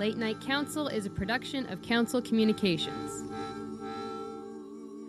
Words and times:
Late 0.00 0.16
Night 0.16 0.40
Council 0.40 0.88
is 0.88 1.04
a 1.04 1.10
production 1.10 1.66
of 1.66 1.82
Council 1.82 2.22
Communications. 2.22 3.22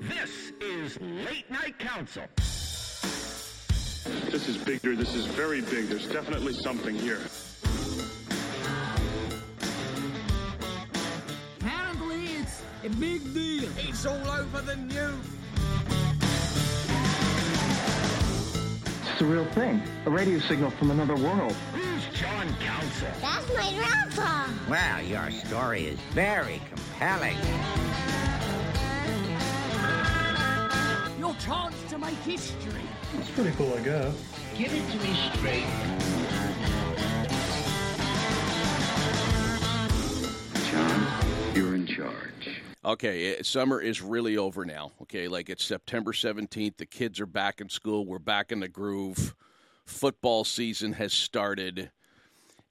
This 0.01 0.51
is 0.59 0.99
Late 0.99 1.49
Night 1.49 1.79
Council. 1.79 2.23
This 4.29 4.49
is 4.49 4.57
bigger. 4.57 4.93
This 4.93 5.15
is 5.15 5.27
very 5.27 5.61
big. 5.61 5.87
There's 5.87 6.07
definitely 6.07 6.51
something 6.51 6.93
here. 6.93 7.21
Apparently, 11.61 12.25
it's 12.25 12.61
a 12.83 12.89
big 12.89 13.33
deal. 13.33 13.69
It's 13.77 14.05
all 14.05 14.27
over 14.27 14.59
the 14.59 14.75
news. 14.75 15.25
It's 19.09 19.21
a 19.21 19.25
real 19.25 19.45
thing. 19.53 19.81
A 20.05 20.09
radio 20.09 20.39
signal 20.39 20.71
from 20.71 20.91
another 20.91 21.15
world. 21.15 21.55
Who's 22.81 22.99
John 22.99 23.11
Council? 23.21 23.21
That's 23.21 23.47
my 23.55 23.73
grandpa. 23.75 24.47
Well, 24.67 25.03
your 25.03 25.31
story 25.31 25.85
is 25.85 25.99
very 26.13 26.59
compelling. 26.67 27.37
Your 31.19 31.35
chance 31.35 31.75
to 31.89 31.99
make 31.99 32.15
history. 32.23 32.81
It's 33.19 33.29
pretty 33.31 33.51
cool, 33.51 33.71
I 33.75 33.81
guess. 33.81 34.15
Give 34.57 34.73
it 34.73 34.91
to 34.91 34.97
me 34.97 35.13
straight. 35.35 35.65
John, 40.71 41.07
you're 41.55 41.75
in 41.75 41.85
charge. 41.85 42.63
Okay, 42.83 43.35
eh, 43.35 43.43
summer 43.43 43.79
is 43.79 44.01
really 44.01 44.37
over 44.37 44.65
now. 44.65 44.91
Okay, 45.03 45.27
like 45.27 45.51
it's 45.51 45.63
September 45.63 46.13
17th. 46.13 46.77
The 46.77 46.87
kids 46.87 47.19
are 47.19 47.27
back 47.27 47.61
in 47.61 47.69
school. 47.69 48.07
We're 48.07 48.17
back 48.17 48.51
in 48.51 48.59
the 48.59 48.67
groove. 48.67 49.35
Football 49.85 50.43
season 50.45 50.93
has 50.93 51.13
started. 51.13 51.91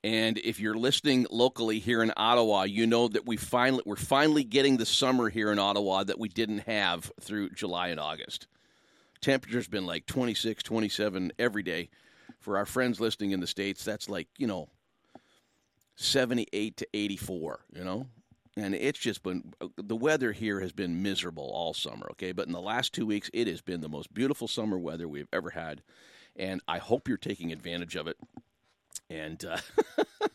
And 0.03 0.39
if 0.39 0.59
you're 0.59 0.77
listening 0.77 1.27
locally 1.31 1.79
here 1.79 2.03
in 2.03 2.13
Ottawa, 2.17 2.63
you 2.63 2.87
know 2.87 3.09
that 3.09 3.27
we 3.27 3.37
finally 3.37 3.83
we're 3.85 3.97
finally 3.97 4.45
getting 4.45 4.79
the 4.79 4.87
summer 4.87 5.29
here 5.29 5.53
in 5.53 5.59
Ottawa 5.59 6.05
that 6.05 6.19
we 6.19 6.29
didn't 6.29 6.61
have 6.61 7.13
through 7.21 7.51
July 7.51 7.89
and 7.89 8.01
August. 8.01 8.47
Temperature's 9.21 9.69
been 9.69 9.85
like 9.85 10.07
26, 10.07 10.63
27 10.63 11.33
every 11.39 11.63
day. 11.63 11.91
For 12.39 12.57
our 12.57 12.65
friends 12.65 13.01
listening 13.01 13.33
in 13.33 13.41
the 13.41 13.47
states, 13.47 13.85
that's 13.85 14.09
like, 14.09 14.29
you 14.39 14.47
know, 14.47 14.71
78 15.97 16.79
to 16.79 16.89
84, 16.95 17.61
you 17.75 17.85
know? 17.85 18.07
And 18.57 18.75
it's 18.75 18.99
just 18.99 19.23
been 19.23 19.53
the 19.77 19.97
weather 19.97 20.33
here 20.33 20.61
has 20.61 20.73
been 20.73 21.03
miserable 21.03 21.51
all 21.53 21.75
summer, 21.75 22.09
okay? 22.13 22.33
But 22.33 22.47
in 22.47 22.53
the 22.53 22.61
last 22.61 22.95
2 22.95 23.05
weeks 23.05 23.31
it 23.35 23.47
has 23.47 23.61
been 23.61 23.83
the 23.83 23.89
most 23.91 24.15
beautiful 24.15 24.49
summer 24.49 24.79
weather 24.79 25.07
we've 25.07 25.29
ever 25.31 25.51
had. 25.51 25.83
And 26.37 26.63
I 26.67 26.79
hope 26.79 27.07
you're 27.07 27.19
taking 27.19 27.53
advantage 27.53 27.97
of 27.97 28.07
it. 28.07 28.17
And 29.11 29.45
uh, 29.45 29.59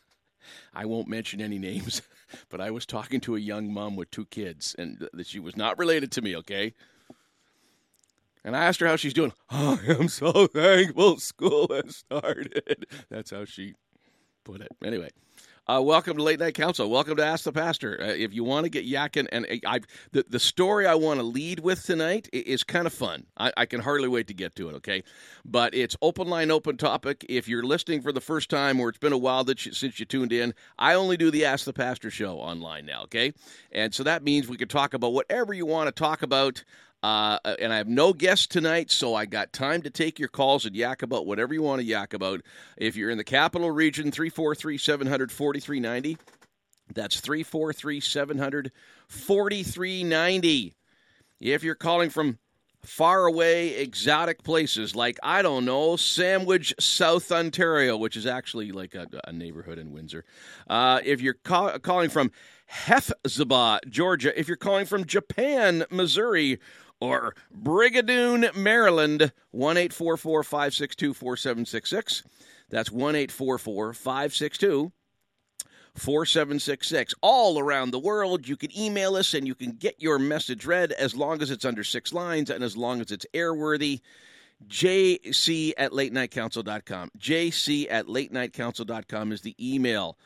I 0.73 0.85
won't 0.85 1.07
mention 1.07 1.41
any 1.41 1.57
names, 1.57 2.01
but 2.49 2.59
I 2.59 2.69
was 2.69 2.85
talking 2.85 3.21
to 3.21 3.35
a 3.35 3.39
young 3.39 3.73
mom 3.73 3.95
with 3.95 4.11
two 4.11 4.25
kids, 4.25 4.75
and 4.77 5.07
th- 5.15 5.25
she 5.25 5.39
was 5.39 5.55
not 5.55 5.79
related 5.79 6.11
to 6.13 6.21
me, 6.21 6.35
okay? 6.35 6.73
And 8.43 8.55
I 8.55 8.65
asked 8.65 8.81
her 8.81 8.87
how 8.87 8.97
she's 8.97 9.13
doing. 9.13 9.33
Oh, 9.51 9.79
I'm 9.87 10.09
so 10.09 10.47
thankful 10.47 11.17
school 11.17 11.69
has 11.71 11.95
started. 11.95 12.85
That's 13.09 13.31
how 13.31 13.45
she 13.45 13.73
put 14.43 14.59
it. 14.59 14.71
Anyway, 14.83 15.09
uh, 15.67 15.81
welcome 15.81 16.15
to 16.17 16.23
Late 16.23 16.39
Night 16.39 16.53
Council. 16.53 16.89
Welcome 16.89 17.17
to 17.17 17.25
Ask 17.25 17.43
the 17.43 17.51
Pastor. 17.51 17.99
Uh, 17.99 18.05
if 18.05 18.33
you 18.33 18.43
want 18.43 18.65
to 18.65 18.69
get 18.69 18.85
yakking, 18.85 19.27
and 19.31 19.47
I, 19.65 19.79
the 20.11 20.23
the 20.29 20.39
story 20.39 20.85
I 20.85 20.93
want 20.93 21.19
to 21.19 21.25
lead 21.25 21.59
with 21.59 21.83
tonight 21.83 22.29
is 22.31 22.63
kind 22.63 22.85
of 22.85 22.93
fun. 22.93 23.25
I, 23.37 23.51
I 23.57 23.65
can 23.65 23.81
hardly 23.81 24.07
wait 24.07 24.27
to 24.27 24.33
get 24.35 24.55
to 24.57 24.69
it. 24.69 24.73
Okay, 24.75 25.03
but 25.43 25.73
it's 25.73 25.97
open 26.03 26.27
line, 26.27 26.51
open 26.51 26.77
topic. 26.77 27.25
If 27.27 27.47
you're 27.47 27.63
listening 27.63 28.01
for 28.01 28.11
the 28.11 28.21
first 28.21 28.49
time, 28.49 28.79
or 28.79 28.89
it's 28.89 28.99
been 28.99 29.13
a 29.13 29.17
while 29.17 29.43
that 29.45 29.65
you, 29.65 29.73
since 29.73 29.99
you 29.99 30.05
tuned 30.05 30.31
in, 30.31 30.53
I 30.77 30.93
only 30.93 31.17
do 31.17 31.31
the 31.31 31.45
Ask 31.45 31.65
the 31.65 31.73
Pastor 31.73 32.11
show 32.11 32.37
online 32.37 32.85
now. 32.85 33.03
Okay, 33.03 33.33
and 33.71 33.93
so 33.93 34.03
that 34.03 34.23
means 34.23 34.47
we 34.47 34.57
can 34.57 34.67
talk 34.67 34.93
about 34.93 35.13
whatever 35.13 35.53
you 35.53 35.65
want 35.65 35.87
to 35.87 35.91
talk 35.91 36.21
about. 36.21 36.63
Uh, 37.05 37.37
and 37.59 37.71
I 37.71 37.77
have 37.77 37.87
no 37.87 38.13
guests 38.13 38.47
tonight, 38.47 38.89
so 38.89 39.13
I 39.13 39.27
got 39.27 39.53
time 39.53 39.83
to 39.83 39.91
take 39.91 40.17
your 40.17 40.27
calls 40.27 40.65
and 40.65 40.75
yak 40.75 41.03
about 41.03 41.27
whatever 41.27 41.53
you 41.53 41.61
want 41.61 41.79
to 41.81 41.85
yak 41.85 42.15
about. 42.15 42.41
If 42.77 42.95
you're 42.95 43.11
in 43.11 43.19
the 43.19 43.23
capital 43.23 43.69
region, 43.69 44.09
343 44.09 44.79
700 44.79 45.31
4390. 45.31 46.17
That's 46.95 47.19
343 47.19 47.99
700 47.99 48.71
4390. 49.07 50.75
If 51.41 51.63
you're 51.63 51.75
calling 51.75 52.09
from 52.09 52.39
far 52.81 53.27
away, 53.27 53.75
exotic 53.75 54.43
places 54.43 54.95
like, 54.95 55.19
I 55.21 55.43
don't 55.43 55.65
know, 55.65 55.97
Sandwich, 55.97 56.73
South 56.79 57.31
Ontario, 57.31 57.97
which 57.97 58.17
is 58.17 58.25
actually 58.25 58.71
like 58.71 58.95
a, 58.95 59.05
a 59.25 59.31
neighborhood 59.31 59.77
in 59.77 59.91
Windsor. 59.91 60.25
Uh, 60.67 61.01
if 61.05 61.21
you're 61.21 61.35
ca- 61.35 61.77
calling 61.77 62.09
from 62.09 62.31
Hephzibah, 62.71 63.81
Georgia, 63.87 64.37
if 64.39 64.47
you're 64.47 64.57
calling 64.57 64.87
from 64.87 65.05
Japan, 65.05 65.85
Missouri, 65.91 66.59
or 66.99 67.35
Brigadoon, 67.55 68.55
Maryland, 68.55 69.31
1 69.51 69.77
844 69.77 70.43
562 70.43 71.13
4766. 71.13 72.23
That's 72.69 72.91
1 72.91 73.15
844 73.15 73.93
562 73.93 74.91
4766. 75.95 77.13
All 77.21 77.59
around 77.59 77.91
the 77.91 77.99
world, 77.99 78.47
you 78.47 78.57
can 78.57 78.77
email 78.77 79.15
us 79.15 79.33
and 79.33 79.47
you 79.47 79.55
can 79.55 79.71
get 79.71 80.01
your 80.01 80.19
message 80.19 80.65
read 80.65 80.91
as 80.93 81.15
long 81.15 81.41
as 81.41 81.51
it's 81.51 81.65
under 81.65 81.83
six 81.83 82.13
lines 82.13 82.49
and 82.49 82.63
as 82.63 82.75
long 82.75 83.01
as 83.01 83.11
it's 83.11 83.25
airworthy. 83.33 84.01
JC 84.67 85.73
at 85.77 85.91
latenightcouncil.com. 85.91 87.11
JC 87.17 87.87
at 87.89 88.07
latenightcouncil.com 88.07 89.31
is 89.31 89.41
the 89.41 89.55
email 89.59 90.17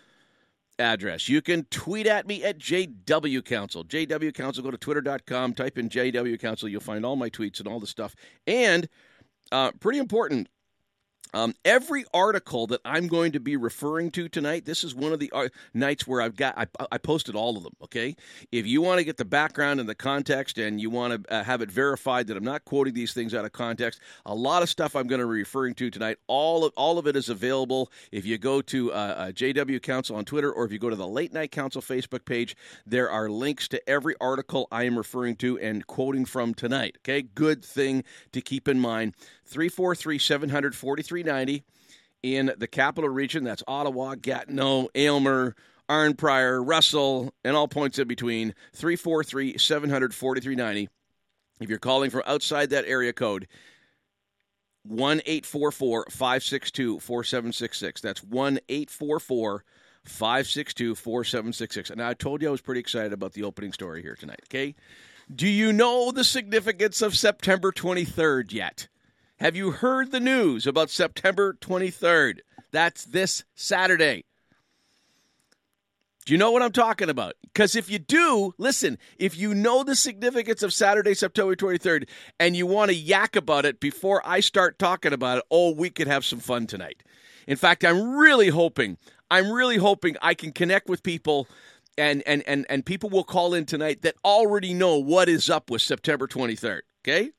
address. 0.80 1.30
You 1.30 1.42
can 1.42 1.66
tweet 1.66 2.08
at 2.08 2.28
me 2.28 2.44
at 2.44 2.58
JW 2.58 3.44
Council. 3.44 3.84
JW 3.84 4.34
Council, 4.34 4.64
go 4.64 4.72
to 4.72 4.78
twitter.com, 4.78 5.54
type 5.54 5.78
in 5.78 5.90
JW 5.90 6.40
Council. 6.40 6.70
You'll 6.70 6.82
find 6.82 7.06
all 7.06 7.16
my 7.16 7.30
tweets 7.30 7.60
and 7.60 7.68
all 7.68 7.80
the 7.80 7.88
stuff. 7.88 8.16
And 8.48 8.88
uh, 9.52 9.72
pretty 9.80 10.00
important, 10.00 10.48
um, 11.34 11.54
every 11.64 12.06
article 12.14 12.68
that 12.68 12.82
I'm 12.84 13.08
going 13.08 13.34
to 13.34 13.40
be 13.40 13.56
referring 13.56 14.12
to 14.12 14.30
tonight, 14.30 14.66
this 14.66 14.84
is 14.84 14.96
one 14.96 15.14
of 15.14 15.20
the 15.20 15.32
uh, 15.34 15.50
nights 15.74 16.08
where 16.08 16.22
I've 16.22 16.36
got 16.36 16.58
I, 16.58 16.68
I 16.92 16.98
posted 16.98 17.36
all 17.36 17.58
of 17.58 17.64
them. 17.64 17.74
Okay, 17.84 18.16
if 18.52 18.66
you 18.66 18.82
want 18.82 19.00
to 19.00 19.04
get 19.04 19.18
the 19.18 19.26
background 19.26 19.80
and 19.80 19.88
the 19.88 19.96
context, 19.96 20.58
and 20.58 20.82
you 20.82 20.90
want 20.90 21.24
to 21.24 21.34
uh, 21.34 21.44
have 21.44 21.62
it 21.62 21.72
verified 21.72 22.28
that 22.28 22.38
I'm 22.38 22.44
not 22.44 22.66
quoting 22.66 22.94
these 22.94 23.14
things 23.14 23.34
out 23.34 23.46
of 23.46 23.52
context, 23.52 24.00
a 24.26 24.34
lot 24.36 24.64
of 24.64 24.70
stuff 24.70 24.96
I'm 24.96 25.08
going 25.08 25.22
to 25.22 25.28
be 25.28 25.40
referring 25.40 25.76
to 25.76 25.92
tonight. 25.92 26.18
All 26.28 26.66
of 26.66 26.74
all 26.76 26.98
of 26.98 27.08
it 27.08 27.16
is 27.16 27.30
available 27.30 27.92
if 28.12 28.26
you 28.26 28.38
go 28.38 28.62
to 28.62 28.92
uh, 28.92 28.96
uh, 28.96 29.32
JW 29.32 29.82
Council 29.82 30.16
on 30.16 30.26
Twitter 30.26 30.52
or 30.52 30.66
if 30.66 30.72
you 30.72 30.80
go 30.80 30.90
to 30.90 30.96
the 30.96 31.08
Late 31.08 31.34
Night 31.34 31.52
Council 31.52 31.82
Facebook 31.82 32.26
page. 32.26 32.56
There 32.86 33.10
are 33.10 33.30
links 33.30 33.68
to 33.70 33.90
every 33.90 34.16
article 34.20 34.68
I 34.72 34.84
am 34.84 34.98
referring 34.98 35.36
to 35.38 35.60
and 35.60 35.86
quoting 35.86 36.26
from 36.26 36.54
tonight. 36.54 36.98
Okay, 37.00 37.22
good 37.22 37.64
thing 37.64 38.04
to 38.32 38.42
keep 38.42 38.68
in 38.68 38.80
mind. 38.80 39.16
343 39.50 40.20
700 40.20 40.76
4390 40.76 41.64
in 42.22 42.52
the 42.58 42.68
capital 42.68 43.10
region. 43.10 43.44
That's 43.44 43.64
Ottawa, 43.68 44.16
Gatineau, 44.16 44.90
Aylmer, 44.96 45.56
Arnprior, 45.90 46.66
Russell, 46.66 47.34
and 47.44 47.56
all 47.56 47.68
points 47.68 47.98
in 48.00 48.08
between. 48.08 48.54
343 48.74 49.58
700 49.58 50.14
4390. 50.14 50.90
If 51.62 51.70
you're 51.70 51.80
calling 51.80 52.10
from 52.10 52.24
outside 52.26 52.70
that 52.70 52.86
area 52.86 53.12
code, 53.12 53.48
1 54.84 55.22
844 55.26 56.06
562 56.10 57.00
4766. 57.00 58.02
That's 58.02 58.24
1 58.24 58.60
844 58.70 59.66
562 60.06 60.96
4766. 60.96 61.90
And 61.90 62.02
I 62.02 62.14
told 62.14 62.42
you 62.42 62.48
I 62.48 62.52
was 62.52 62.62
pretty 62.62 62.80
excited 62.80 63.14
about 63.14 63.34
the 63.34 63.44
opening 63.44 63.74
story 63.74 64.02
here 64.02 64.16
tonight, 64.16 64.42
okay? 64.46 64.76
Do 65.34 65.48
you 65.48 65.74
know 65.74 66.12
the 66.12 66.24
significance 66.24 67.02
of 67.02 67.16
September 67.16 67.72
23rd 67.72 68.54
yet? 68.54 68.88
Have 69.40 69.56
you 69.56 69.72
heard 69.72 70.12
the 70.12 70.20
news 70.20 70.68
about 70.68 70.90
September 70.90 71.54
23rd? 71.54 72.40
That's 72.72 73.06
this 73.06 73.46
Saturday. 73.56 74.26
Do 76.26 76.34
you 76.34 76.38
know 76.38 76.52
what 76.52 76.62
I'm 76.62 76.74
talking 76.74 77.10
about? 77.10 77.36
Because 77.44 77.74
if 77.74 77.90
you 77.90 78.00
do, 78.00 78.54
listen, 78.58 78.98
if 79.18 79.38
you 79.38 79.56
know 79.56 79.86
the 79.86 79.96
significance 79.96 80.62
of 80.62 80.74
Saturday, 80.74 81.14
September 81.14 81.56
23rd, 81.56 82.10
and 82.38 82.58
you 82.58 82.68
want 82.68 82.92
to 82.92 82.96
yak 82.96 83.38
about 83.38 83.66
it 83.66 83.80
before 83.80 84.22
I 84.26 84.42
start 84.42 84.78
talking 84.78 85.14
about 85.14 85.38
it, 85.38 85.46
oh, 85.50 85.72
we 85.72 85.90
could 85.90 86.08
have 86.08 86.26
some 86.26 86.40
fun 86.40 86.68
tonight. 86.68 87.02
In 87.48 87.56
fact, 87.56 87.86
I'm 87.86 88.18
really 88.18 88.50
hoping, 88.50 88.98
I'm 89.32 89.50
really 89.50 89.78
hoping 89.78 90.18
I 90.22 90.34
can 90.34 90.52
connect 90.52 90.90
with 90.90 91.02
people 91.02 91.48
and, 91.98 92.24
and, 92.28 92.44
and, 92.46 92.66
and 92.70 92.86
people 92.86 93.10
will 93.10 93.24
call 93.24 93.54
in 93.54 93.66
tonight 93.66 94.02
that 94.02 94.16
already 94.26 94.74
know 94.74 94.98
what 94.98 95.30
is 95.30 95.50
up 95.50 95.70
with 95.70 95.82
September 95.82 96.28
23rd. 96.28 96.82
Okay? 97.06 97.32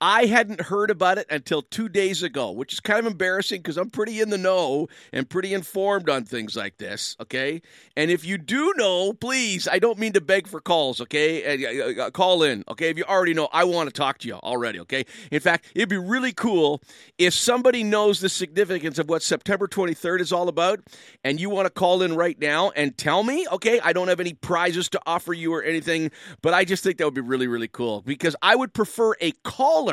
I 0.00 0.24
hadn't 0.26 0.62
heard 0.62 0.90
about 0.90 1.18
it 1.18 1.26
until 1.28 1.60
two 1.60 1.88
days 1.88 2.22
ago, 2.22 2.50
which 2.50 2.72
is 2.72 2.80
kind 2.80 3.00
of 3.00 3.06
embarrassing 3.06 3.60
because 3.60 3.76
I'm 3.76 3.90
pretty 3.90 4.20
in 4.20 4.30
the 4.30 4.38
know 4.38 4.88
and 5.12 5.28
pretty 5.28 5.52
informed 5.52 6.08
on 6.08 6.24
things 6.24 6.56
like 6.56 6.78
this. 6.78 7.16
Okay, 7.20 7.60
and 7.96 8.10
if 8.10 8.24
you 8.24 8.38
do 8.38 8.72
know, 8.76 9.12
please, 9.12 9.68
I 9.68 9.78
don't 9.78 9.98
mean 9.98 10.14
to 10.14 10.22
beg 10.22 10.46
for 10.46 10.58
calls. 10.58 11.02
Okay, 11.02 11.66
uh, 11.66 12.04
uh, 12.06 12.10
call 12.10 12.42
in. 12.42 12.64
Okay, 12.68 12.88
if 12.88 12.96
you 12.96 13.04
already 13.04 13.34
know, 13.34 13.48
I 13.52 13.64
want 13.64 13.88
to 13.88 13.92
talk 13.92 14.18
to 14.18 14.28
you 14.28 14.36
already. 14.36 14.80
Okay, 14.80 15.04
in 15.30 15.40
fact, 15.40 15.66
it'd 15.74 15.90
be 15.90 15.98
really 15.98 16.32
cool 16.32 16.80
if 17.18 17.34
somebody 17.34 17.84
knows 17.84 18.20
the 18.20 18.30
significance 18.30 18.98
of 18.98 19.10
what 19.10 19.22
September 19.22 19.68
23rd 19.68 20.20
is 20.20 20.32
all 20.32 20.48
about, 20.48 20.80
and 21.24 21.38
you 21.38 21.50
want 21.50 21.66
to 21.66 21.70
call 21.70 22.00
in 22.00 22.16
right 22.16 22.38
now 22.40 22.70
and 22.70 22.96
tell 22.96 23.22
me. 23.22 23.46
Okay, 23.52 23.80
I 23.80 23.92
don't 23.92 24.08
have 24.08 24.20
any 24.20 24.32
prizes 24.32 24.88
to 24.90 25.00
offer 25.04 25.34
you 25.34 25.52
or 25.52 25.62
anything, 25.62 26.10
but 26.40 26.54
I 26.54 26.64
just 26.64 26.82
think 26.82 26.96
that 26.96 27.04
would 27.04 27.12
be 27.12 27.20
really, 27.20 27.48
really 27.48 27.68
cool 27.68 28.00
because 28.00 28.34
I 28.40 28.56
would 28.56 28.72
prefer 28.72 29.14
a 29.20 29.32
caller 29.44 29.89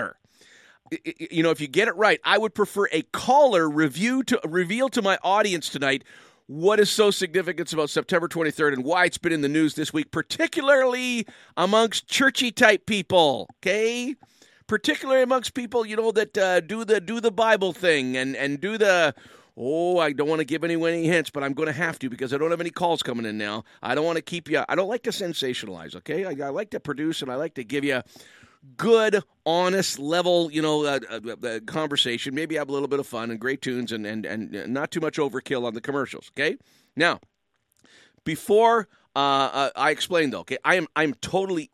you 1.04 1.44
know, 1.44 1.51
if 1.51 1.62
you 1.62 1.68
get 1.68 1.88
it 1.88 1.95
right, 1.95 2.19
I 2.24 2.38
would 2.38 2.54
prefer 2.54 2.88
a 2.92 3.01
caller 3.13 3.69
review 3.69 4.24
to 4.24 4.39
reveal 4.45 4.89
to 4.89 5.01
my 5.01 5.18
audience 5.24 5.69
tonight 5.69 6.04
what 6.48 6.80
is 6.80 6.89
so 6.89 7.12
significant 7.12 7.72
about 7.74 7.89
September 7.89 8.28
23rd 8.28 8.74
and 8.74 8.84
why 8.84 9.06
it's 9.06 9.18
been 9.18 9.34
in 9.34 9.42
the 9.42 9.50
news 9.50 9.75
this 9.75 9.92
week, 9.92 10.12
particularly 10.12 11.28
amongst 11.57 12.07
churchy 12.07 12.51
type 12.51 12.86
people. 12.86 13.48
Okay, 13.60 14.16
particularly 14.66 15.24
amongst 15.24 15.54
people 15.54 15.86
you 15.86 15.95
know 15.95 16.12
that 16.12 16.38
uh, 16.38 16.62
do 16.62 16.86
the 16.86 17.00
do 17.00 17.19
the 17.19 17.31
Bible 17.31 17.74
thing 17.74 18.18
and 18.18 18.36
and 18.36 18.60
do 18.60 18.78
the. 18.78 19.13
Oh, 19.60 19.98
I 19.98 20.12
don't 20.12 20.30
want 20.30 20.38
to 20.38 20.45
give 20.45 20.63
anyone 20.63 20.94
any 20.94 21.07
hints, 21.07 21.31
but 21.31 21.44
I'm 21.44 21.54
going 21.54 21.66
to 21.66 21.74
have 21.74 21.98
to 22.00 22.12
because 22.12 22.31
I 22.31 22.38
don't 22.38 22.51
have 22.51 22.62
any 22.62 22.69
calls 22.69 23.01
coming 23.01 23.25
in 23.25 23.39
now. 23.39 23.63
I 23.81 23.95
don't 23.95 24.06
want 24.06 24.18
to 24.18 24.22
keep 24.22 24.48
you. 24.48 24.63
I 24.69 24.75
don't 24.75 24.88
like 24.88 25.01
to 25.04 25.10
sensationalize. 25.10 25.95
Okay, 25.95 26.25
I, 26.25 26.45
I 26.45 26.50
like 26.50 26.69
to 26.72 26.80
produce 26.80 27.24
and 27.24 27.31
I 27.31 27.36
like 27.38 27.56
to 27.56 27.63
give 27.63 27.84
you 27.84 28.04
good, 28.75 29.24
honest 29.45 30.00
level, 30.00 30.51
you 30.51 30.62
know, 30.62 30.86
uh, 30.86 31.00
uh, 31.09 31.48
uh, 31.48 31.59
conversation. 31.65 32.36
Maybe 32.36 32.56
have 32.56 32.69
a 32.69 32.71
little 32.71 32.88
bit 32.88 33.00
of 33.00 33.07
fun 33.07 33.31
and 33.31 33.39
great 33.39 33.62
tunes 33.62 33.92
and, 33.92 34.06
and, 34.06 34.25
and 34.25 34.74
not 34.74 34.92
too 34.92 35.00
much 35.00 35.18
overkill 35.18 35.65
on 35.65 35.74
the 35.74 35.81
commercials. 35.81 36.31
Okay. 36.38 36.57
Now, 36.95 37.19
before 38.24 38.88
uh, 39.15 39.19
uh 39.19 39.69
I 39.75 39.92
explain 39.92 40.31
though, 40.31 40.42
okay, 40.42 40.57
I 40.63 40.75
am 40.75 40.88
I'm 40.95 41.13
totally 41.15 41.71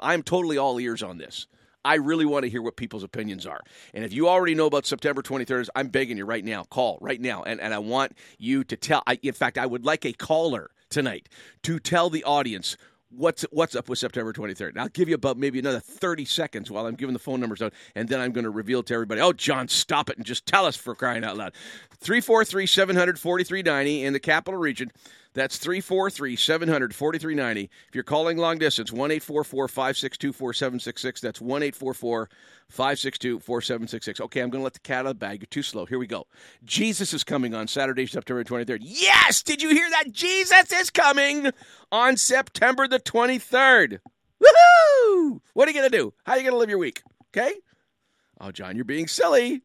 I'm 0.00 0.22
totally 0.22 0.58
all 0.58 0.78
ears 0.78 1.02
on 1.02 1.18
this. 1.18 1.46
I 1.84 1.96
really 1.96 2.24
want 2.24 2.44
to 2.44 2.50
hear 2.50 2.62
what 2.62 2.76
people's 2.76 3.02
opinions 3.02 3.46
are. 3.46 3.60
And 3.92 4.04
if 4.04 4.12
you 4.12 4.28
already 4.28 4.54
know 4.54 4.66
about 4.66 4.86
September 4.86 5.22
23rd, 5.22 5.68
I'm 5.74 5.88
begging 5.88 6.16
you 6.16 6.24
right 6.24 6.44
now, 6.44 6.64
call 6.64 6.98
right 7.00 7.20
now. 7.20 7.42
And, 7.42 7.60
and 7.60 7.74
I 7.74 7.78
want 7.78 8.16
you 8.38 8.62
to 8.64 8.76
tell, 8.76 9.02
I, 9.06 9.18
in 9.22 9.32
fact, 9.32 9.58
I 9.58 9.66
would 9.66 9.84
like 9.84 10.04
a 10.04 10.12
caller 10.12 10.70
tonight 10.90 11.28
to 11.62 11.80
tell 11.80 12.08
the 12.08 12.22
audience 12.24 12.76
what's 13.16 13.42
what's 13.50 13.76
up 13.76 13.88
with 13.88 13.98
September 13.98 14.32
23rd. 14.32 14.70
And 14.70 14.80
I'll 14.80 14.88
give 14.88 15.08
you 15.08 15.14
about 15.14 15.36
maybe 15.36 15.58
another 15.58 15.80
30 15.80 16.24
seconds 16.24 16.70
while 16.70 16.86
I'm 16.86 16.94
giving 16.94 17.12
the 17.12 17.18
phone 17.18 17.40
numbers 17.40 17.62
out, 17.62 17.72
and 17.94 18.08
then 18.08 18.20
I'm 18.20 18.32
going 18.32 18.44
to 18.44 18.50
reveal 18.50 18.82
to 18.84 18.94
everybody, 18.94 19.20
oh, 19.20 19.32
John, 19.32 19.68
stop 19.68 20.10
it 20.10 20.16
and 20.16 20.26
just 20.26 20.46
tell 20.46 20.66
us 20.66 20.76
for 20.76 20.94
crying 20.94 21.24
out 21.24 21.36
loud. 21.36 21.52
343 22.00 22.66
700 22.66 23.18
4390 23.18 24.04
in 24.04 24.12
the 24.12 24.20
capital 24.20 24.58
region. 24.58 24.90
That's 25.34 25.56
343 25.56 26.36
700 26.36 26.94
4390. 26.94 27.70
If 27.88 27.94
you're 27.94 28.04
calling 28.04 28.36
long 28.36 28.58
distance, 28.58 28.92
1 28.92 29.10
844 29.10 29.68
562 29.68 30.32
4766. 30.32 31.20
That's 31.20 31.40
1 31.40 31.62
844 31.62 32.28
562 32.68 33.40
4766. 33.40 34.20
Okay, 34.20 34.40
I'm 34.40 34.50
going 34.50 34.60
to 34.60 34.64
let 34.64 34.74
the 34.74 34.80
cat 34.80 35.00
out 35.00 35.06
of 35.06 35.08
the 35.10 35.14
bag. 35.14 35.40
You're 35.40 35.46
too 35.46 35.62
slow. 35.62 35.86
Here 35.86 35.98
we 35.98 36.06
go. 36.06 36.26
Jesus 36.64 37.14
is 37.14 37.24
coming 37.24 37.54
on 37.54 37.66
Saturday, 37.66 38.06
September 38.06 38.44
23rd. 38.44 38.80
Yes! 38.82 39.42
Did 39.42 39.62
you 39.62 39.70
hear 39.70 39.88
that? 39.90 40.12
Jesus 40.12 40.70
is 40.70 40.90
coming 40.90 41.50
on 41.90 42.18
September 42.18 42.86
the 42.86 43.00
23rd. 43.00 44.00
Woohoo! 44.42 45.40
What 45.54 45.66
are 45.66 45.70
you 45.70 45.78
going 45.78 45.90
to 45.90 45.96
do? 45.96 46.12
How 46.24 46.32
are 46.32 46.38
you 46.38 46.42
going 46.42 46.54
to 46.54 46.58
live 46.58 46.70
your 46.70 46.78
week? 46.78 47.02
Okay? 47.34 47.54
Oh, 48.38 48.50
John, 48.50 48.76
you're 48.76 48.84
being 48.84 49.06
silly. 49.06 49.62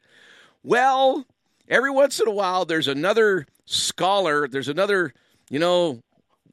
Well, 0.63 1.25
every 1.68 1.92
once 1.92 2.20
in 2.20 2.28
a 2.28 2.31
while, 2.31 2.63
there's 2.63 2.88
another 2.88 3.48
scholar, 3.66 4.48
there's 4.48 4.70
another 4.70 5.13
you 5.50 5.60
know, 5.60 6.02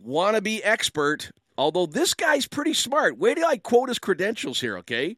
wannabe 0.06 0.60
expert, 0.62 1.30
although 1.56 1.86
this 1.86 2.14
guy's 2.14 2.46
pretty 2.46 2.74
smart. 2.74 3.18
Wait 3.18 3.36
till 3.36 3.46
I 3.46 3.56
quote 3.56 3.88
his 3.88 3.98
credentials 3.98 4.60
here, 4.60 4.78
okay? 4.78 5.16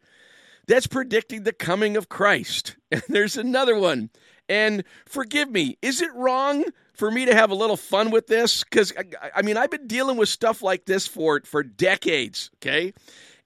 That's 0.67 0.87
predicting 0.87 1.43
the 1.43 1.53
coming 1.53 1.97
of 1.97 2.09
Christ. 2.09 2.77
And 2.93 3.03
there's 3.09 3.37
another 3.37 3.77
one. 3.77 4.11
And 4.49 4.85
forgive 5.07 5.51
me, 5.51 5.77
is 5.83 6.01
it 6.01 6.15
wrong 6.15 6.65
for 6.95 7.11
me 7.11 7.25
to 7.25 7.35
have 7.35 7.51
a 7.51 7.55
little 7.55 7.77
fun 7.77 8.13
with 8.13 8.29
this? 8.29 8.63
Because, 8.63 8.93
I, 8.97 9.31
I 9.37 9.43
mean, 9.43 9.57
I've 9.57 9.73
been 9.73 9.89
dealing 9.89 10.17
with 10.17 10.29
stuff 10.29 10.63
like 10.63 10.85
this 10.87 11.05
for, 11.07 11.41
for 11.45 11.65
decades, 11.65 12.51
okay? 12.57 12.95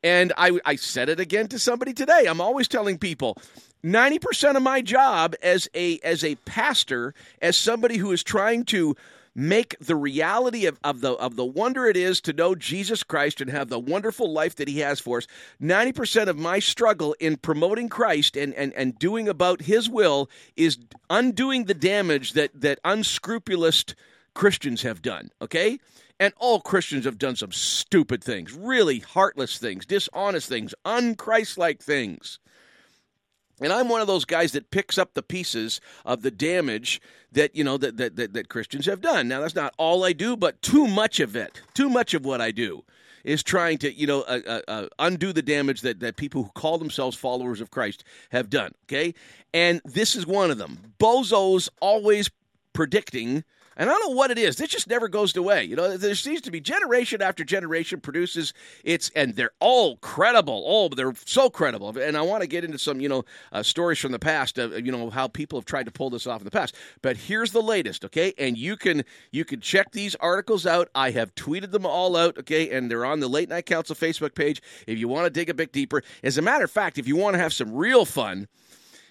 And 0.02 0.34
I, 0.36 0.58
I 0.66 0.76
said 0.76 1.08
it 1.08 1.20
again 1.20 1.48
to 1.48 1.58
somebody 1.58 1.94
today. 1.94 2.26
I'm 2.28 2.40
always 2.40 2.68
telling 2.68 2.98
people 2.98 3.38
90% 3.84 4.56
of 4.56 4.62
my 4.62 4.82
job 4.82 5.34
as 5.42 5.68
a 5.74 5.98
as 6.00 6.22
a 6.24 6.34
pastor, 6.36 7.14
as 7.40 7.56
somebody 7.56 7.96
who 7.96 8.12
is 8.12 8.22
trying 8.22 8.64
to 8.66 8.96
make 9.34 9.76
the 9.78 9.96
reality 9.96 10.66
of, 10.66 10.78
of 10.82 11.00
the 11.00 11.12
of 11.12 11.36
the 11.36 11.44
wonder 11.44 11.86
it 11.86 11.96
is 11.96 12.20
to 12.22 12.32
know 12.32 12.54
Jesus 12.54 13.02
Christ 13.02 13.40
and 13.40 13.50
have 13.50 13.68
the 13.68 13.78
wonderful 13.78 14.32
life 14.32 14.56
that 14.56 14.68
he 14.68 14.80
has 14.80 15.00
for 15.00 15.18
us. 15.18 15.26
90% 15.62 16.28
of 16.28 16.38
my 16.38 16.58
struggle 16.58 17.14
in 17.20 17.36
promoting 17.36 17.88
Christ 17.88 18.36
and, 18.36 18.54
and, 18.54 18.72
and 18.74 18.98
doing 18.98 19.28
about 19.28 19.62
his 19.62 19.88
will 19.88 20.28
is 20.56 20.78
undoing 21.08 21.64
the 21.64 21.74
damage 21.74 22.32
that, 22.32 22.50
that 22.60 22.80
unscrupulous 22.84 23.84
Christians 24.34 24.82
have 24.82 25.02
done. 25.02 25.30
Okay? 25.40 25.78
And 26.18 26.34
all 26.36 26.60
Christians 26.60 27.06
have 27.06 27.18
done 27.18 27.36
some 27.36 27.52
stupid 27.52 28.22
things, 28.22 28.52
really 28.52 28.98
heartless 28.98 29.58
things, 29.58 29.86
dishonest 29.86 30.48
things, 30.48 30.74
unchristlike 30.84 31.80
things. 31.80 32.38
And 33.60 33.72
I'm 33.72 33.88
one 33.88 34.00
of 34.00 34.06
those 34.06 34.24
guys 34.24 34.52
that 34.52 34.70
picks 34.70 34.98
up 34.98 35.14
the 35.14 35.22
pieces 35.22 35.80
of 36.04 36.22
the 36.22 36.30
damage 36.30 37.00
that 37.32 37.54
you 37.54 37.62
know 37.64 37.76
that, 37.76 37.96
that 37.98 38.16
that, 38.16 38.32
that 38.32 38.48
Christians 38.48 38.86
have 38.86 39.00
done. 39.00 39.28
Now 39.28 39.40
that's 39.40 39.54
not 39.54 39.74
all 39.78 40.04
I 40.04 40.12
do, 40.12 40.36
but 40.36 40.60
too 40.62 40.86
much 40.86 41.20
of 41.20 41.36
it, 41.36 41.60
too 41.74 41.88
much 41.88 42.14
of 42.14 42.24
what 42.24 42.40
I 42.40 42.50
do 42.50 42.84
is 43.24 43.42
trying 43.42 43.78
to 43.78 43.92
you 43.92 44.06
know 44.06 44.22
uh, 44.22 44.40
uh, 44.46 44.60
uh, 44.68 44.86
undo 44.98 45.32
the 45.32 45.42
damage 45.42 45.82
that 45.82 46.00
that 46.00 46.16
people 46.16 46.42
who 46.44 46.50
call 46.54 46.78
themselves 46.78 47.16
followers 47.16 47.60
of 47.60 47.70
Christ 47.70 48.04
have 48.30 48.50
done. 48.50 48.72
Okay, 48.84 49.14
and 49.52 49.80
this 49.84 50.16
is 50.16 50.26
one 50.26 50.50
of 50.50 50.58
them. 50.58 50.94
Bozos 50.98 51.68
always 51.80 52.30
predicting 52.72 53.44
and 53.80 53.88
I 53.88 53.94
don't 53.94 54.10
know 54.10 54.14
what 54.14 54.30
it 54.30 54.36
is. 54.36 54.56
This 54.56 54.68
just 54.68 54.88
never 54.88 55.08
goes 55.08 55.34
away. 55.34 55.64
You 55.64 55.74
know, 55.74 55.96
there 55.96 56.14
seems 56.14 56.42
to 56.42 56.50
be 56.50 56.60
generation 56.60 57.22
after 57.22 57.44
generation 57.44 57.98
produces 57.98 58.52
its, 58.84 59.10
and 59.16 59.34
they're 59.34 59.52
all 59.58 59.96
credible. 59.96 60.62
Oh, 60.66 60.90
they're 60.94 61.14
so 61.24 61.48
credible. 61.48 61.96
And 61.96 62.14
I 62.14 62.20
want 62.20 62.42
to 62.42 62.46
get 62.46 62.62
into 62.62 62.78
some, 62.78 63.00
you 63.00 63.08
know, 63.08 63.24
uh, 63.52 63.62
stories 63.62 63.98
from 63.98 64.12
the 64.12 64.18
past 64.18 64.58
of, 64.58 64.84
you 64.84 64.92
know, 64.92 65.08
how 65.08 65.28
people 65.28 65.58
have 65.58 65.64
tried 65.64 65.86
to 65.86 65.90
pull 65.90 66.10
this 66.10 66.26
off 66.26 66.42
in 66.42 66.44
the 66.44 66.50
past. 66.50 66.74
But 67.00 67.16
here's 67.16 67.52
the 67.52 67.62
latest, 67.62 68.04
okay? 68.04 68.34
And 68.36 68.58
you 68.58 68.76
can 68.76 69.02
you 69.30 69.46
can 69.46 69.60
check 69.62 69.92
these 69.92 70.14
articles 70.16 70.66
out. 70.66 70.90
I 70.94 71.12
have 71.12 71.34
tweeted 71.34 71.70
them 71.70 71.86
all 71.86 72.16
out, 72.16 72.36
okay? 72.36 72.70
And 72.70 72.90
they're 72.90 73.06
on 73.06 73.20
the 73.20 73.28
Late 73.28 73.48
Night 73.48 73.64
Council 73.64 73.96
Facebook 73.96 74.34
page 74.34 74.60
if 74.86 74.98
you 74.98 75.08
want 75.08 75.24
to 75.24 75.30
dig 75.30 75.48
a 75.48 75.54
bit 75.54 75.72
deeper. 75.72 76.02
As 76.22 76.36
a 76.36 76.42
matter 76.42 76.64
of 76.64 76.70
fact, 76.70 76.98
if 76.98 77.08
you 77.08 77.16
want 77.16 77.32
to 77.32 77.40
have 77.40 77.54
some 77.54 77.74
real 77.74 78.04
fun, 78.04 78.46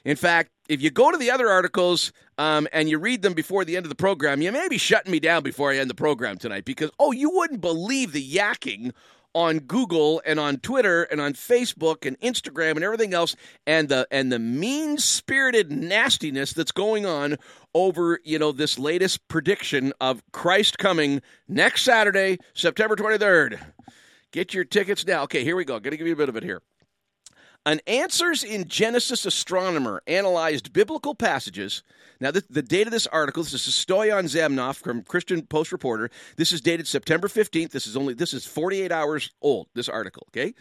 in 0.05 0.15
fact, 0.15 0.51
if 0.69 0.81
you 0.81 0.91
go 0.91 1.11
to 1.11 1.17
the 1.17 1.31
other 1.31 1.49
articles 1.49 2.13
um, 2.37 2.67
and 2.71 2.89
you 2.89 2.99
read 2.99 3.23
them 3.23 3.33
before 3.33 3.65
the 3.65 3.75
end 3.75 3.85
of 3.85 3.89
the 3.89 3.95
program, 3.95 4.41
you 4.41 4.51
may 4.51 4.67
be 4.69 4.77
shutting 4.77 5.11
me 5.11 5.19
down 5.19 5.43
before 5.43 5.71
I 5.71 5.77
end 5.77 5.89
the 5.89 5.95
program 5.95 6.37
tonight 6.37 6.63
because, 6.63 6.91
oh, 6.99 7.11
you 7.11 7.31
wouldn't 7.31 7.59
believe 7.59 8.13
the 8.13 8.25
yakking 8.25 8.93
on 9.33 9.59
Google 9.59 10.21
and 10.25 10.39
on 10.39 10.57
Twitter 10.57 11.03
and 11.03 11.19
on 11.19 11.33
Facebook 11.33 12.05
and 12.05 12.19
Instagram 12.19 12.71
and 12.71 12.83
everything 12.83 13.13
else 13.13 13.35
and 13.67 13.89
the 13.89 14.07
and 14.11 14.31
the 14.31 14.39
mean-spirited 14.39 15.71
nastiness 15.71 16.53
that's 16.53 16.71
going 16.71 17.05
on 17.05 17.37
over, 17.73 18.19
you 18.23 18.39
know, 18.39 18.51
this 18.51 18.79
latest 18.79 19.27
prediction 19.27 19.93
of 19.99 20.23
Christ 20.31 20.77
coming 20.77 21.21
next 21.47 21.83
Saturday, 21.83 22.37
September 22.53 22.95
23rd. 22.95 23.59
Get 24.31 24.53
your 24.53 24.65
tickets 24.65 25.05
now. 25.05 25.23
Okay, 25.23 25.43
here 25.43 25.55
we 25.55 25.65
go. 25.65 25.79
Going 25.79 25.91
to 25.91 25.97
give 25.97 26.07
you 26.07 26.13
a 26.13 26.17
bit 26.17 26.29
of 26.29 26.35
it 26.35 26.43
here. 26.43 26.61
An 27.69 27.81
Answers 27.85 28.43
in 28.43 28.67
Genesis 28.67 29.27
astronomer 29.27 30.01
analyzed 30.07 30.73
biblical 30.73 31.13
passages. 31.13 31.83
Now, 32.19 32.31
the, 32.31 32.43
the 32.49 32.63
date 32.63 32.87
of 32.87 32.91
this 32.91 33.05
article, 33.05 33.43
this 33.43 33.67
is 33.67 33.75
Stoyan 33.75 34.23
Zaimov 34.23 34.77
from 34.77 35.03
Christian 35.03 35.43
Post 35.43 35.71
Reporter. 35.71 36.09
This 36.35 36.51
is 36.51 36.61
dated 36.61 36.87
September 36.87 37.27
15th. 37.27 37.69
This 37.69 37.85
is 37.85 37.95
only, 37.95 38.15
this 38.15 38.33
is 38.33 38.43
48 38.43 38.91
hours 38.91 39.29
old, 39.39 39.67
this 39.75 39.87
article, 39.87 40.25
okay? 40.31 40.55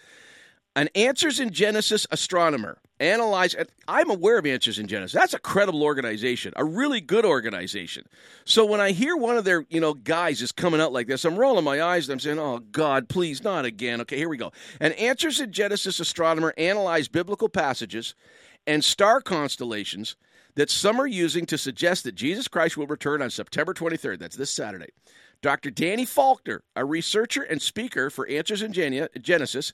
An 0.76 0.88
Answers 0.94 1.40
in 1.40 1.50
Genesis 1.50 2.06
astronomer 2.10 2.78
analyze. 3.00 3.56
I'm 3.86 4.10
aware 4.10 4.38
of 4.38 4.46
Answers 4.46 4.78
in 4.78 4.86
Genesis. 4.86 5.12
That's 5.12 5.34
a 5.34 5.38
credible 5.38 5.82
organization, 5.82 6.52
a 6.56 6.64
really 6.64 7.00
good 7.00 7.24
organization. 7.24 8.04
So 8.44 8.64
when 8.64 8.80
I 8.80 8.92
hear 8.92 9.16
one 9.16 9.36
of 9.36 9.44
their 9.44 9.66
you 9.70 9.80
know 9.80 9.94
guys 9.94 10.40
is 10.40 10.52
coming 10.52 10.80
out 10.80 10.92
like 10.92 11.06
this, 11.06 11.24
I'm 11.24 11.36
rolling 11.36 11.64
my 11.64 11.82
eyes 11.82 12.08
and 12.08 12.14
I'm 12.14 12.20
saying, 12.20 12.38
"Oh 12.38 12.58
God, 12.58 13.08
please, 13.08 13.42
not 13.42 13.64
again." 13.64 14.00
Okay, 14.02 14.16
here 14.16 14.28
we 14.28 14.36
go. 14.36 14.52
An 14.80 14.92
Answers 14.92 15.40
in 15.40 15.52
Genesis 15.52 16.00
astronomer 16.00 16.54
analyzed 16.56 17.12
biblical 17.12 17.48
passages 17.48 18.14
and 18.66 18.84
star 18.84 19.20
constellations 19.20 20.16
that 20.54 20.70
some 20.70 21.00
are 21.00 21.06
using 21.06 21.46
to 21.46 21.56
suggest 21.56 22.04
that 22.04 22.14
Jesus 22.14 22.48
Christ 22.48 22.76
will 22.76 22.86
return 22.86 23.22
on 23.22 23.30
September 23.30 23.72
23rd. 23.72 24.18
That's 24.18 24.36
this 24.36 24.50
Saturday. 24.50 24.88
Dr. 25.40 25.70
Danny 25.70 26.04
Faulkner, 26.04 26.64
a 26.74 26.84
researcher 26.84 27.42
and 27.42 27.62
speaker 27.62 28.10
for 28.10 28.26
Answers 28.26 28.62
in 28.62 28.72
Genesis, 29.20 29.72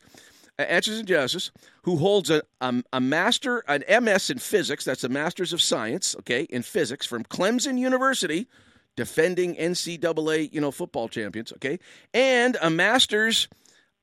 Answers 0.58 1.00
in 1.00 1.06
Genesis, 1.06 1.50
who 1.82 1.96
holds 1.96 2.30
a, 2.30 2.42
a, 2.60 2.82
a 2.92 3.00
master, 3.00 3.64
an 3.66 3.82
MS 4.04 4.30
in 4.30 4.38
physics, 4.38 4.84
that's 4.84 5.02
a 5.02 5.08
master's 5.08 5.52
of 5.52 5.60
science, 5.60 6.14
okay, 6.20 6.42
in 6.44 6.62
physics 6.62 7.06
from 7.06 7.24
Clemson 7.24 7.78
University, 7.78 8.46
defending 8.94 9.56
NCAA, 9.56 10.52
you 10.52 10.60
know, 10.60 10.70
football 10.70 11.08
champions, 11.08 11.52
okay, 11.52 11.80
and 12.12 12.56
a 12.62 12.70
master's 12.70 13.48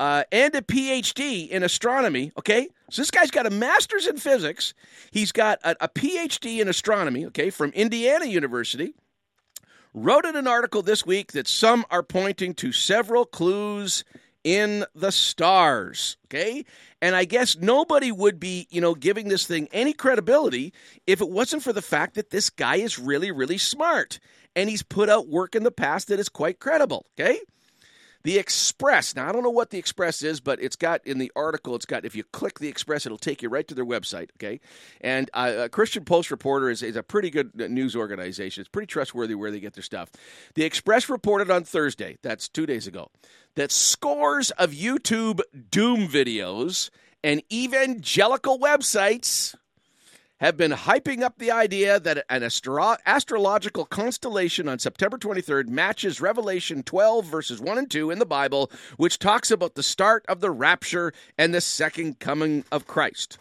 uh, 0.02 0.24
and 0.32 0.56
a 0.56 0.62
PhD 0.62 1.48
in 1.48 1.62
astronomy, 1.62 2.32
okay? 2.36 2.68
So 2.90 3.04
this 3.04 3.12
guy's 3.12 3.30
got 3.30 3.46
a 3.46 3.52
master's 3.52 4.08
in 4.08 4.18
physics. 4.18 4.74
He's 5.12 5.32
got 5.32 5.60
a, 5.64 5.76
a 5.80 5.88
PhD 5.88 6.60
in 6.60 6.68
astronomy, 6.68 7.28
okay, 7.28 7.52
from 7.52 7.70
Indiana 7.70 8.26
University. 8.26 8.96
Wrote 9.94 10.26
in 10.26 10.36
an 10.36 10.48
article 10.48 10.82
this 10.82 11.06
week 11.06 11.34
that 11.34 11.48
some 11.48 11.86
are 11.92 12.02
pointing 12.02 12.56
to 12.56 12.72
several 12.72 13.26
clues 13.26 14.04
in 14.44 14.86
the 14.96 15.12
stars, 15.12 16.18
okay? 16.26 16.66
And 17.02 17.16
I 17.16 17.26
guess 17.26 17.58
nobody 17.58 18.12
would 18.12 18.40
be, 18.40 18.68
you 18.70 18.82
know, 18.82 18.96
giving 18.96 19.28
this 19.28 19.46
thing 19.46 19.68
any 19.72 19.94
credibility 19.94 20.74
if 21.06 21.22
it 21.22 21.30
wasn't 21.30 21.64
for 21.64 21.74
the 21.74 21.82
fact 21.82 22.16
that 22.16 22.30
this 22.30 22.50
guy 22.50 22.78
is 22.78 22.98
really, 22.98 23.32
really 23.32 23.58
smart 23.58 24.20
and 24.56 24.70
he's 24.70 24.84
put 24.84 25.10
out 25.10 25.28
work 25.28 25.56
in 25.56 25.64
the 25.64 25.72
past 25.72 26.08
that 26.08 26.20
is 26.20 26.30
quite 26.30 26.60
credible, 26.60 27.06
okay? 27.20 27.40
The 28.24 28.38
Express. 28.38 29.16
Now, 29.16 29.28
I 29.28 29.32
don't 29.32 29.44
know 29.44 29.50
what 29.50 29.70
the 29.70 29.78
Express 29.78 30.22
is, 30.22 30.40
but 30.40 30.62
it's 30.62 30.76
got 30.76 31.06
in 31.06 31.18
the 31.18 31.32
article, 31.36 31.76
it's 31.76 31.86
got, 31.86 32.06
if 32.06 32.16
you 32.16 32.24
click 32.24 32.60
the 32.60 32.68
Express, 32.68 33.06
it'll 33.06 33.18
take 33.18 33.42
you 33.42 33.50
right 33.50 33.68
to 33.68 33.76
their 33.76 33.86
website, 33.86 34.30
okay? 34.38 34.60
And 35.02 35.30
uh, 35.34 35.54
a 35.58 35.70
Christian 35.70 36.06
Post 36.06 36.32
reporter 36.32 36.70
is, 36.70 36.84
is 36.84 36.96
a 36.96 37.04
pretty 37.04 37.30
good 37.30 37.56
news 37.56 37.96
organization. 37.96 38.62
It's 38.62 38.70
pretty 38.70 38.88
trustworthy 38.88 39.36
where 39.36 39.52
they 39.52 39.60
get 39.60 39.74
their 39.74 39.84
stuff. 39.84 40.12
The 40.56 40.64
Express 40.64 41.10
reported 41.10 41.50
on 41.50 41.64
Thursday, 41.64 42.18
that's 42.22 42.48
two 42.48 42.66
days 42.66 42.88
ago, 42.88 43.10
that 43.56 43.72
scores 43.72 44.52
of 44.52 44.72
YouTube 44.72 45.42
doom 45.70 46.08
videos 46.08 46.90
and 47.24 47.42
evangelical 47.52 48.60
websites 48.60 49.56
have 50.42 50.58
been 50.58 50.72
hyping 50.72 51.22
up 51.22 51.38
the 51.38 51.52
idea 51.52 52.00
that 52.00 52.26
an 52.28 52.42
astro- 52.44 52.98
astrological 53.06 53.86
constellation 53.86 54.68
on 54.68 54.80
September 54.80 55.18
23rd 55.18 55.68
matches 55.70 56.20
Revelation 56.20 56.82
12, 56.82 57.26
verses 57.26 57.62
1 57.62 57.78
and 57.78 57.90
2 57.90 58.10
in 58.10 58.18
the 58.18 58.26
Bible, 58.26 58.72
which 58.98 59.20
talks 59.20 59.52
about 59.52 59.76
the 59.76 59.84
start 59.84 60.26
of 60.28 60.42
the 60.42 60.50
rapture 60.50 61.14
and 61.38 61.54
the 61.54 61.62
second 61.62 62.20
coming 62.20 62.66
of 62.72 62.88
Christ. 62.88 63.38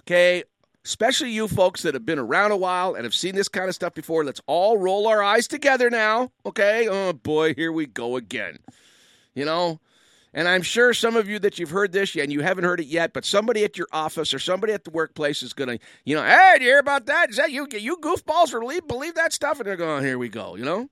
Okay, 0.00 0.42
especially 0.84 1.30
you 1.30 1.46
folks 1.46 1.82
that 1.82 1.94
have 1.94 2.04
been 2.04 2.18
around 2.18 2.50
a 2.50 2.56
while 2.56 2.94
and 2.94 3.04
have 3.04 3.14
seen 3.14 3.36
this 3.36 3.48
kind 3.48 3.68
of 3.68 3.74
stuff 3.76 3.94
before, 3.94 4.24
let's 4.24 4.40
all 4.48 4.76
roll 4.78 5.06
our 5.06 5.22
eyes 5.22 5.46
together 5.46 5.88
now. 5.88 6.32
Okay, 6.44 6.88
oh 6.88 7.12
boy, 7.12 7.54
here 7.54 7.70
we 7.70 7.86
go 7.86 8.16
again. 8.16 8.58
You 9.34 9.44
know, 9.44 9.78
and 10.34 10.48
I'm 10.48 10.62
sure 10.62 10.94
some 10.94 11.16
of 11.16 11.28
you 11.28 11.38
that 11.40 11.58
you've 11.58 11.70
heard 11.70 11.92
this 11.92 12.16
and 12.16 12.32
you 12.32 12.40
haven't 12.40 12.64
heard 12.64 12.80
it 12.80 12.86
yet, 12.86 13.12
but 13.12 13.24
somebody 13.24 13.64
at 13.64 13.76
your 13.76 13.88
office 13.92 14.32
or 14.32 14.38
somebody 14.38 14.72
at 14.72 14.84
the 14.84 14.90
workplace 14.90 15.42
is 15.42 15.52
going 15.52 15.68
to, 15.68 15.84
you 16.04 16.16
know, 16.16 16.22
hey, 16.22 16.54
do 16.58 16.64
you 16.64 16.70
hear 16.70 16.78
about 16.78 17.06
that? 17.06 17.30
Is 17.30 17.36
that 17.36 17.50
you? 17.50 17.66
You 17.70 17.96
goofballs 17.98 18.50
believe 18.50 18.86
believe 18.86 19.14
that 19.14 19.32
stuff? 19.32 19.58
And 19.58 19.66
they're 19.66 19.76
going, 19.76 19.98
oh, 19.98 20.02
here 20.02 20.18
we 20.18 20.28
go. 20.28 20.56
You 20.56 20.64
know, 20.64 20.88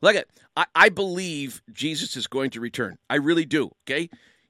look 0.00 0.14
at 0.14 0.26
I, 0.56 0.66
I 0.74 0.88
believe 0.88 1.62
Jesus 1.72 2.16
is 2.16 2.26
going 2.26 2.50
to 2.50 2.60
return. 2.60 2.98
I 3.10 3.16
really 3.16 3.44
do. 3.44 3.70
Okay. 3.84 4.08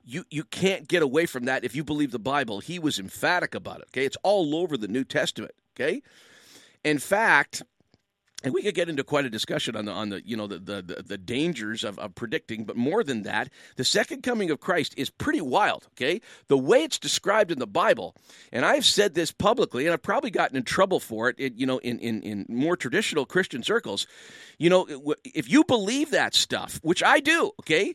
You, 0.08 0.24
you 0.30 0.44
can't 0.44 0.86
get 0.86 1.02
away 1.02 1.26
from 1.26 1.46
that 1.46 1.64
if 1.64 1.74
you 1.74 1.82
believe 1.82 2.12
the 2.12 2.20
Bible. 2.20 2.60
He 2.60 2.78
was 2.78 3.00
emphatic 3.00 3.56
about 3.56 3.80
it. 3.80 3.88
Okay, 3.88 4.04
it's 4.04 4.16
all 4.22 4.54
over 4.54 4.76
the 4.76 4.86
New 4.86 5.02
Testament. 5.02 5.50
Okay, 5.74 6.00
in 6.84 7.00
fact, 7.00 7.64
and 8.44 8.52
we 8.52 8.62
could 8.62 8.74
get 8.74 8.88
into 8.88 9.02
quite 9.02 9.24
a 9.24 9.30
discussion 9.30 9.76
on 9.76 9.86
the 9.86 9.92
on 9.92 10.10
the 10.10 10.26
you 10.26 10.36
know 10.36 10.46
the 10.46 10.58
the, 10.58 11.02
the 11.02 11.18
dangers 11.18 11.84
of, 11.84 11.98
of 11.98 12.14
predicting 12.14 12.64
but 12.64 12.76
more 12.76 13.02
than 13.02 13.22
that 13.22 13.48
the 13.76 13.84
second 13.84 14.22
coming 14.22 14.50
of 14.50 14.60
christ 14.60 14.94
is 14.96 15.10
pretty 15.10 15.40
wild 15.40 15.86
okay? 15.94 16.20
The 16.48 16.58
way 16.58 16.82
it's 16.84 16.98
described 16.98 17.50
in 17.50 17.58
the 17.58 17.66
bible 17.66 18.14
and 18.52 18.64
i've 18.64 18.84
said 18.84 19.14
this 19.14 19.32
publicly 19.32 19.86
and 19.86 19.92
i've 19.92 20.02
probably 20.02 20.30
gotten 20.30 20.56
in 20.56 20.64
trouble 20.64 21.00
for 21.00 21.28
it, 21.28 21.36
it 21.38 21.54
you 21.54 21.66
know 21.66 21.78
in, 21.78 21.98
in 21.98 22.22
in 22.22 22.46
more 22.48 22.76
traditional 22.76 23.26
christian 23.26 23.62
circles. 23.62 24.06
You 24.58 24.70
know 24.70 25.14
if 25.24 25.50
you 25.50 25.64
believe 25.64 26.10
that 26.10 26.34
stuff 26.34 26.78
which 26.82 27.02
i 27.02 27.20
do 27.20 27.52
okay 27.60 27.94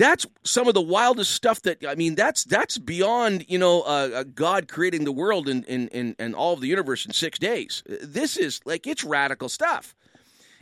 that's 0.00 0.26
some 0.44 0.66
of 0.66 0.74
the 0.74 0.80
wildest 0.80 1.32
stuff 1.32 1.62
that 1.62 1.84
I 1.86 1.94
mean. 1.94 2.14
That's 2.14 2.44
that's 2.44 2.78
beyond 2.78 3.44
you 3.48 3.58
know 3.58 3.82
uh, 3.82 4.24
God 4.24 4.68
creating 4.68 5.04
the 5.04 5.12
world 5.12 5.48
and 5.48 6.34
all 6.34 6.54
of 6.54 6.60
the 6.60 6.68
universe 6.68 7.04
in 7.04 7.12
six 7.12 7.38
days. 7.38 7.82
This 7.86 8.36
is 8.36 8.60
like 8.64 8.86
it's 8.86 9.04
radical 9.04 9.48
stuff. 9.48 9.94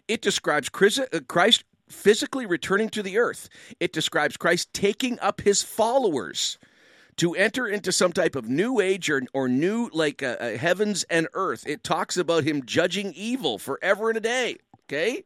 It 0.08 0.22
describes 0.22 0.70
uh, 0.74 1.20
Christ 1.28 1.64
physically 1.88 2.46
returning 2.46 2.88
to 2.90 3.02
the 3.02 3.18
earth. 3.18 3.48
It 3.78 3.92
describes 3.92 4.36
Christ 4.36 4.72
taking 4.72 5.18
up 5.20 5.40
his 5.42 5.62
followers 5.62 6.58
to 7.16 7.34
enter 7.34 7.66
into 7.66 7.92
some 7.92 8.12
type 8.12 8.36
of 8.36 8.48
new 8.48 8.80
age 8.80 9.10
or, 9.10 9.22
or 9.32 9.48
new 9.48 9.90
like 9.92 10.22
uh, 10.22 10.36
uh 10.40 10.56
heavens 10.56 11.04
and 11.10 11.28
earth. 11.34 11.64
It 11.66 11.84
talks 11.84 12.16
about 12.16 12.44
him 12.44 12.64
judging 12.64 13.12
evil 13.14 13.58
forever 13.58 14.08
and 14.08 14.18
a 14.18 14.20
day. 14.20 14.56
Okay. 14.84 15.24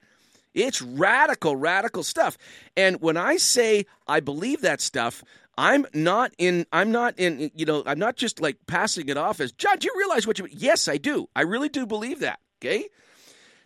It's 0.54 0.82
radical, 0.82 1.56
radical 1.56 2.02
stuff. 2.02 2.36
And 2.76 3.00
when 3.00 3.16
I 3.16 3.36
say 3.36 3.86
I 4.06 4.20
believe 4.20 4.60
that 4.62 4.80
stuff, 4.80 5.24
I'm 5.58 5.86
not 5.92 6.32
in. 6.38 6.66
I'm 6.72 6.90
not 6.90 7.14
in. 7.18 7.50
You 7.54 7.66
know, 7.66 7.82
I'm 7.86 7.98
not 7.98 8.16
just 8.16 8.40
like 8.40 8.56
passing 8.66 9.08
it 9.08 9.16
off 9.16 9.40
as 9.40 9.52
John. 9.52 9.78
Do 9.78 9.86
you 9.86 9.94
realize 9.98 10.26
what 10.26 10.38
you? 10.38 10.48
Yes, 10.50 10.88
I 10.88 10.96
do. 10.96 11.28
I 11.36 11.42
really 11.42 11.68
do 11.68 11.86
believe 11.86 12.20
that. 12.20 12.40
Okay. 12.60 12.88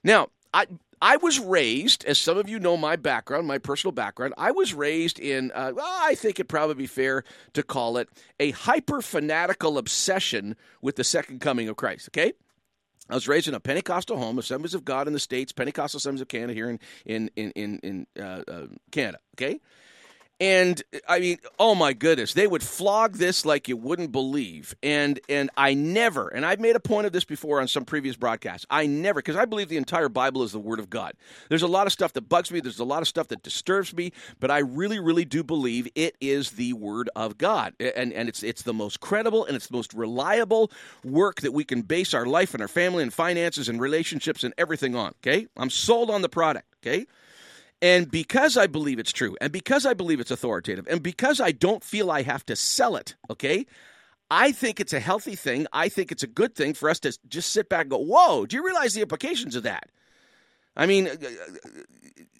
Now, 0.02 0.28
I 0.52 0.66
I 1.00 1.16
was 1.18 1.38
raised, 1.38 2.04
as 2.06 2.18
some 2.18 2.38
of 2.38 2.48
you 2.48 2.58
know 2.58 2.76
my 2.76 2.96
background, 2.96 3.46
my 3.46 3.58
personal 3.58 3.92
background. 3.92 4.34
I 4.36 4.50
was 4.50 4.74
raised 4.74 5.20
in. 5.20 5.52
Uh, 5.52 5.72
well, 5.76 5.86
I 5.86 6.14
think 6.14 6.40
it 6.40 6.48
probably 6.48 6.74
be 6.74 6.86
fair 6.86 7.22
to 7.52 7.62
call 7.62 7.98
it 7.98 8.08
a 8.40 8.50
hyper 8.50 9.00
fanatical 9.00 9.78
obsession 9.78 10.56
with 10.80 10.96
the 10.96 11.04
second 11.04 11.40
coming 11.40 11.68
of 11.68 11.76
Christ. 11.76 12.08
Okay. 12.10 12.32
I 13.08 13.14
was 13.14 13.28
raised 13.28 13.48
in 13.48 13.54
a 13.54 13.60
Pentecostal 13.60 14.16
home, 14.16 14.38
Assemblies 14.38 14.74
of 14.74 14.84
God 14.84 15.06
in 15.06 15.12
the 15.12 15.20
States, 15.20 15.52
Pentecostal 15.52 15.98
Assemblies 15.98 16.20
of 16.20 16.28
Canada 16.28 16.54
here 16.54 16.70
in 16.70 16.80
in 17.04 17.30
in 17.36 17.50
in, 17.52 17.78
in 17.82 18.06
uh, 18.22 18.42
uh, 18.48 18.66
Canada. 18.90 19.18
Okay, 19.36 19.60
and 20.38 20.82
I 21.08 21.18
mean, 21.18 21.38
oh 21.58 21.74
my 21.74 21.94
goodness, 21.94 22.34
they 22.34 22.46
would 22.46 22.62
flog 22.62 23.14
this 23.14 23.46
like 23.46 23.68
you 23.68 23.76
wouldn't 23.76 24.12
believe. 24.12 24.74
And 24.82 25.18
and 25.28 25.50
I 25.56 25.72
never, 25.72 26.28
and 26.28 26.44
I've 26.44 26.60
made 26.60 26.76
a 26.76 26.80
point 26.80 27.06
of 27.06 27.12
this 27.12 27.24
before 27.24 27.60
on 27.60 27.68
some 27.68 27.86
previous 27.86 28.16
broadcasts. 28.16 28.66
I 28.68 28.86
never, 28.86 29.20
because 29.20 29.36
I 29.36 29.46
believe 29.46 29.68
the 29.68 29.78
entire 29.78 30.10
Bible 30.10 30.42
is 30.42 30.52
the 30.52 30.58
Word 30.58 30.78
of 30.78 30.90
God. 30.90 31.14
There's 31.48 31.62
a 31.62 31.66
lot 31.66 31.86
of 31.86 31.92
stuff 31.92 32.12
that 32.14 32.28
bugs 32.28 32.50
me. 32.50 32.60
There's 32.60 32.78
a 32.78 32.84
lot 32.84 33.00
of 33.00 33.08
stuff 33.08 33.28
that 33.28 33.42
disturbs 33.42 33.94
me, 33.94 34.12
but 34.38 34.50
I 34.50 34.58
really, 34.58 34.98
really 34.98 35.24
do 35.24 35.42
believe 35.42 35.88
it 35.94 36.16
is 36.20 36.52
the 36.52 36.74
Word 36.74 37.08
of 37.16 37.38
God, 37.38 37.74
and 37.80 38.12
and 38.12 38.28
it's 38.28 38.42
it's 38.42 38.62
the 38.62 38.74
most 38.74 39.00
credible 39.00 39.46
and 39.46 39.56
it's 39.56 39.68
the 39.68 39.76
most 39.76 39.94
reliable 39.94 40.70
work 41.02 41.40
that 41.40 41.52
we 41.52 41.64
can 41.64 41.80
base 41.80 42.12
our 42.12 42.26
life 42.26 42.52
and 42.52 42.60
our 42.60 42.68
family 42.68 43.02
and 43.02 43.12
finances 43.12 43.68
and 43.70 43.80
relationships 43.80 44.44
and 44.44 44.52
everything 44.58 44.94
on. 44.94 45.12
Okay, 45.22 45.46
I'm 45.56 45.70
sold 45.70 46.10
on 46.10 46.20
the 46.20 46.28
product. 46.28 46.66
Okay. 46.84 47.06
And 47.82 48.10
because 48.10 48.56
I 48.56 48.66
believe 48.66 48.98
it's 48.98 49.12
true, 49.12 49.36
and 49.40 49.52
because 49.52 49.84
I 49.84 49.92
believe 49.92 50.18
it's 50.20 50.30
authoritative, 50.30 50.86
and 50.88 51.02
because 51.02 51.40
I 51.40 51.52
don't 51.52 51.84
feel 51.84 52.10
I 52.10 52.22
have 52.22 52.44
to 52.46 52.56
sell 52.56 52.96
it, 52.96 53.16
okay, 53.28 53.66
I 54.30 54.52
think 54.52 54.80
it's 54.80 54.92
a 54.92 55.00
healthy 55.00 55.36
thing. 55.36 55.66
I 55.72 55.88
think 55.88 56.10
it's 56.10 56.22
a 56.22 56.28
good 56.28 56.54
thing 56.54 56.74
for 56.74 56.88
us 56.88 57.00
to 57.00 57.16
just 57.28 57.52
sit 57.52 57.68
back 57.68 57.82
and 57.82 57.90
go, 57.90 57.98
whoa, 57.98 58.46
do 58.46 58.56
you 58.56 58.64
realize 58.64 58.94
the 58.94 59.02
implications 59.02 59.56
of 59.56 59.64
that? 59.64 59.90
I 60.76 60.86
mean, 60.86 61.06
uh, 61.08 61.12
uh, 61.12 61.68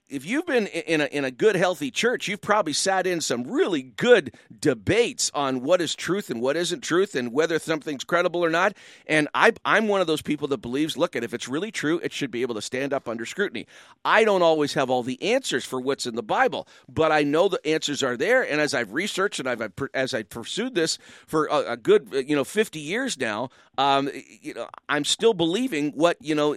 if 0.09 0.25
you've 0.25 0.47
been 0.47 0.67
in 0.69 1.01
a, 1.01 1.05
in 1.07 1.25
a 1.25 1.31
good, 1.31 1.57
healthy 1.57 1.91
church, 1.91 2.29
you've 2.29 2.41
probably 2.41 2.73
sat 2.73 3.07
in 3.07 3.21
some 3.21 3.45
really 3.45 3.83
good 3.83 4.35
debates 4.61 5.31
on 5.35 5.63
what 5.63 5.81
is 5.81 5.95
truth 5.95 6.31
and 6.31 6.41
what 6.41 6.57
isn't 6.57 6.81
truth 6.81 7.15
and 7.15 7.33
whether 7.33 7.59
something's 7.59 8.05
credible 8.05 8.45
or 8.45 8.51
not. 8.51 8.75
And 9.07 9.29
I, 9.35 9.53
I'm 9.65 9.89
one 9.89 10.01
of 10.01 10.07
those 10.07 10.23
people 10.23 10.47
that 10.49 10.59
believes, 10.59 10.97
look, 10.97 11.17
if 11.17 11.35
it's 11.35 11.49
really 11.49 11.73
true, 11.73 11.99
it 12.05 12.13
should 12.13 12.31
be 12.31 12.43
able 12.43 12.55
to 12.55 12.63
stand 12.63 12.93
up 12.93 13.09
under 13.09 13.27
scrutiny. 13.27 13.67
I 14.05 14.25
don't 14.25 14.43
always 14.43 14.75
have 14.75 14.91
all 14.91 15.03
the 15.03 15.21
answers 15.23 15.65
for 15.65 15.81
what's 15.81 16.07
in 16.07 16.15
the 16.15 16.23
Bible, 16.23 16.69
but 16.89 17.11
I 17.11 17.23
know 17.23 17.49
the 17.49 17.65
answers 17.67 18.03
are 18.03 18.17
there. 18.17 18.43
And 18.43 18.61
as 18.61 18.75
I've 18.75 18.93
researched 18.93 19.41
and 19.41 19.49
I've 19.49 19.73
as 19.93 20.15
I've 20.15 20.31
pursued 20.31 20.75
this 20.75 20.99
for 21.27 21.47
a, 21.47 21.73
a 21.73 21.77
good, 21.77 22.25
you 22.29 22.37
know, 22.37 22.45
50 22.45 22.79
years 22.79 23.19
now, 23.19 23.51
um, 23.79 24.11
you 24.41 24.55
know, 24.55 24.69
I'm 24.89 25.05
still 25.05 25.35
believing 25.35 25.93
what 25.93 26.17
you 26.21 26.35
know 26.35 26.55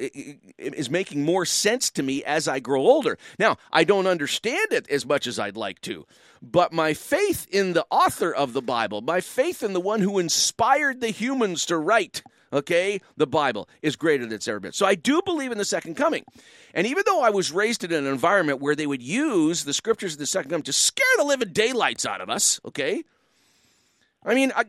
is 0.58 0.90
making 0.90 1.24
more 1.24 1.46
sense 1.46 1.90
to 1.92 2.04
me 2.04 2.24
as 2.24 2.48
I 2.48 2.60
grow 2.60 2.82
older. 2.82 3.18
Now, 3.40 3.58
I 3.72 3.86
don't 3.86 4.06
understand 4.06 4.74
it 4.74 4.90
as 4.90 5.06
much 5.06 5.26
as 5.26 5.40
I'd 5.40 5.58
like 5.58 5.80
to, 5.82 6.06
but 6.42 6.74
my 6.74 6.94
faith 6.94 7.48
in 7.50 7.74
the 7.74 7.86
author 7.90 8.34
of 8.34 8.54
the 8.54 8.62
Bible, 8.62 9.02
my 9.02 9.22
faith 9.22 9.64
in 9.64 9.74
the 9.74 9.80
one 9.80 10.02
who 10.02 10.20
inspired 10.20 11.00
the 11.00 11.10
humans 11.10 11.66
to 11.68 11.78
write, 11.78 12.22
okay, 12.52 13.00
the 13.16 13.26
Bible 13.26 13.70
is 13.82 13.96
greater 13.96 14.26
than 14.26 14.34
it's 14.34 14.48
ever 14.48 14.60
been. 14.60 14.74
So 14.74 14.86
I 14.86 14.96
do 14.96 15.22
believe 15.24 15.54
in 15.54 15.58
the 15.58 15.66
second 15.66 15.96
coming. 15.96 16.26
And 16.74 16.86
even 16.86 17.04
though 17.06 17.22
I 17.22 17.30
was 17.30 17.52
raised 17.52 17.84
in 17.84 17.94
an 17.94 18.06
environment 18.06 18.62
where 18.62 18.76
they 18.76 18.88
would 18.88 19.02
use 19.02 19.64
the 19.64 19.74
scriptures 19.74 20.14
of 20.14 20.20
the 20.20 20.26
second 20.26 20.52
coming 20.52 20.64
to 20.64 20.74
scare 20.74 21.06
the 21.18 21.24
living 21.24 21.54
daylights 21.54 22.06
out 22.06 22.22
of 22.22 22.30
us, 22.30 22.60
okay? 22.66 23.04
I 24.26 24.36
mean, 24.36 24.52
I, 24.54 24.66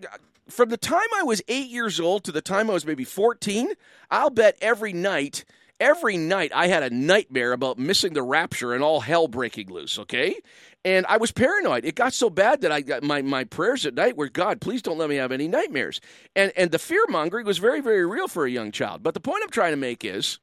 from 0.48 0.68
the 0.68 0.76
time 0.76 1.08
I 1.18 1.24
was 1.24 1.42
eight 1.48 1.68
years 1.68 1.98
old 1.98 2.24
to 2.24 2.32
the 2.32 2.40
time 2.40 2.70
I 2.70 2.74
was 2.74 2.86
maybe 2.86 3.04
14, 3.04 3.72
I'll 4.10 4.30
bet 4.30 4.56
every 4.60 4.92
night 4.92 5.44
every 5.80 6.16
night 6.16 6.52
I 6.54 6.68
had 6.68 6.82
a 6.82 6.90
nightmare 6.90 7.52
about 7.52 7.78
missing 7.78 8.12
the 8.12 8.22
rapture 8.22 8.74
and 8.74 8.84
all 8.84 9.00
hell 9.00 9.26
breaking 9.26 9.70
loose, 9.70 9.98
okay? 9.98 10.36
And 10.84 11.04
I 11.06 11.16
was 11.16 11.32
paranoid. 11.32 11.84
It 11.84 11.94
got 11.94 12.12
so 12.12 12.30
bad 12.30 12.60
that 12.60 12.70
I 12.72 12.80
got 12.82 13.02
my, 13.02 13.22
my 13.22 13.44
prayers 13.44 13.84
at 13.84 13.94
night 13.94 14.16
were 14.16 14.28
God, 14.28 14.60
please 14.60 14.82
don't 14.82 14.98
let 14.98 15.08
me 15.08 15.16
have 15.16 15.32
any 15.32 15.48
nightmares. 15.48 16.00
And 16.36 16.52
and 16.56 16.70
the 16.70 16.78
fear 16.78 17.04
mongering 17.08 17.46
was 17.46 17.58
very, 17.58 17.80
very 17.80 18.06
real 18.06 18.28
for 18.28 18.46
a 18.46 18.50
young 18.50 18.72
child. 18.72 19.02
But 19.02 19.14
the 19.14 19.20
point 19.20 19.42
I'm 19.42 19.50
trying 19.50 19.72
to 19.72 19.76
make 19.76 20.04
is, 20.04 20.38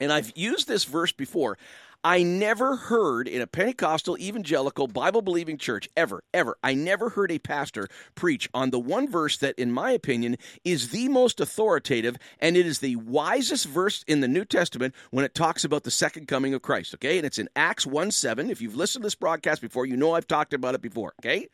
and 0.00 0.12
I've 0.12 0.32
used 0.34 0.68
this 0.68 0.84
verse 0.84 1.12
before, 1.12 1.56
I 2.04 2.24
never 2.24 2.74
heard 2.74 3.28
in 3.28 3.40
a 3.40 3.46
Pentecostal 3.46 4.18
evangelical 4.18 4.88
Bible 4.88 5.22
believing 5.22 5.56
church 5.56 5.88
ever, 5.96 6.24
ever, 6.34 6.58
I 6.60 6.74
never 6.74 7.10
heard 7.10 7.30
a 7.30 7.38
pastor 7.38 7.88
preach 8.16 8.50
on 8.52 8.70
the 8.70 8.80
one 8.80 9.08
verse 9.08 9.38
that, 9.38 9.56
in 9.56 9.70
my 9.70 9.92
opinion, 9.92 10.36
is 10.64 10.90
the 10.90 11.08
most 11.08 11.38
authoritative 11.38 12.16
and 12.40 12.56
it 12.56 12.66
is 12.66 12.80
the 12.80 12.96
wisest 12.96 13.66
verse 13.66 14.04
in 14.08 14.20
the 14.20 14.26
New 14.26 14.44
Testament 14.44 14.96
when 15.12 15.24
it 15.24 15.32
talks 15.32 15.64
about 15.64 15.84
the 15.84 15.92
second 15.92 16.26
coming 16.26 16.54
of 16.54 16.62
Christ. 16.62 16.94
Okay. 16.94 17.18
And 17.18 17.26
it's 17.26 17.38
in 17.38 17.48
Acts 17.54 17.86
1 17.86 18.10
7. 18.10 18.50
If 18.50 18.60
you've 18.60 18.74
listened 18.74 19.02
to 19.02 19.06
this 19.06 19.14
broadcast 19.14 19.62
before, 19.62 19.86
you 19.86 19.96
know 19.96 20.14
I've 20.14 20.26
talked 20.26 20.54
about 20.54 20.74
it 20.74 20.82
before. 20.82 21.12
Okay. 21.20 21.48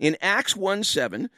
In 0.00 0.16
Acts 0.20 0.56
1 0.56 0.82
7, 0.82 1.30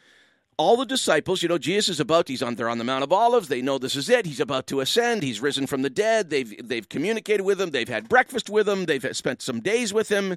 all 0.58 0.76
the 0.76 0.86
disciples, 0.86 1.42
you 1.42 1.48
know, 1.48 1.58
Jesus 1.58 1.96
is 1.96 2.00
about, 2.00 2.28
he's 2.28 2.42
on 2.42 2.54
there 2.54 2.68
on 2.68 2.78
the 2.78 2.84
Mount 2.84 3.04
of 3.04 3.12
Olives. 3.12 3.48
They 3.48 3.60
know 3.60 3.78
this 3.78 3.96
is 3.96 4.08
it. 4.08 4.24
He's 4.24 4.40
about 4.40 4.66
to 4.68 4.80
ascend. 4.80 5.22
He's 5.22 5.40
risen 5.40 5.66
from 5.66 5.82
the 5.82 5.90
dead. 5.90 6.30
They've, 6.30 6.66
they've 6.66 6.88
communicated 6.88 7.42
with 7.42 7.60
him. 7.60 7.70
They've 7.70 7.88
had 7.88 8.08
breakfast 8.08 8.48
with 8.48 8.66
him. 8.66 8.86
They've 8.86 9.16
spent 9.16 9.42
some 9.42 9.60
days 9.60 9.92
with 9.92 10.08
him. 10.08 10.36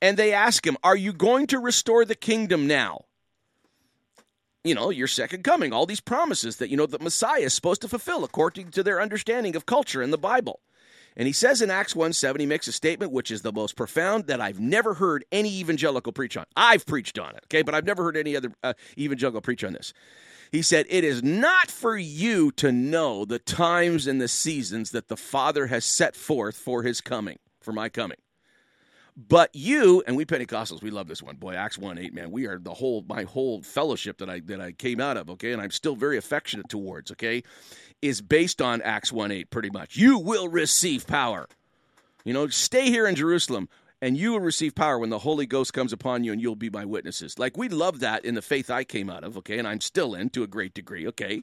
And 0.00 0.16
they 0.16 0.32
ask 0.32 0.66
him, 0.66 0.78
Are 0.82 0.96
you 0.96 1.12
going 1.12 1.46
to 1.48 1.58
restore 1.58 2.04
the 2.04 2.14
kingdom 2.14 2.66
now? 2.66 3.04
You 4.64 4.74
know, 4.74 4.90
your 4.90 5.06
second 5.06 5.44
coming, 5.44 5.72
all 5.72 5.86
these 5.86 6.00
promises 6.00 6.56
that, 6.56 6.70
you 6.70 6.76
know, 6.76 6.86
the 6.86 6.98
Messiah 6.98 7.40
is 7.40 7.54
supposed 7.54 7.82
to 7.82 7.88
fulfill 7.88 8.24
according 8.24 8.70
to 8.72 8.82
their 8.82 9.00
understanding 9.00 9.54
of 9.54 9.66
culture 9.66 10.02
in 10.02 10.10
the 10.10 10.18
Bible. 10.18 10.60
And 11.18 11.26
he 11.26 11.32
says 11.32 11.60
in 11.60 11.70
Acts 11.70 11.96
1 11.96 12.12
7, 12.12 12.40
he 12.40 12.46
makes 12.46 12.68
a 12.68 12.72
statement 12.72 13.10
which 13.10 13.32
is 13.32 13.42
the 13.42 13.52
most 13.52 13.74
profound 13.74 14.28
that 14.28 14.40
I've 14.40 14.60
never 14.60 14.94
heard 14.94 15.24
any 15.32 15.58
evangelical 15.58 16.12
preach 16.12 16.36
on. 16.36 16.46
I've 16.56 16.86
preached 16.86 17.18
on 17.18 17.34
it, 17.34 17.40
okay, 17.46 17.62
but 17.62 17.74
I've 17.74 17.84
never 17.84 18.04
heard 18.04 18.16
any 18.16 18.36
other 18.36 18.52
uh, 18.62 18.74
evangelical 18.96 19.40
preach 19.40 19.64
on 19.64 19.72
this. 19.72 19.92
He 20.52 20.62
said, 20.62 20.86
It 20.88 21.02
is 21.02 21.22
not 21.22 21.72
for 21.72 21.98
you 21.98 22.52
to 22.52 22.70
know 22.70 23.24
the 23.24 23.40
times 23.40 24.06
and 24.06 24.20
the 24.20 24.28
seasons 24.28 24.92
that 24.92 25.08
the 25.08 25.16
Father 25.16 25.66
has 25.66 25.84
set 25.84 26.14
forth 26.14 26.56
for 26.56 26.84
his 26.84 27.00
coming, 27.00 27.38
for 27.60 27.72
my 27.72 27.88
coming. 27.88 28.18
But 29.16 29.50
you 29.52 30.04
and 30.06 30.16
we 30.16 30.24
Pentecostals, 30.24 30.80
we 30.80 30.92
love 30.92 31.08
this 31.08 31.24
one. 31.24 31.34
Boy, 31.34 31.54
Acts 31.54 31.76
1 31.76 31.98
8, 31.98 32.14
man. 32.14 32.30
We 32.30 32.46
are 32.46 32.60
the 32.60 32.74
whole 32.74 33.04
my 33.08 33.24
whole 33.24 33.62
fellowship 33.62 34.18
that 34.18 34.30
I 34.30 34.38
that 34.40 34.60
I 34.60 34.70
came 34.70 35.00
out 35.00 35.16
of, 35.16 35.28
okay, 35.30 35.50
and 35.50 35.60
I'm 35.60 35.72
still 35.72 35.96
very 35.96 36.16
affectionate 36.16 36.68
towards, 36.68 37.10
okay, 37.10 37.42
is 38.02 38.20
based 38.20 38.62
on 38.62 38.82
Acts 38.82 39.12
1 39.12 39.30
8, 39.30 39.50
pretty 39.50 39.70
much. 39.70 39.96
You 39.96 40.18
will 40.18 40.48
receive 40.48 41.06
power. 41.06 41.48
You 42.24 42.32
know, 42.32 42.48
stay 42.48 42.90
here 42.90 43.06
in 43.06 43.14
Jerusalem 43.14 43.68
and 44.00 44.16
you 44.16 44.32
will 44.32 44.40
receive 44.40 44.74
power 44.74 44.98
when 44.98 45.10
the 45.10 45.18
Holy 45.18 45.46
Ghost 45.46 45.72
comes 45.72 45.92
upon 45.92 46.24
you, 46.24 46.32
and 46.32 46.40
you'll 46.40 46.56
be 46.56 46.70
my 46.70 46.84
witnesses. 46.84 47.38
Like 47.38 47.56
we 47.56 47.68
love 47.68 48.00
that 48.00 48.24
in 48.24 48.34
the 48.34 48.42
faith 48.42 48.70
I 48.70 48.84
came 48.84 49.10
out 49.10 49.24
of, 49.24 49.36
okay, 49.38 49.58
and 49.58 49.66
I'm 49.66 49.80
still 49.80 50.14
in 50.14 50.30
to 50.30 50.42
a 50.42 50.46
great 50.46 50.74
degree, 50.74 51.06
okay. 51.08 51.42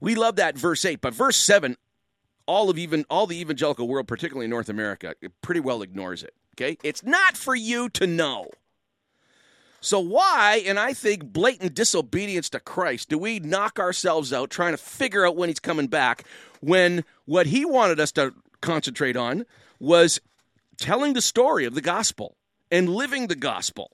We 0.00 0.14
love 0.14 0.36
that 0.36 0.56
verse 0.56 0.84
eight, 0.84 1.00
but 1.00 1.14
verse 1.14 1.36
seven, 1.36 1.76
all 2.46 2.70
of 2.70 2.78
even 2.78 3.04
all 3.10 3.26
the 3.26 3.40
evangelical 3.40 3.86
world, 3.86 4.08
particularly 4.08 4.48
North 4.48 4.68
America, 4.68 5.14
pretty 5.42 5.60
well 5.60 5.82
ignores 5.82 6.22
it. 6.22 6.34
Okay, 6.54 6.76
it's 6.82 7.02
not 7.02 7.36
for 7.36 7.54
you 7.54 7.88
to 7.90 8.06
know. 8.06 8.48
So 9.82 9.98
why, 9.98 10.62
and 10.64 10.78
I 10.78 10.92
think 10.92 11.24
blatant 11.24 11.74
disobedience 11.74 12.48
to 12.50 12.60
Christ, 12.60 13.08
do 13.08 13.18
we 13.18 13.40
knock 13.40 13.80
ourselves 13.80 14.32
out 14.32 14.48
trying 14.48 14.72
to 14.72 14.78
figure 14.78 15.26
out 15.26 15.36
when 15.36 15.48
he's 15.48 15.60
coming 15.60 15.88
back 15.88 16.24
when 16.60 17.04
what 17.26 17.46
he 17.46 17.64
wanted 17.64 17.98
us 17.98 18.12
to 18.12 18.32
concentrate 18.60 19.16
on 19.16 19.44
was 19.80 20.20
telling 20.78 21.12
the 21.12 21.20
story 21.20 21.64
of 21.64 21.74
the 21.74 21.80
gospel 21.80 22.36
and 22.70 22.88
living 22.88 23.26
the 23.26 23.34
gospel. 23.34 23.90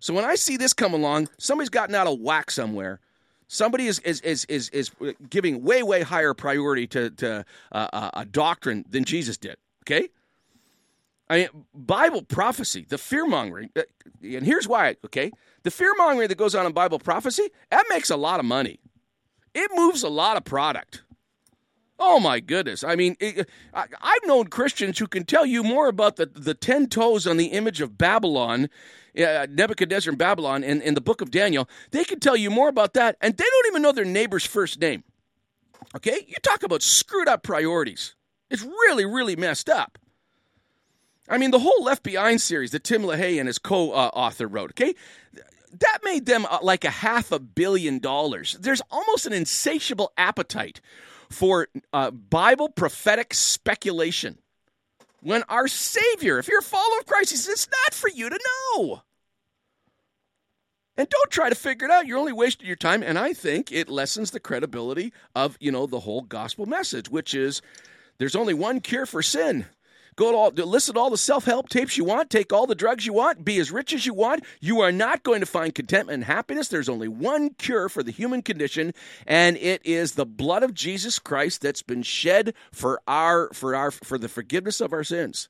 So 0.00 0.14
when 0.14 0.24
I 0.24 0.36
see 0.36 0.56
this 0.56 0.72
come 0.72 0.94
along, 0.94 1.28
somebody's 1.38 1.68
gotten 1.68 1.94
out 1.94 2.06
of 2.06 2.20
whack 2.20 2.50
somewhere. 2.50 3.00
Somebody 3.48 3.86
is 3.86 3.98
is 4.00 4.20
is 4.20 4.44
is, 4.44 4.68
is 4.70 4.90
giving 5.28 5.64
way 5.64 5.82
way 5.82 6.02
higher 6.02 6.34
priority 6.34 6.86
to 6.88 7.10
to 7.10 7.44
uh, 7.72 8.10
a 8.12 8.24
doctrine 8.24 8.84
than 8.88 9.04
Jesus 9.04 9.36
did. 9.36 9.56
Okay, 9.84 10.10
I 11.30 11.36
mean 11.38 11.48
Bible 11.74 12.22
prophecy, 12.22 12.86
the 12.88 12.98
fear 12.98 13.26
mongering, 13.26 13.70
and 13.76 14.46
here's 14.46 14.66
why. 14.66 14.96
Okay, 15.04 15.30
the 15.62 15.70
fear 15.70 15.92
mongering 15.96 16.28
that 16.28 16.38
goes 16.38 16.54
on 16.54 16.66
in 16.66 16.72
Bible 16.72 16.98
prophecy 16.98 17.48
that 17.70 17.84
makes 17.90 18.10
a 18.10 18.16
lot 18.16 18.40
of 18.40 18.46
money. 18.46 18.80
It 19.54 19.70
moves 19.74 20.02
a 20.02 20.08
lot 20.08 20.36
of 20.36 20.44
product. 20.44 21.02
Oh 22.00 22.20
my 22.20 22.38
goodness! 22.38 22.84
I 22.84 22.94
mean, 22.94 23.16
it, 23.18 23.48
I, 23.74 23.80
have 23.80 24.26
known 24.26 24.46
Christians 24.46 24.98
who 24.98 25.08
can 25.08 25.24
tell 25.24 25.44
you 25.44 25.64
more 25.64 25.88
about 25.88 26.16
the 26.16 26.26
the 26.26 26.54
ten 26.54 26.86
toes 26.86 27.26
on 27.26 27.36
the 27.36 27.46
image 27.46 27.80
of 27.80 27.98
Babylon, 27.98 28.70
uh, 29.18 29.46
Nebuchadnezzar 29.50 30.12
and 30.12 30.18
Babylon, 30.18 30.62
in, 30.62 30.80
in 30.80 30.94
the 30.94 31.00
book 31.00 31.20
of 31.20 31.32
Daniel. 31.32 31.68
They 31.90 32.04
can 32.04 32.20
tell 32.20 32.36
you 32.36 32.50
more 32.50 32.68
about 32.68 32.94
that, 32.94 33.16
and 33.20 33.36
they 33.36 33.44
don't 33.44 33.66
even 33.66 33.82
know 33.82 33.90
their 33.90 34.04
neighbor's 34.04 34.46
first 34.46 34.80
name. 34.80 35.02
Okay, 35.96 36.24
you 36.28 36.36
talk 36.42 36.62
about 36.62 36.82
screwed 36.82 37.26
up 37.26 37.42
priorities. 37.42 38.14
It's 38.48 38.62
really, 38.62 39.04
really 39.04 39.34
messed 39.34 39.68
up. 39.68 39.98
I 41.28 41.38
mean, 41.38 41.50
the 41.50 41.58
whole 41.58 41.82
Left 41.82 42.02
Behind 42.02 42.40
series 42.40 42.70
that 42.70 42.84
Tim 42.84 43.02
LaHaye 43.02 43.38
and 43.38 43.46
his 43.46 43.58
co-author 43.58 44.46
wrote. 44.46 44.70
Okay, 44.70 44.94
that 45.78 45.98
made 46.02 46.26
them 46.26 46.46
uh, 46.46 46.58
like 46.62 46.84
a 46.84 46.90
half 46.90 47.32
a 47.32 47.38
billion 47.38 47.98
dollars. 47.98 48.56
There's 48.60 48.82
almost 48.90 49.26
an 49.26 49.32
insatiable 49.32 50.12
appetite 50.16 50.80
for 51.28 51.68
uh, 51.92 52.10
Bible 52.10 52.70
prophetic 52.70 53.34
speculation. 53.34 54.38
When 55.20 55.42
our 55.48 55.68
Savior, 55.68 56.38
if 56.38 56.48
you're 56.48 56.60
a 56.60 56.62
follower 56.62 56.98
of 57.00 57.06
Christ, 57.06 57.30
he 57.30 57.36
says, 57.36 57.48
it's 57.48 57.68
not 57.84 57.92
for 57.92 58.08
you 58.08 58.30
to 58.30 58.40
know. 58.76 59.02
And 60.96 61.08
don't 61.08 61.30
try 61.30 61.48
to 61.48 61.54
figure 61.54 61.86
it 61.86 61.90
out. 61.90 62.06
You're 62.06 62.18
only 62.18 62.32
wasting 62.32 62.66
your 62.66 62.76
time. 62.76 63.02
And 63.02 63.18
I 63.18 63.32
think 63.32 63.70
it 63.70 63.88
lessens 63.88 64.30
the 64.30 64.40
credibility 64.40 65.12
of, 65.34 65.56
you 65.60 65.70
know, 65.70 65.86
the 65.86 66.00
whole 66.00 66.22
gospel 66.22 66.66
message, 66.66 67.08
which 67.08 67.34
is 67.34 67.62
there's 68.18 68.34
only 68.36 68.54
one 68.54 68.80
cure 68.80 69.06
for 69.06 69.22
sin. 69.22 69.66
Go 70.18 70.32
to 70.32 70.36
all, 70.36 70.50
listen 70.50 70.94
to 70.94 71.00
all 71.00 71.10
the 71.10 71.16
self 71.16 71.44
help 71.44 71.68
tapes 71.68 71.96
you 71.96 72.02
want, 72.02 72.28
take 72.28 72.52
all 72.52 72.66
the 72.66 72.74
drugs 72.74 73.06
you 73.06 73.12
want, 73.12 73.44
be 73.44 73.60
as 73.60 73.70
rich 73.70 73.92
as 73.92 74.04
you 74.04 74.12
want. 74.12 74.42
You 74.58 74.80
are 74.80 74.90
not 74.90 75.22
going 75.22 75.38
to 75.38 75.46
find 75.46 75.72
contentment 75.72 76.14
and 76.14 76.24
happiness. 76.24 76.66
There's 76.66 76.88
only 76.88 77.06
one 77.06 77.50
cure 77.50 77.88
for 77.88 78.02
the 78.02 78.10
human 78.10 78.42
condition, 78.42 78.94
and 79.28 79.56
it 79.58 79.80
is 79.84 80.14
the 80.14 80.26
blood 80.26 80.64
of 80.64 80.74
Jesus 80.74 81.20
Christ 81.20 81.62
that's 81.62 81.82
been 81.82 82.02
shed 82.02 82.54
for 82.72 83.00
our 83.06 83.48
for 83.52 83.76
our 83.76 83.92
for 83.92 84.18
the 84.18 84.28
forgiveness 84.28 84.80
of 84.80 84.92
our 84.92 85.04
sins. 85.04 85.48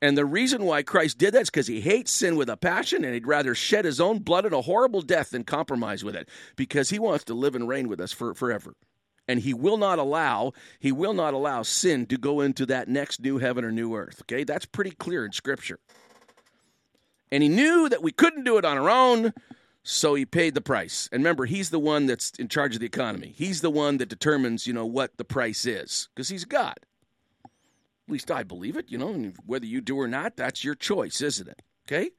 And 0.00 0.16
the 0.16 0.24
reason 0.24 0.64
why 0.64 0.84
Christ 0.84 1.18
did 1.18 1.34
that 1.34 1.42
is 1.42 1.50
because 1.50 1.66
he 1.66 1.80
hates 1.80 2.12
sin 2.12 2.36
with 2.36 2.48
a 2.48 2.56
passion 2.56 3.02
and 3.04 3.14
he'd 3.14 3.26
rather 3.26 3.56
shed 3.56 3.84
his 3.84 4.00
own 4.00 4.20
blood 4.20 4.46
in 4.46 4.52
a 4.52 4.62
horrible 4.62 5.02
death 5.02 5.30
than 5.30 5.42
compromise 5.42 6.04
with 6.04 6.14
it 6.14 6.28
because 6.54 6.90
he 6.90 7.00
wants 7.00 7.24
to 7.24 7.34
live 7.34 7.56
and 7.56 7.66
reign 7.66 7.88
with 7.88 8.00
us 8.00 8.12
for, 8.12 8.32
forever 8.32 8.76
and 9.28 9.40
he 9.40 9.54
will 9.54 9.76
not 9.76 9.98
allow 9.98 10.52
he 10.80 10.90
will 10.90 11.12
not 11.12 11.34
allow 11.34 11.62
sin 11.62 12.06
to 12.06 12.16
go 12.16 12.40
into 12.40 12.66
that 12.66 12.88
next 12.88 13.20
new 13.20 13.38
heaven 13.38 13.64
or 13.64 13.70
new 13.70 13.94
earth 13.94 14.22
okay? 14.22 14.44
That's 14.44 14.66
pretty 14.66 14.92
clear 14.92 15.24
in 15.24 15.32
scripture. 15.32 15.78
And 17.30 17.42
he 17.42 17.48
knew 17.48 17.88
that 17.90 18.02
we 18.02 18.10
couldn't 18.10 18.44
do 18.44 18.56
it 18.56 18.64
on 18.64 18.78
our 18.78 18.90
own 18.90 19.34
so 19.82 20.14
he 20.14 20.24
paid 20.24 20.54
the 20.54 20.60
price. 20.60 21.08
And 21.12 21.20
remember 21.20 21.44
he's 21.44 21.70
the 21.70 21.78
one 21.78 22.06
that's 22.06 22.30
in 22.32 22.48
charge 22.48 22.74
of 22.74 22.80
the 22.80 22.86
economy. 22.86 23.34
He's 23.36 23.60
the 23.60 23.70
one 23.70 23.98
that 23.98 24.08
determines 24.08 24.66
you 24.66 24.72
know 24.72 24.86
what 24.86 25.16
the 25.18 25.24
price 25.24 25.66
is 25.66 26.08
because 26.14 26.28
he's 26.28 26.44
god. 26.44 26.76
At 27.44 28.12
least 28.12 28.30
i 28.30 28.42
believe 28.42 28.78
it 28.78 28.90
you 28.90 28.96
know 28.96 29.32
whether 29.44 29.66
you 29.66 29.82
do 29.82 30.00
or 30.00 30.08
not 30.08 30.34
that's 30.34 30.64
your 30.64 30.74
choice 30.74 31.20
isn't 31.20 31.46
it? 31.46 31.60
Okay 31.86 32.10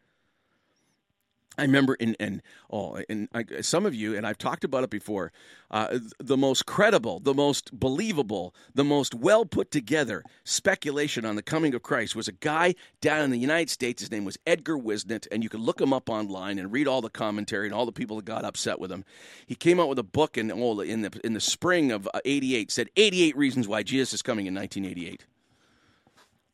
I 1.60 1.64
remember 1.64 1.96
in 1.96 2.16
and 2.20 2.42
oh 2.72 3.00
and 3.10 3.28
I, 3.34 3.46
some 3.62 3.86
of 3.86 3.94
you 3.94 4.16
and 4.16 4.26
I've 4.26 4.38
talked 4.38 4.64
about 4.64 4.84
it 4.84 4.90
before. 4.90 5.32
Uh, 5.72 6.00
the 6.20 6.38
most 6.38 6.66
credible, 6.66 7.20
the 7.20 7.34
most 7.34 7.78
believable, 7.78 8.56
the 8.74 8.84
most 8.84 9.14
well 9.14 9.46
put 9.46 9.70
together 9.70 10.24
speculation 10.44 11.26
on 11.26 11.36
the 11.36 11.44
coming 11.44 11.76
of 11.76 11.84
Christ 11.84 12.16
was 12.16 12.28
a 12.28 12.32
guy 12.32 12.74
down 13.02 13.22
in 13.22 13.30
the 13.30 13.38
United 13.38 13.70
States. 13.70 14.02
His 14.02 14.12
name 14.12 14.26
was 14.26 14.38
Edgar 14.48 14.78
Whisenant, 14.78 15.28
and 15.32 15.44
you 15.44 15.50
can 15.50 15.62
look 15.62 15.80
him 15.80 15.94
up 15.94 16.10
online 16.10 16.58
and 16.58 16.72
read 16.72 16.88
all 16.88 17.02
the 17.02 17.10
commentary 17.10 17.68
and 17.68 17.76
all 17.76 17.86
the 17.86 17.92
people 17.92 18.16
that 18.18 18.26
got 18.26 18.46
upset 18.46 18.80
with 18.80 18.92
him. 18.92 19.06
He 19.46 19.56
came 19.56 19.80
out 19.80 19.90
with 19.90 20.00
a 20.00 20.04
book 20.04 20.38
in 20.38 20.52
oh, 20.52 20.80
in 20.80 21.02
the 21.02 21.20
in 21.24 21.34
the 21.34 21.42
spring 21.42 21.92
of 21.92 22.10
'88 22.26 22.72
said 22.72 22.90
88 22.96 23.38
reasons 23.38 23.68
why 23.68 23.84
Jesus 23.84 24.14
is 24.14 24.22
coming 24.22 24.48
in 24.48 24.56
1988. 24.56 25.26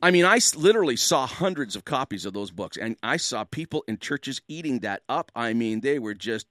I 0.02 0.12
mean, 0.12 0.26
I 0.26 0.40
literally 0.56 0.98
saw 0.98 1.26
hundreds 1.26 1.76
of 1.76 1.86
copies 1.86 2.26
of 2.26 2.34
those 2.34 2.52
books, 2.52 2.78
and 2.78 2.98
I 3.02 3.18
saw 3.18 3.44
people 3.44 3.84
in 3.88 3.98
churches 3.98 4.42
eating 4.48 4.80
that 4.80 5.02
up. 5.08 5.32
I 5.36 5.54
mean, 5.54 5.82
they 5.82 6.00
were 6.00 6.14
just. 6.14 6.48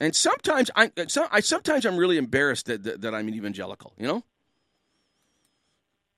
And 0.00 0.14
sometimes 0.14 0.70
I, 0.74 0.90
uh, 0.96 1.28
I 1.30 1.40
sometimes 1.40 1.84
I'm 1.84 1.96
really 1.96 2.18
embarrassed 2.18 2.66
that, 2.66 2.82
that, 2.84 3.00
that 3.02 3.14
I'm 3.14 3.28
an 3.28 3.34
evangelical. 3.34 3.94
You 3.96 4.06
know. 4.06 4.24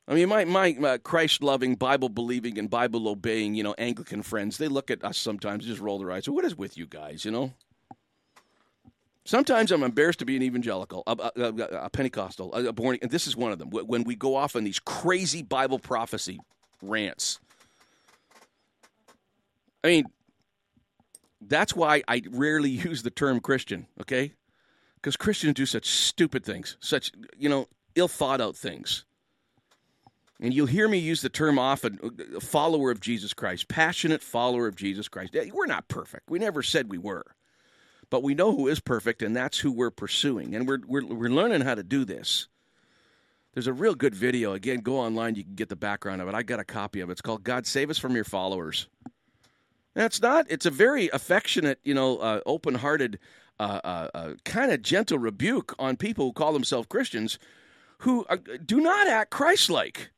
I 0.07 0.15
mean, 0.15 0.29
my 0.29 0.45
my, 0.45 0.71
uh, 0.71 0.81
my 0.81 0.99
Christ 0.99 1.43
loving, 1.43 1.77
Bible 1.77 2.09
believing, 2.09 2.59
and 2.59 2.69
Bible 2.69 3.09
obeying, 3.09 3.55
you 3.55 3.63
know, 3.63 3.75
Anglican 3.79 4.23
friends, 4.23 4.59
they 4.59 4.69
look 4.69 4.91
at 4.91 5.05
us 5.05 5.17
sometimes, 5.17 5.67
just 5.67 5.81
roll 5.81 5.99
their 5.99 6.13
eyes. 6.13 6.25
So 6.25 6.33
what 6.33 6.45
is 6.45 6.57
with 6.57 6.77
you 6.77 6.87
guys? 6.87 7.25
You 7.25 7.31
know. 7.31 7.53
Sometimes 9.27 9.73
I'm 9.73 9.83
embarrassed 9.83 10.19
to 10.19 10.27
be 10.27 10.37
an 10.37 10.43
evangelical, 10.43 11.03
a, 11.07 11.17
a, 11.37 11.49
a, 11.85 11.91
Pentecostal, 11.91 12.53
a, 12.53 12.73
born. 12.73 12.99
And 13.01 13.11
this 13.11 13.27
is 13.27 13.37
one 13.37 13.53
of 13.53 13.59
them. 13.59 13.71
When 13.71 14.05
we 14.05 14.17
go 14.17 14.37
off 14.37 14.55
on 14.55 14.65
these 14.65 14.79
crazy 14.79 15.43
Bible 15.43 15.79
prophecy 15.79 16.41
rants. 16.83 17.41
I 19.83 19.89
mean, 19.89 20.05
that's 21.41 21.75
why 21.75 22.03
I 22.07 22.23
rarely 22.31 22.71
use 22.89 23.03
the 23.03 23.11
term 23.11 23.41
Christian. 23.41 23.87
Okay, 24.01 24.33
because 24.97 25.17
Christians 25.17 25.55
do 25.55 25.67
such 25.67 25.87
stupid 25.87 26.45
things, 26.45 26.77
such 26.81 27.13
you 27.39 27.49
know 27.49 27.67
ill 27.95 28.09
thought 28.09 28.41
out 28.41 28.57
things. 28.57 29.05
And 30.41 30.53
you'll 30.53 30.67
hear 30.67 30.89
me 30.89 30.99
use 30.99 31.23
the 31.23 31.29
term 31.29 31.59
often 31.59 31.99
a 32.37 32.41
follower 32.41 32.91
of 32.91 33.01
Jesus 33.01 33.33
Christ, 33.33 33.69
passionate 33.69 34.21
follower 34.21 34.67
of 34.67 34.75
Jesus 34.77 35.09
Christ. 35.09 35.35
We're 35.53 35.67
not 35.67 35.89
perfect. 35.89 36.29
We 36.29 36.39
never 36.41 36.63
said 36.63 36.91
we 36.91 36.99
were. 36.99 37.25
But 38.11 38.23
we 38.23 38.35
know 38.35 38.55
who 38.55 38.69
is 38.69 38.81
perfect, 38.81 39.23
and 39.23 39.37
that's 39.37 39.59
who 39.59 39.73
we're 39.73 39.91
pursuing. 39.91 40.55
And 40.55 40.67
we're, 40.67 40.81
we're, 40.87 41.05
we're 41.05 41.31
learning 41.31 41.63
how 41.63 41.75
to 41.75 41.83
do 41.83 42.05
this. 42.05 42.49
There's 43.53 43.67
a 43.67 43.73
real 43.73 43.95
good 43.95 44.15
video. 44.15 44.53
Again, 44.53 44.81
go 44.81 44.99
online, 44.99 45.37
you 45.37 45.45
can 45.45 45.55
get 45.55 45.69
the 45.69 45.77
background 45.77 46.21
of 46.21 46.29
it. 46.29 46.35
I 46.35 46.43
got 46.43 46.61
a 46.61 46.65
copy 46.65 47.01
of 47.01 47.09
it. 47.09 47.13
It's 47.13 47.21
called 47.21 47.45
God 47.45 47.67
Save 47.67 47.91
Us 47.91 47.99
from 47.99 48.15
Your 48.15 48.25
Followers. 48.25 48.89
That's 49.95 50.21
not, 50.21 50.47
it's 50.49 50.67
a 50.67 50.71
very 50.71 51.09
affectionate, 51.13 51.79
you 51.85 51.95
know, 51.95 52.19
uh, 52.19 52.41
open 52.47 52.75
hearted, 52.75 53.21
uh, 53.61 53.81
uh, 53.85 54.09
uh 54.13 54.35
kind 54.45 54.73
of 54.73 54.83
gentle 54.83 55.19
rebuke 55.19 55.73
on 55.79 55.97
people 55.97 56.27
who 56.27 56.33
call 56.33 56.53
themselves 56.53 56.89
Christians 56.89 57.39
who 57.99 58.27
are, 58.29 58.37
do 58.37 58.81
not 58.81 59.07
act 59.07 59.31
Christ 59.31 59.71
like. 59.71 60.11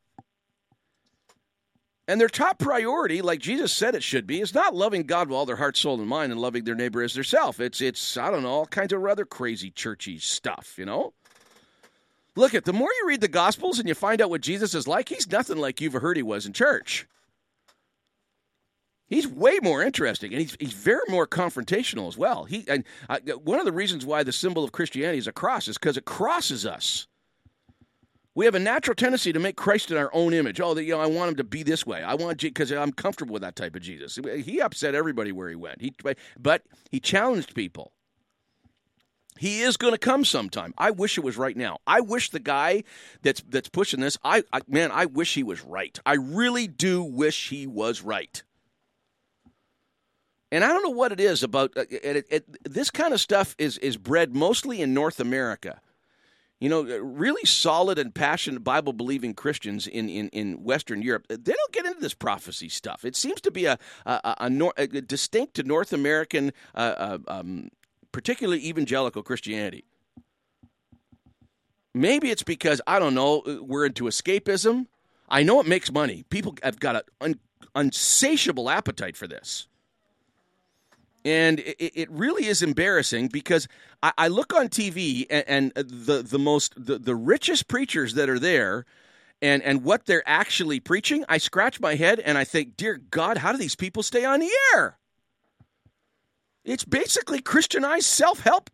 And 2.07 2.21
their 2.21 2.29
top 2.29 2.57
priority, 2.57 3.21
like 3.21 3.39
Jesus 3.39 3.73
said 3.73 3.93
it 3.93 4.03
should 4.03 4.25
be, 4.25 4.39
is 4.39 4.53
not 4.53 4.73
loving 4.73 5.03
God 5.03 5.27
with 5.27 5.35
all 5.35 5.45
their 5.45 5.57
heart, 5.57 5.75
soul, 5.75 5.99
and 5.99 6.07
mind 6.07 6.31
and 6.31 6.39
loving 6.39 6.63
their 6.63 6.75
neighbor 6.75 7.03
as 7.03 7.13
theirself. 7.13 7.59
It's, 7.59 7.81
it's 7.81 8.15
I 8.15 8.31
don't 8.31 8.43
know, 8.43 8.49
all 8.49 8.65
kinds 8.65 8.93
of 8.93 9.01
rather 9.01 9.25
crazy 9.25 9.69
churchy 9.69 10.17
stuff, 10.17 10.75
you 10.77 10.85
know? 10.85 11.13
Look 12.37 12.53
at 12.53 12.65
the 12.65 12.73
more 12.73 12.89
you 13.01 13.07
read 13.07 13.21
the 13.21 13.27
Gospels 13.27 13.79
and 13.79 13.89
you 13.89 13.95
find 13.95 14.21
out 14.21 14.29
what 14.29 14.41
Jesus 14.41 14.73
is 14.73 14.87
like, 14.87 15.09
he's 15.09 15.29
nothing 15.29 15.57
like 15.57 15.81
you've 15.81 15.93
heard 15.93 16.15
he 16.15 16.23
was 16.23 16.45
in 16.45 16.53
church. 16.53 17.07
He's 19.07 19.27
way 19.27 19.59
more 19.63 19.81
interesting, 19.81 20.33
and 20.33 20.41
he's 20.41 20.57
he's 20.59 20.73
very 20.73 21.01
more 21.07 21.25
confrontational 21.25 22.09
as 22.09 22.17
well. 22.17 22.43
He 22.43 22.65
and 22.67 22.83
uh, 23.09 23.19
one 23.41 23.57
of 23.57 23.65
the 23.65 23.71
reasons 23.71 24.05
why 24.05 24.23
the 24.23 24.33
symbol 24.33 24.65
of 24.65 24.73
Christianity 24.73 25.17
is 25.17 25.27
a 25.27 25.31
cross 25.31 25.69
is 25.69 25.77
because 25.77 25.95
it 25.95 26.03
crosses 26.03 26.65
us. 26.65 27.07
We 28.37 28.45
have 28.45 28.53
a 28.53 28.59
natural 28.59 28.93
tendency 28.93 29.33
to 29.33 29.39
make 29.39 29.55
Christ 29.55 29.89
in 29.89 29.97
our 29.97 30.11
own 30.13 30.31
image. 30.31 30.61
Oh, 30.61 30.77
you 30.77 30.93
know, 30.93 30.99
I 30.99 31.07
want 31.07 31.29
him 31.29 31.35
to 31.37 31.43
be 31.43 31.63
this 31.63 31.87
way. 31.87 32.03
I 32.03 32.13
want 32.13 32.39
because 32.39 32.71
I'm 32.71 32.91
comfortable 32.91 33.33
with 33.33 33.41
that 33.41 33.55
type 33.55 33.75
of 33.75 33.81
Jesus. 33.81 34.19
He 34.45 34.61
upset 34.61 34.93
everybody 34.93 35.31
where 35.31 35.49
he 35.49 35.55
went. 35.55 35.81
He, 35.81 35.95
but 36.37 36.61
he 36.91 36.99
challenged 36.99 37.55
people. 37.55 37.93
He 39.39 39.61
is 39.61 39.75
going 39.75 39.93
to 39.93 39.97
come 39.97 40.23
sometime. 40.23 40.75
I 40.77 40.91
wish 40.91 41.17
it 41.17 41.23
was 41.23 41.35
right 41.35 41.57
now. 41.57 41.79
I 41.87 42.01
wish 42.01 42.29
the 42.29 42.39
guy 42.39 42.83
that's 43.23 43.41
that's 43.49 43.69
pushing 43.69 44.01
this. 44.01 44.19
I, 44.23 44.43
I 44.53 44.61
man, 44.67 44.91
I 44.91 45.07
wish 45.07 45.33
he 45.33 45.41
was 45.41 45.65
right. 45.65 45.99
I 46.05 46.13
really 46.13 46.67
do 46.67 47.01
wish 47.01 47.49
he 47.49 47.65
was 47.65 48.03
right. 48.03 48.43
And 50.51 50.63
I 50.63 50.67
don't 50.67 50.83
know 50.83 50.91
what 50.91 51.11
it 51.11 51.19
is 51.19 51.41
about 51.41 51.75
uh, 51.75 51.85
it, 51.89 52.27
it, 52.29 52.71
this 52.71 52.91
kind 52.91 53.15
of 53.15 53.19
stuff 53.19 53.55
is 53.57 53.79
is 53.79 53.97
bred 53.97 54.35
mostly 54.35 54.79
in 54.79 54.93
North 54.93 55.19
America 55.19 55.81
you 56.59 56.69
know, 56.69 56.81
really 56.81 57.45
solid 57.45 57.99
and 57.99 58.13
passionate 58.13 58.63
Bible 58.63 58.93
believing 58.93 59.33
Christians 59.35 59.85
in, 59.85 60.09
in, 60.09 60.29
in 60.29 60.63
Western 60.63 61.01
Europe, 61.01 61.27
they 61.29 61.35
don't 61.35 61.71
get 61.71 61.85
into 61.85 61.99
this 61.99 62.15
prophecy 62.15 62.67
stuff. 62.69 63.05
It 63.05 63.15
seems 63.15 63.41
to 63.41 63.51
be 63.51 63.65
a, 63.65 63.77
a, 64.05 64.49
a, 64.49 64.71
a 64.77 64.87
distinct 65.01 65.53
to 65.55 65.63
North 65.63 65.93
American, 65.93 66.51
uh, 66.73 66.77
uh, 66.77 67.17
um, 67.27 67.69
particularly 68.11 68.65
evangelical 68.67 69.21
Christianity. 69.21 69.85
Maybe 71.93 72.31
it's 72.31 72.43
because, 72.43 72.81
I 72.87 72.99
don't 72.99 73.13
know, 73.13 73.43
we're 73.61 73.85
into 73.85 74.05
escapism. 74.05 74.87
I 75.29 75.43
know 75.43 75.59
it 75.59 75.67
makes 75.67 75.91
money. 75.91 76.23
People 76.29 76.55
have 76.63 76.79
got 76.79 76.95
an 76.95 77.01
un- 77.21 77.39
unsatiable 77.75 78.69
appetite 78.69 79.17
for 79.17 79.27
this. 79.27 79.67
And 81.27 81.59
it, 81.59 81.91
it, 81.99 82.09
really 82.09 82.45
is 82.45 82.61
embarrassing 82.61 83.27
because 83.27 83.67
I, 84.01 84.13
I 84.17 84.27
look 84.29 84.53
on 84.53 84.69
TV 84.69 85.25
and, 85.29 85.73
and, 85.75 85.85
the, 85.85 86.23
the 86.23 86.39
most 86.39 86.73
the, 86.77 86.97
the 86.97 87.17
richest 87.17 87.67
preachers 87.67 88.13
that 88.13 88.29
are 88.29 88.39
there 88.39 88.85
and, 89.41 89.61
and 89.61 89.83
what 89.83 90.05
they're 90.05 90.23
actually 90.25 90.79
preaching, 90.79 91.25
I 91.27 91.37
scratch 91.37 91.81
my 91.81 91.95
head 91.95 92.21
and 92.21 92.37
I 92.37 92.45
think, 92.45 92.77
dear 92.77 93.01
God, 93.11 93.39
how 93.39 93.51
do 93.51 93.57
these 93.57 93.75
people 93.75 94.03
stay 94.03 94.23
on 94.23 94.39
the 94.39 94.49
air? 94.73 94.97
It's 96.63 96.85
basically 96.85 97.41
Christianized 97.41 98.05
self 98.05 98.39
help 98.39 98.69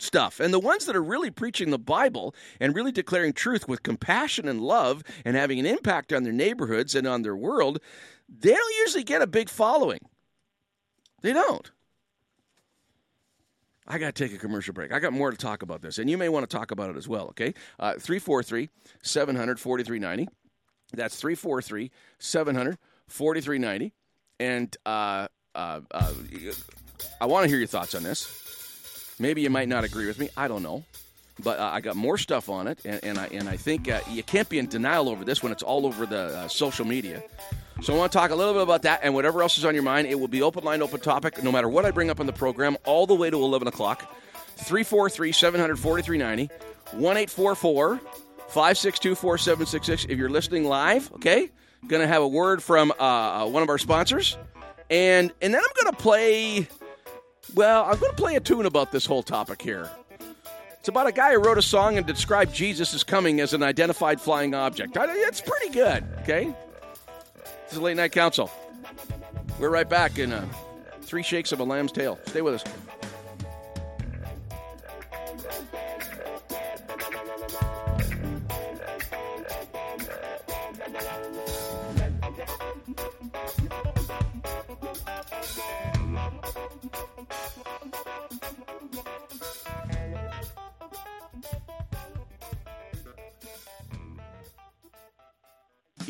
stuff. 0.00 0.40
And 0.40 0.52
the 0.52 0.58
ones 0.58 0.86
that 0.86 0.96
are 0.96 1.04
really 1.04 1.30
preaching 1.30 1.70
the 1.70 1.78
Bible 1.78 2.34
and 2.58 2.74
really 2.74 2.90
declaring 2.90 3.32
truth 3.32 3.68
with 3.68 3.84
compassion 3.84 4.48
and 4.48 4.60
love 4.60 5.04
and 5.24 5.36
having 5.36 5.60
an 5.60 5.66
impact 5.66 6.12
on 6.12 6.24
their 6.24 6.32
neighborhoods 6.32 6.96
and 6.96 7.06
on 7.06 7.22
their 7.22 7.36
world, 7.36 7.78
they 8.28 8.50
don't 8.50 8.76
usually 8.80 9.04
get 9.04 9.22
a 9.22 9.28
big 9.28 9.48
following. 9.48 10.00
They 11.20 11.32
don't. 11.32 11.70
I 13.86 13.98
got 13.98 14.14
to 14.14 14.24
take 14.24 14.34
a 14.34 14.38
commercial 14.38 14.74
break. 14.74 14.92
I 14.92 15.00
got 15.00 15.12
more 15.12 15.30
to 15.30 15.36
talk 15.36 15.62
about 15.62 15.82
this, 15.82 15.98
and 15.98 16.08
you 16.08 16.16
may 16.16 16.28
want 16.28 16.48
to 16.48 16.56
talk 16.56 16.70
about 16.70 16.90
it 16.90 16.96
as 16.96 17.08
well, 17.08 17.28
okay? 17.28 17.54
Uh, 17.80 17.94
343 17.94 18.68
700 19.02 19.58
4390. 19.58 20.28
That's 20.94 21.16
343 21.16 21.90
700 22.18 22.78
4390. 23.08 23.92
And 24.38 24.76
uh, 24.86 25.28
uh, 25.54 25.80
uh, 25.90 26.12
I 27.20 27.26
want 27.26 27.44
to 27.44 27.48
hear 27.48 27.58
your 27.58 27.66
thoughts 27.66 27.94
on 27.94 28.02
this. 28.02 29.14
Maybe 29.18 29.42
you 29.42 29.50
might 29.50 29.68
not 29.68 29.84
agree 29.84 30.06
with 30.06 30.18
me. 30.18 30.28
I 30.36 30.48
don't 30.48 30.62
know. 30.62 30.84
But 31.42 31.58
uh, 31.58 31.70
I 31.72 31.80
got 31.80 31.96
more 31.96 32.18
stuff 32.18 32.50
on 32.50 32.66
it, 32.66 32.78
and, 32.84 33.02
and 33.02 33.18
I, 33.18 33.26
and 33.32 33.48
I 33.48 33.56
think 33.56 33.88
uh, 33.88 34.00
you 34.10 34.22
can't 34.22 34.48
be 34.48 34.58
in 34.58 34.66
denial 34.66 35.08
over 35.08 35.24
this 35.24 35.42
when 35.42 35.50
it's 35.50 35.62
all 35.62 35.86
over 35.86 36.04
the 36.04 36.46
social 36.48 36.84
media. 36.84 37.22
So 37.80 37.94
I 37.94 37.96
want 37.96 38.12
to 38.12 38.18
talk 38.18 38.30
a 38.30 38.34
little 38.34 38.52
bit 38.52 38.62
about 38.62 38.82
that 38.82 39.00
and 39.02 39.14
whatever 39.14 39.42
else 39.42 39.58
is 39.58 39.64
on 39.64 39.74
your 39.74 39.82
mind. 39.82 40.06
It 40.06 40.18
will 40.18 40.28
be 40.28 40.42
open 40.42 40.62
line, 40.62 40.82
open 40.82 41.00
topic, 41.00 41.42
no 41.42 41.50
matter 41.50 41.68
what 41.68 41.84
I 41.84 41.90
bring 41.90 42.10
up 42.10 42.20
on 42.20 42.26
the 42.26 42.32
program, 42.32 42.76
all 42.84 43.06
the 43.06 43.14
way 43.14 43.30
to 43.30 43.36
11 43.36 43.68
o'clock. 43.68 44.14
343 44.56 45.32
743 45.32 46.18
90 46.18 46.46
1844 46.92 47.96
562 48.48 49.14
4766. 49.14 50.04
If 50.04 50.18
you're 50.18 50.28
listening 50.28 50.64
live, 50.64 51.10
okay, 51.14 51.50
going 51.86 52.02
to 52.02 52.06
have 52.06 52.22
a 52.22 52.28
word 52.28 52.62
from 52.62 52.92
uh, 52.92 53.44
uh, 53.44 53.46
one 53.46 53.62
of 53.62 53.68
our 53.68 53.78
sponsors. 53.78 54.36
And, 54.90 55.32
and 55.40 55.54
then 55.54 55.60
I'm 55.60 55.84
going 55.84 55.96
to 55.96 56.02
play, 56.02 56.68
well, 57.54 57.84
I'm 57.84 57.98
going 57.98 58.12
to 58.12 58.16
play 58.16 58.36
a 58.36 58.40
tune 58.40 58.66
about 58.66 58.92
this 58.92 59.06
whole 59.06 59.22
topic 59.22 59.62
here. 59.62 59.90
It's 60.78 60.88
about 60.88 61.06
a 61.06 61.12
guy 61.12 61.32
who 61.32 61.38
wrote 61.38 61.58
a 61.58 61.62
song 61.62 61.96
and 61.96 62.06
described 62.06 62.54
Jesus 62.54 62.92
as 62.92 63.04
coming 63.04 63.40
as 63.40 63.54
an 63.54 63.62
identified 63.62 64.20
flying 64.20 64.54
object. 64.54 64.96
It's 65.00 65.40
pretty 65.40 65.70
good, 65.70 66.04
okay? 66.20 66.54
This 67.72 67.78
is 67.78 67.84
Late 67.84 67.96
Night 67.96 68.12
Council. 68.12 68.50
We're 69.58 69.70
right 69.70 69.88
back 69.88 70.18
in 70.18 70.30
uh, 70.30 70.46
Three 71.00 71.22
Shakes 71.22 71.52
of 71.52 71.60
a 71.60 71.64
Lamb's 71.64 71.90
Tail. 71.90 72.18
Stay 72.26 72.42
with 72.42 72.56
us. 72.56 72.64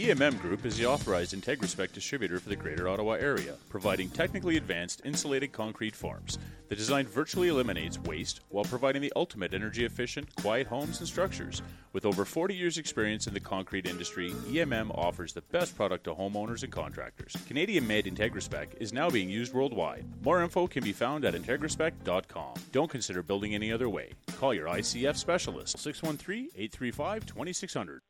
EMM 0.02 0.40
Group 0.40 0.66
is 0.66 0.76
the 0.76 0.84
authorized 0.84 1.32
IntegraSpec 1.32 1.92
distributor 1.92 2.40
for 2.40 2.48
the 2.48 2.56
Greater 2.56 2.88
Ottawa 2.88 3.12
area, 3.12 3.54
providing 3.68 4.10
technically 4.10 4.56
advanced 4.56 5.00
insulated 5.04 5.52
concrete 5.52 5.94
forms. 5.94 6.40
The 6.68 6.74
design 6.74 7.06
virtually 7.06 7.46
eliminates 7.46 8.00
waste 8.00 8.40
while 8.48 8.64
providing 8.64 9.00
the 9.00 9.12
ultimate 9.14 9.54
energy 9.54 9.84
efficient, 9.84 10.34
quiet 10.34 10.66
homes 10.66 10.98
and 10.98 11.06
structures. 11.06 11.62
With 11.92 12.04
over 12.04 12.24
40 12.24 12.52
years' 12.52 12.78
experience 12.78 13.28
in 13.28 13.34
the 13.34 13.38
concrete 13.38 13.86
industry, 13.86 14.30
EMM 14.48 14.90
offers 14.98 15.34
the 15.34 15.42
best 15.52 15.76
product 15.76 16.02
to 16.04 16.14
homeowners 16.16 16.64
and 16.64 16.72
contractors. 16.72 17.36
Canadian 17.46 17.86
made 17.86 18.06
IntegraSpec 18.06 18.74
is 18.80 18.92
now 18.92 19.08
being 19.08 19.30
used 19.30 19.54
worldwide. 19.54 20.04
More 20.24 20.42
info 20.42 20.66
can 20.66 20.82
be 20.82 20.92
found 20.92 21.24
at 21.24 21.34
IntegraSpec.com. 21.34 22.54
Don't 22.72 22.90
consider 22.90 23.22
building 23.22 23.54
any 23.54 23.70
other 23.70 23.88
way. 23.88 24.10
Call 24.36 24.52
your 24.52 24.66
ICF 24.66 25.16
specialist 25.16 25.78
613 25.78 26.48
835 26.56 27.24
2600. 27.24 28.00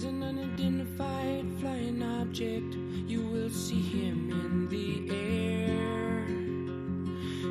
is 0.00 0.06
an 0.06 0.22
unidentified 0.22 1.44
flying 1.60 2.02
object. 2.02 2.74
You 3.06 3.20
will 3.20 3.50
see 3.50 3.82
him 3.82 4.30
in 4.30 4.66
the 4.68 5.10
air. 5.14 6.24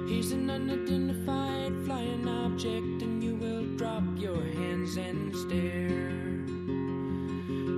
He's 0.07 0.31
an 0.31 0.49
unidentified 0.49 1.75
flying 1.85 2.27
object, 2.27 3.03
and 3.03 3.23
you 3.23 3.35
will 3.35 3.65
drop 3.77 4.01
your 4.15 4.41
hands 4.41 4.97
and 4.97 5.35
stare. 5.35 6.09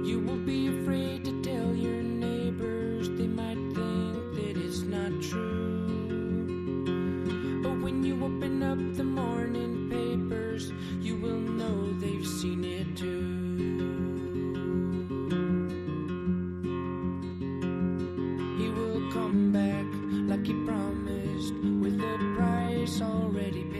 You 0.07 0.23
will 0.25 0.41
be 0.45 0.67
afraid 0.67 1.25
to 1.25 1.41
tell 1.41 1.75
your 1.75 2.01
neighbors, 2.01 3.09
they 3.09 3.27
might 3.27 3.59
think 3.75 4.35
that 4.35 4.55
it's 4.55 4.83
not 4.83 5.11
true. 5.21 5.83
But 7.61 7.81
when 7.81 8.05
you 8.05 8.23
open 8.23 8.63
up 8.63 8.79
the 8.95 9.03
morning 9.03 9.89
papers, 9.89 10.71
you 11.01 11.17
will 11.17 11.41
know 11.41 11.91
they've 11.99 12.25
seen 12.25 12.63
it 12.63 12.95
too. 12.95 13.40
with 21.49 21.97
the 21.97 22.35
price 22.37 23.01
already 23.01 23.70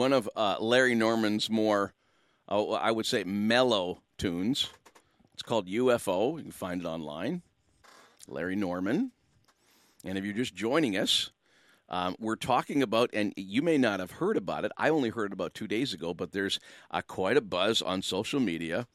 one 0.00 0.14
of 0.14 0.30
uh, 0.34 0.56
Larry 0.58 0.94
Norman's 0.94 1.50
more, 1.50 1.92
uh, 2.48 2.70
I 2.70 2.90
would 2.90 3.04
say, 3.04 3.22
mellow 3.22 4.00
tunes. 4.16 4.70
It's 5.34 5.42
called 5.42 5.68
UFO. 5.68 6.38
You 6.38 6.42
can 6.44 6.52
find 6.52 6.80
it 6.80 6.86
online. 6.86 7.42
Larry 8.26 8.56
Norman. 8.56 9.12
And 10.02 10.16
if 10.16 10.24
you're 10.24 10.32
just 10.32 10.54
joining 10.54 10.96
us, 10.96 11.32
um, 11.90 12.16
we're 12.18 12.36
talking 12.36 12.82
about, 12.82 13.10
and 13.12 13.34
you 13.36 13.60
may 13.60 13.76
not 13.76 14.00
have 14.00 14.12
heard 14.12 14.38
about 14.38 14.64
it. 14.64 14.72
I 14.78 14.88
only 14.88 15.10
heard 15.10 15.34
about 15.34 15.52
two 15.52 15.68
days 15.68 15.92
ago, 15.92 16.14
but 16.14 16.32
there's 16.32 16.58
uh, 16.90 17.02
quite 17.02 17.36
a 17.36 17.42
buzz 17.42 17.82
on 17.82 18.00
social 18.00 18.40
media 18.40 18.86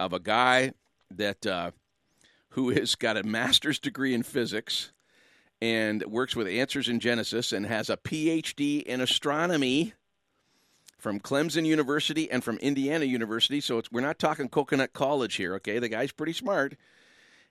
of 0.00 0.12
a 0.12 0.18
guy 0.18 0.72
that 1.12 1.46
uh, 1.46 1.70
who 2.50 2.70
has 2.70 2.96
got 2.96 3.16
a 3.16 3.22
master's 3.22 3.78
degree 3.78 4.14
in 4.14 4.24
physics 4.24 4.90
and 5.62 6.02
works 6.06 6.34
with 6.34 6.48
Answers 6.48 6.88
in 6.88 6.98
Genesis 6.98 7.52
and 7.52 7.66
has 7.66 7.88
a 7.88 7.96
PhD 7.96 8.82
in 8.82 9.00
astronomy 9.00 9.94
from 11.00 11.20
Clemson 11.20 11.66
University 11.66 12.30
and 12.30 12.44
from 12.44 12.58
Indiana 12.58 13.04
University. 13.04 13.60
So 13.60 13.82
we're 13.90 14.00
not 14.00 14.18
talking 14.18 14.48
Coconut 14.48 14.92
College 14.92 15.34
here, 15.34 15.54
okay? 15.56 15.78
The 15.78 15.88
guy's 15.88 16.12
pretty 16.12 16.32
smart. 16.32 16.76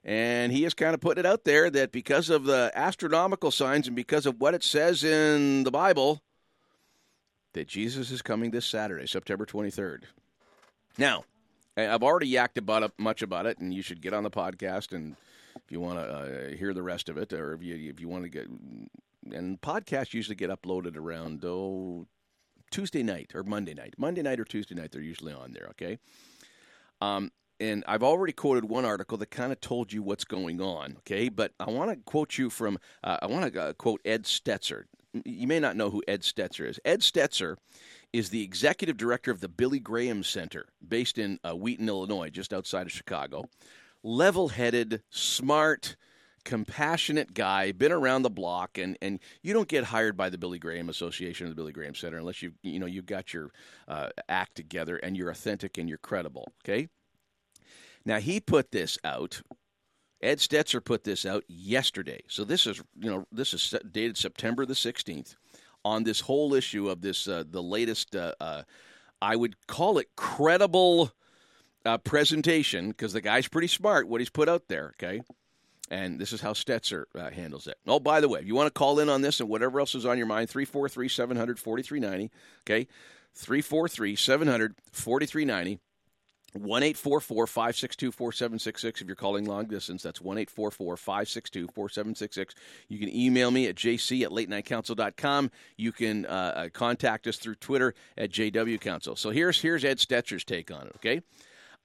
And 0.03 0.51
he 0.53 0.63
is 0.63 0.73
kind 0.73 0.93
of 0.93 1.01
putting 1.01 1.25
it 1.25 1.25
out 1.25 1.43
there 1.43 1.69
that 1.69 1.91
because 1.91 2.29
of 2.29 2.45
the 2.45 2.71
astronomical 2.73 3.51
signs 3.51 3.87
and 3.87 3.95
because 3.95 4.25
of 4.25 4.39
what 4.39 4.53
it 4.53 4.63
says 4.63 5.03
in 5.03 5.63
the 5.63 5.71
Bible, 5.71 6.21
that 7.53 7.67
Jesus 7.67 8.11
is 8.11 8.21
coming 8.21 8.51
this 8.51 8.65
Saturday, 8.65 9.07
September 9.07 9.45
23rd. 9.45 10.03
Now, 10.97 11.25
I've 11.75 12.03
already 12.03 12.31
yacked 12.31 12.57
about 12.57 12.83
it, 12.83 12.91
much 12.97 13.21
about 13.21 13.45
it, 13.45 13.57
and 13.57 13.73
you 13.73 13.81
should 13.81 14.01
get 14.01 14.13
on 14.13 14.23
the 14.23 14.31
podcast 14.31 14.93
and 14.93 15.15
if 15.55 15.71
you 15.71 15.79
want 15.79 15.99
to 15.99 16.05
uh, 16.05 16.55
hear 16.55 16.73
the 16.73 16.83
rest 16.83 17.09
of 17.09 17.17
it, 17.17 17.33
or 17.33 17.53
if 17.53 17.63
you 17.63 17.75
if 17.89 17.99
you 17.99 18.07
want 18.07 18.23
to 18.23 18.29
get 18.29 18.47
and 19.31 19.61
podcasts 19.61 20.13
usually 20.13 20.35
get 20.35 20.49
uploaded 20.49 20.95
around 20.95 21.43
oh 21.45 22.07
Tuesday 22.71 23.03
night 23.03 23.31
or 23.33 23.43
Monday 23.43 23.73
night, 23.73 23.95
Monday 23.97 24.21
night 24.21 24.39
or 24.39 24.45
Tuesday 24.45 24.75
night. 24.75 24.91
They're 24.91 25.01
usually 25.01 25.33
on 25.33 25.53
there. 25.53 25.67
Okay. 25.71 25.97
Um, 27.01 27.31
and 27.61 27.83
I've 27.87 28.03
already 28.03 28.31
quoted 28.31 28.65
one 28.65 28.85
article 28.85 29.17
that 29.17 29.31
kind 29.31 29.51
of 29.51 29.59
told 29.59 29.91
you 29.91 30.01
what's 30.01 30.23
going 30.23 30.61
on. 30.61 30.95
Okay, 30.99 31.27
but 31.27 31.51
I 31.59 31.69
want 31.69 31.91
to 31.91 31.97
quote 31.97 32.37
you 32.37 32.49
from 32.49 32.77
uh, 33.03 33.17
I 33.21 33.27
want 33.27 33.53
to 33.53 33.61
uh, 33.61 33.73
quote 33.73 34.01
Ed 34.05 34.23
Stetzer. 34.23 34.83
You 35.25 35.47
may 35.47 35.59
not 35.59 35.75
know 35.75 35.89
who 35.89 36.03
Ed 36.07 36.21
Stetzer 36.21 36.67
is. 36.69 36.79
Ed 36.85 37.01
Stetzer 37.01 37.57
is 38.13 38.29
the 38.29 38.43
executive 38.43 38.95
director 38.95 39.31
of 39.31 39.41
the 39.41 39.49
Billy 39.49 39.79
Graham 39.79 40.23
Center, 40.23 40.67
based 40.87 41.17
in 41.17 41.39
uh, 41.43 41.53
Wheaton, 41.53 41.89
Illinois, 41.89 42.29
just 42.29 42.53
outside 42.53 42.85
of 42.85 42.91
Chicago 42.91 43.45
level 44.03 44.49
headed, 44.49 45.01
smart, 45.09 45.95
compassionate 46.49 47.35
guy, 47.35 47.71
been 47.71 47.91
around 47.91 48.23
the 48.23 48.29
block, 48.29 48.79
and, 48.79 48.97
and 49.03 49.19
you 49.43 49.53
don't 49.53 49.67
get 49.67 49.83
hired 49.83 50.17
by 50.17 50.31
the 50.31 50.37
Billy 50.39 50.57
Graham 50.57 50.89
Association 50.89 51.45
or 51.45 51.49
the 51.49 51.55
Billy 51.55 51.71
Graham 51.71 51.93
Center 51.93 52.17
unless 52.17 52.41
you 52.41 52.53
you 52.63 52.79
know 52.79 52.87
you've 52.87 53.05
got 53.05 53.35
your 53.35 53.51
uh, 53.87 54.09
act 54.27 54.55
together 54.55 54.97
and 54.97 55.15
you're 55.15 55.29
authentic 55.29 55.77
and 55.77 55.87
you're 55.87 55.99
credible. 55.99 56.51
Okay. 56.65 56.89
Now 58.03 58.19
he 58.19 58.39
put 58.39 58.71
this 58.71 58.97
out. 59.03 59.43
Ed 60.23 60.39
Stetzer 60.39 60.83
put 60.83 61.03
this 61.03 61.23
out 61.23 61.43
yesterday. 61.47 62.21
So 62.27 62.43
this 62.43 62.65
is 62.65 62.81
you 62.99 63.11
know 63.11 63.27
this 63.31 63.53
is 63.53 63.75
dated 63.91 64.17
September 64.17 64.65
the 64.65 64.73
sixteenth 64.73 65.35
on 65.85 66.03
this 66.03 66.21
whole 66.21 66.55
issue 66.55 66.89
of 66.89 67.01
this 67.01 67.27
uh, 67.27 67.43
the 67.47 67.61
latest. 67.61 68.15
Uh, 68.15 68.33
uh 68.41 68.63
I 69.21 69.35
would 69.35 69.55
call 69.67 69.99
it 69.99 70.07
credible 70.17 71.11
uh, 71.85 71.99
presentation 71.99 72.89
because 72.89 73.13
the 73.13 73.21
guy's 73.21 73.47
pretty 73.47 73.67
smart 73.67 74.07
what 74.07 74.19
he's 74.19 74.31
put 74.31 74.49
out 74.49 74.63
there. 74.67 74.95
Okay. 74.99 75.21
And 75.89 76.19
this 76.19 76.33
is 76.33 76.41
how 76.41 76.53
Stetzer 76.53 77.05
uh, 77.15 77.31
handles 77.31 77.67
it. 77.67 77.77
Oh, 77.87 77.99
by 77.99 78.21
the 78.21 78.29
way, 78.29 78.41
if 78.41 78.45
you 78.45 78.55
want 78.55 78.67
to 78.67 78.77
call 78.77 78.99
in 78.99 79.09
on 79.09 79.21
this 79.21 79.39
and 79.39 79.49
whatever 79.49 79.79
else 79.79 79.95
is 79.95 80.05
on 80.05 80.17
your 80.17 80.27
mind, 80.27 80.49
343 80.49 81.09
700 81.09 81.59
4390. 81.59 82.31
Okay. 82.63 82.87
343 83.35 84.15
700 84.15 84.75
4390. 84.91 85.79
1 86.53 86.93
562 86.93 88.11
4766 88.11 89.01
if 89.01 89.07
you're 89.07 89.15
calling 89.15 89.45
long 89.45 89.65
distance. 89.65 90.01
That's 90.01 90.21
1 90.21 90.45
562 90.45 91.67
4766. 91.67 92.55
You 92.87 92.99
can 92.99 93.15
email 93.15 93.51
me 93.51 93.67
at 93.67 93.75
jc 93.75 94.23
at 94.23 94.31
latenightcouncil.com. 94.31 95.51
You 95.77 95.91
can 95.91 96.25
uh, 96.25 96.29
uh, 96.29 96.69
contact 96.69 97.27
us 97.27 97.37
through 97.37 97.55
Twitter 97.55 97.93
at 98.17 98.31
JW 98.31 98.81
Council. 98.81 99.15
So 99.15 99.29
here's, 99.29 99.61
here's 99.61 99.85
Ed 99.85 99.99
Stetzer's 99.99 100.43
take 100.43 100.71
on 100.71 100.87
it, 100.87 100.93
okay? 100.95 101.21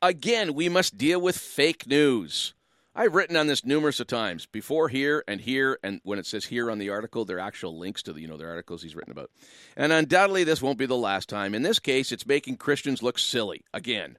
Again, 0.00 0.54
we 0.54 0.68
must 0.68 0.96
deal 0.96 1.20
with 1.20 1.36
fake 1.36 1.86
news. 1.86 2.54
I've 2.96 3.14
written 3.14 3.36
on 3.36 3.48
this 3.48 3.64
numerous 3.64 3.98
of 3.98 4.06
times 4.06 4.46
before 4.46 4.88
here 4.88 5.24
and 5.26 5.40
here, 5.40 5.80
and 5.82 6.00
when 6.04 6.20
it 6.20 6.26
says 6.26 6.44
here 6.44 6.70
on 6.70 6.78
the 6.78 6.90
article, 6.90 7.24
there 7.24 7.38
are 7.38 7.40
actual 7.40 7.76
links 7.76 8.04
to 8.04 8.12
the 8.12 8.20
you 8.20 8.28
know 8.28 8.36
the 8.36 8.46
articles 8.46 8.82
he's 8.82 8.94
written 8.94 9.10
about. 9.10 9.30
And 9.76 9.92
undoubtedly, 9.92 10.44
this 10.44 10.62
won't 10.62 10.78
be 10.78 10.86
the 10.86 10.96
last 10.96 11.28
time. 11.28 11.54
In 11.54 11.62
this 11.62 11.80
case, 11.80 12.12
it's 12.12 12.26
making 12.26 12.58
Christians 12.58 13.02
look 13.02 13.18
silly 13.18 13.64
again. 13.74 14.16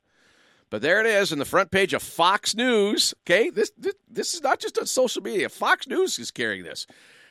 But 0.70 0.82
there 0.82 1.00
it 1.00 1.06
is 1.06 1.32
in 1.32 1.40
the 1.40 1.46
front 1.46 1.72
page 1.72 1.94
of 1.94 2.04
Fox 2.04 2.54
News. 2.54 3.14
Okay, 3.24 3.50
this 3.50 3.72
this, 3.78 3.94
this 4.10 4.34
is 4.34 4.44
not 4.44 4.60
just 4.60 4.78
on 4.78 4.86
social 4.88 5.22
media. 5.22 5.48
Fox 5.48 5.88
News 5.88 6.20
is 6.20 6.32
carrying 6.32 6.64
this. 6.64 6.86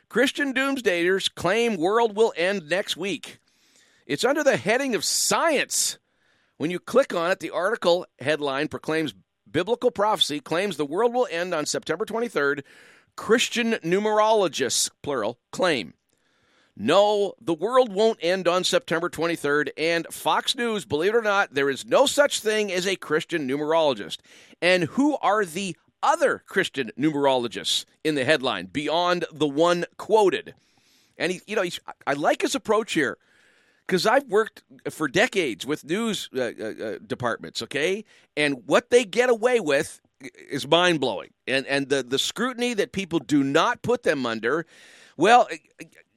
Christian 0.09 0.55
doomsdayers 0.55 1.35
claim 1.35 1.77
world 1.77 2.17
will 2.17 2.33
end 2.37 2.71
next 2.71 2.97
week. 2.97 3.39
It's 4.07 4.25
under 4.25 4.43
the 4.43 4.57
heading 4.57 4.95
of 4.95 5.05
science. 5.05 5.99
When 6.57 6.71
you 6.71 6.79
click 6.79 7.13
on 7.13 7.31
it, 7.31 7.41
the 7.41 7.51
article 7.51 8.07
headline 8.19 8.69
proclaims 8.69 9.13
biblical 9.55 9.93
prophecy 9.93 10.41
claims 10.41 10.77
the 10.77 10.85
world 10.85 11.15
will 11.15 11.29
end 11.31 11.55
on 11.55 11.65
September 11.65 12.05
23rd. 12.05 12.63
Christian 13.17 13.75
numerologists, 13.85 14.91
plural, 15.01 15.39
claim. 15.53 15.95
No, 16.77 17.35
the 17.41 17.55
world 17.55 17.93
won't 17.93 18.19
end 18.21 18.49
on 18.49 18.65
September 18.65 19.09
23rd. 19.09 19.71
And 19.79 20.09
Fox 20.11 20.57
News, 20.57 20.85
believe 20.85 21.15
it 21.15 21.19
or 21.19 21.23
not, 21.23 21.55
there 21.55 21.71
is 21.71 21.87
no 21.87 22.05
such 22.05 22.41
thing 22.41 22.73
as 22.73 22.85
a 22.85 22.97
Christian 22.97 23.49
numerologist. 23.49 24.19
And 24.61 24.85
who 24.85 25.17
are 25.19 25.45
the 25.45 25.77
other 26.03 26.43
Christian 26.47 26.91
numerologists 26.99 27.85
in 28.03 28.17
the 28.17 28.25
headline 28.25 28.67
beyond 28.67 29.25
the 29.33 29.47
one 29.47 29.85
quoted? 29.97 30.55
And 31.17 31.31
he, 31.31 31.41
you 31.47 31.55
know, 31.55 31.65
I 32.09 32.15
like 32.15 32.43
his 32.43 32.57
approach 32.57 32.95
here 32.95 33.19
because 33.87 34.07
I've 34.07 34.25
worked 34.25 34.63
for 34.91 35.09
decades 35.09 35.67
with 35.67 35.85
news 35.85 36.29
uh, 36.35 36.41
uh, 36.41 36.65
uh, 36.85 36.99
departments, 37.07 37.63
okay? 37.63 38.05
And 38.37 38.63
what 38.67 38.91
they 38.91 39.05
get 39.05 39.29
away 39.29 39.61
with 39.61 40.01
is 40.51 40.67
mind 40.67 41.01
blowing. 41.01 41.31
And, 41.47 41.67
and 41.67 41.89
the, 41.89 42.03
the 42.03 42.19
scrutiny 42.19 42.75
that 42.75 42.93
people 42.93 43.19
do 43.19 43.43
not 43.43 43.83
put 43.83 44.03
them 44.03 44.25
under, 44.25 44.67
well, 45.17 45.49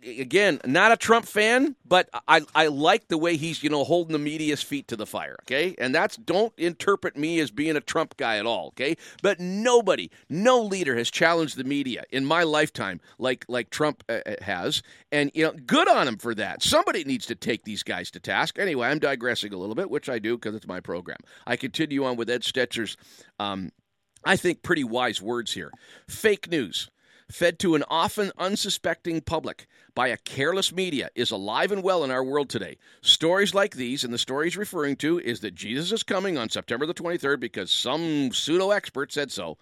again, 0.05 0.59
not 0.65 0.91
a 0.91 0.97
Trump 0.97 1.25
fan, 1.25 1.75
but 1.85 2.09
I, 2.27 2.41
I 2.53 2.67
like 2.67 3.07
the 3.07 3.17
way 3.17 3.37
he's, 3.37 3.63
you 3.63 3.69
know, 3.69 3.83
holding 3.83 4.13
the 4.13 4.19
media's 4.19 4.61
feet 4.61 4.87
to 4.89 4.95
the 4.95 5.05
fire, 5.05 5.35
okay? 5.43 5.75
And 5.77 5.93
that's, 5.93 6.17
don't 6.17 6.53
interpret 6.57 7.17
me 7.17 7.39
as 7.39 7.51
being 7.51 7.75
a 7.75 7.81
Trump 7.81 8.17
guy 8.17 8.37
at 8.37 8.45
all, 8.45 8.67
okay? 8.67 8.95
But 9.21 9.39
nobody, 9.39 10.11
no 10.29 10.61
leader 10.61 10.95
has 10.95 11.09
challenged 11.09 11.57
the 11.57 11.63
media 11.63 12.03
in 12.11 12.25
my 12.25 12.43
lifetime 12.43 13.01
like, 13.17 13.45
like 13.47 13.69
Trump 13.69 14.03
uh, 14.09 14.19
uh, 14.25 14.35
has. 14.41 14.83
And, 15.11 15.31
you 15.33 15.43
know, 15.43 15.53
good 15.65 15.87
on 15.87 16.07
him 16.07 16.17
for 16.17 16.35
that. 16.35 16.61
Somebody 16.61 17.03
needs 17.03 17.25
to 17.27 17.35
take 17.35 17.63
these 17.63 17.83
guys 17.83 18.11
to 18.11 18.19
task. 18.19 18.59
Anyway, 18.59 18.87
I'm 18.87 18.99
digressing 18.99 19.53
a 19.53 19.57
little 19.57 19.75
bit, 19.75 19.89
which 19.89 20.09
I 20.09 20.19
do 20.19 20.37
because 20.37 20.55
it's 20.55 20.67
my 20.67 20.79
program. 20.79 21.19
I 21.45 21.55
continue 21.55 22.05
on 22.05 22.17
with 22.17 22.29
Ed 22.29 22.41
Stetzer's, 22.41 22.97
um, 23.39 23.71
I 24.23 24.35
think, 24.35 24.61
pretty 24.61 24.83
wise 24.83 25.21
words 25.21 25.53
here. 25.53 25.71
Fake 26.07 26.49
news 26.49 26.89
fed 27.29 27.59
to 27.59 27.75
an 27.75 27.83
often 27.89 28.31
unsuspecting 28.37 29.21
public 29.21 29.67
by 29.93 30.07
a 30.07 30.17
careless 30.17 30.71
media 30.71 31.09
is 31.15 31.31
alive 31.31 31.71
and 31.71 31.83
well 31.83 32.03
in 32.03 32.11
our 32.11 32.23
world 32.23 32.49
today. 32.49 32.77
Stories 33.01 33.53
like 33.53 33.75
these, 33.75 34.03
and 34.03 34.13
the 34.13 34.17
stories 34.17 34.55
referring 34.55 34.95
to 34.97 35.19
is 35.19 35.41
that 35.41 35.55
Jesus 35.55 35.91
is 35.91 36.03
coming 36.03 36.37
on 36.37 36.49
September 36.49 36.85
the 36.85 36.93
23rd 36.93 37.39
because 37.39 37.71
some 37.71 38.31
pseudo 38.31 38.71
expert 38.71 39.11
said 39.11 39.31
so. 39.31 39.57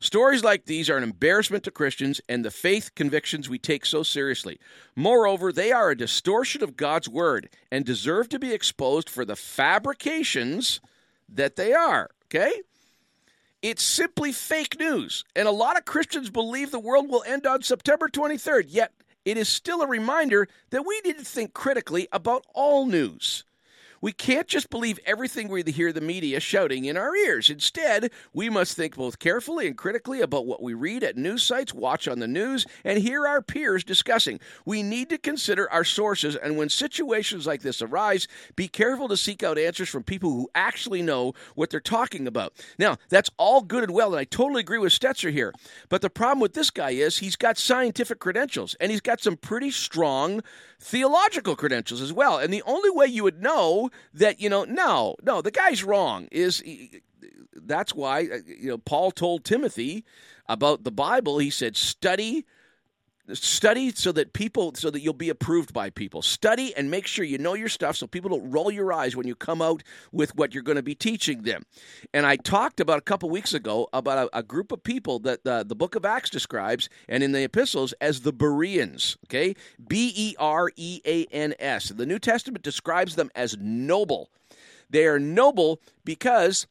Stories 0.00 0.44
like 0.44 0.66
these 0.66 0.88
are 0.88 0.96
an 0.96 1.02
embarrassment 1.02 1.64
to 1.64 1.72
Christians 1.72 2.20
and 2.28 2.44
the 2.44 2.52
faith 2.52 2.94
convictions 2.94 3.48
we 3.48 3.58
take 3.58 3.84
so 3.84 4.04
seriously. 4.04 4.60
Moreover, 4.94 5.50
they 5.50 5.72
are 5.72 5.90
a 5.90 5.96
distortion 5.96 6.62
of 6.62 6.76
God's 6.76 7.08
word 7.08 7.48
and 7.72 7.84
deserve 7.84 8.28
to 8.28 8.38
be 8.38 8.52
exposed 8.52 9.10
for 9.10 9.24
the 9.24 9.34
fabrications 9.34 10.80
that 11.28 11.56
they 11.56 11.72
are. 11.72 12.10
Okay? 12.26 12.62
It's 13.60 13.82
simply 13.82 14.30
fake 14.30 14.78
news. 14.78 15.24
And 15.34 15.48
a 15.48 15.52
lot 15.52 15.76
of 15.76 15.84
Christians 15.84 16.30
believe 16.30 16.70
the 16.70 16.78
world 16.78 17.08
will 17.08 17.24
end 17.26 17.44
on 17.44 17.62
September 17.62 18.08
23rd, 18.08 18.66
yet 18.68 18.92
it 19.24 19.36
is 19.36 19.48
still 19.48 19.82
a 19.82 19.88
reminder 19.88 20.46
that 20.70 20.86
we 20.86 21.00
need 21.04 21.18
to 21.18 21.24
think 21.24 21.54
critically 21.54 22.06
about 22.12 22.44
all 22.54 22.86
news. 22.86 23.44
We 24.00 24.12
can't 24.12 24.46
just 24.46 24.70
believe 24.70 24.98
everything 25.04 25.48
we 25.48 25.62
hear 25.62 25.92
the 25.92 26.00
media 26.00 26.40
shouting 26.40 26.84
in 26.84 26.96
our 26.96 27.14
ears. 27.14 27.50
Instead, 27.50 28.10
we 28.32 28.48
must 28.48 28.76
think 28.76 28.96
both 28.96 29.18
carefully 29.18 29.66
and 29.66 29.76
critically 29.76 30.20
about 30.20 30.46
what 30.46 30.62
we 30.62 30.74
read 30.74 31.02
at 31.02 31.16
news 31.16 31.42
sites, 31.42 31.74
watch 31.74 32.08
on 32.08 32.18
the 32.18 32.28
news, 32.28 32.66
and 32.84 32.98
hear 32.98 33.26
our 33.26 33.42
peers 33.42 33.84
discussing. 33.84 34.40
We 34.64 34.82
need 34.82 35.08
to 35.10 35.18
consider 35.18 35.70
our 35.70 35.84
sources, 35.84 36.36
and 36.36 36.56
when 36.56 36.68
situations 36.68 37.46
like 37.46 37.62
this 37.62 37.82
arise, 37.82 38.28
be 38.56 38.68
careful 38.68 39.08
to 39.08 39.16
seek 39.16 39.42
out 39.42 39.58
answers 39.58 39.88
from 39.88 40.02
people 40.02 40.30
who 40.30 40.50
actually 40.54 41.02
know 41.02 41.34
what 41.54 41.70
they're 41.70 41.80
talking 41.80 42.26
about. 42.26 42.52
Now, 42.78 42.96
that's 43.08 43.30
all 43.36 43.62
good 43.62 43.84
and 43.84 43.92
well, 43.92 44.12
and 44.12 44.20
I 44.20 44.24
totally 44.24 44.60
agree 44.60 44.78
with 44.78 44.92
Stetzer 44.92 45.32
here. 45.32 45.52
But 45.88 46.02
the 46.02 46.10
problem 46.10 46.40
with 46.40 46.54
this 46.54 46.70
guy 46.70 46.90
is 46.90 47.18
he's 47.18 47.36
got 47.36 47.58
scientific 47.58 48.18
credentials, 48.18 48.74
and 48.80 48.90
he's 48.90 49.00
got 49.00 49.20
some 49.20 49.36
pretty 49.36 49.70
strong 49.70 50.42
theological 50.80 51.56
credentials 51.56 52.00
as 52.00 52.12
well. 52.12 52.38
And 52.38 52.52
the 52.52 52.62
only 52.66 52.90
way 52.90 53.06
you 53.06 53.24
would 53.24 53.42
know 53.42 53.90
that, 54.14 54.40
you 54.40 54.48
know, 54.48 54.64
no, 54.64 55.16
no, 55.22 55.42
the 55.42 55.50
guy's 55.50 55.84
wrong 55.84 56.28
is 56.30 56.62
that's 57.52 57.94
why, 57.94 58.20
uh, 58.22 58.38
you 58.46 58.68
know, 58.68 58.78
Paul 58.78 59.10
told 59.10 59.44
Timothy 59.44 60.04
about 60.48 60.84
the 60.84 60.92
Bible. 60.92 61.38
He 61.38 61.50
said, 61.50 61.76
study 61.76 62.46
study 63.36 63.92
so 63.94 64.12
that 64.12 64.32
people 64.32 64.72
so 64.74 64.90
that 64.90 65.00
you'll 65.00 65.12
be 65.12 65.28
approved 65.28 65.72
by 65.72 65.90
people. 65.90 66.22
Study 66.22 66.74
and 66.76 66.90
make 66.90 67.06
sure 67.06 67.24
you 67.24 67.38
know 67.38 67.54
your 67.54 67.68
stuff 67.68 67.96
so 67.96 68.06
people 68.06 68.30
don't 68.30 68.50
roll 68.50 68.70
your 68.70 68.92
eyes 68.92 69.16
when 69.16 69.26
you 69.26 69.34
come 69.34 69.60
out 69.60 69.82
with 70.12 70.34
what 70.36 70.54
you're 70.54 70.62
going 70.62 70.76
to 70.76 70.82
be 70.82 70.94
teaching 70.94 71.42
them. 71.42 71.64
And 72.14 72.24
i 72.26 72.36
talked 72.36 72.80
about 72.80 72.98
a 72.98 73.02
couple 73.02 73.28
weeks 73.30 73.52
ago 73.54 73.88
about 73.92 74.28
a, 74.32 74.38
a 74.38 74.42
group 74.42 74.72
of 74.72 74.82
people 74.82 75.18
that 75.20 75.46
uh, 75.46 75.62
the 75.62 75.76
book 75.76 75.94
of 75.94 76.04
acts 76.04 76.30
describes 76.30 76.88
and 77.08 77.22
in 77.22 77.32
the 77.32 77.42
epistles 77.42 77.92
as 78.00 78.20
the 78.20 78.32
bereans 78.32 79.16
okay? 79.26 79.54
B-e-r-e-a-n-s 79.86 80.38
the 81.88 82.06
new 82.06 82.18
testament 82.18 82.64
describes 82.64 83.16
them 83.16 83.30
as 83.34 83.56
noble. 83.58 84.30
They 84.90 85.06
are 85.06 85.18
noble 85.18 85.80
because 86.04 86.66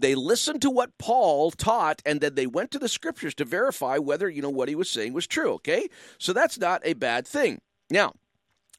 they 0.00 0.14
listened 0.14 0.62
to 0.62 0.70
what 0.70 0.96
Paul 0.98 1.50
taught 1.50 2.02
and 2.04 2.20
then 2.20 2.34
they 2.34 2.46
went 2.46 2.70
to 2.72 2.78
the 2.78 2.88
scriptures 2.88 3.34
to 3.36 3.44
verify 3.44 3.98
whether, 3.98 4.28
you 4.28 4.42
know, 4.42 4.50
what 4.50 4.68
he 4.68 4.74
was 4.74 4.90
saying 4.90 5.12
was 5.12 5.26
true, 5.26 5.52
okay? 5.54 5.88
So 6.18 6.32
that's 6.32 6.58
not 6.58 6.82
a 6.84 6.94
bad 6.94 7.26
thing. 7.26 7.60
Now, 7.90 8.14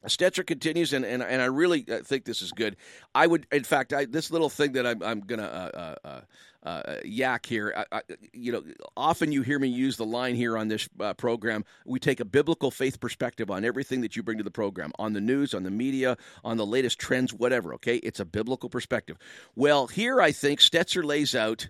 Stetzer 0.06 0.46
continues, 0.46 0.92
and, 0.92 1.04
and, 1.04 1.22
and 1.22 1.42
I 1.42 1.46
really 1.46 1.84
uh, 1.90 1.98
think 2.02 2.24
this 2.24 2.42
is 2.42 2.52
good. 2.52 2.76
I 3.14 3.26
would, 3.26 3.46
in 3.52 3.64
fact, 3.64 3.92
I, 3.92 4.06
this 4.06 4.30
little 4.30 4.48
thing 4.48 4.72
that 4.72 4.86
I'm, 4.86 5.02
I'm 5.02 5.20
going 5.20 5.40
to 5.40 5.52
uh, 5.52 5.94
uh, 6.04 6.20
uh, 6.62 6.96
yak 7.04 7.46
here, 7.46 7.72
I, 7.76 7.98
I, 7.98 8.02
you 8.32 8.52
know, 8.52 8.64
often 8.96 9.30
you 9.30 9.42
hear 9.42 9.58
me 9.58 9.68
use 9.68 9.96
the 9.96 10.04
line 10.04 10.34
here 10.34 10.58
on 10.58 10.68
this 10.68 10.88
uh, 10.98 11.14
program. 11.14 11.64
We 11.84 12.00
take 12.00 12.18
a 12.20 12.24
biblical 12.24 12.70
faith 12.70 12.98
perspective 12.98 13.50
on 13.50 13.64
everything 13.64 14.00
that 14.00 14.16
you 14.16 14.22
bring 14.22 14.38
to 14.38 14.44
the 14.44 14.50
program, 14.50 14.92
on 14.98 15.12
the 15.12 15.20
news, 15.20 15.54
on 15.54 15.62
the 15.62 15.70
media, 15.70 16.16
on 16.44 16.56
the 16.56 16.66
latest 16.66 16.98
trends, 16.98 17.32
whatever, 17.32 17.74
okay? 17.74 17.96
It's 17.96 18.20
a 18.20 18.24
biblical 18.24 18.68
perspective. 18.68 19.16
Well, 19.54 19.86
here 19.86 20.20
I 20.20 20.32
think 20.32 20.60
Stetzer 20.60 21.04
lays 21.04 21.34
out 21.34 21.68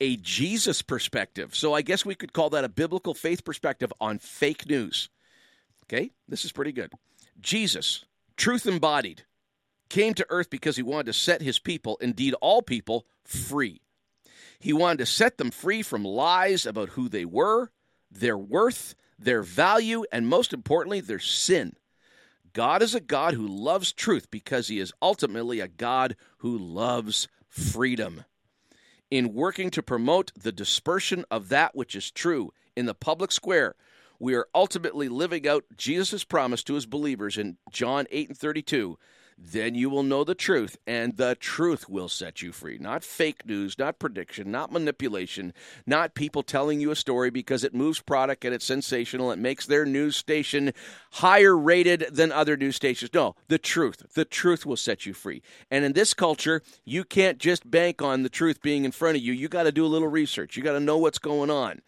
a 0.00 0.16
Jesus 0.16 0.82
perspective. 0.82 1.54
So 1.54 1.74
I 1.74 1.82
guess 1.82 2.04
we 2.04 2.14
could 2.14 2.32
call 2.32 2.50
that 2.50 2.64
a 2.64 2.68
biblical 2.68 3.14
faith 3.14 3.44
perspective 3.44 3.92
on 4.00 4.18
fake 4.18 4.68
news. 4.68 5.10
Okay? 5.86 6.10
This 6.28 6.44
is 6.44 6.52
pretty 6.52 6.72
good. 6.72 6.92
Jesus, 7.40 8.04
truth 8.36 8.66
embodied, 8.66 9.24
came 9.88 10.14
to 10.14 10.26
earth 10.28 10.50
because 10.50 10.76
he 10.76 10.82
wanted 10.82 11.06
to 11.06 11.12
set 11.12 11.40
his 11.40 11.58
people, 11.58 11.96
indeed 12.00 12.34
all 12.40 12.62
people, 12.62 13.06
free. 13.24 13.80
He 14.58 14.72
wanted 14.72 14.98
to 14.98 15.06
set 15.06 15.38
them 15.38 15.50
free 15.50 15.82
from 15.82 16.04
lies 16.04 16.66
about 16.66 16.90
who 16.90 17.08
they 17.08 17.24
were, 17.24 17.70
their 18.10 18.36
worth, 18.36 18.94
their 19.18 19.42
value, 19.42 20.04
and 20.12 20.28
most 20.28 20.52
importantly, 20.52 21.00
their 21.00 21.18
sin. 21.18 21.74
God 22.52 22.82
is 22.82 22.94
a 22.94 23.00
God 23.00 23.34
who 23.34 23.46
loves 23.46 23.92
truth 23.92 24.30
because 24.30 24.68
he 24.68 24.80
is 24.80 24.92
ultimately 25.00 25.60
a 25.60 25.68
God 25.68 26.16
who 26.38 26.56
loves 26.56 27.28
freedom. 27.48 28.24
In 29.10 29.32
working 29.32 29.70
to 29.70 29.82
promote 29.82 30.32
the 30.34 30.52
dispersion 30.52 31.24
of 31.30 31.48
that 31.48 31.74
which 31.74 31.94
is 31.94 32.10
true 32.10 32.52
in 32.76 32.86
the 32.86 32.94
public 32.94 33.32
square, 33.32 33.74
we 34.18 34.34
are 34.34 34.48
ultimately 34.54 35.08
living 35.08 35.46
out 35.46 35.64
Jesus' 35.76 36.24
promise 36.24 36.62
to 36.64 36.74
his 36.74 36.86
believers 36.86 37.38
in 37.38 37.56
John 37.70 38.06
8 38.10 38.28
and 38.28 38.38
32. 38.38 38.98
Then 39.40 39.76
you 39.76 39.88
will 39.88 40.02
know 40.02 40.24
the 40.24 40.34
truth, 40.34 40.76
and 40.84 41.16
the 41.16 41.36
truth 41.36 41.88
will 41.88 42.08
set 42.08 42.42
you 42.42 42.50
free. 42.50 42.76
Not 42.76 43.04
fake 43.04 43.46
news, 43.46 43.78
not 43.78 44.00
prediction, 44.00 44.50
not 44.50 44.72
manipulation, 44.72 45.52
not 45.86 46.16
people 46.16 46.42
telling 46.42 46.80
you 46.80 46.90
a 46.90 46.96
story 46.96 47.30
because 47.30 47.62
it 47.62 47.72
moves 47.72 48.00
product 48.00 48.44
and 48.44 48.52
it's 48.52 48.64
sensational. 48.64 49.30
It 49.30 49.38
makes 49.38 49.64
their 49.64 49.86
news 49.86 50.16
station 50.16 50.72
higher 51.12 51.56
rated 51.56 52.06
than 52.10 52.32
other 52.32 52.56
news 52.56 52.74
stations. 52.74 53.14
No, 53.14 53.36
the 53.46 53.58
truth. 53.58 54.12
The 54.14 54.24
truth 54.24 54.66
will 54.66 54.76
set 54.76 55.06
you 55.06 55.14
free. 55.14 55.40
And 55.70 55.84
in 55.84 55.92
this 55.92 56.14
culture, 56.14 56.60
you 56.84 57.04
can't 57.04 57.38
just 57.38 57.70
bank 57.70 58.02
on 58.02 58.24
the 58.24 58.28
truth 58.28 58.60
being 58.60 58.84
in 58.84 58.90
front 58.90 59.16
of 59.16 59.22
you. 59.22 59.32
You 59.32 59.48
got 59.48 59.64
to 59.64 59.72
do 59.72 59.86
a 59.86 59.86
little 59.86 60.08
research, 60.08 60.56
you 60.56 60.64
got 60.64 60.72
to 60.72 60.80
know 60.80 60.98
what's 60.98 61.20
going 61.20 61.50
on. 61.50 61.80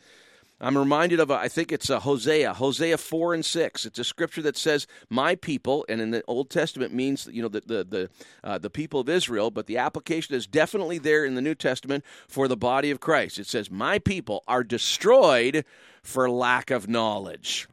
I'm 0.62 0.76
reminded 0.76 1.20
of, 1.20 1.30
a, 1.30 1.34
I 1.34 1.48
think 1.48 1.72
it's 1.72 1.88
a 1.88 2.00
Hosea, 2.00 2.52
Hosea 2.52 2.98
4 2.98 3.34
and 3.34 3.44
6. 3.44 3.86
It's 3.86 3.98
a 3.98 4.04
scripture 4.04 4.42
that 4.42 4.58
says, 4.58 4.86
My 5.08 5.34
people, 5.34 5.86
and 5.88 6.00
in 6.00 6.10
the 6.10 6.22
Old 6.26 6.50
Testament 6.50 6.92
means, 6.92 7.28
you 7.32 7.40
know, 7.40 7.48
the, 7.48 7.62
the, 7.62 7.84
the, 7.84 8.10
uh, 8.44 8.58
the 8.58 8.68
people 8.68 9.00
of 9.00 9.08
Israel, 9.08 9.50
but 9.50 9.66
the 9.66 9.78
application 9.78 10.34
is 10.34 10.46
definitely 10.46 10.98
there 10.98 11.24
in 11.24 11.34
the 11.34 11.40
New 11.40 11.54
Testament 11.54 12.04
for 12.28 12.46
the 12.46 12.58
body 12.58 12.90
of 12.90 13.00
Christ. 13.00 13.38
It 13.38 13.46
says, 13.46 13.70
My 13.70 13.98
people 13.98 14.44
are 14.46 14.62
destroyed 14.62 15.64
for 16.02 16.30
lack 16.30 16.70
of 16.70 16.88
knowledge. 16.88 17.66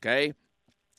Okay? 0.00 0.34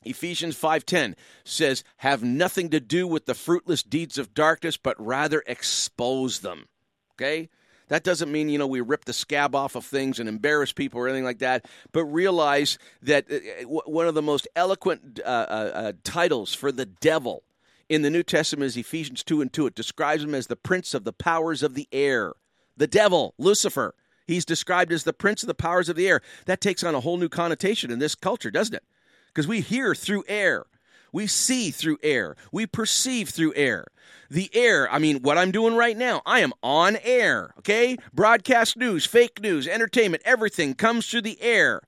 Ephesians 0.04 0.56
5:10 0.56 1.14
says 1.44 1.82
have 1.98 2.22
nothing 2.22 2.70
to 2.70 2.80
do 2.80 3.06
with 3.06 3.26
the 3.26 3.34
fruitless 3.34 3.82
deeds 3.82 4.16
of 4.16 4.32
darkness 4.32 4.76
but 4.76 4.94
rather 5.04 5.42
expose 5.46 6.40
them. 6.40 6.66
Okay? 7.14 7.48
That 7.88 8.04
doesn't 8.04 8.30
mean, 8.30 8.48
you 8.48 8.58
know, 8.58 8.66
we 8.66 8.80
rip 8.80 9.04
the 9.04 9.12
scab 9.12 9.54
off 9.54 9.74
of 9.74 9.84
things 9.84 10.18
and 10.18 10.28
embarrass 10.28 10.72
people 10.72 11.00
or 11.00 11.08
anything 11.08 11.24
like 11.24 11.38
that, 11.38 11.66
but 11.92 12.04
realize 12.04 12.78
that 13.02 13.26
uh, 13.30 13.64
one 13.66 14.06
of 14.06 14.14
the 14.14 14.22
most 14.22 14.46
eloquent 14.54 15.20
uh, 15.24 15.28
uh, 15.28 15.70
uh, 15.74 15.92
titles 16.04 16.54
for 16.54 16.70
the 16.70 16.86
devil 16.86 17.42
in 17.88 18.02
the 18.02 18.10
New 18.10 18.22
Testament 18.22 18.66
is 18.66 18.76
Ephesians 18.76 19.24
2 19.24 19.40
and 19.40 19.52
2. 19.52 19.68
It 19.68 19.74
describes 19.74 20.22
him 20.22 20.34
as 20.34 20.46
the 20.46 20.56
prince 20.56 20.94
of 20.94 21.04
the 21.04 21.12
powers 21.12 21.62
of 21.62 21.74
the 21.74 21.88
air. 21.90 22.34
The 22.76 22.86
devil, 22.86 23.34
Lucifer, 23.38 23.94
he's 24.26 24.44
described 24.44 24.92
as 24.92 25.04
the 25.04 25.12
prince 25.12 25.42
of 25.42 25.46
the 25.46 25.54
powers 25.54 25.88
of 25.88 25.96
the 25.96 26.08
air. 26.08 26.20
That 26.46 26.60
takes 26.60 26.84
on 26.84 26.94
a 26.94 27.00
whole 27.00 27.16
new 27.16 27.28
connotation 27.28 27.90
in 27.90 27.98
this 27.98 28.14
culture, 28.14 28.50
doesn't 28.50 28.74
it? 28.74 28.84
Because 29.28 29.48
we 29.48 29.60
hear 29.60 29.94
through 29.94 30.24
air. 30.28 30.66
We 31.12 31.26
see 31.26 31.70
through 31.70 31.98
air. 32.02 32.36
We 32.52 32.66
perceive 32.66 33.30
through 33.30 33.54
air. 33.54 33.86
The 34.30 34.50
air, 34.54 34.90
I 34.92 34.98
mean, 34.98 35.22
what 35.22 35.38
I'm 35.38 35.50
doing 35.50 35.74
right 35.74 35.96
now, 35.96 36.20
I 36.26 36.40
am 36.40 36.52
on 36.62 36.96
air, 37.02 37.54
okay? 37.58 37.96
Broadcast 38.12 38.76
news, 38.76 39.06
fake 39.06 39.40
news, 39.40 39.66
entertainment, 39.66 40.22
everything 40.26 40.74
comes 40.74 41.08
through 41.08 41.22
the 41.22 41.40
air. 41.40 41.82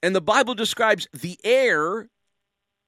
And 0.00 0.14
the 0.14 0.20
Bible 0.20 0.54
describes 0.54 1.08
the 1.12 1.38
air 1.42 2.08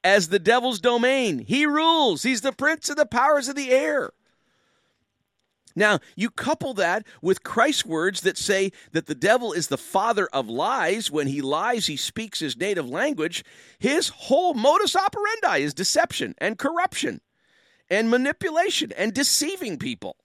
as 0.03 0.29
the 0.29 0.39
devil's 0.39 0.79
domain. 0.79 1.39
He 1.39 1.65
rules, 1.65 2.23
he's 2.23 2.41
the 2.41 2.53
prince 2.53 2.89
of 2.89 2.95
the 2.95 3.05
powers 3.05 3.49
of 3.49 3.55
the 3.55 3.71
air. 3.71 4.11
Now, 5.75 5.99
you 6.15 6.29
couple 6.29 6.73
that 6.75 7.05
with 7.21 7.43
Christ's 7.43 7.85
words 7.85 8.21
that 8.21 8.37
say 8.37 8.71
that 8.93 9.07
the 9.07 9.15
devil 9.15 9.51
is 9.51 9.67
the 9.67 9.77
father 9.77 10.27
of 10.31 10.47
lies. 10.47 11.11
When 11.11 11.27
he 11.27 11.41
lies, 11.41 11.87
he 11.87 11.97
speaks 11.97 12.39
his 12.39 12.55
native 12.55 12.87
language. 12.87 13.43
His 13.77 14.09
whole 14.09 14.53
modus 14.53 14.95
operandi 14.95 15.57
is 15.57 15.73
deception 15.73 16.33
and 16.37 16.57
corruption 16.57 17.19
and 17.89 18.09
manipulation 18.09 18.93
and 18.97 19.13
deceiving 19.13 19.77
people. 19.77 20.15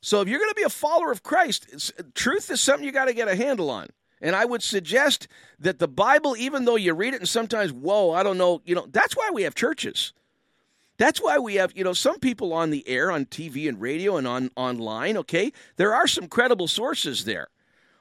So, 0.00 0.20
if 0.20 0.28
you're 0.28 0.38
going 0.38 0.50
to 0.50 0.54
be 0.54 0.62
a 0.62 0.70
follower 0.70 1.10
of 1.10 1.22
Christ, 1.22 1.92
truth 2.14 2.50
is 2.50 2.60
something 2.60 2.84
you 2.84 2.92
got 2.92 3.06
to 3.06 3.14
get 3.14 3.28
a 3.28 3.36
handle 3.36 3.70
on. 3.70 3.88
And 4.20 4.34
I 4.34 4.44
would 4.44 4.62
suggest 4.62 5.28
that 5.58 5.78
the 5.78 5.88
Bible, 5.88 6.36
even 6.38 6.64
though 6.64 6.76
you 6.76 6.94
read 6.94 7.14
it 7.14 7.20
and 7.20 7.28
sometimes, 7.28 7.72
whoa, 7.72 8.12
I 8.12 8.22
don't 8.22 8.38
know, 8.38 8.62
you 8.64 8.74
know, 8.74 8.86
that's 8.90 9.16
why 9.16 9.30
we 9.32 9.42
have 9.42 9.54
churches. 9.54 10.12
That's 10.98 11.20
why 11.20 11.38
we 11.38 11.56
have, 11.56 11.72
you 11.76 11.84
know, 11.84 11.92
some 11.92 12.18
people 12.18 12.52
on 12.52 12.70
the 12.70 12.86
air, 12.88 13.10
on 13.10 13.26
TV 13.26 13.68
and 13.68 13.80
radio 13.80 14.16
and 14.16 14.26
on 14.26 14.50
online, 14.56 15.16
okay? 15.18 15.52
There 15.76 15.94
are 15.94 16.06
some 16.06 16.28
credible 16.28 16.68
sources 16.68 17.24
there 17.24 17.48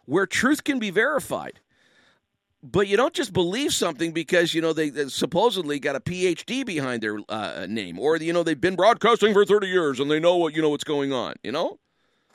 where 0.05 0.25
truth 0.25 0.63
can 0.63 0.79
be 0.79 0.91
verified. 0.91 1.59
But 2.63 2.87
you 2.87 2.97
don't 2.97 3.13
just 3.13 3.31
believe 3.31 3.73
something 3.73 4.11
because, 4.11 4.55
you 4.55 4.61
know, 4.61 4.73
they, 4.73 4.89
they 4.89 5.07
supposedly 5.07 5.77
got 5.77 5.95
a 5.95 5.99
PhD 5.99 6.65
behind 6.65 7.03
their 7.03 7.19
uh, 7.29 7.67
name 7.69 7.99
or, 7.99 8.15
you 8.17 8.33
know, 8.33 8.41
they've 8.41 8.59
been 8.59 8.75
broadcasting 8.75 9.33
for 9.33 9.45
30 9.45 9.67
years 9.67 9.99
and 9.99 10.09
they 10.09 10.19
know 10.19 10.35
what, 10.37 10.55
you 10.55 10.63
know, 10.63 10.69
what's 10.69 10.83
going 10.83 11.13
on, 11.13 11.35
you 11.43 11.51
know? 11.51 11.79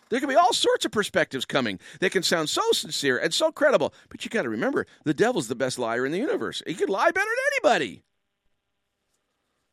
There 0.09 0.21
can 0.21 0.29
be 0.29 0.35
all 0.35 0.53
sorts 0.53 0.85
of 0.85 0.93
perspectives 0.93 1.45
coming 1.45 1.81
that 2.01 2.11
can 2.11 2.23
sound 2.23 2.49
so 2.49 2.63
sincere 2.73 3.19
and 3.19 3.33
so 3.33 3.51
credible. 3.51 3.95
But 4.09 4.25
you 4.25 4.31
got 4.31 4.43
to 4.43 4.49
remember, 4.49 4.87
the 5.05 5.15
devil's 5.15 5.49
the 5.49 5.55
best 5.55 5.79
liar 5.79 6.05
in 6.05 6.13
the 6.13 6.19
universe. 6.19 6.63
He 6.67 6.75
could 6.75 6.91
lie 6.91 7.11
better 7.11 7.27
than 7.27 7.71
anybody. 7.71 8.03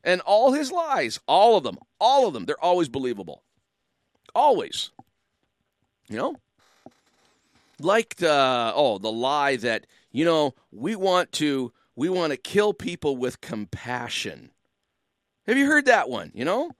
And 0.04 0.22
all 0.22 0.54
his 0.54 0.72
lies, 0.72 1.20
all 1.28 1.58
of 1.58 1.64
them, 1.64 1.78
all 2.00 2.28
of 2.28 2.34
them, 2.34 2.46
they're 2.46 2.64
always 2.64 2.90
believable. 2.90 3.44
Always. 4.34 4.92
You 6.08 6.18
know? 6.18 6.36
Like 7.80 8.16
the 8.16 8.74
oh, 8.76 8.98
the 8.98 9.12
lie 9.12 9.58
that, 9.58 9.86
you 10.12 10.26
know, 10.26 10.56
we 10.72 10.96
want 10.96 11.32
to 11.34 11.74
we 11.96 12.10
want 12.10 12.32
to 12.32 12.38
kill 12.38 12.74
people 12.74 13.18
with 13.18 13.42
compassion. 13.42 14.52
Have 15.46 15.58
you 15.58 15.66
heard 15.66 15.86
that 15.86 16.10
one? 16.10 16.32
You 16.34 16.46
know? 16.46 16.72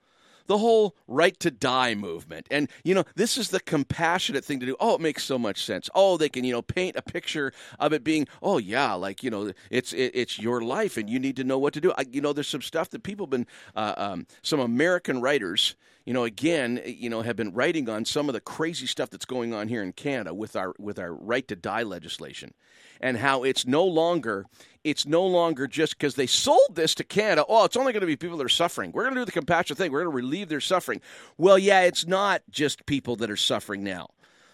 The 0.48 0.58
whole 0.58 0.96
right 1.06 1.38
to 1.40 1.50
die 1.50 1.94
movement. 1.94 2.48
And, 2.50 2.68
you 2.82 2.94
know, 2.94 3.04
this 3.14 3.38
is 3.38 3.50
the 3.50 3.60
compassionate 3.60 4.44
thing 4.44 4.58
to 4.60 4.66
do. 4.66 4.76
Oh, 4.80 4.96
it 4.96 5.00
makes 5.00 5.22
so 5.22 5.38
much 5.38 5.62
sense. 5.62 5.88
Oh, 5.94 6.16
they 6.16 6.28
can, 6.28 6.42
you 6.42 6.52
know, 6.52 6.62
paint 6.62 6.96
a 6.96 7.02
picture 7.02 7.52
of 7.78 7.92
it 7.92 8.02
being, 8.02 8.26
oh, 8.42 8.58
yeah, 8.58 8.94
like, 8.94 9.22
you 9.22 9.30
know, 9.30 9.52
it's 9.70 9.92
it, 9.92 10.10
it's 10.14 10.38
your 10.38 10.60
life 10.62 10.96
and 10.96 11.08
you 11.08 11.20
need 11.20 11.36
to 11.36 11.44
know 11.44 11.58
what 11.58 11.74
to 11.74 11.80
do. 11.80 11.92
I, 11.96 12.04
you 12.10 12.20
know, 12.20 12.32
there's 12.32 12.48
some 12.48 12.62
stuff 12.62 12.90
that 12.90 13.04
people 13.04 13.26
have 13.26 13.30
been, 13.30 13.46
uh, 13.76 13.94
um, 13.96 14.26
some 14.42 14.58
American 14.58 15.20
writers, 15.20 15.76
you 16.04 16.14
know, 16.14 16.24
again, 16.24 16.80
you 16.84 17.10
know, 17.10 17.22
have 17.22 17.36
been 17.36 17.52
writing 17.52 17.88
on 17.88 18.04
some 18.04 18.28
of 18.28 18.32
the 18.32 18.40
crazy 18.40 18.86
stuff 18.86 19.10
that's 19.10 19.26
going 19.26 19.54
on 19.54 19.68
here 19.68 19.82
in 19.82 19.92
Canada 19.92 20.32
with 20.34 20.56
our 20.56 20.74
with 20.78 20.98
our 20.98 21.12
right 21.12 21.46
to 21.48 21.56
die 21.56 21.82
legislation 21.82 22.54
and 23.00 23.16
how 23.16 23.44
it's 23.44 23.66
no 23.66 23.84
longer 23.84 24.46
it's 24.84 25.06
no 25.06 25.26
longer 25.26 25.66
just 25.66 25.98
because 25.98 26.14
they 26.14 26.26
sold 26.26 26.74
this 26.74 26.94
to 26.94 27.04
Canada. 27.04 27.44
Oh, 27.48 27.64
it's 27.64 27.76
only 27.76 27.92
going 27.92 28.00
to 28.00 28.06
be 28.06 28.16
people 28.16 28.38
that 28.38 28.44
are 28.44 28.48
suffering. 28.48 28.92
We're 28.92 29.02
going 29.02 29.14
to 29.14 29.20
do 29.20 29.24
the 29.24 29.32
compassionate 29.32 29.76
thing. 29.76 29.92
We're 29.92 30.04
going 30.04 30.12
to 30.12 30.16
relieve 30.16 30.48
their 30.48 30.60
suffering. 30.60 31.00
Well, 31.36 31.58
yeah, 31.58 31.82
it's 31.82 32.06
not 32.06 32.42
just 32.50 32.86
people 32.86 33.16
that 33.16 33.30
are 33.30 33.36
suffering 33.36 33.84
now. 33.84 34.08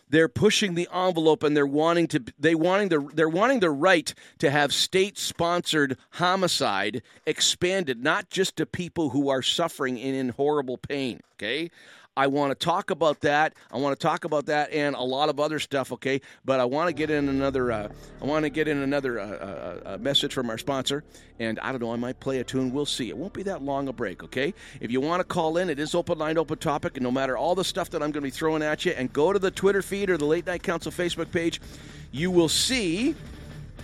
They're 0.09 0.29
pushing 0.29 0.75
the 0.75 0.89
envelope 0.93 1.43
and 1.43 1.57
they're 1.57 1.67
wanting 1.67 2.09
to 2.09 2.23
they 2.39 2.55
wanting 2.55 2.89
the 2.89 3.09
they're 3.15 3.29
wanting 3.29 3.61
the 3.61 3.71
right 3.71 4.13
to 4.39 4.51
have 4.51 4.73
state 4.73 5.19
sponsored 5.19 5.97
homicide 6.11 7.03
expanded 7.27 8.03
not 8.03 8.29
just 8.29 8.57
to 8.57 8.67
people 8.67 9.11
who 9.11 9.29
are 9.29 9.43
suffering 9.43 9.99
and 9.99 10.15
in 10.15 10.29
horrible 10.31 10.77
pain, 10.77 11.21
okay? 11.35 11.71
I 12.17 12.29
want 12.29 12.59
to 12.59 12.65
talk 12.65 12.91
about 12.91 13.21
that. 13.23 13.55
I 13.73 13.79
want 13.79 13.99
to 13.99 14.03
talk 14.03 14.25
about 14.25 14.47
that 14.47 14.73
and 14.73 14.95
a 14.95 15.03
lot 15.03 15.29
of 15.29 15.41
other 15.41 15.59
stuff. 15.59 15.93
Okay, 15.93 16.21
but 16.45 16.61
I 16.61 16.65
want 16.65 16.89
to 16.89 16.93
get 16.93 17.11
in 17.11 17.29
another. 17.29 17.73
Uh, 17.73 17.89
I 18.23 18.25
want 18.25 18.45
to 18.45 18.51
get 18.51 18.69
in 18.69 18.79
another 18.79 19.19
uh, 19.19 19.25
uh, 19.25 19.81
uh, 19.85 19.99
message 19.99 20.33
from 20.33 20.49
our 20.49 20.59
sponsor, 20.59 21.03
and 21.39 21.59
I 21.61 21.73
don't 21.73 21.81
know. 21.81 21.93
I 21.93 21.97
might 21.97 22.21
play 22.21 22.39
a 22.39 22.45
tune. 22.45 22.73
We'll 22.73 22.87
see. 22.87 23.09
It 23.09 23.17
won't 23.17 23.33
be 23.33 23.43
that 23.45 23.63
long 23.63 23.89
a 23.89 23.93
break. 23.93 24.23
Okay. 24.23 24.55
If 24.81 24.91
you 24.91 25.01
want 25.01 25.21
to 25.21 25.25
call 25.25 25.57
in, 25.57 25.69
it 25.69 25.79
is 25.79 25.95
open 25.95 26.19
line, 26.19 26.39
open 26.39 26.59
topic, 26.59 26.97
and 26.97 27.03
no 27.03 27.11
matter 27.11 27.37
all 27.37 27.55
the 27.55 27.65
stuff 27.65 27.91
that 27.91 28.03
I'm 28.03 28.13
going 28.13 28.23
to 28.23 28.29
be 28.29 28.31
throwing 28.31 28.63
at 28.63 28.85
you, 28.85 28.93
and 28.93 29.13
go 29.13 29.33
to 29.33 29.39
the 29.39 29.51
Twitter 29.51 29.83
feed 29.83 30.11
or 30.11 30.17
the 30.17 30.27
Late 30.27 30.47
Night 30.47 30.63
Council 30.63 30.93
Facebook 30.93 31.33
page, 31.33 31.61
you 32.13 32.31
will 32.31 32.49
see 32.49 33.17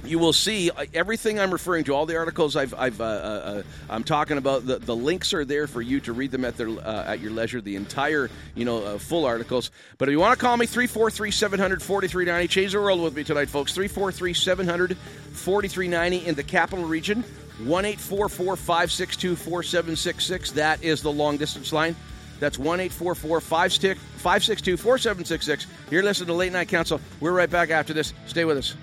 you 0.05 0.18
will 0.18 0.32
see 0.32 0.70
uh, 0.70 0.86
everything 0.94 1.38
I'm 1.38 1.51
referring 1.51 1.84
to. 1.84 1.94
All 1.94 2.07
the 2.07 2.16
articles 2.16 2.57
I've, 2.57 2.74
I've 2.74 3.01
uh, 3.01 3.05
uh, 3.05 3.62
I'm 3.88 4.05
talking 4.05 4.38
about. 4.38 4.66
The, 4.66 4.78
the 4.78 4.96
links 4.96 5.32
are 5.32 5.44
there 5.44 5.66
for 5.66 5.82
you 5.82 6.01
to 6.01 6.12
read 6.12 6.30
them 6.30 6.44
at 6.44 6.57
their 6.57 6.68
uh, 6.68 7.05
at 7.07 7.20
your 7.20 7.30
leisure. 7.30 7.61
The 7.61 7.76
entire 7.76 8.30
you 8.55 8.64
know 8.64 8.84
uh, 8.84 8.98
full 8.98 9.24
articles. 9.24 9.70
But 9.98 10.09
if 10.09 10.12
you 10.12 10.20
want 10.20 10.38
to 10.38 10.44
call 10.44 10.57
me 10.57 10.66
343 10.66 11.30
700 11.30 11.82
4390, 11.82 12.48
change 12.48 12.72
the 12.72 12.80
world 12.80 13.03
with 13.03 13.14
me 13.14 13.24
tonight, 13.24 13.48
folks. 13.48 13.74
343 13.74 14.34
700 14.34 14.96
4390 14.96 16.26
in 16.26 16.34
the 16.34 16.42
capital 16.42 16.84
region. 16.84 17.24
1 17.64 17.84
562 17.96 19.36
4766. 19.36 20.53
That 20.53 20.82
is 20.82 21.03
the 21.03 21.12
long 21.12 21.36
distance 21.36 21.72
line. 21.72 21.94
That's 22.38 22.59
1 22.59 22.88
562 22.88 24.76
4766. 24.76 25.66
You're 25.90 26.03
listening 26.03 26.28
to 26.28 26.34
Late 26.34 26.53
Night 26.53 26.68
Council. 26.68 27.01
We're 27.20 27.32
right 27.32 27.51
back 27.51 27.70
after 27.70 27.92
this. 27.92 28.14
Stay 28.26 28.46
with 28.46 28.57
us. 28.57 28.74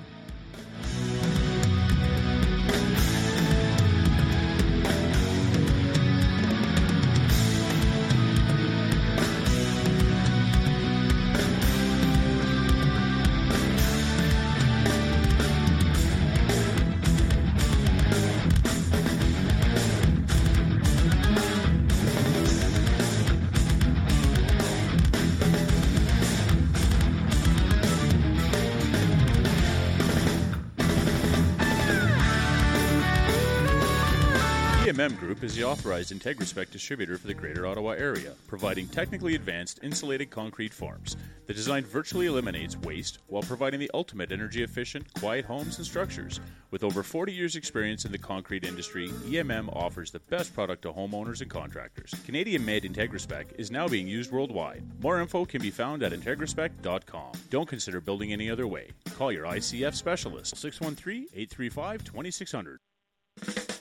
Group 35.38 35.52
is 35.52 35.56
the 35.56 35.66
authorized 35.66 36.12
IntegraSpec 36.12 36.72
distributor 36.72 37.16
for 37.16 37.28
the 37.28 37.34
Greater 37.36 37.68
Ottawa 37.68 37.92
area, 37.92 38.34
providing 38.48 38.88
technically 38.88 39.36
advanced 39.36 39.80
insulated 39.84 40.32
concrete 40.32 40.74
forms. 40.74 41.16
The 41.46 41.54
design 41.54 41.86
virtually 41.86 42.26
eliminates 42.26 42.76
waste 42.78 43.20
while 43.28 43.44
providing 43.44 43.80
the 43.80 43.92
ultimate 43.94 44.32
energy 44.32 44.64
efficient, 44.64 45.14
quiet 45.14 45.46
homes 45.46 45.78
and 45.78 45.86
structures. 45.86 46.40
With 46.72 46.84
over 46.84 47.04
40 47.04 47.32
years' 47.32 47.56
experience 47.56 48.04
in 48.04 48.12
the 48.12 48.18
concrete 48.18 48.66
industry, 48.66 49.10
EMM 49.28 49.70
offers 49.76 50.10
the 50.10 50.22
best 50.22 50.56
product 50.56 50.82
to 50.82 50.92
homeowners 50.92 51.42
and 51.42 51.52
contractors. 51.52 52.16
Canadian 52.26 52.66
made 52.66 52.82
IntegraSpec 52.82 53.60
is 53.60 53.70
now 53.70 53.88
being 53.88 54.08
used 54.08 54.32
worldwide. 54.32 54.82
More 55.04 55.22
info 55.22 55.46
can 55.46 55.62
be 55.62 55.70
found 55.70 56.02
at 56.02 56.14
integraspec.com. 56.14 57.34
Don't 57.52 57.70
consider 57.70 58.02
building 58.02 58.34
any 58.34 58.50
other 58.50 58.66
way. 58.66 58.90
Call 59.16 59.32
your 59.32 59.46
ICF 59.46 59.94
specialist 59.94 60.58
613 60.58 61.28
835 61.36 62.04
2600. 62.04 63.77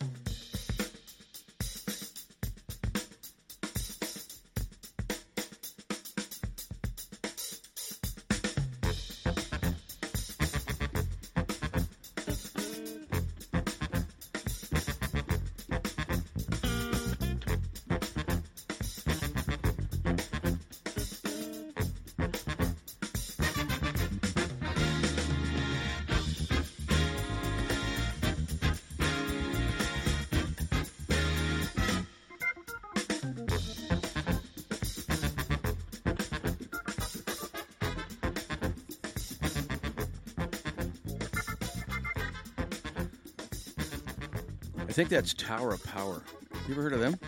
Think 44.97 45.11
that's 45.11 45.35
Tower 45.35 45.75
of 45.75 45.85
Power. 45.85 46.23
You 46.67 46.73
ever 46.73 46.81
heard 46.81 46.95
of 46.95 47.01
them? 47.01 47.19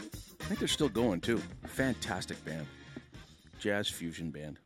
I 0.00 0.44
think 0.46 0.58
they're 0.58 0.66
still 0.66 0.88
going 0.88 1.20
too. 1.20 1.40
Fantastic 1.68 2.44
band. 2.44 2.66
Jazz 3.60 3.88
fusion 3.88 4.32
band 4.32 4.58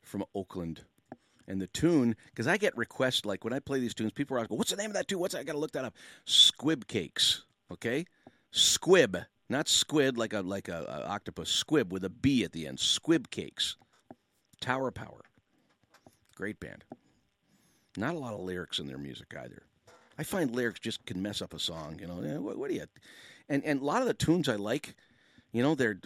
from 0.00 0.24
Oakland. 0.34 0.80
And 1.46 1.60
the 1.60 1.66
tune, 1.66 2.16
because 2.30 2.46
I 2.46 2.56
get 2.56 2.74
requests 2.78 3.26
like 3.26 3.44
when 3.44 3.52
I 3.52 3.58
play 3.58 3.78
these 3.78 3.92
tunes, 3.92 4.12
people 4.12 4.38
are 4.38 4.40
like, 4.40 4.48
"What's 4.48 4.70
the 4.70 4.78
name 4.78 4.88
of 4.88 4.94
that 4.94 5.06
tune? 5.06 5.18
What's 5.18 5.34
that? 5.34 5.40
I 5.40 5.42
got 5.42 5.52
to 5.52 5.58
look 5.58 5.72
that 5.72 5.84
up." 5.84 5.94
Squib 6.24 6.86
cakes, 6.86 7.42
okay? 7.70 8.06
Squib, 8.50 9.18
not 9.50 9.68
squid 9.68 10.16
like 10.16 10.32
a 10.32 10.40
like 10.40 10.68
a, 10.68 10.86
a 10.88 11.08
octopus. 11.10 11.50
Squib 11.50 11.92
with 11.92 12.04
a 12.04 12.10
B 12.10 12.42
at 12.42 12.52
the 12.52 12.66
end. 12.66 12.80
Squib 12.80 13.28
cakes. 13.30 13.76
Tower 14.62 14.90
Power. 14.90 15.20
Great 16.36 16.58
band. 16.58 16.84
Not 17.98 18.14
a 18.14 18.18
lot 18.18 18.32
of 18.32 18.40
lyrics 18.40 18.78
in 18.78 18.86
their 18.86 18.96
music 18.96 19.34
either. 19.38 19.64
I 20.18 20.22
find 20.22 20.54
lyrics 20.54 20.80
just 20.80 21.04
can 21.06 21.20
mess 21.20 21.42
up 21.42 21.54
a 21.54 21.58
song. 21.58 21.98
You 22.00 22.06
know, 22.06 22.20
Eh, 22.22 22.36
what, 22.38 22.58
what 22.58 22.68
do 22.70 22.76
you? 22.76 22.84
And 23.48 23.64
and 23.64 23.80
a 23.80 23.84
lot 23.84 24.02
of 24.02 24.08
the 24.08 24.14
tunes 24.14 24.48
I 24.48 24.56
like, 24.56 24.94
you 25.52 25.62
know, 25.62 25.74
they're 25.74 25.98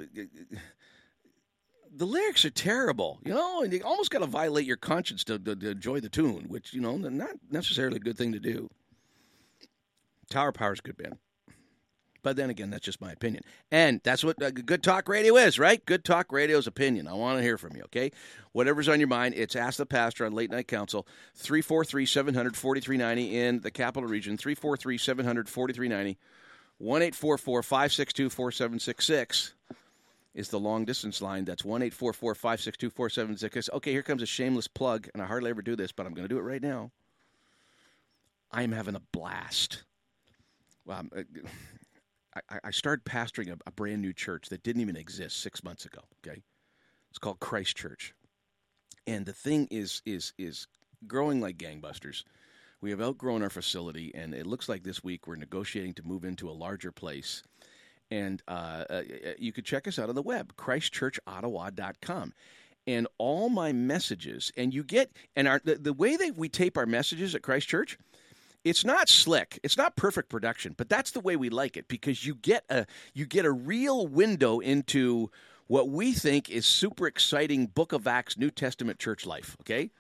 the 1.95 2.07
lyrics 2.07 2.45
are 2.45 2.51
terrible. 2.51 3.19
You 3.25 3.35
know, 3.35 3.63
and 3.63 3.73
you 3.73 3.83
almost 3.85 4.11
got 4.11 4.21
to 4.21 4.27
violate 4.27 4.67
your 4.67 4.77
conscience 4.77 5.25
to, 5.25 5.39
to, 5.39 5.57
to 5.57 5.71
enjoy 5.71 6.01
the 6.01 6.09
tune, 6.09 6.47
which 6.49 6.73
you 6.73 6.81
know, 6.81 6.97
not 6.97 7.31
necessarily 7.51 7.97
a 7.97 8.01
good 8.01 8.17
thing 8.17 8.33
to 8.33 8.41
do. 8.41 8.69
Tower 10.31 10.53
Power's 10.53 10.81
a 10.81 10.83
good 10.83 10.97
band. 10.97 11.19
But 12.23 12.37
then 12.37 12.51
again, 12.51 12.71
that's 12.71 12.85
just 12.85 13.01
my 13.01 13.13
opinion. 13.13 13.45
And 13.71 14.01
that's 14.03 14.25
what 14.25 14.43
uh, 14.43 14.51
good 14.51 14.83
talk 14.83 15.09
radio 15.09 15.37
is, 15.37 15.59
right? 15.59 15.85
Good 15.85 16.05
talk 16.05 16.33
radio's 16.33 16.67
opinion. 16.67 17.07
I 17.07 17.15
want 17.15 17.39
to 17.39 17.43
hear 17.43 17.57
from 17.59 17.77
you, 17.77 17.83
okay? 17.85 18.11
Whatever's 18.53 18.89
on 18.89 18.99
your 18.99 19.09
mind, 19.09 19.35
it's 19.37 19.55
Ask 19.55 19.79
the 19.79 19.87
Pastor 19.87 20.27
on 20.27 20.35
Late 20.35 20.51
Night 20.51 20.67
Council, 20.67 21.07
343 21.37 22.07
700 22.07 22.57
4390 22.57 23.39
in 23.39 23.61
the 23.61 23.71
capital 23.71 24.09
region, 24.09 24.37
343 24.37 24.99
700 24.99 25.49
4390. 25.49 26.19
1 26.79 27.13
562 27.13 28.31
4766 28.31 29.55
is 30.35 30.49
the 30.49 30.61
long 30.61 30.85
distance 30.85 31.21
line. 31.21 31.45
That's 31.45 31.65
1 31.65 31.91
562 31.91 32.91
4766. 32.91 33.71
Okay, 33.75 33.93
here 33.93 34.03
comes 34.03 34.23
a 34.23 34.27
shameless 34.27 34.69
plug, 34.69 35.09
and 35.13 35.23
I 35.23 35.27
hardly 35.27 35.51
ever 35.51 35.63
do 35.63 35.75
this, 35.75 35.93
but 35.93 36.07
I'm 36.07 36.15
going 36.15 36.29
to 36.29 36.33
do 36.33 36.39
it 36.39 36.43
right 36.43 36.63
now. 36.63 36.93
I 38.53 38.63
am 38.63 38.73
having 38.73 38.95
a 38.95 39.03
blast. 39.13 39.83
Well, 40.87 40.99
I'm, 40.99 41.11
uh, 41.15 41.23
I, 42.51 42.59
I 42.65 42.71
started 42.71 43.05
pastoring 43.05 43.51
a, 43.51 43.59
a, 43.67 43.73
brand 43.73 44.03
new 44.03 44.13
church 44.13 44.49
that 44.49 44.63
didn't 44.63 44.83
even 44.83 44.97
exist 44.97 45.41
six 45.41 45.63
months 45.63 45.85
ago. 45.85 46.01
Okay, 46.27 46.43
it's 47.11 47.19
called 47.19 47.41
Christ 47.41 47.77
Church, 47.77 48.15
and 49.07 49.27
the 49.27 49.33
thing 49.33 49.69
is 49.71 50.03
is 50.05 50.33
is 50.39 50.67
growing 51.07 51.41
like 51.41 51.57
gangbusters. 51.59 52.25
We 52.81 52.91
have 52.91 53.01
outgrown 53.01 53.43
our 53.43 53.51
facility, 53.51 54.13
and 54.15 54.35
it 54.35 54.47
looks 54.47 54.69
like 54.69 54.85
this 54.85 55.03
week 55.03 55.27
we're 55.27 55.37
negotiating 55.37 55.95
to 55.95 56.03
move 56.07 56.25
into 56.25 56.49
a 56.49 56.53
larger 56.53 56.93
place. 56.93 57.43
And 58.11 58.43
uh, 58.49 58.85
uh, 58.89 59.03
you 59.39 59.53
could 59.53 59.65
check 59.65 59.87
us 59.87 59.99
out 59.99 60.09
on 60.09 60.15
the 60.15 60.23
web, 60.23 60.55
christchurchottawa.com. 60.57 62.33
And 62.87 63.07
all 63.19 63.51
my 63.51 63.73
messages, 63.73 64.51
and 64.57 64.73
you 64.73 64.83
get, 64.83 65.13
and 65.37 65.47
our 65.47 65.61
the, 65.63 65.75
the 65.75 65.93
way 65.93 66.17
that 66.17 66.37
we 66.37 66.49
tape 66.49 66.79
our 66.79 66.87
messages 66.87 67.35
at 67.35 67.43
Christchurch, 67.43 67.99
it's 68.69 68.85
not 68.85 69.09
slick 69.09 69.59
it's 69.63 69.77
not 69.77 69.97
perfect 69.97 70.29
production 70.29 70.75
but 70.77 70.89
that's 70.89 71.11
the 71.13 71.21
way 71.21 71.37
we 71.37 71.49
like 71.51 71.77
it 71.77 71.89
because 71.89 72.27
you 72.27 72.35
get 72.35 72.65
a 72.69 72.87
you 73.15 73.27
get 73.27 73.45
a 73.45 73.53
real 73.53 74.07
window 74.07 74.61
into 74.61 75.31
what 75.67 75.89
we 75.89 76.13
think 76.13 76.49
is 76.49 76.67
super 76.67 77.07
exciting 77.07 77.67
book 77.67 77.93
of 77.93 78.07
acts 78.07 78.39
new 78.39 78.51
testament 78.51 78.99
church 78.99 79.27
life 79.27 79.57
okay 79.61 79.91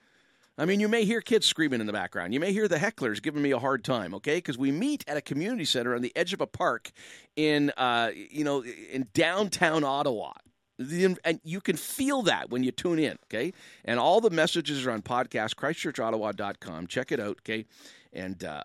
I 0.58 0.64
mean, 0.64 0.80
you 0.80 0.88
may 0.88 1.04
hear 1.04 1.20
kids 1.20 1.46
screaming 1.46 1.80
in 1.80 1.86
the 1.86 1.92
background. 1.92 2.34
You 2.34 2.40
may 2.40 2.52
hear 2.52 2.66
the 2.66 2.78
hecklers 2.78 3.22
giving 3.22 3.42
me 3.42 3.52
a 3.52 3.60
hard 3.60 3.84
time, 3.84 4.12
okay? 4.14 4.38
Because 4.38 4.58
we 4.58 4.72
meet 4.72 5.04
at 5.06 5.16
a 5.16 5.20
community 5.20 5.64
center 5.64 5.94
on 5.94 6.02
the 6.02 6.12
edge 6.16 6.32
of 6.32 6.40
a 6.40 6.48
park 6.48 6.90
in, 7.36 7.70
uh, 7.76 8.10
you 8.12 8.42
know, 8.42 8.64
in 8.64 9.06
downtown 9.14 9.84
Ottawa. 9.84 10.32
And 10.80 11.40
you 11.44 11.60
can 11.60 11.76
feel 11.76 12.22
that 12.22 12.50
when 12.50 12.64
you 12.64 12.72
tune 12.72 12.98
in, 12.98 13.18
okay? 13.26 13.52
And 13.84 14.00
all 14.00 14.20
the 14.20 14.30
messages 14.30 14.84
are 14.84 14.90
on 14.90 15.02
podcast, 15.02 15.54
christchurchottawa.com. 15.54 16.88
Check 16.88 17.12
it 17.12 17.20
out, 17.20 17.38
okay? 17.40 17.64
And, 18.12 18.42
uh, 18.44 18.62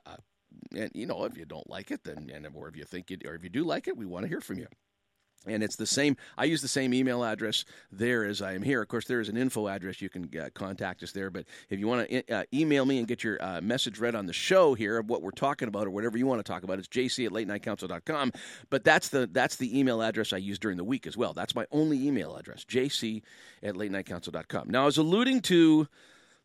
and 0.75 0.91
you 0.93 1.05
know, 1.05 1.25
if 1.25 1.37
you 1.37 1.45
don't 1.45 1.69
like 1.69 1.91
it, 1.91 2.03
then, 2.03 2.31
and, 2.33 2.47
or 2.53 2.67
if 2.67 2.75
you 2.75 2.83
think 2.83 3.11
it, 3.11 3.25
or 3.25 3.35
if 3.35 3.43
you 3.43 3.49
do 3.49 3.63
like 3.63 3.87
it, 3.87 3.97
we 3.97 4.05
want 4.05 4.23
to 4.23 4.29
hear 4.29 4.41
from 4.41 4.59
you. 4.59 4.67
And 5.45 5.61
it's 5.61 5.75
the 5.75 5.85
same. 5.85 6.15
I 6.37 6.45
use 6.45 6.61
the 6.61 6.67
same 6.67 6.93
email 6.93 7.23
address 7.23 7.65
there 7.91 8.23
as 8.23 8.41
I 8.41 8.53
am 8.53 8.61
here. 8.61 8.81
Of 8.81 8.87
course, 8.87 9.05
there 9.05 9.19
is 9.19 9.27
an 9.27 9.35
info 9.35 9.67
address 9.67 10.01
you 10.01 10.09
can 10.09 10.29
uh, 10.39 10.49
contact 10.53 11.03
us 11.03 11.11
there. 11.11 11.29
But 11.29 11.45
if 11.69 11.79
you 11.79 11.87
want 11.87 12.09
to 12.09 12.33
uh, 12.33 12.43
email 12.53 12.85
me 12.85 12.97
and 12.99 13.07
get 13.07 13.23
your 13.23 13.43
uh, 13.43 13.59
message 13.59 13.99
read 13.99 14.15
on 14.15 14.25
the 14.25 14.33
show 14.33 14.73
here 14.73 14.97
of 14.97 15.09
what 15.09 15.21
we're 15.21 15.31
talking 15.31 15.67
about 15.67 15.85
or 15.85 15.89
whatever 15.89 16.17
you 16.17 16.25
want 16.25 16.39
to 16.39 16.49
talk 16.49 16.63
about, 16.63 16.79
it's 16.79 16.87
jc 16.87 17.25
at 17.25 17.31
late 17.31 17.47
night 17.47 17.61
council.com. 17.61 18.31
But 18.69 18.85
that's 18.85 19.09
the 19.09 19.27
that's 19.31 19.57
the 19.57 19.77
email 19.77 20.01
address 20.01 20.31
I 20.31 20.37
use 20.37 20.59
during 20.59 20.77
the 20.77 20.83
week 20.83 21.05
as 21.05 21.17
well. 21.17 21.33
That's 21.33 21.55
my 21.55 21.65
only 21.71 22.07
email 22.07 22.35
address, 22.37 22.63
jc 22.63 23.21
at 23.61 23.75
late 23.75 23.91
night 23.91 24.05
council.com. 24.05 24.69
Now, 24.69 24.83
I 24.83 24.85
was 24.85 24.97
alluding 24.97 25.41
to 25.41 25.87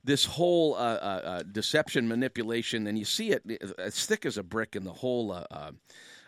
this 0.05 0.25
whole 0.25 0.75
uh, 0.75 0.79
uh, 0.79 1.21
uh, 1.25 1.43
deception 1.51 2.09
manipulation, 2.09 2.87
and 2.87 2.99
you 2.99 3.05
see 3.05 3.31
it 3.31 3.43
as 3.79 4.07
thick 4.07 4.25
as 4.25 4.39
a 4.39 4.43
brick 4.43 4.77
in 4.77 4.85
the 4.85 4.93
whole. 4.93 5.33
Uh, 5.33 5.73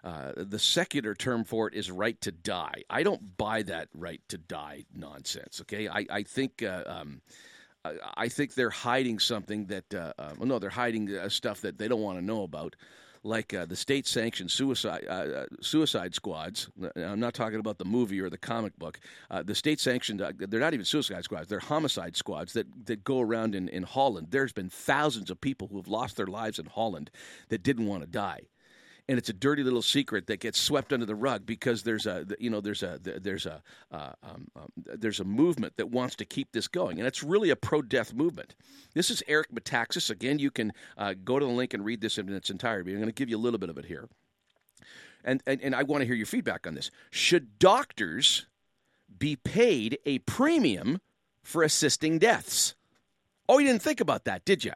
uh, 0.03 0.33
the 0.35 0.59
secular 0.59 1.15
term 1.15 1.45
for 1.45 1.69
it 1.69 1.75
is 1.75 1.91
right 1.91 2.19
to 2.23 2.33
die. 2.33 2.83
I 2.89 3.03
don't 3.03 3.37
buy 3.37 3.63
that 3.65 3.89
right 3.95 4.23
to 4.29 4.39
die 4.39 4.85
nonsense. 4.95 5.61
Okay, 5.63 5.89
I, 5.89 6.07
I 6.11 6.23
think. 6.23 6.63
Uh, 6.63 6.85
um, 6.87 7.23
I 8.15 8.29
think 8.29 8.53
they're 8.53 8.69
hiding 8.69 9.19
something 9.19 9.65
that, 9.69 9.95
uh, 9.95 10.13
well, 10.37 10.47
no, 10.47 10.59
they're 10.59 10.69
hiding 10.69 11.31
stuff 11.31 11.63
that 11.63 11.79
they 11.79 11.89
don't 11.89 12.03
want 12.03 12.19
to 12.19 12.25
know 12.25 12.43
about 12.43 12.77
like 13.23 13.53
uh, 13.53 13.67
the 13.67 13.77
state-sanctioned 13.77 14.51
suicide 14.51 15.07
uh, 15.09 15.45
suicide 15.61 16.15
squads. 16.15 16.69
I'm 16.97 17.21
not 17.21 17.35
talking 17.35 17.61
about 17.61 17.79
the 17.79 17.85
movie 17.85 18.21
or 18.21 18.31
the 18.31 18.39
comic 18.39 18.79
book. 18.79 18.99
Uh, 19.31 19.43
the 19.43 19.55
state-sanctioned 19.55 20.21
they're 20.39 20.61
not 20.61 20.75
even 20.75 20.87
suicide 20.87 21.25
squads. 21.25 21.49
They're 21.49 21.61
homicide 21.61 22.17
squads 22.17 22.55
that, 22.55 22.67
that 22.87 23.05
go 23.05 23.21
around 23.21 23.55
in, 23.55 23.69
in 23.69 23.83
Holland. 23.83 24.29
There's 24.31 24.53
been 24.53 24.71
thousands 24.71 25.31
of 25.31 25.41
people 25.41 25.69
who 25.69 25.77
have 25.77 25.89
lost 25.89 26.17
their 26.17 26.27
lives 26.27 26.59
in 26.59 26.67
Holland 26.67 27.11
that 27.49 27.63
didn't 27.63 27.87
want 27.87 28.03
to 28.03 28.09
die 28.09 28.49
and 29.11 29.19
it's 29.19 29.29
a 29.29 29.33
dirty 29.33 29.65
little 29.65 29.83
secret 29.83 30.29
that 30.29 30.39
gets 30.39 30.61
swept 30.61 30.93
under 30.93 31.05
the 31.05 31.17
rug 31.17 31.45
because 31.45 31.83
there's 31.83 32.07
a 32.07 32.25
you 32.39 32.49
know 32.49 32.61
there's 32.61 32.85
a 32.85 33.01
there's 33.03 33.45
a 33.45 33.61
uh, 33.91 34.13
um, 34.23 34.47
um, 34.55 34.71
there's 34.77 35.19
a 35.19 35.25
movement 35.25 35.77
that 35.79 35.91
wants 35.91 36.15
to 36.15 36.25
keep 36.25 36.53
this 36.53 36.69
going, 36.69 36.99
and 36.99 37.09
it's 37.09 37.25
really 37.25 37.51
a 37.51 37.57
pro-death 37.57 38.15
movement. 38.15 38.55
This 38.95 39.11
is 39.11 39.21
Eric 39.27 39.53
Metaxas. 39.53 40.11
Again, 40.11 40.39
you 40.39 40.53
can 40.53 40.73
uh, 40.97 41.15
go 41.25 41.41
to 41.41 41.45
the 41.45 41.51
link 41.51 41.75
and 41.75 41.85
read 41.85 42.01
this 42.01 42.19
in 42.19 42.29
its 42.33 42.51
entirety. 42.51 42.93
I'm 42.93 42.99
going 42.99 43.09
to 43.09 43.13
give 43.13 43.29
you 43.29 43.37
a 43.37 43.39
little 43.39 43.59
bit 43.59 43.69
of 43.69 43.79
it 43.79 43.87
here, 43.87 44.09
and 45.25 45.43
and, 45.45 45.61
and 45.61 45.75
I 45.75 45.83
want 45.83 46.03
to 46.03 46.07
hear 46.07 46.15
your 46.15 46.27
feedback 46.27 46.65
on 46.69 46.77
this. 46.77 46.93
Should 47.11 47.59
doctors 47.59 48.47
be 49.19 49.35
paid 49.35 49.99
a 50.07 50.21
premium 50.21 51.01
for 51.43 51.65
assisting 51.65 52.21
deaths? 52.21 52.77
Oh, 53.49 53.59
you 53.59 53.67
didn't 53.67 53.83
think 53.83 54.01
about 54.01 54.27
that, 54.27 54.45
did 54.45 54.65
you? 54.65 54.73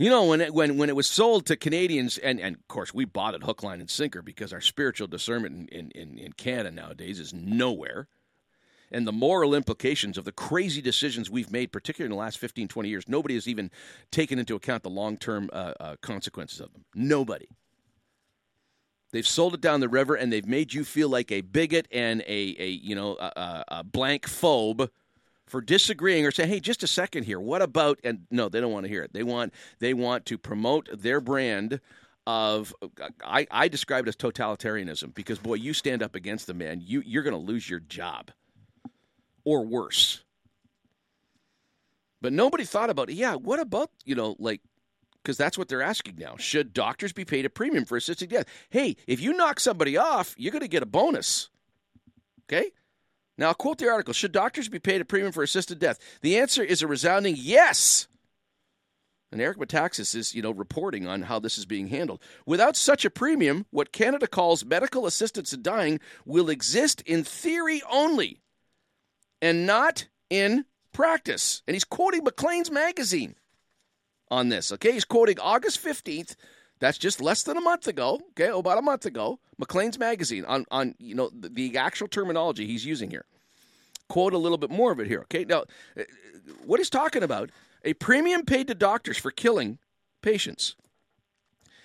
You 0.00 0.08
know, 0.08 0.24
when 0.24 0.40
it, 0.40 0.54
when 0.54 0.78
when 0.78 0.88
it 0.88 0.96
was 0.96 1.06
sold 1.06 1.44
to 1.44 1.56
Canadians, 1.56 2.16
and, 2.16 2.40
and 2.40 2.56
of 2.56 2.68
course 2.68 2.94
we 2.94 3.04
bought 3.04 3.34
it 3.34 3.42
hook, 3.42 3.62
line, 3.62 3.80
and 3.80 3.90
sinker 3.90 4.22
because 4.22 4.50
our 4.50 4.62
spiritual 4.62 5.08
discernment 5.08 5.68
in, 5.68 5.90
in, 5.90 6.16
in 6.16 6.32
Canada 6.32 6.70
nowadays 6.70 7.20
is 7.20 7.34
nowhere. 7.34 8.08
And 8.90 9.06
the 9.06 9.12
moral 9.12 9.54
implications 9.54 10.16
of 10.16 10.24
the 10.24 10.32
crazy 10.32 10.80
decisions 10.80 11.28
we've 11.28 11.52
made, 11.52 11.70
particularly 11.70 12.06
in 12.06 12.16
the 12.16 12.18
last 12.18 12.38
15, 12.38 12.66
20 12.66 12.88
years, 12.88 13.08
nobody 13.08 13.34
has 13.34 13.46
even 13.46 13.70
taken 14.10 14.38
into 14.38 14.54
account 14.54 14.84
the 14.84 14.88
long 14.88 15.18
term 15.18 15.50
uh, 15.52 15.74
uh, 15.78 15.96
consequences 16.00 16.60
of 16.60 16.72
them. 16.72 16.86
Nobody. 16.94 17.48
They've 19.12 19.28
sold 19.28 19.52
it 19.52 19.60
down 19.60 19.80
the 19.80 19.88
river, 19.90 20.14
and 20.14 20.32
they've 20.32 20.46
made 20.46 20.72
you 20.72 20.84
feel 20.84 21.10
like 21.10 21.30
a 21.30 21.42
bigot 21.42 21.86
and 21.92 22.22
a, 22.22 22.56
a 22.58 22.68
you 22.68 22.94
know 22.94 23.18
a, 23.18 23.64
a 23.68 23.84
blank 23.84 24.26
phobe 24.26 24.88
for 25.50 25.60
disagreeing 25.60 26.24
or 26.24 26.30
say, 26.30 26.46
"Hey, 26.46 26.60
just 26.60 26.82
a 26.82 26.86
second 26.86 27.24
here. 27.24 27.40
What 27.40 27.62
about?" 27.62 27.98
And 28.04 28.26
no, 28.30 28.48
they 28.48 28.60
don't 28.60 28.72
want 28.72 28.84
to 28.84 28.88
hear 28.90 29.02
it. 29.02 29.12
They 29.12 29.22
want 29.22 29.52
they 29.78 29.94
want 29.94 30.26
to 30.26 30.38
promote 30.38 30.88
their 30.92 31.20
brand 31.20 31.80
of 32.26 32.74
I, 33.24 33.46
I 33.50 33.68
describe 33.68 34.06
it 34.06 34.08
as 34.08 34.16
totalitarianism 34.16 35.14
because 35.14 35.38
boy, 35.38 35.54
you 35.54 35.74
stand 35.74 36.02
up 36.02 36.14
against 36.14 36.46
the 36.46 36.54
man, 36.54 36.80
you 36.84 37.02
you're 37.04 37.22
going 37.22 37.34
to 37.34 37.52
lose 37.52 37.68
your 37.68 37.80
job, 37.80 38.30
or 39.44 39.64
worse. 39.64 40.22
But 42.22 42.34
nobody 42.34 42.64
thought 42.64 42.90
about, 42.90 43.10
yeah, 43.10 43.34
what 43.34 43.60
about 43.60 43.90
you 44.04 44.14
know 44.14 44.36
like 44.38 44.60
because 45.22 45.36
that's 45.36 45.58
what 45.58 45.68
they're 45.68 45.82
asking 45.82 46.16
now. 46.18 46.36
Should 46.38 46.72
doctors 46.72 47.12
be 47.12 47.24
paid 47.24 47.44
a 47.44 47.50
premium 47.50 47.84
for 47.84 47.96
assisting 47.96 48.28
death? 48.28 48.46
Hey, 48.70 48.96
if 49.06 49.20
you 49.20 49.32
knock 49.32 49.60
somebody 49.60 49.96
off, 49.96 50.34
you're 50.38 50.52
going 50.52 50.62
to 50.62 50.68
get 50.68 50.82
a 50.82 50.86
bonus. 50.86 51.50
Okay? 52.44 52.70
Now, 53.40 53.48
I'll 53.48 53.54
quote 53.54 53.78
the 53.78 53.88
article 53.88 54.12
Should 54.12 54.32
doctors 54.32 54.68
be 54.68 54.78
paid 54.78 55.00
a 55.00 55.04
premium 55.04 55.32
for 55.32 55.42
assisted 55.42 55.78
death? 55.80 55.98
The 56.20 56.38
answer 56.38 56.62
is 56.62 56.82
a 56.82 56.86
resounding 56.86 57.34
yes. 57.38 58.06
And 59.32 59.40
Eric 59.40 59.58
Metaxas 59.58 60.14
is, 60.14 60.34
you 60.34 60.42
know, 60.42 60.50
reporting 60.50 61.06
on 61.06 61.22
how 61.22 61.38
this 61.38 61.56
is 61.56 61.64
being 61.64 61.86
handled. 61.86 62.20
Without 62.46 62.76
such 62.76 63.04
a 63.04 63.10
premium, 63.10 63.64
what 63.70 63.92
Canada 63.92 64.26
calls 64.26 64.64
medical 64.64 65.06
assistance 65.06 65.52
in 65.52 65.62
dying 65.62 66.00
will 66.26 66.50
exist 66.50 67.00
in 67.02 67.24
theory 67.24 67.80
only 67.90 68.42
and 69.40 69.66
not 69.66 70.08
in 70.28 70.64
practice. 70.92 71.62
And 71.66 71.74
he's 71.74 71.84
quoting 71.84 72.24
Maclean's 72.24 72.70
magazine 72.70 73.36
on 74.30 74.48
this, 74.48 74.72
okay? 74.72 74.92
He's 74.92 75.04
quoting 75.04 75.38
August 75.38 75.82
15th. 75.82 76.34
That's 76.80 76.98
just 76.98 77.20
less 77.20 77.42
than 77.42 77.56
a 77.56 77.60
month 77.60 77.86
ago, 77.86 78.20
okay? 78.30 78.48
About 78.48 78.78
a 78.78 78.82
month 78.82 79.06
ago. 79.06 79.38
Maclean's 79.58 79.98
magazine 79.98 80.44
on, 80.46 80.64
on 80.70 80.94
you 80.98 81.14
know, 81.14 81.30
the, 81.38 81.48
the 81.48 81.76
actual 81.76 82.08
terminology 82.08 82.66
he's 82.66 82.84
using 82.84 83.10
here 83.10 83.26
quote 84.10 84.34
a 84.34 84.38
little 84.38 84.58
bit 84.58 84.70
more 84.70 84.92
of 84.92 85.00
it 85.00 85.06
here. 85.06 85.20
Okay, 85.20 85.44
now 85.46 85.64
uh, 85.96 86.02
what 86.66 86.80
he's 86.80 86.90
talking 86.90 87.22
about 87.22 87.50
a 87.82 87.94
premium 87.94 88.44
paid 88.44 88.66
to 88.66 88.74
doctors 88.74 89.16
for 89.16 89.30
killing 89.30 89.78
patients. 90.20 90.76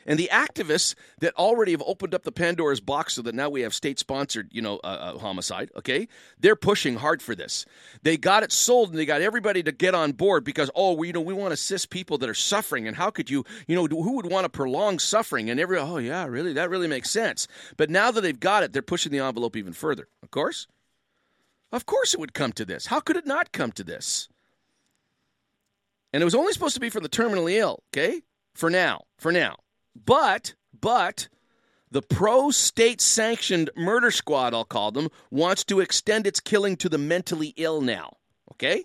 And 0.05 0.19
the 0.19 0.29
activists 0.31 0.93
that 1.19 1.35
already 1.35 1.71
have 1.71 1.81
opened 1.85 2.13
up 2.13 2.23
the 2.23 2.31
Pandora's 2.31 2.79
box 2.79 3.15
so 3.15 3.23
that 3.23 3.33
now 3.33 3.49
we 3.49 3.61
have 3.61 3.73
state 3.73 3.97
sponsored, 3.97 4.49
you 4.51 4.61
know, 4.61 4.79
uh, 4.83 5.13
uh, 5.15 5.17
homicide, 5.17 5.71
okay? 5.75 6.07
They're 6.39 6.55
pushing 6.55 6.97
hard 6.97 7.23
for 7.23 7.33
this. 7.33 7.65
They 8.03 8.15
got 8.15 8.43
it 8.43 8.51
sold 8.51 8.89
and 8.89 8.99
they 8.99 9.05
got 9.07 9.21
everybody 9.21 9.63
to 9.63 9.71
get 9.71 9.95
on 9.95 10.11
board 10.11 10.43
because, 10.43 10.69
oh, 10.75 10.93
we, 10.93 11.07
you 11.07 11.13
know, 11.13 11.21
we 11.21 11.33
want 11.33 11.49
to 11.49 11.55
assist 11.55 11.89
people 11.89 12.19
that 12.19 12.29
are 12.29 12.35
suffering. 12.35 12.87
And 12.87 12.95
how 12.95 13.09
could 13.09 13.31
you, 13.31 13.45
you 13.67 13.75
know, 13.75 13.87
who 13.87 14.15
would 14.17 14.29
want 14.29 14.45
to 14.45 14.49
prolong 14.49 14.99
suffering? 14.99 15.49
And 15.49 15.59
every, 15.59 15.79
oh, 15.79 15.97
yeah, 15.97 16.25
really? 16.25 16.53
That 16.53 16.69
really 16.69 16.87
makes 16.87 17.09
sense. 17.09 17.47
But 17.75 17.89
now 17.89 18.11
that 18.11 18.21
they've 18.21 18.39
got 18.39 18.61
it, 18.61 18.73
they're 18.73 18.83
pushing 18.83 19.11
the 19.11 19.19
envelope 19.19 19.55
even 19.55 19.73
further, 19.73 20.07
of 20.21 20.29
course. 20.29 20.67
Of 21.71 21.87
course 21.87 22.13
it 22.13 22.19
would 22.19 22.33
come 22.33 22.53
to 22.53 22.65
this. 22.65 22.85
How 22.85 22.99
could 22.99 23.17
it 23.17 23.25
not 23.25 23.51
come 23.51 23.71
to 23.73 23.83
this? 23.83 24.29
And 26.13 26.21
it 26.21 26.25
was 26.25 26.35
only 26.35 26.53
supposed 26.53 26.75
to 26.75 26.79
be 26.79 26.89
for 26.89 27.01
the 27.01 27.09
terminally 27.09 27.55
ill, 27.55 27.83
okay? 27.89 28.21
For 28.53 28.69
now, 28.69 29.01
for 29.17 29.31
now. 29.31 29.57
But, 29.95 30.53
but, 30.79 31.29
the 31.91 32.01
pro 32.01 32.51
state 32.51 32.99
sanctioned 32.99 33.69
murder 33.75 34.11
squad, 34.11 34.53
I'll 34.53 34.65
call 34.65 34.91
them, 34.91 35.09
wants 35.31 35.63
to 35.65 35.79
extend 35.79 36.27
its 36.27 36.39
killing 36.39 36.75
to 36.77 36.89
the 36.89 36.97
mentally 36.97 37.53
ill 37.55 37.81
now, 37.81 38.17
okay? 38.51 38.83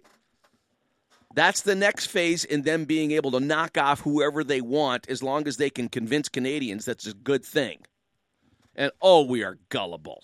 That's 1.35 1.63
the 1.63 1.75
next 1.75 2.07
phase 2.07 2.45
in 2.45 2.63
them 2.63 2.85
being 2.85 3.13
able 3.13 3.31
to 3.33 3.41
knock 3.41 3.79
off 3.79 4.01
whoever 4.01 4.43
they 4.43 4.61
want 4.61 5.09
as 5.09 5.23
long 5.23 5.47
as 5.47 5.57
they 5.57 5.71
can 5.71 5.89
convince 5.89 6.29
Canadians 6.29 6.85
that's 6.85 7.07
a 7.07 7.15
good 7.15 7.45
thing. 7.45 7.79
And 8.75 8.93
oh, 9.01 9.25
we 9.25 9.43
are 9.43 9.59
gullible. 9.69 10.23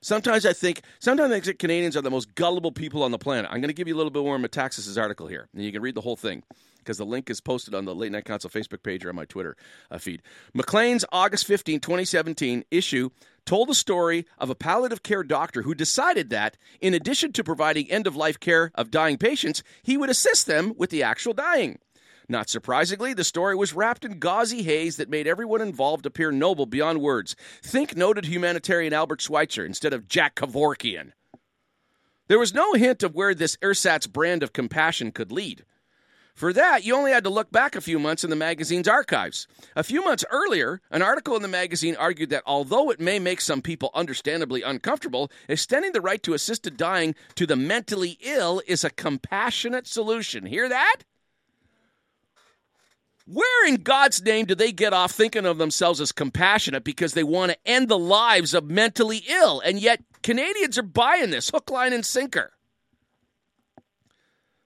Sometimes 0.00 0.44
I 0.44 0.52
think, 0.52 0.82
sometimes 0.98 1.32
I 1.32 1.40
think 1.40 1.58
Canadians 1.58 1.96
are 1.96 2.02
the 2.02 2.10
most 2.10 2.34
gullible 2.34 2.72
people 2.72 3.04
on 3.04 3.12
the 3.12 3.18
planet. 3.18 3.50
I'm 3.50 3.60
going 3.60 3.68
to 3.68 3.74
give 3.74 3.86
you 3.86 3.94
a 3.94 3.98
little 3.98 4.10
bit 4.10 4.22
more 4.22 4.34
of 4.34 4.42
Metaxas' 4.42 5.00
article 5.00 5.28
here, 5.28 5.48
and 5.54 5.64
you 5.64 5.70
can 5.70 5.82
read 5.82 5.94
the 5.94 6.00
whole 6.00 6.16
thing 6.16 6.42
because 6.82 6.98
the 6.98 7.06
link 7.06 7.30
is 7.30 7.40
posted 7.40 7.74
on 7.74 7.84
the 7.84 7.94
Late 7.94 8.12
Night 8.12 8.24
Council 8.24 8.50
Facebook 8.50 8.82
page 8.82 9.04
or 9.04 9.10
on 9.10 9.16
my 9.16 9.24
Twitter 9.24 9.56
uh, 9.90 9.98
feed. 9.98 10.22
Maclean's 10.54 11.04
August 11.12 11.46
15, 11.46 11.80
2017 11.80 12.64
issue 12.70 13.10
told 13.44 13.68
the 13.68 13.74
story 13.74 14.26
of 14.38 14.50
a 14.50 14.54
palliative 14.54 15.02
care 15.02 15.22
doctor 15.22 15.62
who 15.62 15.74
decided 15.74 16.30
that, 16.30 16.56
in 16.80 16.94
addition 16.94 17.32
to 17.32 17.44
providing 17.44 17.90
end 17.90 18.06
of 18.06 18.16
life 18.16 18.38
care 18.38 18.70
of 18.74 18.90
dying 18.90 19.18
patients, 19.18 19.62
he 19.82 19.96
would 19.96 20.10
assist 20.10 20.46
them 20.46 20.74
with 20.76 20.90
the 20.90 21.02
actual 21.02 21.32
dying. 21.32 21.78
Not 22.28 22.48
surprisingly, 22.48 23.14
the 23.14 23.24
story 23.24 23.56
was 23.56 23.74
wrapped 23.74 24.04
in 24.04 24.18
gauzy 24.18 24.62
haze 24.62 24.96
that 24.96 25.10
made 25.10 25.26
everyone 25.26 25.60
involved 25.60 26.06
appear 26.06 26.30
noble 26.30 26.66
beyond 26.66 27.00
words. 27.00 27.34
Think 27.62 27.96
noted 27.96 28.26
humanitarian 28.26 28.92
Albert 28.92 29.20
Schweitzer 29.20 29.64
instead 29.64 29.92
of 29.92 30.06
Jack 30.08 30.36
Kevorkian. 30.36 31.12
There 32.28 32.38
was 32.38 32.54
no 32.54 32.72
hint 32.74 33.02
of 33.02 33.14
where 33.14 33.34
this 33.34 33.58
ersatz 33.60 34.06
brand 34.06 34.42
of 34.42 34.52
compassion 34.52 35.10
could 35.10 35.32
lead. 35.32 35.64
For 36.34 36.52
that, 36.54 36.84
you 36.84 36.96
only 36.96 37.12
had 37.12 37.24
to 37.24 37.30
look 37.30 37.50
back 37.52 37.76
a 37.76 37.80
few 37.80 37.98
months 37.98 38.24
in 38.24 38.30
the 38.30 38.36
magazine's 38.36 38.88
archives. 38.88 39.46
A 39.76 39.82
few 39.82 40.02
months 40.02 40.24
earlier, 40.30 40.80
an 40.90 41.02
article 41.02 41.36
in 41.36 41.42
the 41.42 41.48
magazine 41.48 41.94
argued 41.96 42.30
that 42.30 42.42
although 42.46 42.90
it 42.90 43.00
may 43.00 43.18
make 43.18 43.40
some 43.40 43.60
people 43.60 43.90
understandably 43.94 44.62
uncomfortable, 44.62 45.30
extending 45.48 45.92
the 45.92 46.00
right 46.00 46.22
to 46.22 46.34
assisted 46.34 46.76
dying 46.76 47.14
to 47.34 47.46
the 47.46 47.56
mentally 47.56 48.18
ill 48.22 48.62
is 48.66 48.82
a 48.82 48.90
compassionate 48.90 49.86
solution. 49.86 50.46
Hear 50.46 50.68
that? 50.68 51.02
Where 53.26 53.68
in 53.68 53.76
God's 53.76 54.20
name 54.20 54.46
do 54.46 54.54
they 54.54 54.72
get 54.72 54.92
off 54.92 55.12
thinking 55.12 55.46
of 55.46 55.58
themselves 55.58 56.00
as 56.00 56.12
compassionate 56.12 56.82
because 56.82 57.14
they 57.14 57.22
want 57.22 57.52
to 57.52 57.58
end 57.64 57.88
the 57.88 57.98
lives 57.98 58.52
of 58.52 58.64
mentally 58.64 59.22
ill? 59.28 59.60
And 59.60 59.78
yet, 59.78 60.02
Canadians 60.22 60.76
are 60.76 60.82
buying 60.82 61.30
this 61.30 61.50
hook, 61.50 61.70
line, 61.70 61.92
and 61.92 62.04
sinker. 62.04 62.52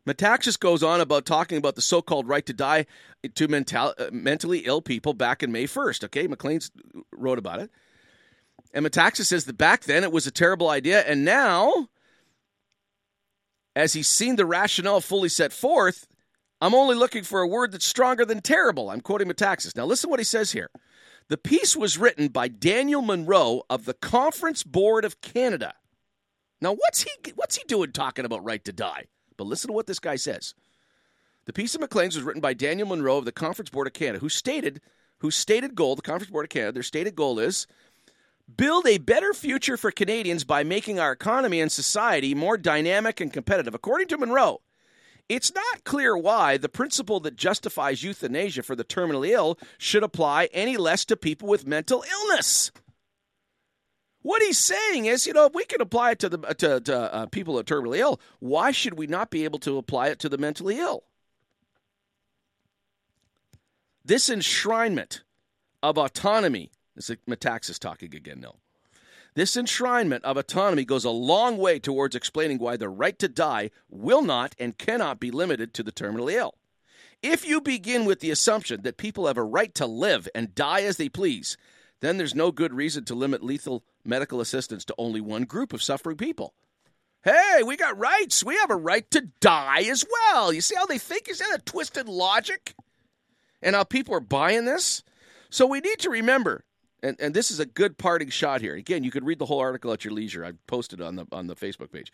Metaxas 0.06 0.58
goes 0.58 0.82
on 0.82 1.00
about 1.00 1.26
talking 1.26 1.58
about 1.58 1.74
the 1.74 1.82
so 1.82 2.00
called 2.00 2.28
right 2.28 2.46
to 2.46 2.52
die 2.52 2.86
to 3.34 3.48
mental, 3.48 3.92
uh, 3.98 4.08
mentally 4.12 4.60
ill 4.60 4.80
people 4.80 5.14
back 5.14 5.42
in 5.42 5.50
May 5.50 5.64
1st. 5.64 6.04
Okay, 6.04 6.26
Maclean's 6.26 6.70
wrote 7.12 7.38
about 7.38 7.60
it. 7.60 7.70
And 8.72 8.86
Metaxas 8.86 9.26
says 9.26 9.46
that 9.46 9.58
back 9.58 9.84
then 9.84 10.04
it 10.04 10.12
was 10.12 10.26
a 10.26 10.30
terrible 10.30 10.68
idea, 10.68 11.00
and 11.00 11.24
now, 11.24 11.88
as 13.74 13.94
he's 13.94 14.08
seen 14.08 14.36
the 14.36 14.46
rationale 14.46 15.00
fully 15.00 15.28
set 15.28 15.52
forth, 15.52 16.06
I'm 16.60 16.74
only 16.74 16.94
looking 16.94 17.22
for 17.22 17.40
a 17.40 17.48
word 17.48 17.72
that's 17.72 17.84
stronger 17.84 18.24
than 18.24 18.40
terrible. 18.40 18.90
I'm 18.90 19.00
quoting 19.00 19.28
Metaxas. 19.28 19.76
Now, 19.76 19.84
listen 19.84 20.08
what 20.08 20.20
he 20.20 20.24
says 20.24 20.52
here. 20.52 20.70
The 21.28 21.36
piece 21.36 21.76
was 21.76 21.98
written 21.98 22.28
by 22.28 22.48
Daniel 22.48 23.02
Munro 23.02 23.62
of 23.68 23.84
the 23.84 23.94
Conference 23.94 24.62
Board 24.62 25.04
of 25.04 25.20
Canada. 25.20 25.74
Now, 26.60 26.72
what's 26.72 27.02
he 27.02 27.10
what's 27.34 27.56
he 27.56 27.64
doing 27.66 27.92
talking 27.92 28.24
about 28.24 28.44
right 28.44 28.64
to 28.64 28.72
die? 28.72 29.06
But 29.36 29.46
listen 29.46 29.68
to 29.68 29.74
what 29.74 29.86
this 29.86 29.98
guy 29.98 30.16
says. 30.16 30.54
The 31.44 31.52
piece 31.52 31.74
of 31.74 31.80
Maclean's 31.80 32.16
was 32.16 32.24
written 32.24 32.40
by 32.40 32.54
Daniel 32.54 32.88
Munro 32.88 33.18
of 33.18 33.24
the 33.24 33.32
Conference 33.32 33.70
Board 33.70 33.86
of 33.86 33.92
Canada, 33.92 34.18
who 34.18 34.28
stated, 34.28 34.80
whose 35.18 35.36
stated 35.36 35.74
goal, 35.74 35.94
the 35.94 36.02
Conference 36.02 36.30
Board 36.30 36.44
of 36.44 36.50
Canada, 36.50 36.72
their 36.72 36.82
stated 36.82 37.14
goal 37.14 37.38
is 37.38 37.66
build 38.54 38.86
a 38.86 38.98
better 38.98 39.32
future 39.32 39.76
for 39.76 39.90
Canadians 39.90 40.44
by 40.44 40.62
making 40.62 41.00
our 41.00 41.12
economy 41.12 41.60
and 41.60 41.70
society 41.70 42.34
more 42.34 42.56
dynamic 42.56 43.20
and 43.20 43.32
competitive. 43.32 43.74
According 43.74 44.08
to 44.08 44.18
Munro, 44.18 44.60
it's 45.28 45.52
not 45.52 45.84
clear 45.84 46.16
why 46.16 46.56
the 46.56 46.68
principle 46.68 47.18
that 47.20 47.36
justifies 47.36 48.04
euthanasia 48.04 48.62
for 48.62 48.76
the 48.76 48.84
terminally 48.84 49.30
ill 49.30 49.58
should 49.78 50.04
apply 50.04 50.48
any 50.52 50.76
less 50.76 51.04
to 51.06 51.16
people 51.16 51.48
with 51.48 51.66
mental 51.66 52.04
illness. 52.10 52.70
What 54.26 54.42
he's 54.42 54.58
saying 54.58 55.06
is, 55.06 55.24
you 55.24 55.32
know, 55.32 55.46
if 55.46 55.54
we 55.54 55.64
can 55.64 55.80
apply 55.80 56.10
it 56.10 56.18
to 56.18 56.28
the 56.28 56.38
to, 56.38 56.80
to 56.80 57.14
uh, 57.14 57.26
people 57.26 57.54
who 57.54 57.60
are 57.60 57.62
terminally 57.62 57.98
ill, 57.98 58.20
why 58.40 58.72
should 58.72 58.94
we 58.94 59.06
not 59.06 59.30
be 59.30 59.44
able 59.44 59.60
to 59.60 59.78
apply 59.78 60.08
it 60.08 60.18
to 60.18 60.28
the 60.28 60.36
mentally 60.36 60.80
ill? 60.80 61.04
This 64.04 64.28
enshrinement 64.28 65.20
of 65.80 65.96
autonomy, 65.96 66.72
this 66.96 67.08
is 67.08 67.18
Metaxas 67.28 67.78
talking 67.78 68.12
again 68.16 68.40
No, 68.40 68.56
This 69.34 69.54
enshrinement 69.54 70.22
of 70.22 70.36
autonomy 70.36 70.84
goes 70.84 71.04
a 71.04 71.10
long 71.10 71.56
way 71.56 71.78
towards 71.78 72.16
explaining 72.16 72.58
why 72.58 72.76
the 72.76 72.88
right 72.88 73.16
to 73.20 73.28
die 73.28 73.70
will 73.88 74.22
not 74.22 74.56
and 74.58 74.76
cannot 74.76 75.20
be 75.20 75.30
limited 75.30 75.72
to 75.74 75.84
the 75.84 75.92
terminally 75.92 76.32
ill. 76.32 76.56
If 77.22 77.46
you 77.46 77.60
begin 77.60 78.04
with 78.04 78.18
the 78.18 78.32
assumption 78.32 78.82
that 78.82 78.96
people 78.96 79.28
have 79.28 79.38
a 79.38 79.44
right 79.44 79.72
to 79.76 79.86
live 79.86 80.26
and 80.34 80.52
die 80.52 80.80
as 80.80 80.96
they 80.96 81.08
please, 81.08 81.56
then 82.00 82.16
there's 82.16 82.34
no 82.34 82.50
good 82.50 82.74
reason 82.74 83.04
to 83.04 83.14
limit 83.14 83.44
lethal 83.44 83.84
medical 84.06 84.40
assistance 84.40 84.84
to 84.86 84.94
only 84.98 85.20
one 85.20 85.44
group 85.44 85.72
of 85.72 85.82
suffering 85.82 86.16
people. 86.16 86.54
Hey, 87.22 87.62
we 87.64 87.76
got 87.76 87.98
rights. 87.98 88.44
We 88.44 88.56
have 88.56 88.70
a 88.70 88.76
right 88.76 89.10
to 89.10 89.28
die 89.40 89.82
as 89.82 90.04
well. 90.10 90.52
You 90.52 90.60
see 90.60 90.76
how 90.76 90.86
they 90.86 90.98
think? 90.98 91.28
Is 91.28 91.38
that 91.40 91.58
a 91.58 91.62
twisted 91.62 92.08
logic? 92.08 92.74
And 93.62 93.74
how 93.74 93.84
people 93.84 94.14
are 94.14 94.20
buying 94.20 94.64
this? 94.64 95.02
So 95.50 95.66
we 95.66 95.80
need 95.80 95.98
to 96.00 96.10
remember, 96.10 96.64
and, 97.02 97.16
and 97.20 97.34
this 97.34 97.50
is 97.50 97.58
a 97.58 97.66
good 97.66 97.98
parting 97.98 98.30
shot 98.30 98.60
here. 98.60 98.74
Again, 98.74 99.02
you 99.02 99.10
could 99.10 99.24
read 99.24 99.38
the 99.38 99.46
whole 99.46 99.58
article 99.58 99.92
at 99.92 100.04
your 100.04 100.12
leisure. 100.12 100.44
I 100.44 100.52
posted 100.66 101.00
on 101.00 101.16
the 101.16 101.26
on 101.32 101.46
the 101.46 101.56
Facebook 101.56 101.90
page. 101.90 102.12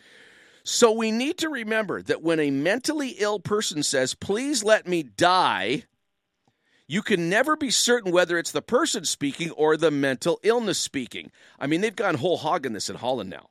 So 0.65 0.93
we 0.93 1.11
need 1.11 1.39
to 1.39 1.49
remember 1.49 2.03
that 2.03 2.23
when 2.23 2.39
a 2.39 2.51
mentally 2.51 3.17
ill 3.19 3.41
person 3.41 3.83
says, 3.83 4.15
please 4.15 4.63
let 4.63 4.87
me 4.87 5.03
die, 5.03 5.85
you 6.87 7.03
can 7.03 7.29
never 7.29 7.57
be 7.57 7.71
certain 7.71 8.13
whether 8.13 8.39
it's 8.39 8.53
the 8.53 8.63
person 8.63 9.05
speaking 9.05 9.51
or 9.53 9.77
the 9.77 9.91
mental 9.91 10.39
illness 10.43 10.79
speaking. 10.79 11.31
I 11.59 11.67
mean, 11.67 11.81
they've 11.81 11.95
gone 11.95 12.17
whole 12.17 12.37
hog 12.37 12.67
in 12.67 12.73
this 12.73 12.91
in 12.91 12.97
Holland 12.97 13.31
now. 13.31 13.49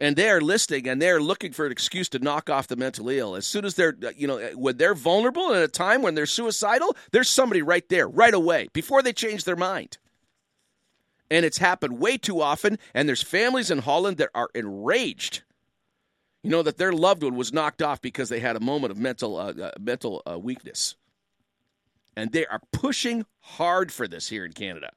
And 0.00 0.16
they 0.16 0.28
are 0.28 0.40
listing 0.40 0.88
and 0.88 1.00
they're 1.00 1.20
looking 1.20 1.52
for 1.52 1.64
an 1.66 1.72
excuse 1.72 2.08
to 2.10 2.18
knock 2.18 2.50
off 2.50 2.66
the 2.66 2.76
mentally 2.76 3.18
ill. 3.18 3.36
As 3.36 3.46
soon 3.46 3.64
as 3.64 3.74
they're, 3.74 3.94
you 4.16 4.26
know, 4.26 4.38
when 4.54 4.76
they're 4.76 4.94
vulnerable 4.94 5.54
at 5.54 5.62
a 5.62 5.68
time 5.68 6.02
when 6.02 6.14
they're 6.14 6.26
suicidal, 6.26 6.96
there's 7.12 7.28
somebody 7.28 7.62
right 7.62 7.88
there, 7.88 8.08
right 8.08 8.34
away, 8.34 8.68
before 8.72 9.02
they 9.02 9.12
change 9.12 9.44
their 9.44 9.56
mind. 9.56 9.98
And 11.30 11.44
it's 11.44 11.58
happened 11.58 12.00
way 12.00 12.18
too 12.18 12.40
often. 12.42 12.78
And 12.92 13.08
there's 13.08 13.22
families 13.22 13.70
in 13.70 13.78
Holland 13.78 14.16
that 14.18 14.30
are 14.34 14.50
enraged 14.54 15.42
you 16.44 16.50
know 16.50 16.62
that 16.62 16.76
their 16.76 16.92
loved 16.92 17.22
one 17.22 17.36
was 17.36 17.54
knocked 17.54 17.80
off 17.80 18.02
because 18.02 18.28
they 18.28 18.38
had 18.38 18.54
a 18.54 18.60
moment 18.60 18.90
of 18.90 18.98
mental 18.98 19.36
uh, 19.38 19.52
uh, 19.54 19.70
mental 19.80 20.22
uh, 20.30 20.38
weakness 20.38 20.94
and 22.16 22.32
they 22.32 22.46
are 22.46 22.60
pushing 22.72 23.26
hard 23.40 23.92
for 23.92 24.08
this 24.08 24.28
here 24.28 24.44
in 24.44 24.52
Canada. 24.52 24.90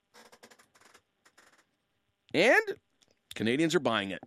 And 2.34 2.61
Canadians 3.36 3.76
are 3.76 3.80
buying 3.80 4.11
it. 4.11 4.22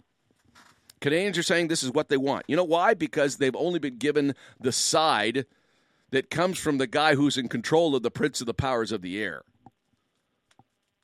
Canadians 1.00 1.38
are 1.38 1.42
saying 1.42 1.68
this 1.68 1.82
is 1.82 1.92
what 1.92 2.08
they 2.08 2.16
want. 2.16 2.44
You 2.46 2.56
know 2.56 2.64
why? 2.64 2.94
Because 2.94 3.36
they've 3.36 3.56
only 3.56 3.78
been 3.78 3.96
given 3.96 4.34
the 4.60 4.72
side 4.72 5.46
that 6.10 6.30
comes 6.30 6.58
from 6.58 6.78
the 6.78 6.86
guy 6.86 7.14
who's 7.14 7.38
in 7.38 7.48
control 7.48 7.94
of 7.94 8.02
the 8.02 8.10
prince 8.10 8.40
of 8.40 8.46
the 8.46 8.54
powers 8.54 8.92
of 8.92 9.00
the 9.00 9.22
air. 9.22 9.42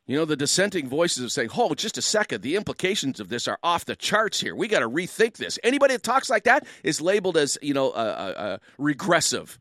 You 0.06 0.16
know, 0.16 0.24
the 0.24 0.36
dissenting 0.36 0.88
voices 0.88 1.24
are 1.24 1.28
saying, 1.28 1.50
oh, 1.56 1.74
just 1.74 1.98
a 1.98 2.02
second, 2.02 2.42
the 2.42 2.54
implications 2.54 3.18
of 3.18 3.28
this 3.28 3.48
are 3.48 3.58
off 3.62 3.84
the 3.84 3.96
charts 3.96 4.40
here. 4.40 4.54
We 4.54 4.68
got 4.68 4.80
to 4.80 4.88
rethink 4.88 5.36
this. 5.36 5.58
Anybody 5.64 5.94
that 5.94 6.04
talks 6.04 6.30
like 6.30 6.44
that 6.44 6.64
is 6.84 7.00
labeled 7.00 7.36
as, 7.36 7.58
you 7.60 7.74
know, 7.74 7.90
uh, 7.90 8.34
uh, 8.36 8.40
uh, 8.40 8.58
regressive 8.78 9.58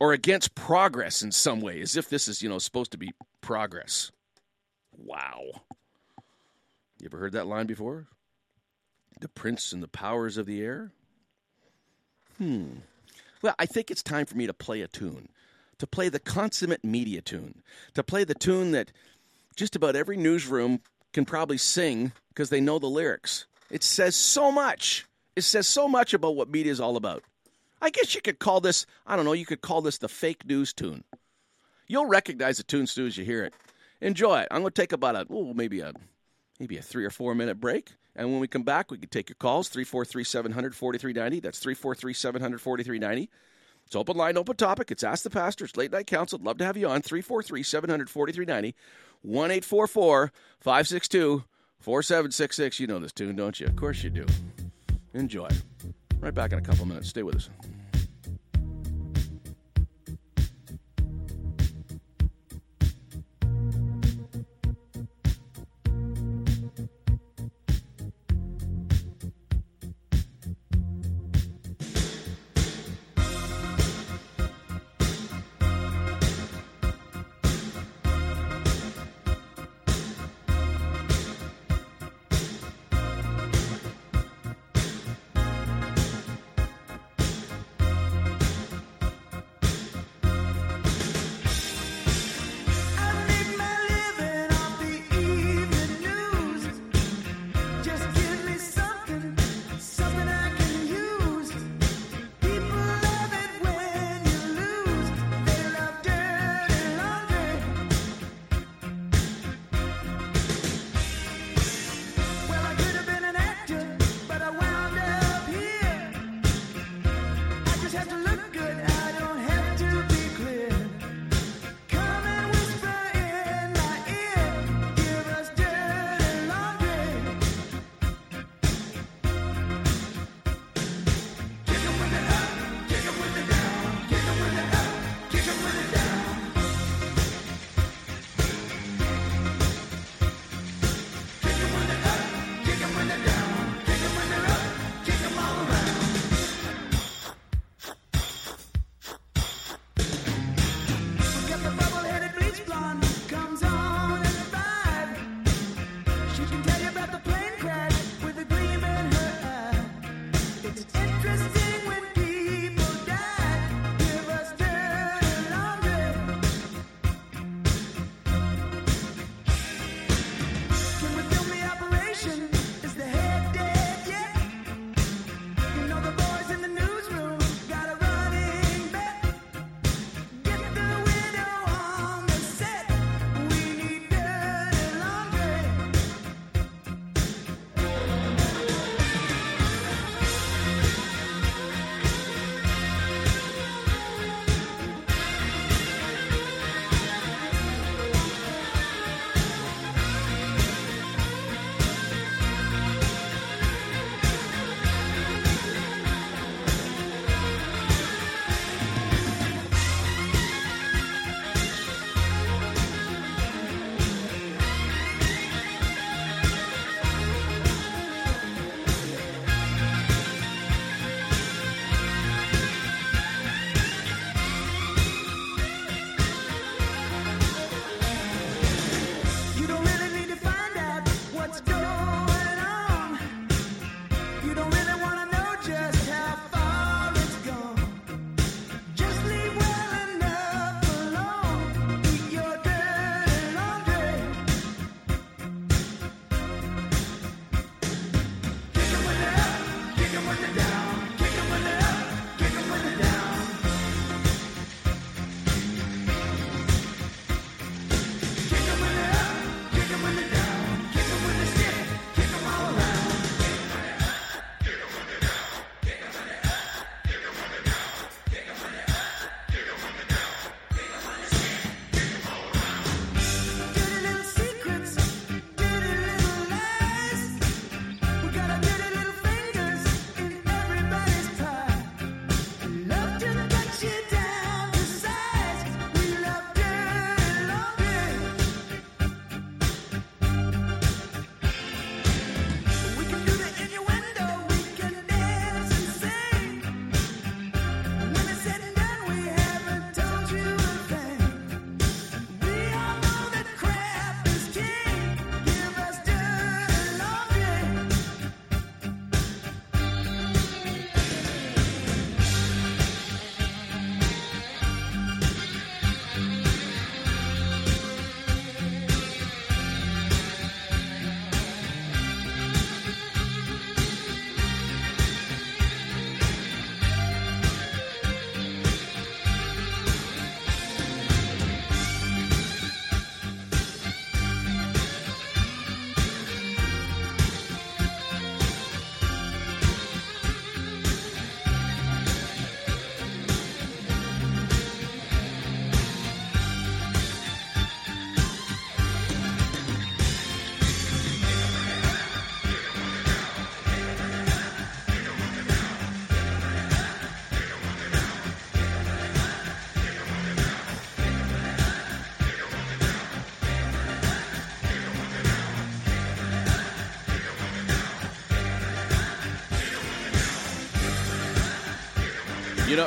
or 0.00 0.12
against 0.12 0.54
progress 0.54 1.22
in 1.22 1.30
some 1.30 1.60
way, 1.60 1.80
as 1.80 1.96
if 1.96 2.08
this 2.08 2.26
is, 2.26 2.42
you 2.42 2.48
know, 2.48 2.58
supposed 2.58 2.90
to 2.92 2.98
be 2.98 3.12
progress. 3.42 4.10
Wow. 4.96 5.42
You 6.98 7.06
ever 7.06 7.18
heard 7.18 7.32
that 7.32 7.46
line 7.46 7.66
before? 7.66 8.06
The 9.20 9.28
prince 9.28 9.72
and 9.72 9.82
the 9.82 9.88
powers 9.88 10.38
of 10.38 10.46
the 10.46 10.62
air? 10.62 10.90
Hmm. 12.38 12.78
Well, 13.42 13.54
I 13.58 13.66
think 13.66 13.90
it's 13.90 14.02
time 14.02 14.26
for 14.26 14.36
me 14.36 14.46
to 14.46 14.54
play 14.54 14.80
a 14.80 14.88
tune, 14.88 15.28
to 15.78 15.86
play 15.86 16.08
the 16.08 16.18
consummate 16.18 16.84
media 16.84 17.20
tune, 17.20 17.62
to 17.94 18.02
play 18.02 18.24
the 18.24 18.34
tune 18.34 18.72
that 18.72 18.92
just 19.56 19.76
about 19.76 19.96
every 19.96 20.16
newsroom 20.16 20.80
can 21.12 21.24
probably 21.26 21.58
sing 21.58 22.12
because 22.28 22.48
they 22.48 22.60
know 22.60 22.78
the 22.78 22.86
lyrics. 22.86 23.46
It 23.70 23.82
says 23.82 24.16
so 24.16 24.50
much. 24.50 25.06
It 25.36 25.42
says 25.42 25.68
so 25.68 25.88
much 25.88 26.14
about 26.14 26.36
what 26.36 26.50
media 26.50 26.72
is 26.72 26.80
all 26.80 26.96
about. 26.96 27.24
I 27.80 27.90
guess 27.90 28.14
you 28.14 28.20
could 28.20 28.38
call 28.38 28.60
this, 28.60 28.86
I 29.06 29.16
don't 29.16 29.24
know, 29.24 29.32
you 29.32 29.46
could 29.46 29.62
call 29.62 29.80
this 29.80 29.98
the 29.98 30.08
fake 30.08 30.46
news 30.46 30.72
tune. 30.72 31.04
You'll 31.86 32.06
recognize 32.06 32.58
the 32.58 32.62
tune 32.62 32.86
soon 32.86 33.06
as 33.06 33.16
you 33.16 33.24
hear 33.24 33.44
it. 33.44 33.54
Enjoy 34.00 34.40
it. 34.40 34.48
I'm 34.50 34.60
going 34.60 34.72
to 34.72 34.80
take 34.80 34.92
about 34.92 35.16
a, 35.16 35.26
oh, 35.30 35.52
maybe 35.54 35.80
a, 35.80 35.92
maybe 36.58 36.76
a 36.76 36.82
three 36.82 37.04
or 37.04 37.10
four 37.10 37.34
minute 37.34 37.60
break. 37.60 37.92
And 38.14 38.30
when 38.30 38.40
we 38.40 38.48
come 38.48 38.62
back, 38.62 38.90
we 38.90 38.98
can 38.98 39.08
take 39.08 39.28
your 39.28 39.36
calls 39.36 39.68
343 39.68 40.24
700 40.24 40.74
4390. 40.74 41.40
That's 41.40 41.58
343 41.58 42.12
700 42.12 42.60
4390. 42.60 43.30
It's 43.86 43.96
open 43.96 44.16
line, 44.16 44.36
open 44.36 44.56
topic. 44.56 44.90
It's 44.90 45.02
Ask 45.02 45.24
the 45.24 45.30
Pastor. 45.30 45.64
It's 45.64 45.76
Late 45.76 45.90
Night 45.90 46.06
Counsel. 46.06 46.38
I'd 46.38 46.46
love 46.46 46.58
to 46.58 46.64
have 46.64 46.76
you 46.76 46.88
on. 46.88 47.02
343 47.02 47.62
700 47.62 48.10
4390. 48.10 48.76
1 49.22 49.50
844 49.50 50.32
562 50.60 51.44
4766. 51.80 52.80
You 52.80 52.86
know 52.86 52.98
this 52.98 53.12
tune, 53.12 53.36
don't 53.36 53.58
you? 53.58 53.66
Of 53.66 53.76
course 53.76 54.02
you 54.02 54.10
do. 54.10 54.26
Enjoy. 55.14 55.48
Right 56.20 56.34
back 56.34 56.52
in 56.52 56.58
a 56.58 56.62
couple 56.62 56.82
of 56.82 56.88
minutes. 56.88 57.08
Stay 57.08 57.22
with 57.22 57.36
us. 57.36 57.50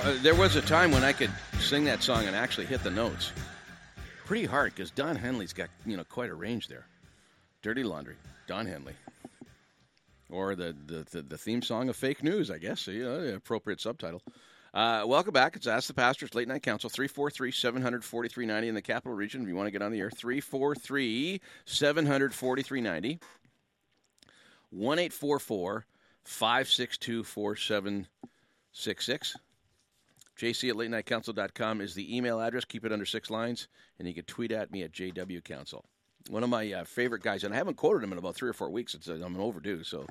Uh, 0.03 0.15
there 0.21 0.35
was 0.35 0.55
a 0.55 0.61
time 0.61 0.91
when 0.91 1.03
I 1.03 1.13
could 1.13 1.31
sing 1.59 1.85
that 1.85 2.03
song 2.03 2.25
and 2.25 2.35
actually 2.35 2.65
hit 2.65 2.83
the 2.83 2.91
notes. 2.91 3.31
Pretty 4.25 4.45
hard 4.45 4.75
because 4.75 4.91
Don 4.91 5.15
Henley's 5.15 5.53
got 5.53 5.69
you 5.85 5.97
know 5.97 6.03
quite 6.03 6.29
a 6.29 6.35
range 6.35 6.67
there. 6.67 6.85
Dirty 7.61 7.83
Laundry, 7.83 8.15
Don 8.47 8.65
Henley, 8.65 8.93
or 10.29 10.55
the 10.55 10.75
the, 10.85 11.05
the, 11.11 11.21
the 11.21 11.37
theme 11.37 11.61
song 11.61 11.89
of 11.89 11.95
Fake 11.95 12.23
News, 12.23 12.51
I 12.51 12.57
guess. 12.57 12.87
You 12.87 13.03
know, 13.03 13.21
the 13.21 13.35
appropriate 13.35 13.79
subtitle. 13.79 14.21
Uh, 14.73 15.03
welcome 15.05 15.33
back. 15.33 15.55
It's 15.55 15.67
Ask 15.67 15.87
the 15.87 15.93
Pastors 15.93 16.33
Late 16.33 16.47
Night 16.47 16.63
Council, 16.63 16.89
343 16.89 17.51
700 17.51 18.03
4390 18.03 18.67
in 18.67 18.75
the 18.75 18.81
capital 18.81 19.15
region. 19.15 19.43
If 19.43 19.47
you 19.47 19.55
want 19.55 19.67
to 19.67 19.71
get 19.71 19.83
on 19.83 19.91
the 19.91 19.99
air, 19.99 20.09
343 20.09 21.39
700 21.65 22.33
4390. 22.33 23.19
1 24.71 24.99
844 24.99 25.85
562 26.23 27.23
4766. 27.23 29.35
JC 30.43 30.69
at 30.69 30.75
latenightcouncil.com 30.75 31.79
is 31.79 31.93
the 31.95 32.17
email 32.17 32.41
address. 32.41 32.65
Keep 32.65 32.83
it 32.83 32.91
under 32.91 33.05
six 33.05 33.29
lines. 33.29 33.69
And 33.97 34.05
you 34.05 34.13
can 34.13 34.25
tweet 34.25 34.51
at 34.51 34.71
me 34.71 34.83
at 34.83 34.91
JW 34.91 35.41
Council. 35.41 35.85
One 36.29 36.43
of 36.43 36.49
my 36.49 36.69
uh, 36.73 36.83
favorite 36.83 37.23
guys, 37.23 37.45
and 37.45 37.53
I 37.53 37.57
haven't 37.57 37.77
quoted 37.77 38.03
him 38.03 38.11
in 38.11 38.17
about 38.17 38.35
three 38.35 38.49
or 38.49 38.53
four 38.53 38.69
weeks. 38.69 38.93
It's, 38.93 39.07
uh, 39.07 39.13
I'm 39.23 39.35
an 39.35 39.41
overdue. 39.41 39.85
So, 39.85 40.05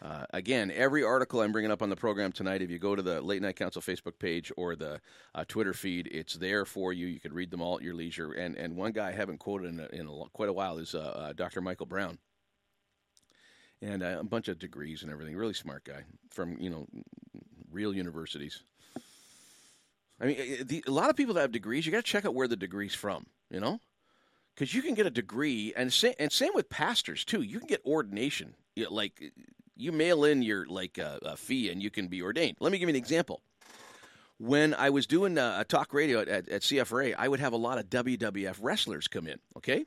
uh, 0.00 0.26
again, 0.32 0.70
every 0.72 1.02
article 1.02 1.40
I'm 1.40 1.50
bringing 1.50 1.72
up 1.72 1.82
on 1.82 1.90
the 1.90 1.96
program 1.96 2.30
tonight, 2.30 2.62
if 2.62 2.70
you 2.70 2.78
go 2.78 2.94
to 2.94 3.02
the 3.02 3.20
Late 3.20 3.42
Night 3.42 3.56
Council 3.56 3.82
Facebook 3.82 4.16
page 4.20 4.52
or 4.56 4.76
the 4.76 5.00
uh, 5.34 5.44
Twitter 5.48 5.72
feed, 5.72 6.08
it's 6.12 6.34
there 6.34 6.64
for 6.64 6.92
you. 6.92 7.08
You 7.08 7.18
can 7.18 7.32
read 7.32 7.50
them 7.50 7.60
all 7.60 7.76
at 7.76 7.82
your 7.82 7.94
leisure. 7.94 8.30
And 8.30 8.56
and 8.56 8.76
one 8.76 8.92
guy 8.92 9.08
I 9.08 9.12
haven't 9.12 9.38
quoted 9.38 9.70
in, 9.70 9.80
a, 9.80 9.86
in 9.86 10.06
a, 10.06 10.28
quite 10.32 10.50
a 10.50 10.52
while 10.52 10.78
is 10.78 10.94
uh, 10.94 10.98
uh, 11.00 11.32
Dr. 11.32 11.60
Michael 11.60 11.86
Brown 11.86 12.18
and 13.82 14.04
a 14.04 14.22
bunch 14.22 14.46
of 14.46 14.60
degrees 14.60 15.02
and 15.02 15.10
everything. 15.10 15.36
Really 15.36 15.52
smart 15.52 15.84
guy 15.84 16.04
from 16.30 16.58
you 16.60 16.70
know 16.70 16.86
real 17.72 17.92
universities. 17.92 18.62
I 20.24 20.26
mean, 20.28 20.36
eh, 20.38 20.62
the, 20.64 20.84
a 20.86 20.90
lot 20.90 21.10
of 21.10 21.16
people 21.16 21.34
that 21.34 21.42
have 21.42 21.52
degrees, 21.52 21.84
you 21.84 21.92
got 21.92 21.98
to 21.98 22.10
check 22.10 22.24
out 22.24 22.34
where 22.34 22.48
the 22.48 22.56
degree's 22.56 22.94
from. 22.94 23.26
You 23.50 23.60
know, 23.60 23.78
because 24.54 24.74
you 24.74 24.82
can 24.82 24.94
get 24.94 25.06
a 25.06 25.10
degree, 25.10 25.72
and 25.76 25.92
sa- 25.92 26.14
and 26.18 26.32
same 26.32 26.52
with 26.54 26.68
pastors 26.70 27.24
too. 27.24 27.42
You 27.42 27.58
can 27.58 27.68
get 27.68 27.84
ordination. 27.84 28.54
You, 28.74 28.88
like 28.90 29.32
you 29.76 29.92
mail 29.92 30.24
in 30.24 30.42
your 30.42 30.66
like 30.66 30.98
uh, 30.98 31.18
a 31.22 31.36
fee, 31.36 31.70
and 31.70 31.82
you 31.82 31.90
can 31.90 32.08
be 32.08 32.22
ordained. 32.22 32.56
Let 32.58 32.72
me 32.72 32.78
give 32.78 32.88
you 32.88 32.94
an 32.94 32.98
example. 32.98 33.42
When 34.38 34.74
I 34.74 34.90
was 34.90 35.06
doing 35.06 35.38
uh, 35.38 35.58
a 35.60 35.64
talk 35.64 35.94
radio 35.94 36.20
at, 36.20 36.28
at, 36.28 36.48
at 36.48 36.62
CFRA, 36.62 37.14
I 37.16 37.28
would 37.28 37.38
have 37.38 37.52
a 37.52 37.56
lot 37.56 37.78
of 37.78 37.88
WWF 37.88 38.56
wrestlers 38.60 39.06
come 39.06 39.28
in. 39.28 39.38
Okay, 39.58 39.84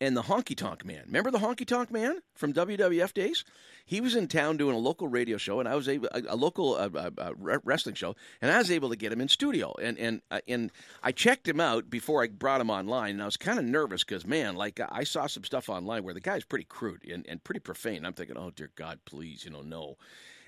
and 0.00 0.16
the 0.16 0.22
Honky 0.22 0.56
Tonk 0.56 0.84
Man. 0.84 1.02
Remember 1.06 1.30
the 1.30 1.38
Honky 1.38 1.66
Tonk 1.66 1.90
Man 1.90 2.20
from 2.34 2.52
WWF 2.52 3.14
days? 3.14 3.44
He 3.84 4.00
was 4.00 4.16
in 4.16 4.28
town 4.28 4.56
doing 4.56 4.74
a 4.74 4.78
local 4.78 5.08
radio 5.08 5.36
show, 5.36 5.60
and 5.60 5.68
I 5.68 5.74
was 5.74 5.88
able 5.88 6.08
a, 6.12 6.22
a 6.28 6.36
local 6.36 6.74
uh, 6.74 6.90
uh, 6.94 7.10
uh, 7.16 7.32
wrestling 7.36 7.94
show, 7.94 8.16
and 8.42 8.50
I 8.50 8.58
was 8.58 8.70
able 8.70 8.90
to 8.90 8.96
get 8.96 9.12
him 9.12 9.20
in 9.20 9.28
studio. 9.28 9.74
And 9.80 9.98
and 9.98 10.22
uh, 10.30 10.40
and 10.46 10.70
I 11.02 11.12
checked 11.12 11.48
him 11.48 11.60
out 11.60 11.88
before 11.88 12.22
I 12.22 12.28
brought 12.28 12.60
him 12.60 12.70
online, 12.70 13.12
and 13.12 13.22
I 13.22 13.26
was 13.26 13.36
kind 13.36 13.58
of 13.58 13.64
nervous 13.64 14.04
because 14.04 14.26
man, 14.26 14.56
like 14.56 14.80
I 14.90 15.04
saw 15.04 15.26
some 15.26 15.44
stuff 15.44 15.68
online 15.68 16.04
where 16.04 16.14
the 16.14 16.20
guy's 16.20 16.44
pretty 16.44 16.64
crude 16.64 17.04
and, 17.08 17.24
and 17.28 17.42
pretty 17.42 17.60
profane. 17.60 18.04
I'm 18.04 18.12
thinking, 18.12 18.36
oh 18.36 18.50
dear 18.50 18.70
God, 18.74 19.00
please, 19.06 19.44
you 19.44 19.50
know, 19.50 19.62
no. 19.62 19.96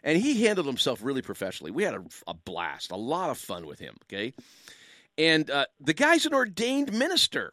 And 0.05 0.19
he 0.19 0.45
handled 0.45 0.67
himself 0.67 1.01
really 1.03 1.23
professionally. 1.23 1.73
We 1.73 1.83
had 1.83 1.95
a, 1.95 2.05
a 2.27 2.35
blast, 2.35 2.91
a 2.91 2.97
lot 2.97 3.31
of 3.31 3.39
fun 3.39 3.67
with 3.67 3.79
him. 3.79 3.97
Okay, 4.05 4.35
and 5.17 5.51
uh, 5.51 5.67
the 5.81 5.95
guy's 5.95 6.27
an 6.27 6.35
ordained 6.35 6.93
minister. 6.93 7.53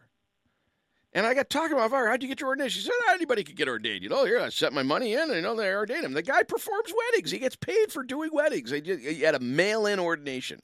And 1.16 1.26
I 1.26 1.34
got 1.34 1.49
talking 1.49 1.78
about, 1.78 1.91
how'd 1.91 2.22
you 2.22 2.28
get 2.28 2.41
your 2.41 2.49
ordination? 2.49 2.82
She 2.82 2.88
said, 2.88 2.93
ah, 3.07 3.13
anybody 3.13 3.45
could 3.45 3.55
get 3.55 3.70
ordained. 3.70 4.03
You 4.03 4.09
know, 4.09 4.26
here, 4.26 4.38
I 4.38 4.49
set 4.49 4.74
my 4.74 4.84
money 4.84 5.13
in, 5.13 5.22
and 5.22 5.36
you 5.36 5.41
know, 5.41 5.55
they 5.55 5.74
ordain 5.74 6.03
him. 6.03 6.11
The 6.11 6.22
guy 6.22 6.43
performs 6.43 6.93
weddings. 6.93 7.32
He 7.32 7.39
gets 7.39 7.55
paid 7.55 7.89
for 7.89 8.03
doing 8.03 8.32
weddings. 8.34 8.70
He 8.70 9.22
had 9.22 9.34
a 9.34 9.39
mail-in 9.39 9.97
ordination. 9.97 10.59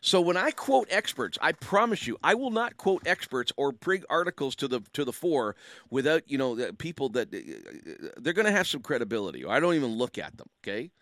So 0.00 0.20
when 0.20 0.36
I 0.36 0.52
quote 0.52 0.86
experts, 0.88 1.36
I 1.42 1.50
promise 1.50 2.06
you, 2.06 2.16
I 2.22 2.34
will 2.34 2.52
not 2.52 2.76
quote 2.76 3.04
experts 3.08 3.52
or 3.56 3.72
bring 3.72 4.04
articles 4.08 4.54
to 4.56 4.68
the 4.68 4.82
to 4.92 5.04
the 5.04 5.12
fore 5.12 5.56
without 5.90 6.22
you 6.30 6.38
know 6.38 6.70
people 6.78 7.08
that 7.08 7.34
uh, 7.34 8.08
they're 8.18 8.34
going 8.34 8.46
to 8.46 8.52
have 8.52 8.68
some 8.68 8.82
credibility. 8.82 9.44
I 9.44 9.58
don't 9.58 9.74
even 9.74 9.96
look 9.96 10.16
at 10.16 10.36
them. 10.36 10.48
Okay. 10.62 10.92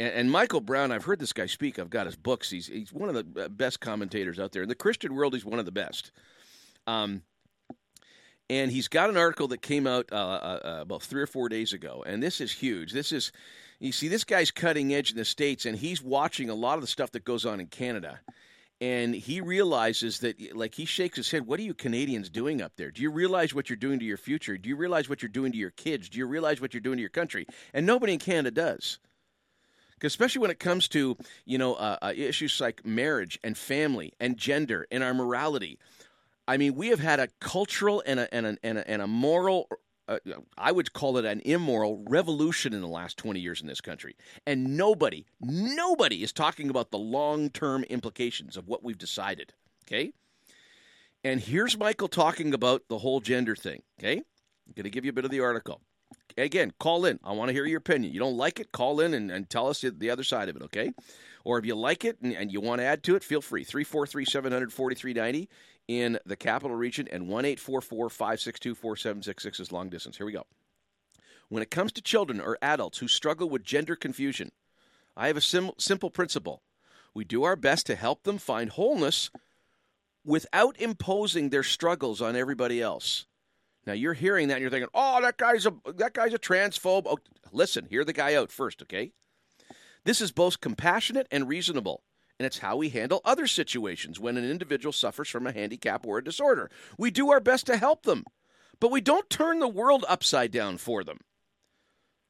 And, 0.00 0.12
and, 0.12 0.30
Michael 0.32 0.60
Brown, 0.60 0.90
I've 0.90 1.04
heard 1.04 1.20
this 1.20 1.32
guy 1.32 1.46
speak. 1.46 1.78
I've 1.78 1.90
got 1.90 2.06
his 2.06 2.16
books. 2.16 2.50
He's 2.50 2.66
he's 2.66 2.92
one 2.92 3.08
of 3.08 3.14
the 3.14 3.44
uh, 3.44 3.48
best 3.50 3.78
commentators 3.78 4.40
out 4.40 4.50
there 4.50 4.64
in 4.64 4.68
the 4.68 4.74
Christian 4.74 5.14
world. 5.14 5.34
He's 5.34 5.44
one 5.44 5.60
of 5.60 5.64
the 5.64 5.70
best. 5.70 6.10
Um, 6.88 7.22
and 8.50 8.70
he's 8.70 8.88
got 8.88 9.10
an 9.10 9.16
article 9.16 9.48
that 9.48 9.62
came 9.62 9.86
out 9.86 10.06
uh, 10.12 10.16
uh, 10.16 10.60
uh, 10.64 10.78
about 10.82 11.02
three 11.02 11.22
or 11.22 11.26
four 11.26 11.48
days 11.48 11.72
ago, 11.72 12.04
and 12.06 12.22
this 12.22 12.40
is 12.40 12.52
huge. 12.52 12.92
This 12.92 13.12
is, 13.12 13.32
you 13.80 13.92
see, 13.92 14.08
this 14.08 14.24
guy's 14.24 14.50
cutting 14.50 14.94
edge 14.94 15.10
in 15.10 15.16
the 15.16 15.24
states, 15.24 15.66
and 15.66 15.76
he's 15.76 16.02
watching 16.02 16.50
a 16.50 16.54
lot 16.54 16.74
of 16.74 16.80
the 16.80 16.86
stuff 16.86 17.10
that 17.12 17.24
goes 17.24 17.46
on 17.46 17.60
in 17.60 17.66
Canada, 17.66 18.20
and 18.80 19.14
he 19.14 19.40
realizes 19.40 20.20
that, 20.20 20.54
like, 20.54 20.74
he 20.74 20.84
shakes 20.84 21.16
his 21.16 21.30
head. 21.30 21.46
What 21.46 21.58
are 21.58 21.62
you 21.62 21.74
Canadians 21.74 22.28
doing 22.28 22.60
up 22.60 22.72
there? 22.76 22.90
Do 22.90 23.02
you 23.02 23.10
realize 23.10 23.54
what 23.54 23.70
you're 23.70 23.76
doing 23.76 23.98
to 23.98 24.04
your 24.04 24.18
future? 24.18 24.58
Do 24.58 24.68
you 24.68 24.76
realize 24.76 25.08
what 25.08 25.22
you're 25.22 25.28
doing 25.30 25.52
to 25.52 25.58
your 25.58 25.70
kids? 25.70 26.08
Do 26.08 26.18
you 26.18 26.26
realize 26.26 26.60
what 26.60 26.74
you're 26.74 26.80
doing 26.80 26.96
to 26.96 27.02
your 27.02 27.08
country? 27.10 27.46
And 27.72 27.86
nobody 27.86 28.14
in 28.14 28.18
Canada 28.18 28.50
does 28.50 28.98
especially 30.02 30.40
when 30.40 30.50
it 30.50 30.58
comes 30.58 30.86
to 30.86 31.16
you 31.46 31.56
know 31.56 31.74
uh, 31.74 31.96
uh, 32.02 32.12
issues 32.14 32.60
like 32.60 32.84
marriage 32.84 33.38
and 33.42 33.56
family 33.56 34.12
and 34.20 34.36
gender 34.36 34.86
and 34.90 35.02
our 35.02 35.14
morality 35.14 35.78
I 36.46 36.56
mean, 36.56 36.74
we 36.74 36.88
have 36.88 37.00
had 37.00 37.20
a 37.20 37.28
cultural 37.40 38.02
and 38.06 38.20
a, 38.20 38.34
and 38.34 38.46
a, 38.46 38.56
and 38.62 38.78
a, 38.78 38.90
and 38.90 39.02
a 39.02 39.06
moral, 39.06 39.68
uh, 40.08 40.18
I 40.58 40.72
would 40.72 40.92
call 40.92 41.16
it 41.16 41.24
an 41.24 41.40
immoral 41.44 42.04
revolution 42.06 42.74
in 42.74 42.82
the 42.82 42.88
last 42.88 43.16
20 43.16 43.40
years 43.40 43.60
in 43.60 43.66
this 43.66 43.80
country. 43.80 44.16
And 44.46 44.76
nobody, 44.76 45.26
nobody 45.40 46.22
is 46.22 46.32
talking 46.32 46.68
about 46.68 46.90
the 46.90 46.98
long 46.98 47.50
term 47.50 47.84
implications 47.84 48.56
of 48.56 48.68
what 48.68 48.84
we've 48.84 48.98
decided. 48.98 49.54
Okay? 49.86 50.12
And 51.22 51.40
here's 51.40 51.78
Michael 51.78 52.08
talking 52.08 52.52
about 52.52 52.82
the 52.88 52.98
whole 52.98 53.20
gender 53.20 53.56
thing. 53.56 53.82
Okay? 53.98 54.18
I'm 54.18 54.72
going 54.74 54.84
to 54.84 54.90
give 54.90 55.04
you 55.04 55.10
a 55.10 55.14
bit 55.14 55.24
of 55.24 55.30
the 55.30 55.40
article. 55.40 55.80
Again, 56.36 56.72
call 56.78 57.06
in. 57.06 57.20
I 57.22 57.32
want 57.32 57.48
to 57.48 57.52
hear 57.52 57.64
your 57.64 57.78
opinion. 57.78 58.12
You 58.12 58.18
don't 58.18 58.36
like 58.36 58.58
it, 58.58 58.72
call 58.72 59.00
in 59.00 59.14
and, 59.14 59.30
and 59.30 59.48
tell 59.48 59.68
us 59.68 59.84
the 59.86 60.10
other 60.10 60.24
side 60.24 60.48
of 60.48 60.56
it, 60.56 60.62
okay? 60.62 60.92
Or 61.44 61.58
if 61.58 61.66
you 61.66 61.74
like 61.74 62.04
it 62.04 62.18
and, 62.22 62.32
and 62.32 62.50
you 62.50 62.60
want 62.60 62.80
to 62.80 62.84
add 62.84 63.02
to 63.04 63.14
it, 63.14 63.22
feel 63.22 63.40
free. 63.40 63.62
343 63.62 64.24
700 64.24 64.72
4390 64.72 65.48
in 65.88 66.18
the 66.24 66.36
capital 66.36 66.76
region, 66.76 67.08
and 67.10 67.28
1 67.28 67.56
562 67.56 68.74
4766 68.74 69.60
is 69.60 69.72
long 69.72 69.88
distance. 69.88 70.16
Here 70.16 70.26
we 70.26 70.32
go. 70.32 70.46
When 71.48 71.62
it 71.62 71.70
comes 71.70 71.92
to 71.92 72.02
children 72.02 72.40
or 72.40 72.58
adults 72.62 72.98
who 72.98 73.08
struggle 73.08 73.48
with 73.48 73.62
gender 73.62 73.96
confusion, 73.96 74.50
I 75.16 75.26
have 75.26 75.36
a 75.36 75.42
sim- 75.42 75.72
simple 75.78 76.10
principle. 76.10 76.62
We 77.14 77.24
do 77.24 77.44
our 77.44 77.56
best 77.56 77.86
to 77.86 77.96
help 77.96 78.24
them 78.24 78.38
find 78.38 78.70
wholeness 78.70 79.30
without 80.24 80.80
imposing 80.80 81.50
their 81.50 81.62
struggles 81.62 82.20
on 82.20 82.34
everybody 82.34 82.80
else. 82.80 83.26
Now 83.86 83.92
you're 83.92 84.14
hearing 84.14 84.48
that 84.48 84.54
and 84.54 84.62
you're 84.62 84.70
thinking, 84.70 84.88
"Oh, 84.94 85.20
that 85.20 85.36
guy's 85.36 85.66
a 85.66 85.74
that 85.94 86.14
guy's 86.14 86.32
a 86.32 86.38
transphobe." 86.38 87.04
Oh, 87.06 87.18
listen, 87.52 87.86
hear 87.86 88.04
the 88.04 88.14
guy 88.14 88.34
out 88.34 88.50
first, 88.50 88.82
okay? 88.82 89.12
This 90.04 90.20
is 90.20 90.32
both 90.32 90.60
compassionate 90.60 91.26
and 91.30 91.48
reasonable 91.48 92.02
and 92.38 92.46
it's 92.46 92.58
how 92.58 92.76
we 92.76 92.88
handle 92.88 93.20
other 93.24 93.46
situations 93.46 94.18
when 94.18 94.36
an 94.36 94.48
individual 94.48 94.92
suffers 94.92 95.28
from 95.28 95.46
a 95.46 95.52
handicap 95.52 96.06
or 96.06 96.18
a 96.18 96.24
disorder. 96.24 96.70
We 96.98 97.10
do 97.10 97.30
our 97.30 97.40
best 97.40 97.66
to 97.66 97.76
help 97.76 98.02
them, 98.04 98.24
but 98.80 98.90
we 98.90 99.00
don't 99.00 99.30
turn 99.30 99.60
the 99.60 99.68
world 99.68 100.04
upside 100.08 100.50
down 100.50 100.78
for 100.78 101.04
them. 101.04 101.18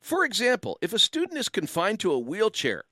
For 0.01 0.25
example, 0.25 0.79
if 0.83 0.93
a 0.93 0.99
student 0.99 1.39
is 1.39 1.49
confined 1.49 2.01
to 2.01 2.13
a 2.13 2.19
wheelchair, 2.19 2.85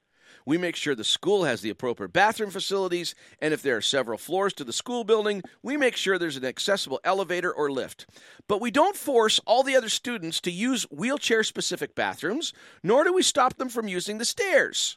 we 0.47 0.59
make 0.59 0.77
sure 0.77 0.95
the 0.95 1.05
school 1.05 1.45
has 1.45 1.61
the 1.61 1.71
appropriate 1.71 2.13
bathroom 2.13 2.51
facilities, 2.51 3.15
and 3.41 3.55
if 3.55 3.63
there 3.63 3.77
are 3.77 3.83
several 3.83 4.19
floors 4.19 4.53
to 4.55 4.65
the 4.65 4.73
school 4.73 5.05
building, 5.05 5.43
we 5.63 5.77
make 5.77 5.97
sure 5.97 6.19
there's 6.19 6.37
an 6.37 6.45
accessible 6.45 7.01
elevator 7.05 7.53
or 7.53 7.71
lift. 7.71 8.07
But 8.49 8.61
we 8.61 8.71
don't 8.71 8.97
force 8.97 9.39
all 9.47 9.63
the 9.63 9.77
other 9.77 9.89
students 9.89 10.41
to 10.41 10.51
use 10.51 10.85
wheelchair 10.91 11.45
specific 11.45 11.95
bathrooms, 11.95 12.53
nor 12.83 13.05
do 13.05 13.13
we 13.13 13.23
stop 13.23 13.57
them 13.57 13.69
from 13.69 13.89
using 13.89 14.19
the 14.19 14.25
stairs. 14.25 14.97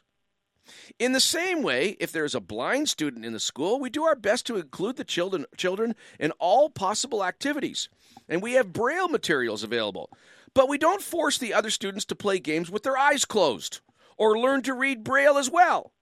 In 0.98 1.12
the 1.12 1.20
same 1.20 1.62
way, 1.62 1.96
if 2.00 2.12
there 2.12 2.24
is 2.24 2.34
a 2.34 2.40
blind 2.40 2.88
student 2.88 3.24
in 3.24 3.32
the 3.32 3.40
school, 3.40 3.78
we 3.80 3.90
do 3.90 4.04
our 4.04 4.16
best 4.16 4.46
to 4.46 4.56
include 4.56 4.96
the 4.96 5.04
children, 5.04 5.46
children 5.56 5.94
in 6.18 6.32
all 6.32 6.70
possible 6.70 7.24
activities. 7.24 7.88
And 8.28 8.42
we 8.42 8.54
have 8.54 8.72
braille 8.72 9.08
materials 9.08 9.62
available. 9.62 10.10
But 10.54 10.68
we 10.68 10.78
don't 10.78 11.02
force 11.02 11.38
the 11.38 11.52
other 11.52 11.70
students 11.70 12.04
to 12.06 12.14
play 12.14 12.38
games 12.38 12.70
with 12.70 12.82
their 12.82 12.96
eyes 12.96 13.24
closed 13.24 13.80
or 14.16 14.38
learn 14.38 14.62
to 14.62 14.74
read 14.74 15.04
braille 15.04 15.36
as 15.36 15.50
well. 15.50 15.92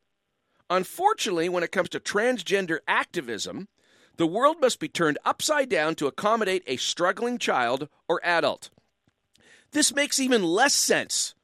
Unfortunately, 0.70 1.48
when 1.48 1.62
it 1.62 1.72
comes 1.72 1.88
to 1.90 2.00
transgender 2.00 2.78
activism, 2.86 3.68
the 4.16 4.26
world 4.26 4.60
must 4.60 4.78
be 4.78 4.88
turned 4.88 5.18
upside 5.24 5.68
down 5.68 5.94
to 5.96 6.06
accommodate 6.06 6.62
a 6.66 6.76
struggling 6.76 7.36
child 7.38 7.88
or 8.08 8.20
adult. 8.24 8.70
This 9.72 9.92
makes 9.92 10.20
even 10.20 10.44
less 10.44 10.72
sense 10.72 11.34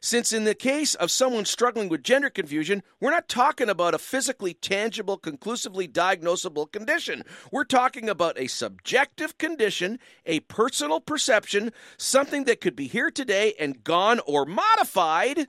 since, 0.00 0.32
in 0.32 0.44
the 0.44 0.54
case 0.54 0.94
of 0.94 1.10
someone 1.10 1.44
struggling 1.44 1.88
with 1.88 2.02
gender 2.02 2.30
confusion, 2.30 2.82
we're 3.00 3.10
not 3.10 3.28
talking 3.28 3.68
about 3.68 3.94
a 3.94 3.98
physically 3.98 4.54
tangible, 4.54 5.16
conclusively 5.16 5.88
diagnosable 5.88 6.70
condition. 6.70 7.24
We're 7.50 7.64
talking 7.64 8.08
about 8.08 8.38
a 8.38 8.46
subjective 8.46 9.38
condition, 9.38 9.98
a 10.24 10.40
personal 10.40 11.00
perception, 11.00 11.72
something 11.96 12.44
that 12.44 12.60
could 12.60 12.76
be 12.76 12.86
here 12.86 13.10
today 13.10 13.54
and 13.58 13.82
gone 13.84 14.20
or 14.26 14.44
modified 14.44 15.46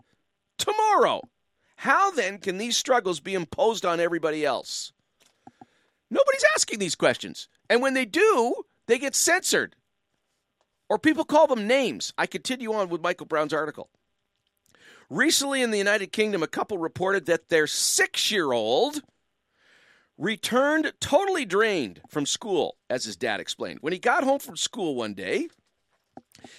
tomorrow. 0.58 1.22
How 1.78 2.12
then 2.12 2.40
can 2.40 2.58
these 2.58 2.76
struggles 2.76 3.20
be 3.20 3.34
imposed 3.34 3.86
on 3.86 4.00
everybody 4.00 4.46
else? 4.46 4.92
Nobody's 6.12 6.46
asking 6.56 6.80
these 6.80 6.96
questions. 6.96 7.48
And 7.70 7.82
when 7.82 7.94
they 7.94 8.06
do, 8.06 8.56
they 8.88 8.98
get 8.98 9.16
censored. 9.16 9.76
Or 10.90 10.98
people 10.98 11.24
call 11.24 11.48
them 11.48 11.68
names. 11.68 12.14
I 12.18 12.26
continue 12.26 12.74
on 12.74 12.90
with 12.90 13.02
Michael 13.02 13.28
Brown's 13.28 13.54
article. 13.54 13.90
Recently 15.10 15.64
in 15.64 15.72
the 15.72 15.78
United 15.80 16.12
Kingdom, 16.12 16.44
a 16.44 16.48
couple 16.48 16.78
reported 16.78 17.26
that 17.26 17.50
their 17.50 17.66
six 17.66 18.30
year 18.30 18.52
old 18.52 19.02
returned 20.20 20.94
totally 21.00 21.46
drained 21.46 22.02
from 22.08 22.28
school, 22.28 22.78
as 22.90 23.06
his 23.06 23.16
dad 23.16 23.40
explained. 23.40 23.80
When 23.82 23.94
he 23.94 24.00
got 24.00 24.24
home 24.24 24.40
from 24.40 24.56
school 24.56 24.96
one 24.96 25.16
day, 25.16 25.48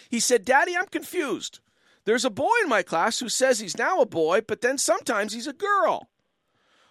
he 0.09 0.19
said, 0.19 0.45
Daddy, 0.45 0.77
I'm 0.77 0.87
confused. 0.87 1.61
There's 2.05 2.25
a 2.25 2.31
boy 2.31 2.51
in 2.63 2.69
my 2.69 2.83
class 2.83 3.21
who 3.21 3.29
says 3.29 3.61
he's 3.61 3.79
now 3.79 4.01
a 4.01 4.07
boy, 4.07 4.41
but 4.41 4.63
then 4.63 4.79
sometimes 4.79 5.33
he's 5.33 5.47
a 5.47 5.53
girl. 5.53 6.09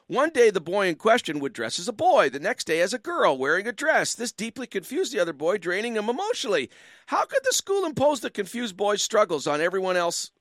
One 0.08 0.30
day, 0.30 0.50
the 0.50 0.62
boy 0.62 0.88
in 0.88 0.96
question 0.96 1.40
would 1.40 1.54
dress 1.54 1.78
as 1.78 1.88
a 1.88 1.94
boy, 1.94 2.30
the 2.30 2.40
next 2.40 2.66
day, 2.66 2.80
as 2.82 2.94
a 2.94 3.00
girl, 3.00 3.38
wearing 3.38 3.68
a 3.68 3.72
dress. 3.72 4.16
This 4.16 4.32
deeply 4.32 4.66
confused 4.66 5.14
the 5.14 5.20
other 5.20 5.34
boy, 5.34 5.58
draining 5.58 5.96
him 5.96 6.10
emotionally. 6.10 6.70
How 7.08 7.26
could 7.26 7.44
the 7.44 7.54
school 7.54 7.86
impose 7.86 8.22
the 8.22 8.30
confused 8.30 8.78
boy's 8.78 9.04
struggles 9.04 9.46
on 9.46 9.62
everyone 9.62 9.98
else? 9.98 10.32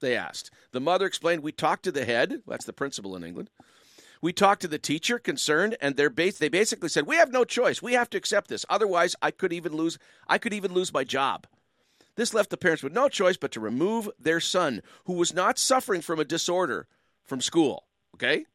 They 0.00 0.16
asked. 0.16 0.50
The 0.72 0.80
mother 0.80 1.06
explained, 1.06 1.42
We 1.42 1.52
talked 1.52 1.84
to 1.84 1.92
the 1.92 2.04
head, 2.04 2.42
that's 2.46 2.64
the 2.64 2.72
principal 2.72 3.16
in 3.16 3.24
England. 3.24 3.50
We 4.20 4.32
talked 4.32 4.62
to 4.62 4.68
the 4.68 4.78
teacher 4.78 5.18
concerned, 5.18 5.76
and 5.80 5.96
they're 5.96 6.10
bas- 6.10 6.38
they 6.38 6.48
basically 6.48 6.88
said, 6.88 7.06
We 7.06 7.16
have 7.16 7.32
no 7.32 7.44
choice. 7.44 7.80
We 7.80 7.92
have 7.92 8.10
to 8.10 8.18
accept 8.18 8.48
this. 8.48 8.66
Otherwise, 8.68 9.14
I 9.22 9.30
could 9.30 9.52
even 9.52 9.76
lose 9.76 9.98
I 10.28 10.38
could 10.38 10.52
even 10.52 10.72
lose 10.72 10.92
my 10.92 11.04
job. 11.04 11.46
This 12.16 12.34
left 12.34 12.50
the 12.50 12.56
parents 12.56 12.82
with 12.82 12.92
no 12.92 13.08
choice 13.08 13.36
but 13.36 13.52
to 13.52 13.60
remove 13.60 14.10
their 14.18 14.40
son, 14.40 14.82
who 15.04 15.12
was 15.12 15.32
not 15.32 15.58
suffering 15.58 16.00
from 16.00 16.18
a 16.18 16.24
disorder, 16.24 16.88
from 17.24 17.40
school. 17.40 17.84
Okay? 18.14 18.46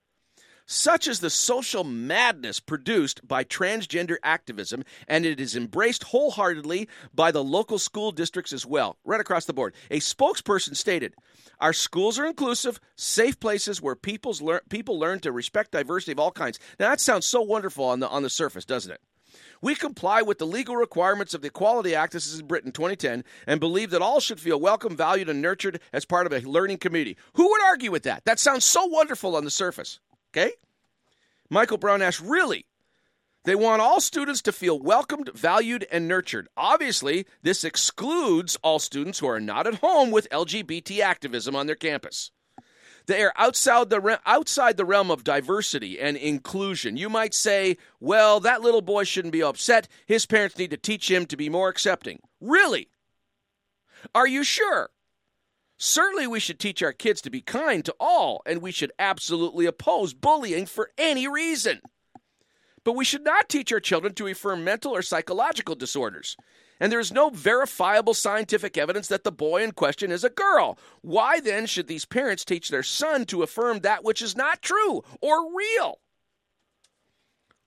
Such 0.66 1.08
is 1.08 1.20
the 1.20 1.30
social 1.30 1.84
madness 1.84 2.60
produced 2.60 3.28
by 3.28 3.44
transgender 3.44 4.16
activism, 4.24 4.84
and 5.08 5.26
it 5.26 5.40
is 5.40 5.56
embraced 5.56 6.06
wholeheartedly 6.06 6.88
by 7.14 7.32
the 7.32 7.44
local 7.44 7.78
school 7.78 8.12
districts 8.12 8.54
as 8.54 8.66
well, 8.66 8.98
right 9.04 9.20
across 9.20 9.46
the 9.46 9.54
board. 9.54 9.74
A 9.92 10.00
spokesperson 10.00 10.76
stated, 10.76 11.16
Our 11.60 11.74
schools 11.74 12.18
are 12.18 12.26
inclusive, 12.26 12.80
safe 12.96 13.40
places 13.40 13.82
where 13.82 13.96
people's 13.96 14.42
lear- 14.42 14.64
people 14.70 14.98
learn 14.98 15.20
to 15.20 15.32
respect 15.32 15.72
diversity 15.72 16.14
of 16.14 16.20
all 16.20 16.32
kinds. 16.32 16.60
Now, 16.80 16.90
that 16.90 17.02
sounds 17.02 17.26
so 17.26 17.42
wonderful 17.42 17.86
on 17.86 18.00
the, 18.00 18.08
on 18.08 18.24
the 18.24 18.30
surface, 18.30 18.64
doesn't 18.66 18.92
it? 18.92 19.02
We 19.62 19.76
comply 19.76 20.22
with 20.22 20.40
the 20.40 20.46
legal 20.46 20.76
requirements 20.76 21.34
of 21.34 21.42
the 21.42 21.48
Equality 21.48 21.96
Act, 21.96 22.14
this 22.14 22.28
is 22.28 22.40
in 22.40 22.48
Britain 22.48 22.72
2010, 22.72 23.24
and 23.48 23.60
believe 23.60 23.92
that 23.92 24.02
all 24.02 24.20
should 24.20 24.40
feel 24.40 24.60
welcome, 24.60 24.96
valued, 24.96 25.30
and 25.30 25.42
nurtured 25.42 25.80
as 25.92 26.06
part 26.06 26.26
of 26.26 26.34
a 26.34 26.48
learning 26.48 26.78
community. 26.78 27.18
Who 27.36 27.50
would 27.50 27.64
argue 27.64 27.92
with 27.92 28.04
that? 28.04 28.26
That 28.26 28.40
sounds 28.40 28.66
so 28.66 28.86
wonderful 28.86 29.36
on 29.36 29.46
the 29.46 29.52
surface. 29.52 30.00
Okay? 30.36 30.54
Michael 31.50 31.78
Brown 31.78 32.02
asked, 32.02 32.22
Really? 32.22 32.66
They 33.46 33.56
want 33.56 33.82
all 33.82 34.00
students 34.00 34.42
to 34.44 34.54
feel 34.54 34.80
welcomed, 34.80 35.30
valued, 35.34 35.86
and 35.92 36.08
nurtured. 36.08 36.48
Obviously, 36.56 37.26
this 37.42 37.66
excludes 37.66 38.58
all 38.64 38.80
students 38.80 39.20
who 39.20 39.28
are 39.28 39.42
not 39.42 39.68
at 39.68 39.76
home 39.76 40.12
with 40.12 40.30
LGBT 40.30 41.02
activism 41.02 41.54
on 41.54 41.68
their 41.68 41.76
campus. 41.76 42.32
They 43.06 43.22
are 43.22 43.34
outside 43.36 43.90
the, 43.90 44.00
re- 44.00 44.18
outside 44.26 44.78
the 44.78 44.86
realm 44.86 45.12
of 45.12 45.26
diversity 45.26 46.00
and 46.00 46.16
inclusion. 46.16 46.96
You 46.96 47.10
might 47.10 47.34
say, 47.34 47.76
well, 48.00 48.40
that 48.40 48.62
little 48.62 48.82
boy 48.82 49.04
shouldn't 49.04 49.34
be 49.34 49.44
upset. 49.44 49.90
His 50.06 50.26
parents 50.26 50.58
need 50.58 50.72
to 50.72 50.78
teach 50.78 51.12
him 51.12 51.26
to 51.26 51.36
be 51.36 51.50
more 51.50 51.68
accepting. 51.68 52.20
Really? 52.40 52.88
Are 54.16 54.28
you 54.28 54.46
sure? 54.46 54.90
Certainly, 55.78 56.28
we 56.28 56.40
should 56.40 56.60
teach 56.60 56.82
our 56.84 56.94
kids 56.94 57.22
to 57.22 57.30
be 57.30 57.42
kind 57.42 57.84
to 57.86 57.96
all, 58.00 58.42
and 58.46 58.62
we 58.62 58.72
should 58.72 58.92
absolutely 59.00 59.66
oppose 59.66 60.14
bullying 60.14 60.66
for 60.66 60.92
any 60.98 61.28
reason. 61.28 61.82
But 62.84 62.94
we 62.94 63.06
should 63.06 63.24
not 63.24 63.50
teach 63.50 63.72
our 63.72 63.80
children 63.80 64.14
to 64.16 64.28
affirm 64.28 64.64
mental 64.64 64.96
or 64.96 65.02
psychological 65.02 65.76
disorders. 65.76 66.36
And 66.80 66.92
there 66.92 67.00
is 67.00 67.14
no 67.14 67.30
verifiable 67.30 68.14
scientific 68.14 68.78
evidence 68.78 69.08
that 69.08 69.24
the 69.24 69.32
boy 69.32 69.64
in 69.64 69.72
question 69.72 70.12
is 70.12 70.24
a 70.24 70.30
girl. 70.30 70.78
Why 71.02 71.40
then 71.40 71.66
should 71.66 71.88
these 71.88 72.06
parents 72.06 72.44
teach 72.44 72.70
their 72.70 72.84
son 72.84 73.26
to 73.26 73.44
affirm 73.44 73.80
that 73.80 74.04
which 74.04 74.22
is 74.22 74.36
not 74.36 74.62
true 74.62 75.02
or 75.22 75.56
real? 75.56 76.00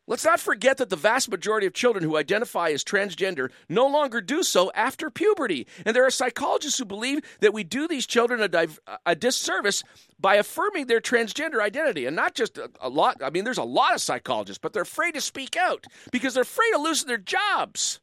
Let's 0.09 0.25
not 0.25 0.39
forget 0.39 0.77
that 0.77 0.89
the 0.89 0.97
vast 0.97 1.29
majority 1.29 1.67
of 1.67 1.73
children 1.73 2.05
who 2.05 2.17
identify 2.17 2.71
as 2.71 2.85
transgender 2.85 3.51
no 3.69 3.89
longer 3.89 4.21
do 4.21 4.45
so 4.45 4.71
after 4.73 5.11
puberty. 5.11 5.67
And 5.85 5.97
there 5.97 6.07
are 6.07 6.11
psychologists 6.11 6.79
who 6.79 6.85
believe 6.85 7.23
that 7.41 7.53
we 7.53 7.65
do 7.65 7.89
these 7.89 8.07
children 8.07 8.41
a, 8.41 8.49
div- 8.49 8.79
a 9.05 9.17
disservice 9.17 9.83
by 10.21 10.37
affirming 10.37 10.87
their 10.87 11.01
transgender 11.01 11.61
identity. 11.61 12.07
And 12.07 12.15
not 12.15 12.35
just 12.35 12.57
a, 12.57 12.71
a 12.81 12.89
lot, 12.89 13.17
I 13.21 13.31
mean, 13.31 13.43
there's 13.43 13.59
a 13.59 13.65
lot 13.65 13.95
of 13.95 14.01
psychologists, 14.01 14.61
but 14.63 14.73
they're 14.73 14.83
afraid 14.83 15.15
to 15.15 15.21
speak 15.21 15.57
out 15.57 15.87
because 16.13 16.35
they're 16.35 16.43
afraid 16.43 16.75
of 16.75 16.83
losing 16.83 17.09
their 17.09 17.19
jobs. 17.19 18.01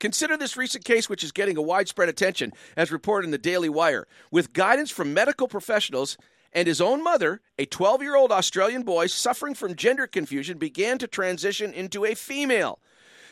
Consider 0.00 0.36
this 0.36 0.56
recent 0.56 0.84
case, 0.84 1.08
which 1.08 1.22
is 1.22 1.30
getting 1.30 1.58
a 1.58 1.62
widespread 1.62 2.08
attention, 2.08 2.52
as 2.74 2.90
reported 2.90 3.26
in 3.26 3.32
the 3.32 3.38
Daily 3.38 3.68
Wire. 3.68 4.08
With 4.30 4.54
guidance 4.54 4.90
from 4.90 5.12
medical 5.12 5.46
professionals, 5.46 6.16
and 6.52 6.66
his 6.66 6.80
own 6.80 7.02
mother, 7.02 7.40
a 7.58 7.66
12 7.66 8.02
year 8.02 8.16
old 8.16 8.32
Australian 8.32 8.82
boy 8.82 9.06
suffering 9.06 9.54
from 9.54 9.76
gender 9.76 10.06
confusion, 10.06 10.58
began 10.58 10.98
to 10.98 11.06
transition 11.06 11.72
into 11.72 12.04
a 12.04 12.14
female. 12.14 12.80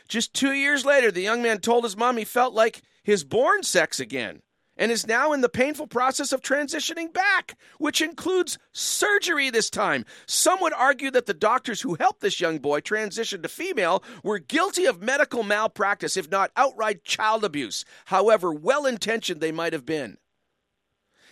Just 0.09 0.33
two 0.33 0.53
years 0.53 0.87
later, 0.87 1.11
the 1.11 1.23
young 1.23 1.43
man 1.43 1.59
told 1.59 1.85
his 1.85 1.97
mom 1.97 2.16
he 2.16 2.25
felt 2.25 2.55
like 2.55 2.83
his 3.03 3.25
born 3.25 3.62
sex 3.62 4.01
again 4.01 4.43
and 4.79 4.93
is 4.93 5.07
now 5.07 5.33
in 5.33 5.41
the 5.41 5.49
painful 5.49 5.89
process 5.89 6.33
of 6.33 6.41
transitioning 6.41 7.12
back, 7.12 7.59
which 7.79 8.01
includes 8.01 8.59
surgery 8.73 9.51
this 9.51 9.69
time. 9.69 10.07
Some 10.27 10.61
would 10.61 10.73
argue 10.73 11.11
that 11.11 11.27
the 11.27 11.35
doctors 11.35 11.81
who 11.81 11.97
helped 11.97 12.21
this 12.21 12.41
young 12.41 12.59
boy 12.59 12.81
transition 12.81 13.43
to 13.43 13.49
female 13.49 14.05
were 14.23 14.39
guilty 14.39 14.87
of 14.87 15.03
medical 15.03 15.43
malpractice, 15.43 16.16
if 16.16 16.31
not 16.31 16.53
outright 16.57 17.05
child 17.05 17.45
abuse, 17.45 17.85
however 18.07 18.53
well 18.53 18.87
intentioned 18.87 19.41
they 19.41 19.53
might 19.53 19.73
have 19.73 19.85
been. 19.85 20.16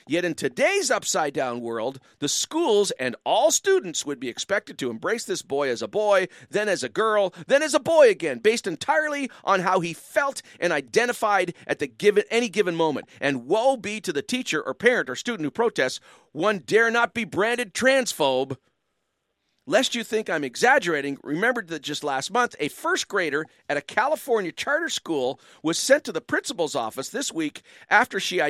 Yet 0.09 0.25
in 0.25 0.35
today's 0.35 0.89
upside 0.89 1.35
down 1.35 1.61
world, 1.61 1.99
the 2.21 2.29
schools 2.29 2.93
and 2.93 3.17
all 3.25 3.51
students 3.51 4.07
would 4.07 4.21
be 4.21 4.29
expected 4.29 4.79
to 4.79 4.89
embrace 4.89 5.25
this 5.25 5.43
boy 5.43 5.69
as 5.69 5.83
a 5.83 5.89
boy, 5.89 6.29
then 6.49 6.69
as 6.69 6.85
a 6.85 6.89
girl, 6.89 7.35
then 7.49 7.61
as 7.61 7.75
a 7.75 7.81
boy 7.81 8.09
again, 8.09 8.39
based 8.39 8.69
entirely 8.69 9.29
on 9.43 9.61
how 9.61 9.81
he 9.81 9.93
felt 9.93 10.43
and 10.61 10.73
identified 10.73 11.55
at 11.67 11.81
the 11.81 11.89
given 11.89 12.23
any 12.31 12.49
given 12.49 12.77
moment. 12.77 13.09
And 13.21 13.49
woe 13.49 13.77
be 13.77 14.01
to 14.03 14.13
the 14.13 14.23
teacher 14.23 14.63
or 14.63 14.75
parent 14.75 15.11
or 15.11 15.17
student 15.17 15.45
who 15.45 15.51
protests, 15.51 15.99
one 16.31 16.59
dare 16.59 16.89
not 16.89 17.13
be 17.13 17.25
branded 17.25 17.75
transphobe. 17.75 18.57
Lest 19.67 19.97
you 19.97 20.05
think 20.05 20.31
I'm 20.31 20.45
exaggerating, 20.45 21.19
remember 21.25 21.65
that 21.65 21.83
just 21.83 22.05
last 22.05 22.31
month, 22.31 22.55
a 22.61 22.69
first 22.69 23.09
grader 23.09 23.45
at 23.69 23.77
a 23.77 23.81
California 23.81 24.53
charter 24.53 24.89
school 24.89 25.41
was 25.65 25.77
sent 25.77 26.05
to 26.05 26.13
the 26.13 26.21
principal's 26.21 26.77
office 26.77 27.09
this 27.09 27.33
week 27.33 27.63
after 27.91 28.21
she 28.21 28.41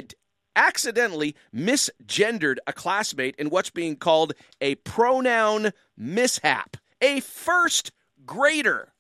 accidentally 0.56 1.36
misgendered 1.54 2.56
a 2.66 2.72
classmate 2.72 3.36
in 3.38 3.50
what's 3.50 3.70
being 3.70 3.94
called 3.94 4.32
a 4.60 4.74
pronoun 4.76 5.70
mishap. 5.96 6.76
A 7.00 7.20
first 7.20 7.92
grader. 8.24 8.92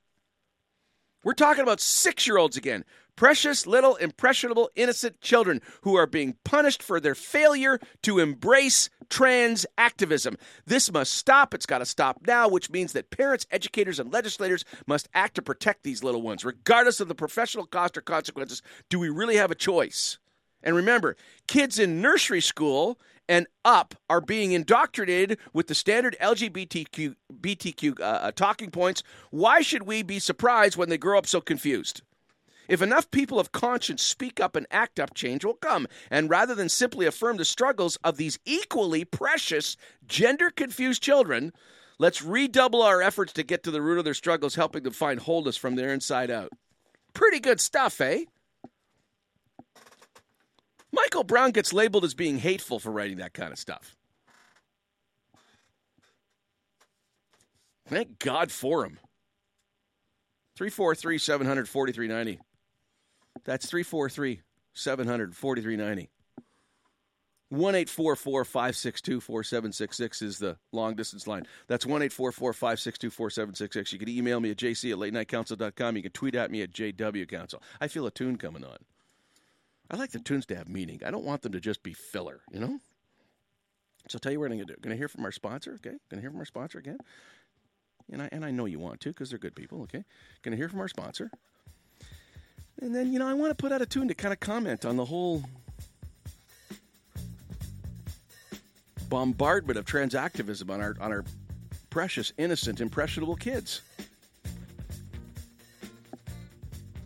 We're 1.24 1.32
talking 1.32 1.62
about 1.62 1.80
six 1.80 2.26
year 2.26 2.36
olds 2.36 2.56
again. 2.56 2.84
Precious 3.16 3.66
little 3.66 3.96
impressionable 3.96 4.70
innocent 4.76 5.22
children 5.22 5.62
who 5.80 5.96
are 5.96 6.06
being 6.06 6.36
punished 6.44 6.82
for 6.82 7.00
their 7.00 7.14
failure 7.14 7.80
to 8.02 8.18
embrace 8.18 8.90
trans 9.08 9.64
activism. 9.78 10.36
This 10.66 10.92
must 10.92 11.14
stop. 11.14 11.54
It's 11.54 11.64
got 11.64 11.78
to 11.78 11.86
stop 11.86 12.18
now, 12.26 12.46
which 12.46 12.70
means 12.70 12.92
that 12.92 13.10
parents, 13.10 13.46
educators, 13.50 13.98
and 13.98 14.12
legislators 14.12 14.66
must 14.86 15.08
act 15.14 15.36
to 15.36 15.42
protect 15.42 15.82
these 15.82 16.04
little 16.04 16.20
ones. 16.20 16.44
Regardless 16.44 17.00
of 17.00 17.08
the 17.08 17.14
professional 17.14 17.64
cost 17.64 17.96
or 17.96 18.02
consequences, 18.02 18.60
do 18.90 18.98
we 18.98 19.08
really 19.08 19.36
have 19.36 19.50
a 19.50 19.56
choice? 19.56 20.18
And 20.66 20.74
remember, 20.74 21.16
kids 21.46 21.78
in 21.78 22.02
nursery 22.02 22.40
school 22.40 22.98
and 23.28 23.46
up 23.64 23.94
are 24.10 24.20
being 24.20 24.50
indoctrinated 24.50 25.38
with 25.52 25.68
the 25.68 25.74
standard 25.76 26.16
LGBTQ 26.20 27.14
BTQ, 27.40 28.00
uh, 28.00 28.32
talking 28.32 28.72
points. 28.72 29.04
Why 29.30 29.62
should 29.62 29.84
we 29.84 30.02
be 30.02 30.18
surprised 30.18 30.76
when 30.76 30.88
they 30.88 30.98
grow 30.98 31.18
up 31.18 31.26
so 31.26 31.40
confused? 31.40 32.02
If 32.68 32.82
enough 32.82 33.12
people 33.12 33.38
of 33.38 33.52
conscience 33.52 34.02
speak 34.02 34.40
up 34.40 34.56
and 34.56 34.66
act 34.72 34.98
up, 34.98 35.14
change 35.14 35.44
will 35.44 35.54
come. 35.54 35.86
And 36.10 36.28
rather 36.28 36.56
than 36.56 36.68
simply 36.68 37.06
affirm 37.06 37.36
the 37.36 37.44
struggles 37.44 37.94
of 38.02 38.16
these 38.16 38.40
equally 38.44 39.04
precious, 39.04 39.76
gender 40.08 40.50
confused 40.50 41.00
children, 41.00 41.52
let's 42.00 42.22
redouble 42.22 42.82
our 42.82 43.00
efforts 43.00 43.32
to 43.34 43.44
get 43.44 43.62
to 43.62 43.70
the 43.70 43.82
root 43.82 43.98
of 43.98 44.04
their 44.04 44.14
struggles, 44.14 44.56
helping 44.56 44.82
them 44.82 44.92
find 44.92 45.20
wholeness 45.20 45.56
from 45.56 45.76
their 45.76 45.92
inside 45.92 46.28
out. 46.28 46.50
Pretty 47.14 47.38
good 47.38 47.60
stuff, 47.60 48.00
eh? 48.00 48.24
Michael 50.96 51.24
Brown 51.24 51.50
gets 51.50 51.74
labeled 51.74 52.04
as 52.04 52.14
being 52.14 52.38
hateful 52.38 52.78
for 52.78 52.90
writing 52.90 53.18
that 53.18 53.34
kind 53.34 53.52
of 53.52 53.58
stuff. 53.58 53.94
Thank 57.86 58.18
God 58.18 58.50
for 58.50 58.84
him. 58.84 58.98
343 60.56 61.18
700 61.18 61.68
4390. 61.68 62.40
That's 63.44 63.66
343 63.66 64.40
700 64.72 65.36
4390. 65.36 66.10
One 67.48 67.76
eight 67.76 67.88
four 67.88 68.16
four 68.16 68.44
five 68.44 68.74
six 68.74 69.00
two 69.00 69.20
four 69.20 69.44
seven 69.44 69.72
six 69.72 69.96
six 69.96 70.20
is 70.20 70.38
the 70.38 70.56
long 70.72 70.96
distance 70.96 71.28
line. 71.28 71.46
That's 71.68 71.86
one 71.86 72.02
eight 72.02 72.12
four 72.12 72.32
four 72.32 72.52
five 72.52 72.80
six 72.80 72.98
two 72.98 73.08
four 73.08 73.30
seven 73.30 73.54
six 73.54 73.74
six. 73.74 73.92
You 73.92 74.00
can 74.00 74.08
email 74.08 74.40
me 74.40 74.50
at 74.50 74.56
jc 74.56 74.90
at 74.90 74.98
late 74.98 75.12
night 75.12 75.28
council.com. 75.28 75.96
You 75.96 76.02
can 76.02 76.10
tweet 76.10 76.34
at 76.34 76.50
me 76.50 76.62
at 76.62 76.72
jw 76.72 77.28
council. 77.28 77.62
I 77.80 77.86
feel 77.86 78.04
a 78.04 78.10
tune 78.10 78.36
coming 78.36 78.64
on. 78.64 78.78
I 79.90 79.96
like 79.96 80.10
the 80.10 80.18
tunes 80.18 80.46
to 80.46 80.56
have 80.56 80.68
meaning. 80.68 81.00
I 81.04 81.10
don't 81.10 81.24
want 81.24 81.42
them 81.42 81.52
to 81.52 81.60
just 81.60 81.82
be 81.82 81.92
filler, 81.92 82.40
you 82.50 82.60
know? 82.60 82.80
So 84.08 84.16
I'll 84.16 84.20
tell 84.20 84.32
you 84.32 84.40
what 84.40 84.50
I'm 84.50 84.58
going 84.58 84.66
to 84.66 84.74
do. 84.74 84.80
Going 84.80 84.94
to 84.94 84.98
hear 84.98 85.08
from 85.08 85.24
our 85.24 85.32
sponsor, 85.32 85.74
okay? 85.74 85.96
Going 86.10 86.18
to 86.18 86.20
hear 86.20 86.30
from 86.30 86.40
our 86.40 86.44
sponsor 86.44 86.78
again. 86.78 86.98
And 88.12 88.22
I, 88.22 88.28
and 88.30 88.44
I 88.44 88.50
know 88.50 88.66
you 88.66 88.78
want 88.78 89.00
to 89.00 89.08
because 89.10 89.30
they're 89.30 89.38
good 89.38 89.56
people, 89.56 89.82
okay? 89.82 90.04
Going 90.42 90.52
to 90.52 90.56
hear 90.56 90.68
from 90.68 90.80
our 90.80 90.88
sponsor. 90.88 91.30
And 92.80 92.94
then, 92.94 93.12
you 93.12 93.18
know, 93.18 93.26
I 93.26 93.34
want 93.34 93.50
to 93.50 93.54
put 93.54 93.72
out 93.72 93.82
a 93.82 93.86
tune 93.86 94.08
to 94.08 94.14
kind 94.14 94.32
of 94.32 94.40
comment 94.40 94.84
on 94.84 94.96
the 94.96 95.04
whole 95.04 95.42
bombardment 99.08 99.78
of 99.78 99.84
transactivism 99.84 100.68
on 100.70 100.80
our 100.80 100.96
on 101.00 101.12
our 101.12 101.24
precious, 101.90 102.32
innocent, 102.36 102.80
impressionable 102.80 103.36
kids. 103.36 103.80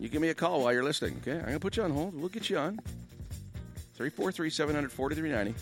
You 0.01 0.09
give 0.09 0.19
me 0.19 0.29
a 0.29 0.33
call 0.33 0.63
while 0.63 0.73
you're 0.73 0.83
listening, 0.83 1.21
okay? 1.21 1.37
I'm 1.37 1.41
going 1.41 1.53
to 1.53 1.59
put 1.59 1.77
you 1.77 1.83
on 1.83 1.91
hold. 1.91 2.19
We'll 2.19 2.29
get 2.29 2.49
you 2.49 2.57
on. 2.57 2.79
343 3.93 4.49
700 4.49 4.91
4390. 4.91 5.53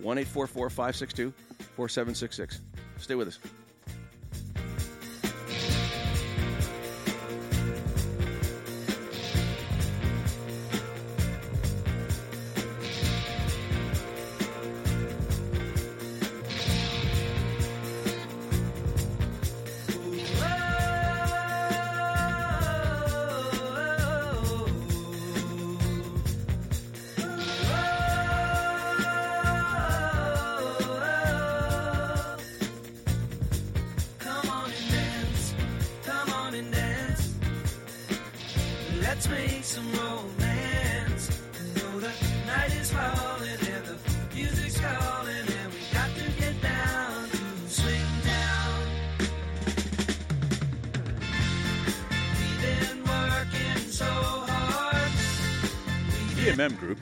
1 0.00 0.24
562 0.24 1.30
4766. 1.76 2.60
Stay 2.96 3.14
with 3.14 3.28
us. 3.28 3.38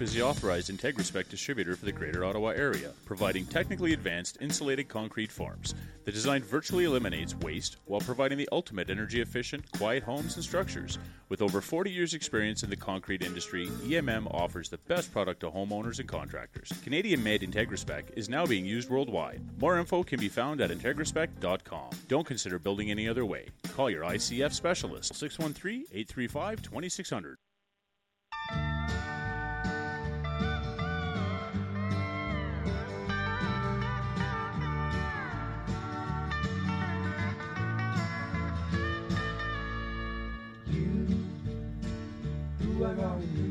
Is 0.04 0.12
the 0.12 0.20
authorized 0.20 0.70
IntegraSpec 0.70 1.30
distributor 1.30 1.74
for 1.74 1.86
the 1.86 1.92
Greater 1.92 2.26
Ottawa 2.26 2.50
area, 2.50 2.92
providing 3.06 3.46
technically 3.46 3.94
advanced 3.94 4.36
insulated 4.38 4.86
concrete 4.86 5.32
forms. 5.32 5.74
The 6.04 6.12
design 6.12 6.42
virtually 6.42 6.84
eliminates 6.84 7.34
waste 7.36 7.78
while 7.86 8.02
providing 8.02 8.36
the 8.36 8.48
ultimate 8.52 8.90
energy 8.90 9.22
efficient, 9.22 9.64
quiet 9.72 10.02
homes 10.02 10.34
and 10.34 10.44
structures. 10.44 10.98
With 11.30 11.40
over 11.40 11.62
40 11.62 11.90
years' 11.90 12.12
experience 12.12 12.62
in 12.62 12.68
the 12.68 12.76
concrete 12.76 13.22
industry, 13.22 13.66
EMM 13.82 14.26
offers 14.30 14.68
the 14.68 14.76
best 14.76 15.10
product 15.10 15.40
to 15.40 15.50
homeowners 15.50 16.00
and 16.00 16.08
contractors. 16.08 16.70
Canadian 16.82 17.22
made 17.22 17.40
IntegraSpec 17.40 18.04
is 18.14 18.28
now 18.28 18.44
being 18.44 18.66
used 18.66 18.90
worldwide. 18.90 19.40
More 19.58 19.78
info 19.78 20.02
can 20.02 20.20
be 20.20 20.28
found 20.28 20.60
at 20.60 20.70
IntegraSpec.com. 20.70 21.90
Don't 22.08 22.26
consider 22.26 22.58
building 22.58 22.90
any 22.90 23.08
other 23.08 23.24
way. 23.24 23.46
Call 23.74 23.88
your 23.88 24.04
ICF 24.04 24.52
specialist 24.52 25.14
613 25.14 25.86
835 25.90 26.60
2600. 26.60 27.38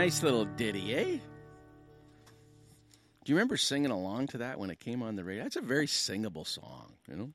Nice 0.00 0.22
little 0.22 0.46
ditty, 0.46 0.94
eh? 0.94 1.18
Do 3.22 3.26
you 3.26 3.34
remember 3.34 3.58
singing 3.58 3.90
along 3.90 4.28
to 4.28 4.38
that 4.38 4.58
when 4.58 4.70
it 4.70 4.80
came 4.80 5.02
on 5.02 5.14
the 5.14 5.22
radio? 5.22 5.42
That's 5.42 5.56
a 5.56 5.60
very 5.60 5.86
singable 5.86 6.46
song, 6.46 6.94
you 7.06 7.16
know. 7.16 7.32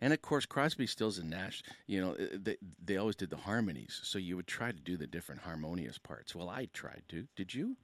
And 0.00 0.12
of 0.12 0.20
course, 0.20 0.46
Crosby, 0.46 0.88
Stills, 0.88 1.18
and 1.18 1.30
Nash, 1.30 1.62
you 1.86 2.00
know, 2.00 2.16
they, 2.16 2.56
they 2.84 2.96
always 2.96 3.14
did 3.14 3.30
the 3.30 3.36
harmonies. 3.36 4.00
So 4.02 4.18
you 4.18 4.34
would 4.34 4.48
try 4.48 4.72
to 4.72 4.80
do 4.80 4.96
the 4.96 5.06
different 5.06 5.42
harmonious 5.42 5.96
parts. 5.96 6.34
Well, 6.34 6.48
I 6.48 6.66
tried 6.72 7.02
to. 7.10 7.28
Did 7.36 7.54
you? 7.54 7.76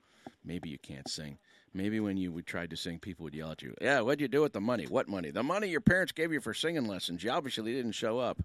Maybe 0.44 0.68
you 0.68 0.78
can't 0.78 1.08
sing. 1.08 1.38
Maybe 1.72 2.00
when 2.00 2.16
you 2.16 2.32
would 2.32 2.48
try 2.48 2.66
to 2.66 2.76
sing, 2.76 2.98
people 2.98 3.22
would 3.22 3.36
yell 3.36 3.52
at 3.52 3.62
you. 3.62 3.76
Yeah, 3.80 4.00
what'd 4.00 4.20
you 4.20 4.26
do 4.26 4.42
with 4.42 4.52
the 4.52 4.60
money? 4.60 4.86
What 4.86 5.06
money? 5.08 5.30
The 5.30 5.44
money 5.44 5.68
your 5.68 5.80
parents 5.80 6.10
gave 6.10 6.32
you 6.32 6.40
for 6.40 6.54
singing 6.54 6.88
lessons. 6.88 7.22
You 7.22 7.30
obviously 7.30 7.72
didn't 7.72 7.92
show 7.92 8.18
up. 8.18 8.42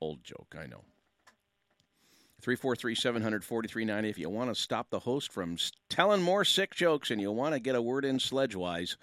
Old 0.00 0.22
joke, 0.22 0.54
I 0.56 0.66
know. 0.66 0.82
343 2.44 2.94
743 2.94 3.84
90. 3.86 4.10
If 4.10 4.18
you 4.18 4.28
want 4.28 4.54
to 4.54 4.54
stop 4.54 4.90
the 4.90 4.98
host 4.98 5.32
from 5.32 5.56
telling 5.88 6.20
more 6.20 6.44
sick 6.44 6.74
jokes 6.74 7.10
and 7.10 7.18
you 7.18 7.32
want 7.32 7.54
to 7.54 7.58
get 7.58 7.74
a 7.74 7.80
word 7.80 8.04
in 8.04 8.18
sledgewise, 8.18 8.98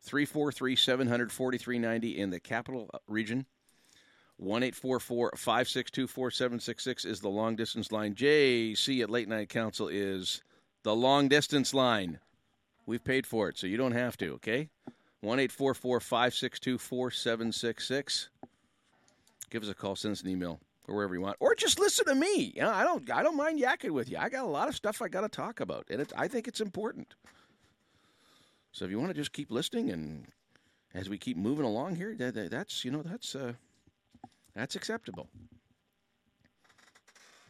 343 0.00 0.76
743 0.76 1.78
90 1.78 2.18
in 2.18 2.30
the 2.30 2.40
capital 2.40 2.88
uh, 2.94 2.98
region. 3.06 3.44
1 4.38 4.62
562 4.72 6.06
4766 6.06 7.04
is 7.04 7.20
the 7.20 7.28
long 7.28 7.54
distance 7.54 7.92
line. 7.92 8.14
JC 8.14 9.02
at 9.02 9.10
Late 9.10 9.28
Night 9.28 9.50
Council 9.50 9.88
is 9.88 10.42
the 10.82 10.96
long 10.96 11.28
distance 11.28 11.74
line. 11.74 12.18
We've 12.86 13.04
paid 13.04 13.26
for 13.26 13.50
it, 13.50 13.58
so 13.58 13.66
you 13.66 13.76
don't 13.76 13.92
have 13.92 14.16
to, 14.16 14.32
okay? 14.36 14.70
1 15.20 15.48
562 15.48 16.78
4766. 16.78 18.30
Give 19.50 19.62
us 19.62 19.68
a 19.68 19.74
call, 19.74 19.96
send 19.96 20.12
us 20.12 20.22
an 20.22 20.30
email 20.30 20.60
or 20.90 20.96
wherever 20.96 21.14
you 21.14 21.20
want, 21.20 21.36
or 21.38 21.54
just 21.54 21.78
listen 21.78 22.04
to 22.06 22.14
me. 22.14 22.52
You 22.54 22.62
know, 22.62 22.70
I 22.70 22.82
don't, 22.82 23.08
I 23.10 23.22
don't 23.22 23.36
mind 23.36 23.60
yakking 23.60 23.92
with 23.92 24.10
you. 24.10 24.18
I 24.18 24.28
got 24.28 24.44
a 24.44 24.48
lot 24.48 24.68
of 24.68 24.74
stuff 24.74 25.00
I 25.00 25.08
got 25.08 25.20
to 25.20 25.28
talk 25.28 25.60
about, 25.60 25.86
and 25.88 26.04
I 26.16 26.26
think 26.26 26.48
it's 26.48 26.60
important. 26.60 27.14
So 28.72 28.84
if 28.84 28.90
you 28.90 28.98
want 28.98 29.10
to 29.10 29.14
just 29.14 29.32
keep 29.32 29.50
listening, 29.50 29.90
and 29.90 30.26
as 30.92 31.08
we 31.08 31.16
keep 31.16 31.36
moving 31.36 31.64
along 31.64 31.96
here, 31.96 32.14
that, 32.16 32.34
that, 32.34 32.50
that's 32.50 32.84
you 32.84 32.90
know 32.90 33.02
that's 33.02 33.34
uh, 33.34 33.52
that's 34.54 34.74
acceptable. 34.74 35.28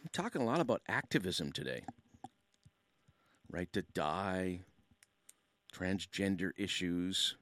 I'm 0.03 0.11
talking 0.12 0.43
a 0.43 0.47
lot 0.47 0.61
about 0.61 0.83
activism 0.89 1.53
today. 1.53 1.83
Right 3.51 3.73
to 3.73 3.83
die, 3.95 4.61
transgender 5.75 6.51
issues. 6.57 7.37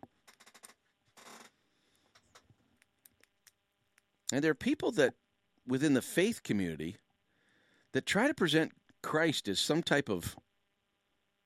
And 4.33 4.45
there 4.45 4.51
are 4.51 4.57
people 4.57 4.91
that 4.93 5.15
within 5.69 5.95
the 5.95 6.03
faith 6.03 6.43
community 6.43 6.97
that 7.93 8.07
try 8.07 8.27
to 8.27 8.35
present 8.35 8.73
Christ 9.03 9.47
as 9.49 9.61
some 9.61 9.83
type 9.83 10.09
of 10.09 10.37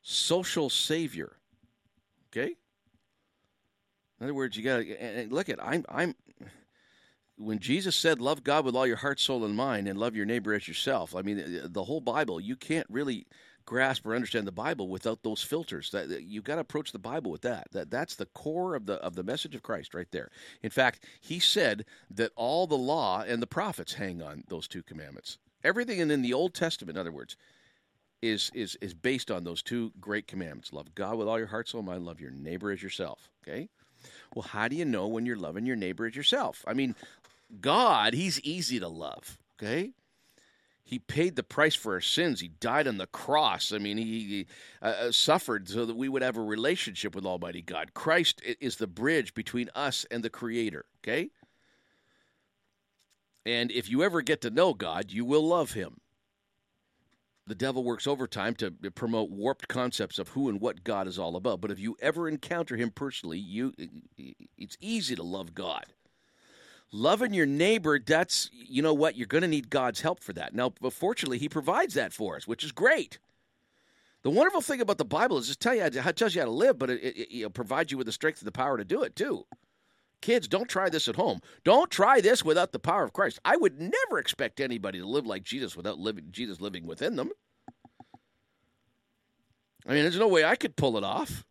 social 0.01 0.71
savior. 0.71 1.37
Okay? 2.31 2.55
In 4.21 4.25
other 4.25 4.35
words, 4.35 4.57
you 4.57 4.63
got 4.63 4.79
to 4.79 5.27
look 5.31 5.49
at 5.49 5.63
I'm 5.63 5.85
I'm 5.89 6.15
when 7.37 7.59
Jesus 7.59 7.97
said 7.97 8.21
love 8.21 8.45
God 8.45 8.65
with 8.65 8.77
all 8.77 8.87
your 8.87 8.97
heart, 8.97 9.19
soul 9.19 9.45
and 9.45 9.57
mind 9.57 9.89
and 9.89 9.99
love 9.99 10.15
your 10.15 10.27
neighbor 10.27 10.55
as 10.55 10.69
yourself. 10.69 11.17
I 11.17 11.23
mean 11.23 11.61
the 11.65 11.85
whole 11.85 12.01
Bible, 12.01 12.41
you 12.41 12.57
can't 12.57 12.87
really 12.89 13.27
grasp 13.65 14.07
or 14.07 14.15
understand 14.15 14.47
the 14.47 14.53
Bible 14.53 14.89
without 14.89 15.23
those 15.23 15.43
filters. 15.43 15.91
That 15.91 16.23
you've 16.25 16.45
got 16.45 16.57
to 16.57 16.61
approach 16.61 16.93
the 16.93 16.99
Bible 16.99 17.31
with 17.31 17.43
that. 17.43 17.69
That 17.73 17.91
that's 17.91 18.17
the 18.17 18.27
core 18.27 18.75
of 18.75 18.87
the 18.87 18.95
of 18.95 19.15
the 19.15 19.23
message 19.23 19.55
of 19.55 19.63
Christ 19.63 19.95
right 19.95 20.11
there. 20.11 20.31
In 20.63 20.71
fact, 20.71 21.05
he 21.21 21.39
said 21.39 21.85
that 22.11 22.33
all 22.37 22.67
the 22.67 22.77
law 22.77 23.23
and 23.23 23.43
the 23.43 23.47
prophets 23.47 23.95
hang 23.95 24.23
on 24.23 24.45
those 24.49 24.69
two 24.69 24.83
commandments. 24.83 25.39
Everything 25.65 25.99
in 25.99 26.23
the 26.23 26.33
Old 26.33 26.55
Testament, 26.55 26.97
in 26.97 27.01
other 27.01 27.13
words, 27.13 27.37
is 28.21 28.51
is 28.55 28.77
is 28.81 28.95
based 28.95 29.31
on 29.31 29.45
those 29.45 29.63
two 29.63 29.93
great 30.01 30.27
commandments. 30.27 30.73
Love 30.73 30.95
God 30.95 31.17
with 31.17 31.29
all 31.29 31.39
your 31.39 31.49
heart, 31.49 31.69
soul, 31.69 31.83
mind, 31.83 32.05
love 32.05 32.21
your 32.21 32.31
neighbor 32.31 32.71
as 32.71 32.83
yourself. 32.83 33.29
Okay? 33.43 33.69
Well, 34.35 34.45
how 34.45 34.69
do 34.69 34.77
you 34.77 34.85
know 34.85 35.07
when 35.07 35.27
you're 35.27 35.37
loving 35.37 35.67
your 35.67 35.77
neighbor 35.77 36.07
as 36.07 36.17
yourself? 36.17 36.65
I 36.67 36.75
mean, 36.75 36.95
God, 37.61 38.15
he's 38.15 38.41
easy 38.41 38.81
to 38.81 38.89
love. 38.89 39.39
Okay? 39.61 39.93
He 40.93 40.99
paid 40.99 41.37
the 41.37 41.43
price 41.43 41.75
for 41.75 41.95
our 41.95 42.03
sins. 42.03 42.41
He 42.41 42.49
died 42.49 42.87
on 42.87 42.99
the 42.99 43.07
cross. 43.07 43.73
I 43.73 43.79
mean, 43.79 43.97
he, 43.97 44.05
he 44.05 44.47
uh, 44.83 44.89
uh 44.89 45.13
suffered 45.13 45.67
so 45.67 45.87
that 45.87 45.97
we 45.97 46.07
would 46.07 46.21
have 46.21 46.37
a 46.37 46.43
relationship 46.43 47.15
with 47.15 47.25
Almighty 47.25 47.63
God. 47.63 47.95
Christ 47.95 48.43
is 48.61 48.77
the 48.77 48.87
bridge 48.87 49.33
between 49.33 49.71
us 49.75 50.05
and 50.11 50.23
the 50.23 50.29
Creator, 50.29 50.85
okay? 50.99 51.31
And 53.47 53.73
if 53.73 53.89
you 53.89 54.03
ever 54.03 54.21
get 54.21 54.43
to 54.43 54.51
know 54.51 54.75
God, 54.75 55.11
you 55.11 55.25
will 55.25 55.49
love 55.49 55.73
Him. 55.73 55.97
The 57.47 57.55
devil 57.55 57.83
works 57.83 58.07
overtime 58.07 58.55
to 58.57 58.71
promote 58.95 59.31
warped 59.31 59.69
concepts 59.69 60.19
of 60.19 60.29
who 60.29 60.51
and 60.51 60.61
what 60.61 60.85
God 60.85 61.09
is 61.09 61.19
all 61.19 61.37
about. 61.37 61.63
But 61.63 61.71
if 61.71 61.79
you 61.79 61.97
ever 62.03 62.29
encounter 62.29 62.77
Him 62.77 62.91
personally, 62.91 63.39
you 63.39 63.73
it's 64.59 64.77
easy 64.79 65.17
to 65.17 65.23
love 65.23 65.55
God 65.55 65.87
loving 66.93 67.33
your 67.33 67.47
neighbor 67.47 67.99
that's 67.99 68.51
you 68.53 68.83
know 68.83 68.93
what 68.93 69.17
you're 69.17 69.27
going 69.27 69.43
to 69.43 69.49
need 69.49 69.71
god's 69.71 70.03
help 70.03 70.23
for 70.23 70.33
that. 70.35 70.55
Now 70.55 70.73
fortunately 70.91 71.39
he 71.39 71.49
provides 71.49 71.95
that 71.95 72.13
for 72.13 72.37
us 72.37 72.47
which 72.47 72.63
is 72.63 72.73
great. 72.73 73.19
The 74.23 74.31
wonderful 74.31 74.61
thing 74.61 74.81
about 74.81 74.99
the 74.99 75.05
bible 75.05 75.39
is 75.39 75.49
just 75.49 75.61
tell 75.61 75.75
you 75.75 75.83
it 75.83 76.17
tells 76.17 76.35
you 76.35 76.43
how 76.43 76.47
to 76.47 76.53
live 76.53 76.79
but 76.79 76.91
it, 76.91 77.01
it, 77.03 77.37
it 77.37 77.55
provides 77.55 77.91
you 77.91 77.99
with 77.99 78.07
the 78.07 78.13
strength 78.13 78.41
and 78.41 78.47
the 78.47 78.53
power 78.53 78.77
to 78.77 78.85
do 78.85 79.03
it 79.03 79.17
too. 79.17 79.47
Kids 80.21 80.47
don't 80.47 80.69
try 80.69 80.89
this 80.89 81.09
at 81.09 81.17
home. 81.17 81.41
Don't 81.65 81.91
try 81.91 82.21
this 82.21 82.45
without 82.45 82.71
the 82.71 82.79
power 82.79 83.03
of 83.03 83.13
christ. 83.13 83.41
I 83.45 83.57
would 83.57 83.81
never 83.81 84.19
expect 84.19 84.61
anybody 84.61 84.99
to 84.99 85.07
live 85.07 85.27
like 85.27 85.43
jesus 85.43 85.77
without 85.77 85.99
living 85.99 86.27
jesus 86.31 86.61
living 86.61 86.87
within 86.87 87.17
them. 87.17 87.31
I 89.87 89.95
mean 89.95 90.03
there's 90.03 90.19
no 90.19 90.29
way 90.29 90.45
i 90.45 90.57
could 90.57 90.77
pull 90.77 90.99
it 90.99 91.05
off 91.05 91.45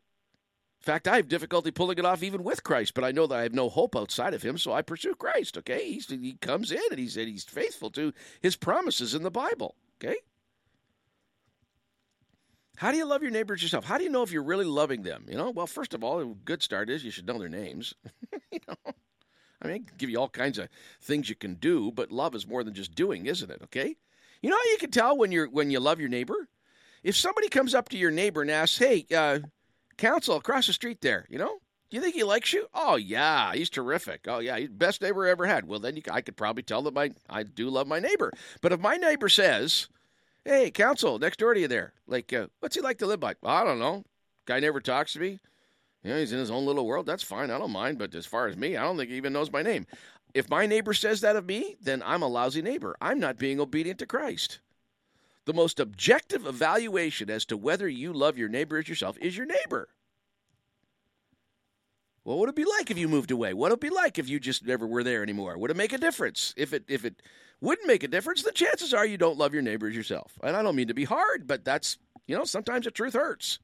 in 0.82 0.86
fact, 0.86 1.08
I 1.08 1.18
have 1.18 1.28
difficulty 1.28 1.70
pulling 1.70 2.00
it 2.00 2.06
off 2.06 2.24
even 2.24 2.44
with 2.44 2.64
Christ, 2.64 2.96
but 2.96 3.04
I 3.04 3.12
know 3.12 3.28
that 3.28 3.38
I 3.38 3.44
have 3.44 3.54
no 3.54 3.70
hope 3.70 3.96
outside 3.96 4.34
of 4.34 4.42
Him, 4.42 4.58
so 4.58 4.74
I 4.74 4.82
pursue 4.82 5.14
Christ. 5.14 5.56
Okay, 5.60 5.92
he's, 5.92 6.10
he 6.10 6.34
comes 6.42 6.72
in 6.72 6.82
and 6.90 6.98
he's 6.98 7.14
he's 7.14 7.44
faithful 7.44 7.92
to 7.92 8.12
His 8.42 8.56
promises 8.56 9.14
in 9.14 9.22
the 9.22 9.30
Bible. 9.30 9.76
Okay. 10.04 10.18
How 12.78 12.90
do 12.90 12.98
you 12.98 13.06
love 13.06 13.22
your 13.22 13.30
neighbors 13.30 13.62
yourself? 13.62 13.86
How 13.86 14.00
do 14.00 14.04
you 14.04 14.10
know 14.10 14.24
if 14.24 14.32
you're 14.32 14.42
really 14.42 14.66
loving 14.66 15.04
them? 15.04 15.28
You 15.30 15.38
know, 15.38 15.52
well, 15.52 15.68
first 15.68 15.94
of 15.94 16.04
all, 16.04 16.20
a 16.20 16.26
good 16.26 16.64
start 16.64 16.90
is 16.90 17.04
you 17.04 17.12
should 17.12 17.28
know 17.28 17.38
their 17.38 17.48
names. 17.48 17.94
you 18.52 18.60
know, 18.68 18.74
I 19.62 19.68
mean, 19.68 19.76
I 19.76 19.78
can 19.78 19.98
give 20.00 20.10
you 20.10 20.20
all 20.20 20.30
kinds 20.30 20.58
of 20.58 20.68
things 21.00 21.30
you 21.30 21.36
can 21.36 21.54
do, 21.56 21.92
but 21.92 22.12
love 22.12 22.34
is 22.34 22.48
more 22.48 22.64
than 22.64 22.74
just 22.74 22.96
doing, 22.96 23.28
isn't 23.28 23.52
it? 23.52 23.62
Okay. 23.66 23.98
You 24.42 24.50
know 24.50 24.58
how 24.58 24.72
you 24.72 24.78
can 24.80 24.90
tell 24.90 25.16
when 25.16 25.32
you're 25.32 25.48
when 25.48 25.70
you 25.70 25.80
love 25.80 26.00
your 26.00 26.10
neighbor? 26.10 26.48
If 27.04 27.16
somebody 27.16 27.50
comes 27.50 27.76
up 27.76 27.90
to 27.90 27.98
your 27.98 28.10
neighbor 28.10 28.42
and 28.42 28.50
asks, 28.50 28.80
"Hey," 28.80 29.06
uh, 29.16 29.42
council 29.98 30.36
across 30.36 30.68
the 30.68 30.74
street 30.74 31.02
there, 31.02 31.26
you 31.30 31.38
know? 31.38 31.60
Do 31.90 31.98
you 31.98 32.02
think 32.02 32.16
he 32.16 32.24
likes 32.24 32.54
you? 32.54 32.68
Oh 32.74 32.96
yeah, 32.96 33.54
he's 33.54 33.70
terrific. 33.70 34.22
Oh 34.28 34.40
yeah, 34.40 34.58
he's 34.58 34.70
best 34.70 35.02
neighbor 35.02 35.28
I 35.28 35.32
ever 35.32 35.46
had. 35.46 35.68
Well, 35.68 35.80
then 35.80 35.98
you, 35.98 36.04
I 36.10 36.22
could 36.22 36.38
probably 36.38 36.64
tell 36.64 36.82
that 36.84 36.94
my 36.94 37.12
I 37.30 37.44
do 37.44 37.70
love 37.70 37.86
my 37.86 38.00
neighbor. 38.00 38.32
But 38.62 38.72
if 38.72 38.80
my 38.80 38.96
neighbor 38.96 39.28
says, 39.28 39.90
"Hey, 40.46 40.72
council 40.72 41.20
next 41.20 41.40
door 41.40 41.54
to 41.54 41.60
you 41.60 41.68
there, 41.68 41.94
like, 42.08 42.32
uh, 42.32 42.48
what's 42.62 42.76
he 42.76 42.82
like 42.82 42.98
to 43.00 43.08
live 43.08 43.20
by?" 43.20 43.36
Well, 43.42 43.54
I 43.54 43.66
don't 43.66 43.80
know. 43.80 44.06
Guy 44.46 44.62
never 44.62 44.80
talks 44.80 45.14
to 45.14 45.20
me. 45.20 45.40
You 46.04 46.12
know, 46.12 46.18
he's 46.18 46.32
in 46.32 46.40
his 46.40 46.50
own 46.50 46.66
little 46.66 46.86
world. 46.88 47.06
That's 47.06 47.24
fine. 47.24 47.52
I 47.52 47.58
don't 47.58 47.72
mind. 47.72 48.00
But 48.00 48.16
as 48.16 48.26
far 48.26 48.48
as 48.48 48.56
me, 48.56 48.78
I 48.78 48.84
don't 48.84 48.96
think 48.96 49.10
he 49.10 49.18
even 49.18 49.34
knows 49.34 49.52
my 49.52 49.62
name. 49.62 49.86
If 50.34 50.50
my 50.50 50.66
neighbor 50.66 50.94
says 50.94 51.20
that 51.22 51.36
of 51.36 51.46
me, 51.46 51.76
then 51.82 52.02
I'm 52.06 52.22
a 52.22 52.28
lousy 52.28 52.62
neighbor. 52.62 52.96
I'm 53.02 53.20
not 53.20 53.38
being 53.38 53.60
obedient 53.60 54.00
to 54.00 54.06
Christ. 54.06 54.60
The 55.46 55.54
most 55.54 55.80
objective 55.80 56.46
evaluation 56.46 57.30
as 57.30 57.46
to 57.46 57.58
whether 57.58 57.88
you 57.88 58.14
love 58.14 58.38
your 58.38 58.50
neighbor 58.50 58.78
as 58.78 58.88
yourself 58.88 59.18
is 59.20 59.36
your 59.36 59.48
neighbor. 59.48 59.90
What 62.24 62.38
would 62.38 62.50
it 62.50 62.56
be 62.56 62.66
like 62.66 62.92
if 62.92 62.98
you 63.00 63.08
moved 63.08 63.32
away? 63.32 63.54
What 63.54 63.72
would 63.72 63.78
it 63.78 63.82
be 63.82 63.90
like 63.90 64.20
if 64.20 64.30
you 64.30 64.40
just 64.40 64.66
never 64.66 64.86
were 64.86 65.04
there 65.04 65.24
anymore? 65.24 65.58
Would 65.58 65.72
it 65.72 65.78
make 65.78 65.94
a 65.94 65.98
difference? 65.98 66.54
If 66.56 66.72
it 66.72 66.84
if 66.88 67.04
it 67.04 67.22
wouldn't 67.60 67.88
make 67.88 68.04
a 68.04 68.08
difference, 68.08 68.44
the 68.44 68.52
chances 68.52 68.94
are 68.94 69.06
you 69.06 69.18
don't 69.18 69.40
love 69.40 69.54
your 69.54 69.64
neighbors 69.64 69.96
yourself. 69.96 70.38
And 70.44 70.56
I 70.56 70.62
don't 70.62 70.76
mean 70.76 70.88
to 70.90 70.94
be 70.94 71.06
hard, 71.06 71.48
but 71.48 71.66
that's 71.66 71.98
you 72.28 72.38
know 72.38 72.44
sometimes 72.44 72.86
the 72.86 72.92
truth 72.92 73.14
hurts. 73.14 73.58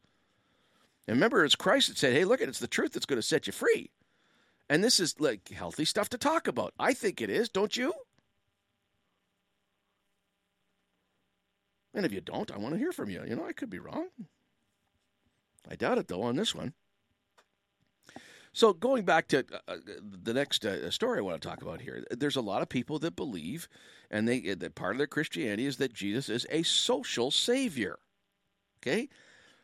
And 1.08 1.16
remember, 1.16 1.46
it's 1.46 1.56
Christ 1.56 1.90
that 1.90 1.98
said, 1.98 2.14
"Hey, 2.14 2.26
look, 2.26 2.42
at 2.42 2.50
it's 2.50 2.60
the 2.60 2.68
truth 2.68 2.94
that's 2.94 3.06
going 3.06 3.22
to 3.22 3.28
set 3.28 3.46
you 3.46 3.54
free." 3.54 3.92
And 4.70 4.84
this 4.84 5.00
is 5.00 5.20
like 5.20 5.50
healthy 5.50 5.86
stuff 5.86 6.10
to 6.10 6.18
talk 6.18 6.48
about. 6.48 6.74
I 6.80 6.94
think 6.94 7.22
it 7.22 7.30
is, 7.30 7.50
don't 7.50 7.78
you? 7.78 7.94
And 11.98 12.06
if 12.06 12.14
you 12.14 12.22
don't, 12.22 12.52
I 12.52 12.58
want 12.58 12.76
to 12.76 12.80
hear 12.80 12.92
from 12.92 13.10
you. 13.10 13.24
You 13.28 13.36
know, 13.36 13.46
I 13.48 13.54
could 13.54 13.72
be 13.72 13.80
wrong. 13.80 14.10
I 15.68 15.76
doubt 15.76 15.98
it 15.98 16.08
though 16.08 16.22
on 16.22 16.36
this 16.36 16.54
one. 16.54 16.74
So 18.54 18.72
going 18.72 19.04
back 19.04 19.28
to 19.30 19.40
uh, 19.40 19.58
uh, 19.68 19.78
the 20.24 20.34
next 20.34 20.64
uh, 20.64 20.92
story 20.92 21.18
I 21.18 21.22
want 21.22 21.42
to 21.42 21.48
talk 21.48 21.64
about 21.64 21.82
here, 21.82 22.06
there's 22.12 22.36
a 22.36 22.42
lot 22.42 22.62
of 22.62 22.70
people 22.70 23.00
that 23.00 23.16
believe, 23.16 23.68
and 24.12 24.28
they 24.28 24.54
that 24.54 24.76
part 24.76 24.94
of 24.94 25.00
their 25.00 25.08
Christianity 25.08 25.66
is 25.66 25.78
that 25.78 25.94
Jesus 25.94 26.30
is 26.30 26.46
a 26.52 26.62
social 26.62 27.32
savior. 27.32 27.98
Okay, 28.80 29.10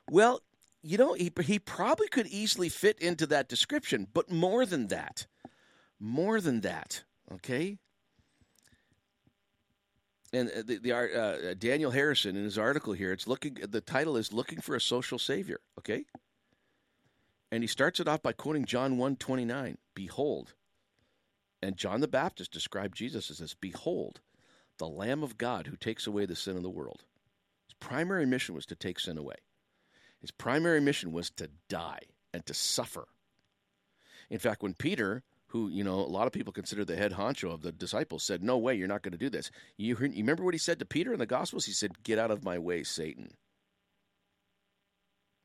well, 0.10 0.42
you 0.82 0.98
know 0.98 1.14
he 1.14 1.32
he 1.44 1.60
probably 1.60 2.08
could 2.08 2.28
easily 2.28 2.70
fit 2.70 2.98
into 3.00 3.28
that 3.28 3.48
description, 3.48 4.08
but 4.12 4.32
more 4.32 4.66
than 4.66 4.88
that, 4.88 5.28
more 6.00 6.42
than 6.42 6.62
that. 6.62 7.04
Okay, 7.32 7.78
and 10.34 10.50
the, 10.50 10.78
the 10.78 10.92
uh, 10.92 11.54
Daniel 11.54 11.92
Harrison 11.92 12.36
in 12.36 12.44
his 12.44 12.58
article 12.58 12.94
here, 12.94 13.14
it's 13.14 13.28
looking. 13.28 13.54
The 13.54 13.82
title 13.82 14.18
is 14.18 14.34
"Looking 14.34 14.60
for 14.60 14.76
a 14.76 14.82
Social 14.82 15.20
Savior." 15.20 15.60
Okay, 15.80 16.06
and 17.52 17.64
he 17.64 17.68
starts 17.68 18.00
it 18.00 18.08
off 18.08 18.24
by 18.24 18.34
quoting 18.34 18.66
John 18.66 18.98
1, 18.98 19.16
29, 19.18 19.78
Behold, 19.94 20.56
and 21.62 21.78
John 21.78 22.02
the 22.02 22.08
Baptist 22.08 22.52
described 22.52 22.98
Jesus 22.98 23.30
as 23.30 23.38
this: 23.38 23.54
Behold, 23.54 24.22
the 24.80 24.88
Lamb 24.88 25.24
of 25.24 25.38
God 25.38 25.68
who 25.68 25.78
takes 25.78 26.08
away 26.08 26.26
the 26.26 26.36
sin 26.36 26.58
of 26.58 26.64
the 26.64 26.70
world. 26.70 27.04
His 27.68 27.76
primary 27.76 28.26
mission 28.26 28.56
was 28.56 28.66
to 28.66 28.76
take 28.76 29.00
sin 29.00 29.18
away. 29.18 29.36
His 30.20 30.32
primary 30.32 30.82
mission 30.82 31.12
was 31.12 31.30
to 31.32 31.50
die 31.70 32.02
and 32.34 32.46
to 32.48 32.54
suffer. 32.54 33.08
In 34.30 34.40
fact, 34.40 34.64
when 34.64 34.74
Peter 34.74 35.22
who 35.54 35.70
you 35.70 35.84
know 35.84 36.00
a 36.00 36.10
lot 36.10 36.26
of 36.26 36.34
people 36.34 36.52
consider 36.52 36.84
the 36.84 36.96
head 36.96 37.14
honcho 37.14 37.54
of 37.54 37.62
the 37.62 37.72
disciples 37.72 38.24
said 38.24 38.44
no 38.44 38.58
way 38.58 38.74
you're 38.74 38.88
not 38.88 39.04
going 39.04 39.12
to 39.12 39.20
do 39.20 39.30
this. 39.30 39.52
You, 39.78 39.96
you 39.96 40.10
remember 40.24 40.44
what 40.44 40.56
he 40.56 40.58
said 40.58 40.80
to 40.80 40.86
peter 40.86 41.14
in 41.14 41.20
the 41.20 41.28
gospels? 41.28 41.66
He 41.66 41.72
said 41.72 42.04
get 42.04 42.18
out 42.18 42.32
of 42.32 42.44
my 42.44 42.58
way 42.58 42.82
satan. 42.82 43.36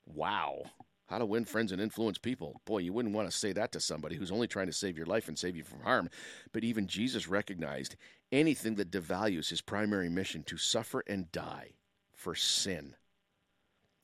Wow. 0.06 0.62
How 1.08 1.18
to 1.18 1.26
win 1.26 1.44
friends 1.44 1.72
and 1.72 1.80
influence 1.80 2.16
people. 2.16 2.62
Boy 2.64 2.78
you 2.78 2.94
wouldn't 2.94 3.14
want 3.14 3.30
to 3.30 3.36
say 3.36 3.52
that 3.52 3.70
to 3.72 3.80
somebody 3.80 4.16
who's 4.16 4.32
only 4.32 4.48
trying 4.48 4.68
to 4.68 4.72
save 4.72 4.96
your 4.96 5.06
life 5.06 5.28
and 5.28 5.38
save 5.38 5.56
you 5.56 5.62
from 5.62 5.82
harm. 5.82 6.08
But 6.52 6.64
even 6.64 6.86
jesus 6.86 7.28
recognized 7.28 7.96
anything 8.32 8.76
that 8.76 8.90
devalues 8.90 9.50
his 9.50 9.60
primary 9.60 10.08
mission 10.08 10.42
to 10.44 10.56
suffer 10.56 11.04
and 11.06 11.30
die 11.32 11.72
for 12.14 12.34
sin. 12.34 12.96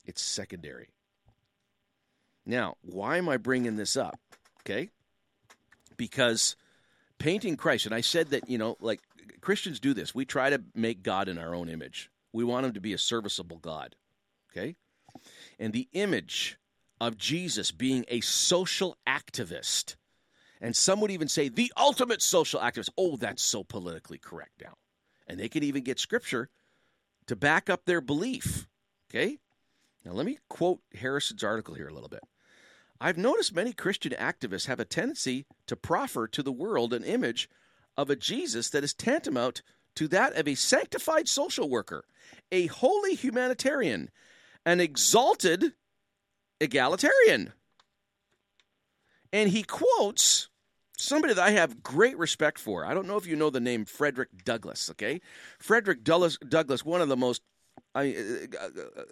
It's 0.04 0.20
secondary. 0.20 0.90
Now 2.44 2.76
why 2.82 3.16
am 3.16 3.30
i 3.30 3.38
bringing 3.38 3.76
this 3.76 3.96
up? 3.96 4.20
Okay 4.60 4.90
because 5.96 6.56
painting 7.18 7.56
Christ, 7.56 7.86
and 7.86 7.94
I 7.94 8.00
said 8.00 8.30
that, 8.30 8.48
you 8.48 8.58
know, 8.58 8.76
like 8.80 9.00
Christians 9.40 9.78
do 9.80 9.94
this. 9.94 10.14
We 10.14 10.24
try 10.24 10.50
to 10.50 10.62
make 10.74 11.02
God 11.02 11.28
in 11.28 11.38
our 11.38 11.54
own 11.54 11.68
image. 11.68 12.10
We 12.32 12.44
want 12.44 12.66
him 12.66 12.72
to 12.72 12.80
be 12.80 12.92
a 12.92 12.98
serviceable 12.98 13.58
God. 13.58 13.94
Okay? 14.50 14.76
And 15.58 15.72
the 15.72 15.88
image 15.92 16.58
of 17.00 17.16
Jesus 17.16 17.70
being 17.70 18.04
a 18.08 18.20
social 18.20 18.96
activist, 19.06 19.96
and 20.60 20.74
some 20.74 21.00
would 21.00 21.10
even 21.10 21.28
say 21.28 21.48
the 21.48 21.72
ultimate 21.76 22.22
social 22.22 22.60
activist. 22.60 22.88
Oh, 22.96 23.16
that's 23.16 23.42
so 23.42 23.62
politically 23.62 24.18
correct 24.18 24.62
now. 24.62 24.74
And 25.26 25.38
they 25.38 25.48
could 25.48 25.64
even 25.64 25.82
get 25.82 25.98
scripture 25.98 26.48
to 27.26 27.36
back 27.36 27.68
up 27.70 27.84
their 27.84 28.00
belief. 28.00 28.66
Okay? 29.10 29.38
Now, 30.04 30.12
let 30.12 30.26
me 30.26 30.38
quote 30.48 30.80
Harrison's 30.94 31.44
article 31.44 31.74
here 31.74 31.88
a 31.88 31.92
little 31.94 32.08
bit. 32.08 32.22
I've 33.00 33.18
noticed 33.18 33.54
many 33.54 33.72
Christian 33.72 34.12
activists 34.12 34.66
have 34.66 34.80
a 34.80 34.84
tendency 34.84 35.46
to 35.66 35.76
proffer 35.76 36.28
to 36.28 36.42
the 36.42 36.52
world 36.52 36.92
an 36.92 37.04
image 37.04 37.48
of 37.96 38.10
a 38.10 38.16
Jesus 38.16 38.70
that 38.70 38.84
is 38.84 38.94
tantamount 38.94 39.62
to 39.96 40.08
that 40.08 40.34
of 40.34 40.48
a 40.48 40.54
sanctified 40.54 41.28
social 41.28 41.68
worker, 41.68 42.04
a 42.50 42.66
holy 42.66 43.14
humanitarian, 43.14 44.10
an 44.66 44.80
exalted 44.80 45.74
egalitarian. 46.60 47.52
And 49.32 49.50
he 49.50 49.62
quotes 49.62 50.48
somebody 50.96 51.34
that 51.34 51.44
I 51.44 51.50
have 51.50 51.82
great 51.82 52.16
respect 52.18 52.58
for. 52.58 52.84
I 52.84 52.94
don't 52.94 53.06
know 53.06 53.16
if 53.16 53.26
you 53.26 53.36
know 53.36 53.50
the 53.50 53.60
name 53.60 53.84
Frederick 53.84 54.44
Douglass, 54.44 54.90
okay? 54.90 55.20
Frederick 55.58 56.04
Douglass, 56.04 56.38
Douglass 56.48 56.84
one 56.84 57.00
of 57.00 57.08
the 57.08 57.16
most 57.16 57.42
I 57.94 58.04
mean, 58.04 58.48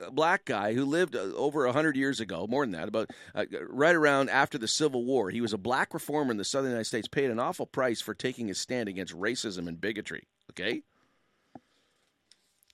a 0.04 0.10
black 0.10 0.44
guy 0.44 0.74
who 0.74 0.84
lived 0.84 1.14
uh, 1.14 1.20
over 1.36 1.70
hundred 1.70 1.96
years 1.96 2.18
ago, 2.18 2.46
more 2.48 2.64
than 2.64 2.72
that, 2.72 2.88
about 2.88 3.10
uh, 3.34 3.44
right 3.68 3.94
around 3.94 4.28
after 4.28 4.58
the 4.58 4.66
Civil 4.66 5.04
War. 5.04 5.30
He 5.30 5.40
was 5.40 5.52
a 5.52 5.58
black 5.58 5.94
reformer 5.94 6.32
in 6.32 6.36
the 6.36 6.44
Southern 6.44 6.70
United 6.70 6.86
States, 6.86 7.06
paid 7.06 7.30
an 7.30 7.38
awful 7.38 7.66
price 7.66 8.00
for 8.00 8.14
taking 8.14 8.48
his 8.48 8.58
stand 8.58 8.88
against 8.88 9.16
racism 9.16 9.68
and 9.68 9.80
bigotry. 9.80 10.26
Okay. 10.50 10.82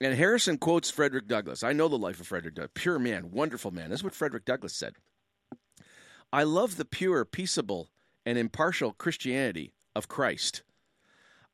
And 0.01 0.15
Harrison 0.15 0.59
quotes 0.59 0.91
Frederick 0.91 1.27
Douglass. 1.27 1.63
I 1.63 1.73
know 1.73 1.89
the 1.89 1.99
life 1.99 2.21
of 2.21 2.27
Frederick 2.27 2.55
Douglass. 2.55 2.71
Pure 2.75 3.01
man, 3.01 3.31
wonderful 3.33 3.71
man. 3.71 3.91
This 3.91 4.01
is 4.01 4.05
what 4.05 4.15
Frederick 4.15 4.45
Douglass 4.45 4.75
said. 4.75 4.95
I 6.33 6.45
love 6.45 6.77
the 6.77 6.85
pure, 6.85 7.25
peaceable, 7.25 7.91
and 8.25 8.39
impartial 8.39 8.93
Christianity 8.93 9.73
of 9.97 10.09
Christ. 10.09 10.63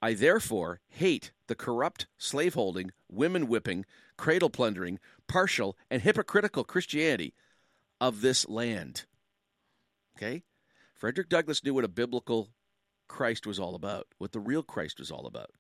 I 0.02 0.14
therefore 0.14 0.80
hate 0.88 1.32
the 1.46 1.54
corrupt, 1.54 2.06
slaveholding, 2.18 2.92
women 3.10 3.48
whipping, 3.48 3.84
cradle 4.16 4.50
plundering, 4.50 4.98
partial, 5.28 5.76
and 5.90 6.02
hypocritical 6.02 6.64
Christianity 6.64 7.34
of 8.00 8.20
this 8.20 8.48
land. 8.48 9.04
Okay? 10.16 10.42
Frederick 10.94 11.28
Douglass 11.28 11.64
knew 11.64 11.74
what 11.74 11.84
a 11.84 11.88
biblical 11.88 12.50
Christ 13.08 13.46
was 13.46 13.58
all 13.58 13.74
about, 13.74 14.06
what 14.18 14.32
the 14.32 14.40
real 14.40 14.62
Christ 14.62 14.98
was 14.98 15.10
all 15.10 15.26
about. 15.26 15.50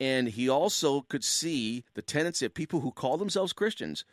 And 0.00 0.28
he 0.28 0.48
also 0.48 1.02
could 1.02 1.24
see 1.24 1.84
the 1.94 2.02
tendency 2.02 2.46
of 2.46 2.54
people 2.54 2.80
who 2.80 2.90
call 2.90 3.16
themselves 3.16 3.52
Christians 3.52 4.04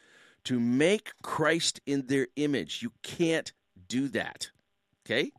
to 0.44 0.60
make 0.60 1.14
Christ 1.22 1.82
in 1.86 2.08
their 2.08 2.28
image. 2.36 2.82
You 2.82 2.91
can't 3.03 3.52
do 3.88 4.08
that. 4.10 4.52
Okay? 5.06 5.32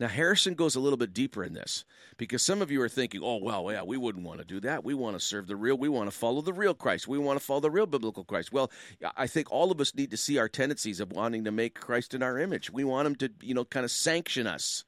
Now, 0.00 0.06
Harrison 0.06 0.54
goes 0.54 0.76
a 0.76 0.80
little 0.80 0.96
bit 0.96 1.12
deeper 1.12 1.42
in 1.42 1.54
this 1.54 1.84
because 2.18 2.40
some 2.40 2.62
of 2.62 2.70
you 2.70 2.80
are 2.82 2.88
thinking, 2.88 3.20
oh, 3.22 3.38
well, 3.38 3.70
yeah, 3.72 3.82
we 3.82 3.96
wouldn't 3.96 4.24
want 4.24 4.38
to 4.38 4.44
do 4.44 4.60
that. 4.60 4.84
We 4.84 4.94
want 4.94 5.18
to 5.18 5.24
serve 5.24 5.48
the 5.48 5.56
real, 5.56 5.76
we 5.76 5.88
want 5.88 6.08
to 6.08 6.16
follow 6.16 6.40
the 6.40 6.52
real 6.52 6.74
Christ. 6.74 7.08
We 7.08 7.18
want 7.18 7.38
to 7.40 7.44
follow 7.44 7.60
the 7.60 7.70
real 7.70 7.86
biblical 7.86 8.22
Christ. 8.22 8.52
Well, 8.52 8.70
I 9.16 9.26
think 9.26 9.50
all 9.50 9.72
of 9.72 9.80
us 9.80 9.96
need 9.96 10.12
to 10.12 10.16
see 10.16 10.38
our 10.38 10.48
tendencies 10.48 11.00
of 11.00 11.10
wanting 11.10 11.44
to 11.44 11.50
make 11.50 11.80
Christ 11.80 12.14
in 12.14 12.22
our 12.22 12.38
image. 12.38 12.70
We 12.70 12.84
want 12.84 13.08
him 13.08 13.16
to, 13.16 13.30
you 13.42 13.54
know, 13.54 13.64
kind 13.64 13.82
of 13.82 13.90
sanction 13.90 14.46
us. 14.46 14.84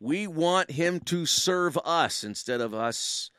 We 0.00 0.26
want 0.26 0.72
him 0.72 0.98
to 1.00 1.24
serve 1.24 1.78
us 1.84 2.24
instead 2.24 2.60
of 2.60 2.74
us 2.74 3.30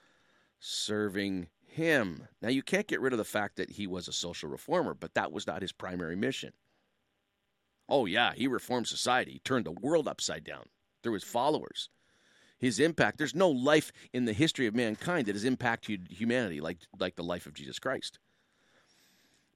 serving 0.59 1.47
him. 1.65 2.29
Now, 2.41 2.49
you 2.49 2.63
can't 2.63 2.87
get 2.87 3.01
rid 3.01 3.11
of 3.11 3.19
the 3.19 3.25
fact 3.25 3.57
that 3.57 3.71
he 3.71 3.87
was 3.87 4.07
a 4.07 4.13
social 4.13 4.49
reformer, 4.49 4.93
but 4.93 5.15
that 5.15 5.33
was 5.33 5.45
not 5.45 5.61
his 5.61 5.73
primary 5.73 6.15
mission. 6.15 6.53
Oh, 7.89 8.05
yeah, 8.05 8.31
he 8.33 8.47
reformed 8.47 8.87
society, 8.87 9.33
he 9.33 9.39
turned 9.39 9.65
the 9.65 9.71
world 9.71 10.07
upside 10.07 10.45
down 10.45 10.63
through 11.03 11.13
his 11.13 11.23
followers. 11.23 11.89
His 12.59 12.79
impact, 12.79 13.17
there's 13.17 13.35
no 13.35 13.49
life 13.49 13.91
in 14.13 14.25
the 14.25 14.33
history 14.33 14.65
of 14.65 14.75
mankind 14.75 15.27
that 15.27 15.35
has 15.35 15.45
impacted 15.45 16.07
humanity 16.09 16.59
like, 16.59 16.79
like 16.99 17.15
the 17.15 17.23
life 17.23 17.45
of 17.45 17.53
Jesus 17.53 17.77
Christ. 17.77 18.19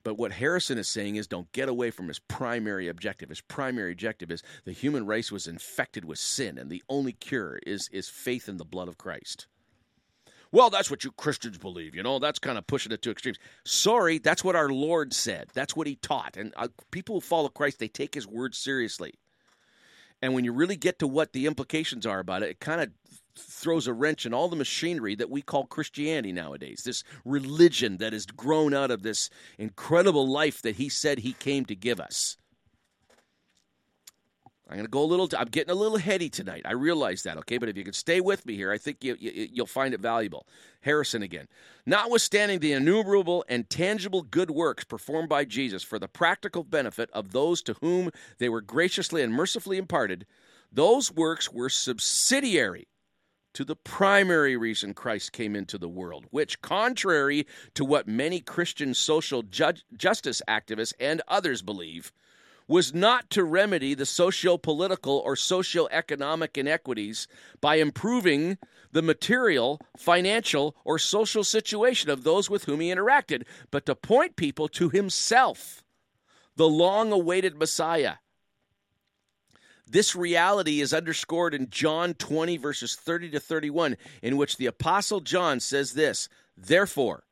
But 0.04 0.18
what 0.18 0.32
Harrison 0.34 0.78
is 0.78 0.88
saying 0.88 1.16
is 1.16 1.28
don't 1.28 1.52
get 1.52 1.70
away 1.70 1.92
from 1.92 2.08
his 2.08 2.20
primary 2.20 2.88
objective. 2.88 3.30
His 3.30 3.42
primary 3.42 3.92
objective 3.92 4.32
is 4.32 4.44
the 4.66 4.72
human 4.72 5.06
race 5.06 5.32
was 5.32 5.48
infected 5.48 6.06
with 6.06 6.20
sin, 6.20 6.58
and 6.58 6.70
the 6.70 6.84
only 6.90 7.14
cure 7.14 7.60
is, 7.66 7.88
is 7.92 8.10
faith 8.10 8.50
in 8.50 8.58
the 8.58 8.66
blood 8.66 8.88
of 8.88 8.98
Christ. 8.98 9.48
Well, 10.52 10.70
that's 10.70 10.92
what 10.92 11.04
you 11.04 11.12
Christians 11.12 11.58
believe, 11.58 11.96
you 11.96 12.04
know. 12.04 12.20
That's 12.20 12.40
kind 12.40 12.58
of 12.58 12.68
pushing 12.68 12.92
it 12.92 13.02
to 13.04 13.12
extremes. 13.12 13.38
Sorry, 13.64 14.18
that's 14.18 14.44
what 14.44 14.56
our 14.56 14.70
Lord 14.70 15.14
said. 15.14 15.50
That's 15.54 15.76
what 15.76 15.88
He 15.88 15.96
taught. 15.96 16.36
And 16.36 16.54
uh, 16.58 16.68
people 16.92 17.16
who 17.16 17.22
follow 17.22 17.48
Christ, 17.48 17.80
they 17.80 17.88
take 17.88 18.16
His 18.16 18.28
word 18.28 18.54
seriously. 18.54 19.14
And 20.22 20.34
when 20.34 20.46
you 20.46 20.54
really 20.54 20.76
get 20.76 21.00
to 21.00 21.08
what 21.08 21.34
the 21.34 21.48
implications 21.48 22.06
are 22.06 22.20
about 22.20 22.44
it, 22.44 22.50
it 22.50 22.60
kind 22.60 22.82
of 22.82 22.92
throws 23.36 23.88
a 23.88 23.94
wrench 23.94 24.26
in 24.26 24.34
all 24.34 24.50
the 24.50 24.56
machinery 24.56 25.16
that 25.16 25.30
we 25.30 25.42
call 25.42 25.66
Christianity 25.66 26.32
nowadays. 26.32 26.84
This 26.84 27.04
religion 27.26 27.98
that 27.98 28.14
has 28.14 28.26
grown 28.26 28.74
out 28.74 28.92
of 28.92 29.04
this 29.04 29.30
incredible 29.58 30.28
life 30.28 30.62
that 30.62 30.76
he 30.76 30.90
said 30.90 31.20
he 31.20 31.34
came 31.34 31.66
to 31.66 31.76
give 31.76 32.00
us. 32.00 32.38
I'm 34.72 34.78
going 34.78 34.86
to 34.86 34.90
go 34.90 35.04
a 35.04 35.06
little. 35.06 35.28
I'm 35.38 35.50
getting 35.50 35.72
a 35.72 35.76
little 35.76 35.98
heady 35.98 36.30
tonight. 36.30 36.62
I 36.64 36.72
realize 36.72 37.24
that, 37.24 37.38
okay? 37.40 37.58
But 37.58 37.68
if 37.68 37.76
you 37.76 37.84
can 37.84 37.92
stay 37.92 38.22
with 38.22 38.46
me 38.46 38.56
here, 38.56 38.72
I 38.72 38.78
think 38.78 39.04
you, 39.04 39.18
you, 39.20 39.50
you'll 39.52 39.66
find 39.66 39.94
it 39.94 40.00
valuable. 40.00 40.48
Harrison 40.80 41.22
again. 41.22 41.50
Notwithstanding 41.86 42.60
the 42.60 42.72
innumerable 42.72 43.44
and 43.50 43.70
tangible 43.70 44.22
good 44.22 44.50
works 44.50 44.86
performed 44.86 45.28
by 45.28 45.44
Jesus 45.44 45.84
for 45.84 46.00
the 46.00 46.08
practical 46.08 46.64
benefit 46.64 47.10
of 47.12 47.34
those 47.34 47.62
to 47.64 47.74
whom 47.82 48.12
they 48.38 48.48
were 48.48 48.62
graciously 48.62 49.22
and 49.22 49.34
mercifully 49.34 49.78
imparted, 49.78 50.26
those 50.72 51.12
works 51.12 51.52
were 51.52 51.70
subsidiary 51.70 52.88
to 53.54 53.66
the 53.66 53.76
primary 53.76 54.56
reason 54.56 54.94
Christ 54.94 55.34
came 55.34 55.54
into 55.54 55.78
the 55.78 55.90
world, 55.90 56.26
which, 56.32 56.62
contrary 56.62 57.46
to 57.74 57.84
what 57.84 58.08
many 58.08 58.40
Christian 58.40 58.94
social 58.94 59.44
ju- 59.44 59.74
justice 59.98 60.42
activists 60.48 60.94
and 60.98 61.22
others 61.28 61.62
believe, 61.62 62.14
was 62.68 62.94
not 62.94 63.30
to 63.30 63.44
remedy 63.44 63.94
the 63.94 64.06
socio 64.06 64.58
political 64.58 65.18
or 65.18 65.36
socio-economic 65.36 66.58
inequities 66.58 67.28
by 67.60 67.76
improving 67.76 68.58
the 68.92 69.02
material, 69.02 69.80
financial, 69.98 70.76
or 70.84 71.00
social 71.00 71.44
situation 71.44 72.10
of 72.10 72.24
those 72.24 72.50
with 72.50 72.66
whom 72.66 72.80
he 72.80 72.94
interacted, 72.94 73.44
but 73.72 73.86
to 73.86 73.96
point 73.96 74.36
people 74.36 74.68
to 74.68 74.90
himself, 74.90 75.84
the 76.56 76.68
long 76.68 77.12
awaited 77.12 77.56
Messiah. 77.58 78.16
This 79.88 80.16
reality 80.16 80.80
is 80.80 80.94
underscored 80.94 81.54
in 81.54 81.70
John 81.70 82.14
20, 82.14 82.58
verses 82.58 82.96
30 82.96 83.32
to 83.32 83.40
31, 83.40 83.98
in 84.22 84.38
which 84.38 84.58
the 84.58 84.66
Apostle 84.66 85.20
John 85.20 85.60
says 85.60 85.94
this 85.94 86.30
Therefore, 86.56 87.24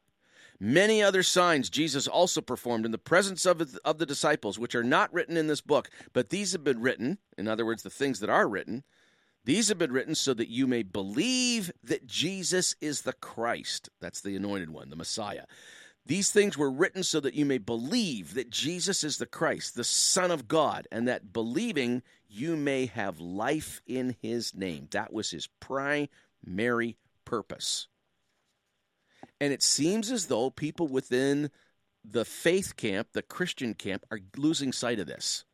Many 0.59 1.01
other 1.01 1.23
signs 1.23 1.69
Jesus 1.69 2.07
also 2.07 2.41
performed 2.41 2.85
in 2.85 2.91
the 2.91 2.97
presence 2.97 3.45
of, 3.45 3.77
of 3.85 3.97
the 3.97 4.05
disciples, 4.05 4.59
which 4.59 4.75
are 4.75 4.83
not 4.83 5.13
written 5.13 5.37
in 5.37 5.47
this 5.47 5.61
book, 5.61 5.89
but 6.11 6.29
these 6.29 6.51
have 6.51 6.65
been 6.65 6.81
written, 6.81 7.17
in 7.37 7.47
other 7.47 7.65
words, 7.65 7.83
the 7.83 7.89
things 7.89 8.19
that 8.19 8.29
are 8.29 8.47
written, 8.47 8.83
These 9.45 9.69
have 9.69 9.77
been 9.77 9.93
written 9.93 10.15
so 10.15 10.33
that 10.33 10.49
you 10.49 10.67
may 10.67 10.83
believe 10.83 11.71
that 11.83 12.05
Jesus 12.05 12.75
is 12.81 13.03
the 13.03 13.13
Christ. 13.13 13.89
That's 14.01 14.19
the 14.19 14.35
anointed 14.35 14.69
one, 14.69 14.89
the 14.89 14.97
Messiah. 14.97 15.45
These 16.05 16.31
things 16.31 16.57
were 16.57 16.71
written 16.71 17.03
so 17.03 17.21
that 17.21 17.35
you 17.35 17.45
may 17.45 17.59
believe 17.59 18.33
that 18.33 18.49
Jesus 18.49 19.03
is 19.03 19.17
the 19.17 19.25
Christ, 19.25 19.75
the 19.75 19.83
Son 19.83 20.31
of 20.31 20.47
God, 20.47 20.87
and 20.91 21.07
that 21.07 21.31
believing 21.31 22.01
you 22.27 22.57
may 22.57 22.87
have 22.87 23.19
life 23.19 23.81
in 23.87 24.15
his 24.21 24.53
name. 24.53 24.87
That 24.91 25.13
was 25.13 25.31
his 25.31 25.47
primary 25.59 26.97
purpose. 27.23 27.87
And 29.41 29.53
it 29.53 29.63
seems 29.63 30.11
as 30.11 30.27
though 30.27 30.49
people 30.49 30.87
within 30.87 31.49
the 32.03 32.25
faith 32.25 32.75
camp, 32.75 33.09
the 33.13 33.21
Christian 33.21 33.73
camp, 33.73 34.05
are 34.11 34.19
losing 34.37 34.71
sight 34.71 34.99
of 34.99 35.07
this. 35.07 35.45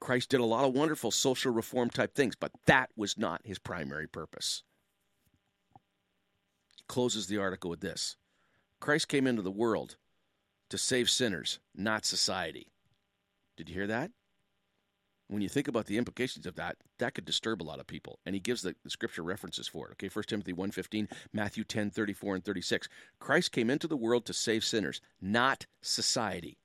Christ 0.00 0.30
did 0.30 0.40
a 0.40 0.44
lot 0.44 0.64
of 0.64 0.74
wonderful 0.74 1.10
social 1.10 1.52
reform 1.52 1.90
type 1.90 2.14
things, 2.14 2.34
but 2.34 2.52
that 2.66 2.90
was 2.96 3.18
not 3.18 3.42
his 3.44 3.58
primary 3.58 4.06
purpose. 4.06 4.62
He 6.76 6.84
closes 6.88 7.26
the 7.26 7.38
article 7.38 7.70
with 7.70 7.80
this 7.80 8.16
Christ 8.80 9.08
came 9.08 9.26
into 9.26 9.42
the 9.42 9.50
world 9.50 9.96
to 10.70 10.78
save 10.78 11.10
sinners, 11.10 11.58
not 11.74 12.06
society. 12.06 12.68
Did 13.56 13.68
you 13.68 13.74
hear 13.74 13.88
that? 13.88 14.10
When 15.30 15.42
you 15.42 15.48
think 15.48 15.68
about 15.68 15.86
the 15.86 15.96
implications 15.96 16.44
of 16.44 16.56
that, 16.56 16.76
that 16.98 17.14
could 17.14 17.24
disturb 17.24 17.62
a 17.62 17.64
lot 17.64 17.78
of 17.78 17.86
people. 17.86 18.18
And 18.26 18.34
he 18.34 18.40
gives 18.40 18.62
the, 18.62 18.74
the 18.82 18.90
scripture 18.90 19.22
references 19.22 19.68
for 19.68 19.88
it. 19.88 19.92
Okay, 19.92 20.08
1 20.12 20.24
Timothy 20.26 20.52
1.15, 20.52 21.08
Matthew 21.32 21.64
10, 21.64 21.90
34 21.90 22.34
and 22.34 22.44
36. 22.44 22.88
Christ 23.18 23.52
came 23.52 23.70
into 23.70 23.86
the 23.86 23.96
world 23.96 24.26
to 24.26 24.32
save 24.32 24.64
sinners, 24.64 25.00
not 25.20 25.66
society 25.80 26.58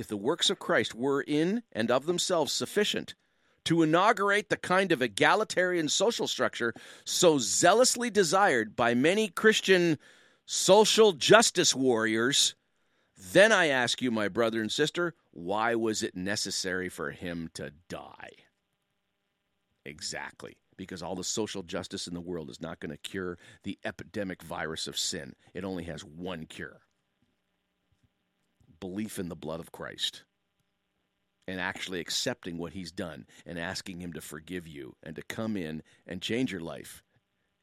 if 0.00 0.08
the 0.08 0.16
works 0.16 0.48
of 0.48 0.58
Christ 0.58 0.94
were 0.94 1.20
in 1.20 1.62
and 1.72 1.90
of 1.90 2.06
themselves 2.06 2.54
sufficient 2.54 3.14
to 3.64 3.82
inaugurate 3.82 4.48
the 4.48 4.56
kind 4.56 4.92
of 4.92 5.02
egalitarian 5.02 5.90
social 5.90 6.26
structure 6.26 6.72
so 7.04 7.38
zealously 7.38 8.08
desired 8.08 8.74
by 8.74 8.94
many 8.94 9.28
Christian 9.28 9.98
social 10.46 11.12
justice 11.12 11.74
warriors, 11.74 12.54
then 13.32 13.52
I 13.52 13.66
ask 13.66 14.00
you, 14.00 14.10
my 14.10 14.28
brother 14.28 14.62
and 14.62 14.72
sister, 14.72 15.14
why 15.32 15.74
was 15.74 16.02
it 16.02 16.16
necessary 16.16 16.88
for 16.88 17.10
him 17.10 17.50
to 17.54 17.72
die? 17.88 18.30
Exactly. 19.84 20.56
Because 20.76 21.02
all 21.02 21.14
the 21.14 21.24
social 21.24 21.62
justice 21.62 22.06
in 22.06 22.14
the 22.14 22.20
world 22.20 22.50
is 22.50 22.60
not 22.60 22.80
going 22.80 22.90
to 22.90 22.96
cure 22.96 23.38
the 23.64 23.78
epidemic 23.84 24.42
virus 24.42 24.86
of 24.86 24.98
sin. 24.98 25.34
It 25.54 25.64
only 25.64 25.84
has 25.84 26.04
one 26.04 26.46
cure 26.46 26.80
belief 28.80 29.18
in 29.18 29.28
the 29.28 29.36
blood 29.36 29.60
of 29.60 29.72
Christ 29.72 30.24
and 31.46 31.60
actually 31.60 32.00
accepting 32.00 32.56
what 32.56 32.72
he's 32.72 32.90
done 32.92 33.26
and 33.44 33.58
asking 33.58 34.00
him 34.00 34.12
to 34.14 34.20
forgive 34.20 34.66
you 34.66 34.94
and 35.02 35.14
to 35.16 35.22
come 35.22 35.56
in 35.56 35.82
and 36.06 36.22
change 36.22 36.50
your 36.50 36.62
life 36.62 37.02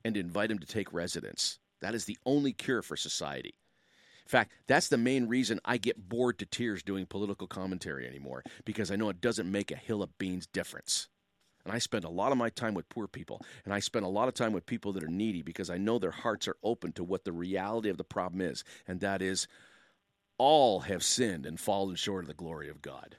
and 0.06 0.16
invite 0.16 0.52
him 0.52 0.60
to 0.60 0.68
take 0.68 0.94
residence. 0.94 1.58
That 1.82 1.96
is 1.96 2.06
the 2.06 2.18
only 2.26 2.54
cure 2.54 2.82
for 2.82 2.96
society. 2.96 3.56
In 4.28 4.30
fact, 4.30 4.52
that's 4.68 4.90
the 4.90 4.98
main 4.98 5.30
reason 5.30 5.62
I 5.64 5.78
get 5.78 6.10
bored 6.10 6.38
to 6.40 6.46
tears 6.46 6.84
doing 6.84 7.06
political 7.06 7.48
commentary 7.48 8.06
anymore 8.06 8.44
because 8.66 8.92
I 8.92 8.98
know 8.98 9.08
it 9.08 9.22
doesn't 9.22 9.50
make 9.50 9.72
a 9.72 9.78
hill 9.78 10.04
of 10.04 10.18
beans 10.18 10.46
difference. 10.48 11.08
And 11.64 11.74
I 11.74 11.80
spend 11.80 12.04
a 12.04 12.10
lot 12.10 12.34
of 12.34 12.38
my 12.38 12.50
time 12.50 12.74
with 12.74 12.90
poor 12.90 13.08
people, 13.08 13.42
and 13.64 13.74
I 13.74 13.80
spend 13.80 14.04
a 14.04 14.10
lot 14.10 14.28
of 14.28 14.34
time 14.34 14.52
with 14.52 14.66
people 14.66 14.92
that 14.94 15.04
are 15.04 15.08
needy 15.08 15.44
because 15.44 15.70
I 15.70 15.78
know 15.78 15.98
their 15.98 16.12
hearts 16.12 16.46
are 16.50 16.58
open 16.62 16.92
to 16.94 17.06
what 17.06 17.24
the 17.24 17.32
reality 17.32 17.88
of 17.88 17.96
the 17.96 18.04
problem 18.04 18.42
is, 18.42 18.66
and 18.86 19.00
that 19.00 19.22
is 19.22 19.48
all 20.38 20.82
have 20.82 21.04
sinned 21.04 21.46
and 21.46 21.58
fallen 21.58 21.96
short 21.96 22.26
of 22.26 22.28
the 22.28 22.34
glory 22.34 22.68
of 22.68 22.82
God. 22.82 23.16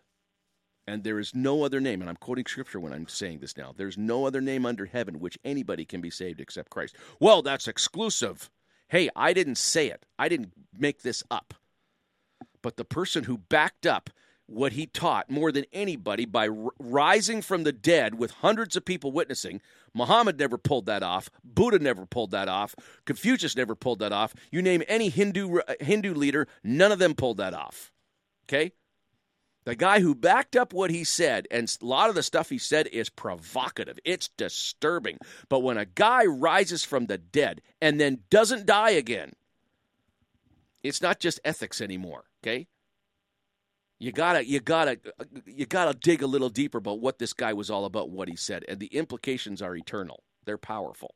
And 0.86 1.04
there 1.04 1.18
is 1.18 1.34
no 1.34 1.64
other 1.64 1.80
name, 1.80 2.02
and 2.02 2.10
I'm 2.10 2.16
quoting 2.16 2.44
scripture 2.46 2.80
when 2.80 2.92
I'm 2.92 3.08
saying 3.08 3.38
this 3.38 3.56
now. 3.56 3.72
There's 3.74 3.96
no 3.96 4.26
other 4.26 4.42
name 4.42 4.66
under 4.66 4.84
heaven 4.84 5.20
which 5.20 5.38
anybody 5.42 5.86
can 5.86 6.02
be 6.02 6.10
saved 6.10 6.38
except 6.38 6.68
Christ. 6.68 6.96
Well, 7.18 7.40
that's 7.40 7.66
exclusive. 7.66 8.50
Hey, 8.88 9.10
I 9.14 9.32
didn't 9.32 9.58
say 9.58 9.88
it, 9.88 10.06
I 10.18 10.28
didn't 10.28 10.52
make 10.76 11.02
this 11.02 11.22
up. 11.30 11.54
But 12.62 12.76
the 12.76 12.84
person 12.84 13.24
who 13.24 13.38
backed 13.38 13.86
up 13.86 14.10
what 14.48 14.72
he 14.72 14.86
taught 14.86 15.30
more 15.30 15.52
than 15.52 15.66
anybody 15.72 16.24
by 16.24 16.48
r- 16.48 16.70
rising 16.78 17.42
from 17.42 17.64
the 17.64 17.72
dead 17.72 18.18
with 18.18 18.30
hundreds 18.30 18.76
of 18.76 18.84
people 18.84 19.12
witnessing. 19.12 19.60
Muhammad 19.94 20.38
never 20.38 20.56
pulled 20.56 20.86
that 20.86 21.02
off. 21.02 21.28
Buddha 21.44 21.78
never 21.78 22.06
pulled 22.06 22.30
that 22.30 22.48
off. 22.48 22.74
Confucius 23.04 23.54
never 23.54 23.74
pulled 23.74 23.98
that 23.98 24.12
off. 24.12 24.34
You 24.50 24.62
name 24.62 24.82
any 24.88 25.10
Hindu 25.10 25.58
uh, 25.58 25.74
Hindu 25.80 26.14
leader, 26.14 26.48
none 26.64 26.92
of 26.92 26.98
them 26.98 27.14
pulled 27.14 27.36
that 27.36 27.52
off. 27.52 27.92
Okay? 28.46 28.72
The 29.68 29.76
guy 29.76 30.00
who 30.00 30.14
backed 30.14 30.56
up 30.56 30.72
what 30.72 30.90
he 30.90 31.04
said, 31.04 31.46
and 31.50 31.70
a 31.82 31.84
lot 31.84 32.08
of 32.08 32.14
the 32.14 32.22
stuff 32.22 32.48
he 32.48 32.56
said 32.56 32.86
is 32.86 33.10
provocative. 33.10 33.98
It's 34.02 34.28
disturbing. 34.28 35.18
But 35.50 35.58
when 35.58 35.76
a 35.76 35.84
guy 35.84 36.24
rises 36.24 36.84
from 36.84 37.04
the 37.04 37.18
dead 37.18 37.60
and 37.82 38.00
then 38.00 38.20
doesn't 38.30 38.64
die 38.64 38.92
again, 38.92 39.34
it's 40.82 41.02
not 41.02 41.20
just 41.20 41.38
ethics 41.44 41.82
anymore, 41.82 42.24
okay? 42.42 42.66
You 43.98 44.10
gotta, 44.10 44.48
you 44.48 44.60
gotta, 44.60 45.00
you 45.44 45.66
gotta 45.66 45.92
dig 45.98 46.22
a 46.22 46.26
little 46.26 46.48
deeper 46.48 46.78
about 46.78 47.00
what 47.00 47.18
this 47.18 47.34
guy 47.34 47.52
was 47.52 47.68
all 47.68 47.84
about, 47.84 48.08
what 48.08 48.28
he 48.28 48.36
said, 48.36 48.64
and 48.70 48.80
the 48.80 48.86
implications 48.86 49.60
are 49.60 49.76
eternal. 49.76 50.22
They're 50.46 50.56
powerful. 50.56 51.14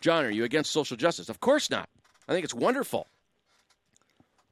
John, 0.00 0.24
are 0.24 0.30
you 0.30 0.44
against 0.44 0.72
social 0.72 0.96
justice? 0.96 1.28
Of 1.28 1.40
course 1.40 1.68
not. 1.68 1.90
I 2.26 2.32
think 2.32 2.44
it's 2.44 2.54
wonderful, 2.54 3.06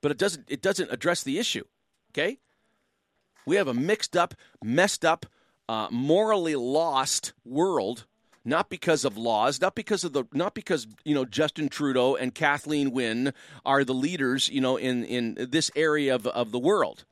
but 0.05 0.11
it 0.11 0.19
doesn't. 0.19 0.45
It 0.49 0.61
doesn't 0.61 0.93
address 0.93 1.23
the 1.23 1.39
issue. 1.39 1.65
Okay, 2.13 2.37
we 3.47 3.57
have 3.57 3.69
a 3.69 3.73
mixed 3.73 4.15
up, 4.15 4.35
messed 4.63 5.03
up, 5.03 5.25
uh, 5.67 5.89
morally 5.91 6.57
lost 6.57 7.33
world 7.43 8.05
not 8.45 8.69
because 8.69 9.07
of 9.07 9.17
laws, 9.17 9.63
not 9.63 9.75
because 9.75 10.05
of 10.05 10.13
the, 10.13 10.25
not 10.35 10.53
because 10.53 10.87
you 11.07 11.15
know 11.15 11.25
Justin 11.25 11.71
Trudeau 11.71 12.17
and 12.17 12.35
Kathleen 12.35 12.91
Wynne 12.91 13.33
are 13.65 13.83
the 13.83 13.95
leaders, 13.95 14.51
you 14.51 14.61
know, 14.61 14.77
in 14.77 15.05
in 15.05 15.49
this 15.51 15.71
area 15.75 16.15
of 16.15 16.27
of 16.27 16.53
the 16.53 16.59
world. 16.59 17.07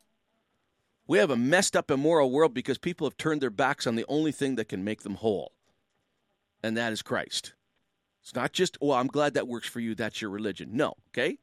We 1.07 1.17
have 1.17 1.31
a 1.31 1.37
messed 1.37 1.75
up, 1.75 1.91
immoral 1.91 2.31
world 2.31 2.53
because 2.53 2.77
people 2.77 3.07
have 3.07 3.17
turned 3.17 3.41
their 3.41 3.49
backs 3.49 3.87
on 3.87 3.95
the 3.95 4.05
only 4.07 4.33
thing 4.33 4.57
that 4.57 4.69
can 4.69 4.85
make 4.85 5.01
them 5.01 5.15
whole, 5.15 5.53
and 6.63 6.77
that 6.77 6.93
is 6.93 7.01
Christ. 7.01 7.55
It's 8.21 8.35
not 8.35 8.53
just, 8.53 8.77
oh, 8.83 8.93
I'm 8.93 9.07
glad 9.07 9.33
that 9.33 9.49
works 9.49 9.67
for 9.67 9.81
you. 9.81 9.95
That's 9.95 10.21
your 10.21 10.31
religion. 10.31 10.71
No, 10.75 10.93
okay. 11.09 11.39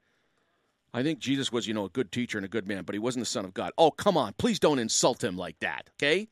I 0.93 1.03
think 1.03 1.19
Jesus 1.19 1.51
was, 1.51 1.67
you 1.67 1.73
know, 1.73 1.85
a 1.85 1.89
good 1.89 2.11
teacher 2.11 2.37
and 2.37 2.45
a 2.45 2.49
good 2.49 2.67
man, 2.67 2.83
but 2.83 2.95
he 2.95 2.99
wasn't 2.99 3.21
the 3.21 3.29
Son 3.29 3.45
of 3.45 3.53
God. 3.53 3.71
Oh, 3.77 3.91
come 3.91 4.17
on. 4.17 4.33
Please 4.33 4.59
don't 4.59 4.79
insult 4.79 5.23
him 5.23 5.37
like 5.37 5.59
that, 5.59 5.89
okay? 5.97 6.27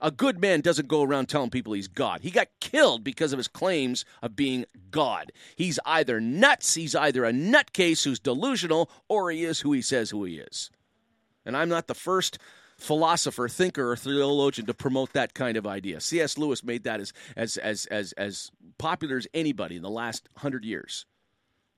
A 0.00 0.10
good 0.10 0.40
man 0.40 0.60
doesn't 0.60 0.88
go 0.88 1.02
around 1.02 1.26
telling 1.26 1.50
people 1.50 1.72
he's 1.72 1.88
God. 1.88 2.20
He 2.22 2.30
got 2.30 2.48
killed 2.60 3.04
because 3.04 3.32
of 3.32 3.38
his 3.38 3.48
claims 3.48 4.04
of 4.20 4.34
being 4.34 4.64
God. 4.90 5.32
He's 5.56 5.78
either 5.86 6.20
nuts, 6.20 6.74
he's 6.74 6.94
either 6.94 7.24
a 7.24 7.32
nutcase 7.32 8.04
who's 8.04 8.18
delusional, 8.18 8.90
or 9.08 9.30
he 9.30 9.44
is 9.44 9.60
who 9.60 9.72
he 9.72 9.80
says 9.80 10.10
who 10.10 10.24
he 10.24 10.38
is. 10.38 10.70
And 11.46 11.56
I'm 11.56 11.68
not 11.68 11.86
the 11.86 11.94
first 11.94 12.38
philosopher, 12.76 13.48
thinker, 13.48 13.92
or 13.92 13.96
theologian 13.96 14.66
to 14.66 14.74
promote 14.74 15.12
that 15.12 15.34
kind 15.34 15.56
of 15.56 15.66
idea. 15.66 16.00
C.S. 16.00 16.36
Lewis 16.36 16.64
made 16.64 16.84
that 16.84 17.00
as 17.00 17.12
as 17.36 17.56
as 17.56 17.86
as 17.86 18.12
as 18.12 18.50
popular 18.78 19.16
as 19.16 19.28
anybody 19.32 19.76
in 19.76 19.82
the 19.82 19.90
last 19.90 20.28
hundred 20.38 20.64
years. 20.64 21.06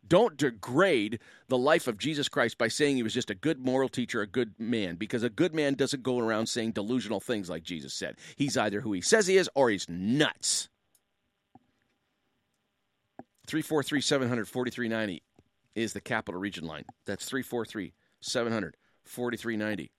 Don't 0.09 0.37
degrade 0.37 1.19
the 1.49 1.59
life 1.59 1.87
of 1.87 1.99
Jesus 1.99 2.29
Christ 2.29 2.59
by 2.59 2.69
saying 2.69 2.97
he 2.97 3.03
was 3.03 3.15
just 3.15 3.31
a 3.31 3.35
good 3.35 3.59
moral 3.59 3.89
teacher, 3.89 4.21
a 4.21 4.27
good 4.27 4.55
man, 4.59 4.97
because 4.97 5.23
a 5.23 5.31
good 5.31 5.55
man 5.55 5.75
doesn't 5.75 6.03
go 6.03 6.19
around 6.19 6.47
saying 6.47 6.73
delusional 6.73 7.21
things 7.21 7.51
like 7.51 7.63
Jesus 7.63 7.95
said. 7.95 8.17
He's 8.37 8.57
either 8.57 8.81
who 8.81 8.93
he 8.93 9.01
says 9.01 9.27
he 9.27 9.37
is 9.37 9.51
or 9.55 9.71
he's 9.71 9.89
nuts. 9.89 10.69
343 13.47 14.01
700 14.01 14.49
4390 14.49 15.23
is 15.75 15.93
the 15.93 16.01
capital 16.01 16.41
region 16.41 16.67
line. 16.67 16.85
That's 17.05 17.25
343 17.27 17.93
700 18.21 18.77
4390. 19.05 19.91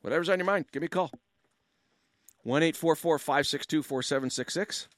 Whatever's 0.00 0.28
on 0.28 0.38
your 0.38 0.46
mind, 0.46 0.66
give 0.72 0.82
me 0.82 0.86
a 0.86 0.88
call. 0.88 1.10
1 2.42 2.72
562 2.72 3.82
4766. 3.82 4.88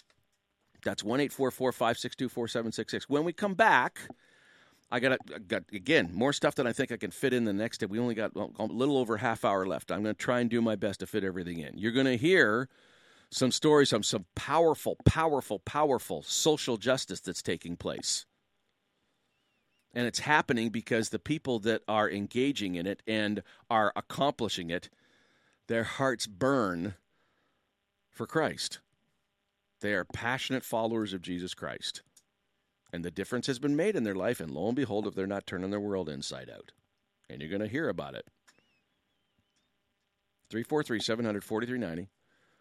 That's 0.85 1.03
1 1.03 1.29
562 1.29 2.29
4766. 2.29 3.09
When 3.09 3.25
we 3.25 3.33
come 3.33 3.55
back, 3.55 4.01
I 4.91 5.01
got, 5.01 5.19
got, 5.49 5.65
again, 5.73 6.11
more 6.13 6.33
stuff 6.33 6.55
that 6.57 6.67
I 6.67 6.73
think 6.73 6.93
I 6.93 6.97
can 6.97 7.11
fit 7.11 7.33
in 7.33 7.45
the 7.45 7.53
next 7.53 7.79
day. 7.79 7.87
We 7.87 7.99
only 7.99 8.15
got 8.15 8.33
a 8.37 8.65
little 8.65 8.99
over 8.99 9.17
half 9.17 9.45
hour 9.45 9.67
left. 9.67 9.91
I'm 9.91 10.03
going 10.03 10.15
to 10.15 10.19
try 10.19 10.41
and 10.41 10.49
do 10.49 10.61
my 10.61 10.77
best 10.77 11.01
to 11.01 11.07
fit 11.07 11.25
everything 11.25 11.59
in. 11.59 11.77
You're 11.79 11.93
going 11.93 12.07
to 12.07 12.17
hear 12.17 12.69
some 13.31 13.51
stories 13.51 13.93
of 13.93 14.07
some 14.07 14.27
powerful, 14.37 14.97
powerful, 15.05 15.59
powerful 15.59 16.23
social 16.23 16.77
justice 16.77 17.21
that's 17.21 17.43
taking 17.43 17.77
place. 17.77 18.27
And 19.95 20.07
it's 20.07 20.21
happening 20.21 20.71
because 20.71 21.09
the 21.09 21.19
people 21.19 21.59
that 21.61 21.83
are 21.89 22.11
engaging 22.11 22.75
in 22.75 22.87
it 22.87 23.03
and 23.07 23.43
are 23.71 23.93
accomplishing 23.97 24.71
it, 24.71 24.91
their 25.67 25.85
hearts 25.85 26.27
burn 26.27 26.95
for 28.11 28.27
Christ. 28.27 28.81
They 29.81 29.93
are 29.95 30.05
passionate 30.05 30.65
followers 30.65 31.13
of 31.13 31.23
Jesus 31.23 31.55
Christ. 31.55 32.03
And 32.93 33.05
the 33.05 33.11
difference 33.11 33.47
has 33.49 33.59
been 33.59 33.77
made 33.77 33.97
in 33.97 34.05
their 34.05 34.15
life, 34.15 34.41
and 34.41 34.51
lo 34.51 34.69
and 34.69 34.77
behold, 34.77 35.07
if 35.07 35.15
they're 35.15 35.27
not 35.27 35.47
turning 35.47 35.71
their 35.71 35.81
world 35.81 36.09
inside 36.09 36.49
out. 36.49 36.73
And 37.29 37.41
you're 37.41 37.51
going 37.51 37.61
to 37.61 37.69
hear 37.69 37.89
about 37.89 38.15
it. 38.15 38.27
343 40.51 41.01
700 41.01 41.43
4390. 41.43 42.11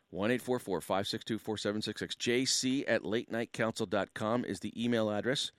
1 0.09 0.39
562 0.39 1.39
4766. 1.39 2.15
JC 2.15 2.83
at 2.87 3.01
latenightcouncil.com 3.01 4.45
is 4.45 4.59
the 4.59 4.83
email 4.83 5.09
address. 5.09 5.51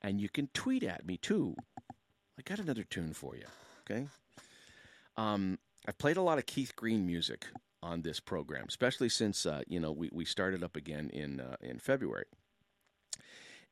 And 0.00 0.20
you 0.20 0.28
can 0.28 0.48
tweet 0.54 0.82
at 0.82 1.06
me 1.06 1.16
too. 1.16 1.54
I 2.38 2.42
got 2.44 2.58
another 2.58 2.84
tune 2.84 3.12
for 3.12 3.36
you. 3.36 3.44
Okay. 3.82 4.06
Um, 5.16 5.58
I've 5.86 5.98
played 5.98 6.16
a 6.16 6.22
lot 6.22 6.38
of 6.38 6.46
Keith 6.46 6.74
Green 6.74 7.06
music 7.06 7.46
on 7.84 8.02
this 8.02 8.18
program, 8.18 8.64
especially 8.68 9.08
since 9.08 9.46
uh, 9.46 9.62
you 9.68 9.78
know 9.78 9.92
we, 9.92 10.08
we 10.12 10.24
started 10.24 10.64
up 10.64 10.74
again 10.74 11.10
in 11.12 11.40
uh, 11.40 11.56
in 11.60 11.78
February. 11.78 12.24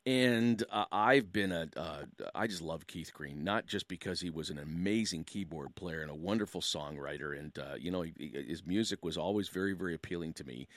And 0.05 0.65
uh, 0.71 0.87
I've 0.91 1.33
been 1.33 1.53
a 1.53 1.69
uh, 1.77 2.03
I 2.35 2.47
just 2.47 2.61
love 2.63 2.87
Keith 2.87 3.13
Green, 3.15 3.45
not 3.45 3.67
just 3.67 3.89
because 3.89 4.21
he 4.21 4.31
was 4.31 4.51
an 4.51 4.59
amazing 4.59 5.25
keyboard 5.25 5.75
player 5.77 6.03
and 6.03 6.11
a 6.11 6.15
wonderful 6.15 6.61
songwriter, 6.61 7.39
and 7.39 7.57
uh, 7.59 7.75
you 7.79 7.91
know 7.91 8.03
he, 8.03 8.13
his 8.49 8.67
music 8.67 9.05
was 9.05 9.17
always 9.17 9.49
very 9.49 9.75
very 9.75 9.95
appealing 9.95 10.35
to 10.35 10.45
me, 10.45 10.69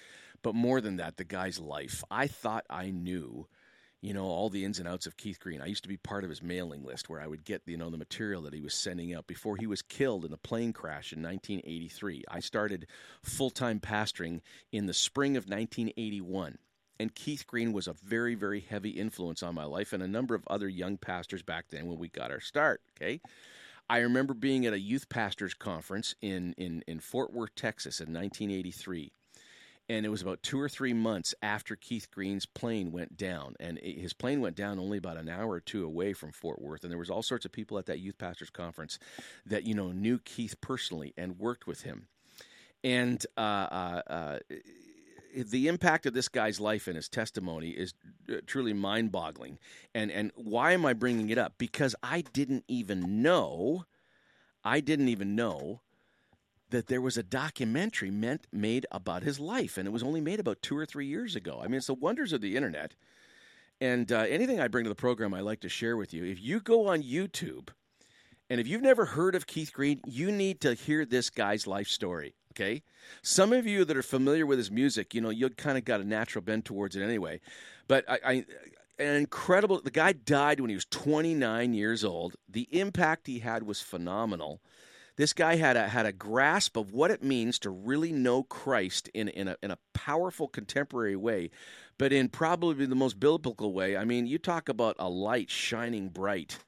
but 0.41 0.56
more 0.56 0.80
than 0.80 0.98
that, 0.98 1.18
the 1.18 1.24
guy's 1.24 1.60
life. 1.60 2.03
I 2.10 2.28
thought 2.28 2.66
I 2.70 2.91
knew 2.91 3.48
you 4.06 4.14
know 4.14 4.26
all 4.26 4.49
the 4.49 4.64
ins 4.64 4.77
and 4.77 4.88
outs 4.88 5.07
of 5.07 5.18
Keith 5.18 5.40
Green. 5.40 5.61
I 5.61 5.65
used 5.65 5.82
to 5.84 5.90
be 5.90 5.98
part 5.98 6.23
of 6.23 6.30
his 6.30 6.44
mailing 6.44 6.84
list 6.84 7.10
where 7.10 7.19
I 7.19 7.26
would 7.26 7.44
get 7.44 7.64
you 7.65 7.76
know 7.76 7.90
the 7.90 7.98
material 7.98 8.44
that 8.44 8.53
he 8.53 8.61
was 8.61 8.76
sending 8.76 9.15
out 9.15 9.26
before 9.26 9.57
he 9.57 9.65
was 9.65 9.82
killed 9.82 10.26
in 10.26 10.32
a 10.32 10.38
plane 10.38 10.73
crash 10.73 11.11
in 11.11 11.23
1983. 11.23 12.23
I 12.30 12.40
started 12.40 12.86
full-time 13.23 13.80
pastoring 13.80 14.41
in 14.72 14.86
the 14.86 14.94
spring 14.94 15.38
of 15.38 15.45
1981. 15.45 16.60
And 16.98 17.14
Keith 17.14 17.45
Green 17.48 17.73
was 17.73 17.88
a 17.88 17.94
very, 17.94 18.36
very 18.36 18.61
heavy 18.61 18.91
influence 18.91 19.44
on 19.44 19.56
my 19.56 19.65
life 19.65 19.91
and 19.91 20.02
a 20.03 20.07
number 20.07 20.36
of 20.36 20.48
other 20.48 20.69
young 20.69 20.98
pastors 20.98 21.41
back 21.41 21.65
then 21.69 21.88
when 21.88 21.98
we 21.98 22.07
got 22.07 22.32
our 22.32 22.40
start. 22.40 22.82
Okay. 22.95 23.19
I 23.90 23.99
remember 23.99 24.34
being 24.34 24.65
at 24.65 24.73
a 24.73 24.80
youth 24.80 25.10
pastors 25.10 25.53
conference 25.53 26.15
in, 26.22 26.53
in, 26.57 26.84
in 26.88 26.99
Fort 26.99 27.34
Worth, 27.34 27.56
Texas 27.56 27.99
in 27.99 28.14
1983 28.14 29.11
and 29.88 30.06
it 30.06 30.10
was 30.10 30.22
about 30.22 30.41
two 30.41 30.60
or 30.60 30.68
three 30.70 30.94
months 30.94 31.36
after 31.41 31.76
Keith 31.76 32.10
Green's 32.12 32.45
plane 32.45 32.91
went 32.91 33.18
down, 33.18 33.56
and 33.60 33.78
it, 33.80 33.99
his 33.99 34.14
plane 34.14 34.41
went 34.41 34.56
down 34.56 34.80
only 34.80 34.98
about 34.98 35.18
an 35.18 35.30
hour 35.30 35.52
or 35.52 35.60
two 35.60 35.86
away 35.86 36.14
from 36.14 36.32
Fort 36.32 36.62
Worth, 36.62 36.84
and 36.84 36.91
there 36.91 36.98
was 36.98 37.10
all 37.10 37.24
sorts 37.24 37.45
of 37.45 37.52
people 37.52 37.78
at 37.78 37.86
that 37.86 37.99
youth 37.99 38.18
pastors 38.18 38.49
conference 38.49 38.98
that 39.45 39.64
you 39.64 39.74
know 39.74 39.91
knew 39.91 40.20
Keith 40.20 40.60
personally 40.62 41.14
and 41.18 41.40
worked 41.40 41.68
with 41.68 41.82
him, 41.82 42.07
and 42.84 43.26
uh, 43.38 43.40
uh, 43.40 44.02
uh, 44.07 44.40
the 45.36 45.68
impact 45.68 46.06
of 46.06 46.14
this 46.14 46.30
guy's 46.30 46.60
life 46.60 46.88
and 46.88 46.95
his 46.95 47.10
testimony 47.10 47.70
is 47.70 47.94
uh, 48.30 48.38
truly 48.45 48.74
mind-boggling. 48.74 49.60
And 49.94 50.12
and 50.12 50.32
why 50.36 50.72
am 50.72 50.86
I 50.86 50.94
bringing 50.94 51.30
it 51.30 51.38
up? 51.38 51.53
Because 51.57 51.95
I 52.02 52.22
didn't 52.22 52.64
even 52.68 53.22
know, 53.22 53.86
I 54.64 54.80
didn't 54.80 55.10
even 55.10 55.36
know 55.36 55.82
that 56.70 56.88
there 56.88 57.02
was 57.02 57.18
a 57.18 57.24
documentary 57.24 58.12
meant 58.12 58.48
made 58.52 58.86
about 58.92 59.24
his 59.24 59.40
life, 59.40 59.78
and 59.78 59.88
it 59.88 59.92
was 59.92 60.04
only 60.04 60.22
made 60.22 60.40
about 60.40 60.62
two 60.62 60.78
or 60.78 60.86
three 60.86 61.06
years 61.06 61.36
ago. 61.36 61.62
I 61.64 61.68
mean, 61.68 61.76
it's 61.76 61.88
the 61.88 61.94
wonders 61.94 62.34
of 62.34 62.42
the 62.42 62.56
internet. 62.56 62.94
And 63.82 64.12
uh, 64.12 64.20
anything 64.30 64.60
I 64.60 64.68
bring 64.68 64.86
to 64.86 64.90
the 64.90 64.96
program, 64.96 65.34
I 65.34 65.42
like 65.42 65.60
to 65.62 65.70
share 65.70 65.98
with 65.98 66.14
you. 66.14 66.24
If 66.24 66.42
you 66.42 66.60
go 66.60 66.88
on 66.88 67.04
YouTube, 67.04 67.70
and 68.50 68.60
if 68.60 68.68
you've 68.68 68.82
never 68.82 69.06
heard 69.06 69.36
of 69.36 69.48
Keith 69.48 69.74
Green, 69.74 70.00
you 70.06 70.32
need 70.32 70.62
to 70.62 70.74
hear 70.74 71.06
this 71.06 71.30
guy's 71.30 71.68
life 71.68 71.88
story. 71.88 72.36
Okay, 72.54 72.84
some 73.22 73.52
of 73.52 73.68
you 73.68 73.84
that 73.84 73.98
are 73.98 74.04
familiar 74.04 74.46
with 74.46 74.58
his 74.58 74.72
music, 74.72 75.14
you 75.14 75.20
know, 75.20 75.30
you 75.30 75.50
kind 75.50 75.78
of 75.78 75.84
got 75.84 76.00
a 76.00 76.06
natural 76.06 76.42
bend 76.42 76.64
towards 76.64 76.96
it 76.96 77.04
anyway. 77.04 77.42
But 77.88 78.10
I, 78.10 78.20
I 78.26 78.46
an 78.98 79.16
incredible. 79.16 79.82
The 79.82 79.92
guy 79.92 80.14
died 80.14 80.60
when 80.60 80.70
he 80.70 80.76
was 80.76 80.86
29 80.86 81.74
years 81.74 82.06
old. 82.06 82.36
The 82.48 82.68
impact 82.72 83.28
he 83.28 83.40
had 83.40 83.64
was 83.64 83.82
phenomenal. 83.82 84.62
This 85.18 85.34
guy 85.34 85.56
had 85.56 85.78
a 85.78 85.88
had 85.88 86.06
a 86.06 86.12
grasp 86.12 86.76
of 86.76 86.92
what 86.92 87.12
it 87.12 87.24
means 87.24 87.58
to 87.60 87.70
really 87.70 88.12
know 88.12 88.44
Christ 88.44 89.10
in 89.14 89.30
in 89.30 89.48
a 89.48 89.56
in 89.64 89.72
a 89.72 89.78
powerful 89.94 90.48
contemporary 90.48 91.16
way, 91.16 91.52
but 91.98 92.12
in 92.12 92.28
probably 92.30 92.86
the 92.86 92.96
most 92.96 93.20
biblical 93.20 93.74
way. 93.74 93.96
I 93.96 94.04
mean, 94.04 94.28
you 94.28 94.38
talk 94.38 94.68
about 94.68 94.96
a 95.00 95.10
light 95.10 95.50
shining 95.50 96.10
bright. 96.10 96.60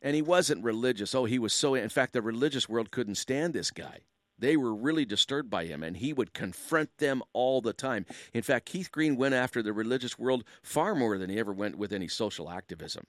And 0.00 0.14
he 0.14 0.20
wasn't 0.20 0.62
religious. 0.62 1.14
Oh, 1.14 1.24
he 1.24 1.38
was 1.38 1.54
so 1.54 1.74
in 1.74 1.88
fact 1.88 2.12
the 2.12 2.20
religious 2.20 2.68
world 2.68 2.90
couldn't 2.90 3.14
stand 3.14 3.54
this 3.54 3.70
guy. 3.70 4.00
They 4.38 4.56
were 4.56 4.74
really 4.74 5.04
disturbed 5.04 5.48
by 5.48 5.64
him, 5.64 5.82
and 5.82 5.96
he 5.96 6.12
would 6.12 6.34
confront 6.34 6.98
them 6.98 7.22
all 7.32 7.60
the 7.60 7.72
time. 7.72 8.04
In 8.32 8.42
fact, 8.42 8.66
Keith 8.66 8.90
Green 8.90 9.16
went 9.16 9.34
after 9.34 9.62
the 9.62 9.72
religious 9.72 10.18
world 10.18 10.44
far 10.62 10.94
more 10.94 11.16
than 11.16 11.30
he 11.30 11.38
ever 11.38 11.52
went 11.52 11.78
with 11.78 11.92
any 11.92 12.08
social 12.08 12.50
activism. 12.50 13.06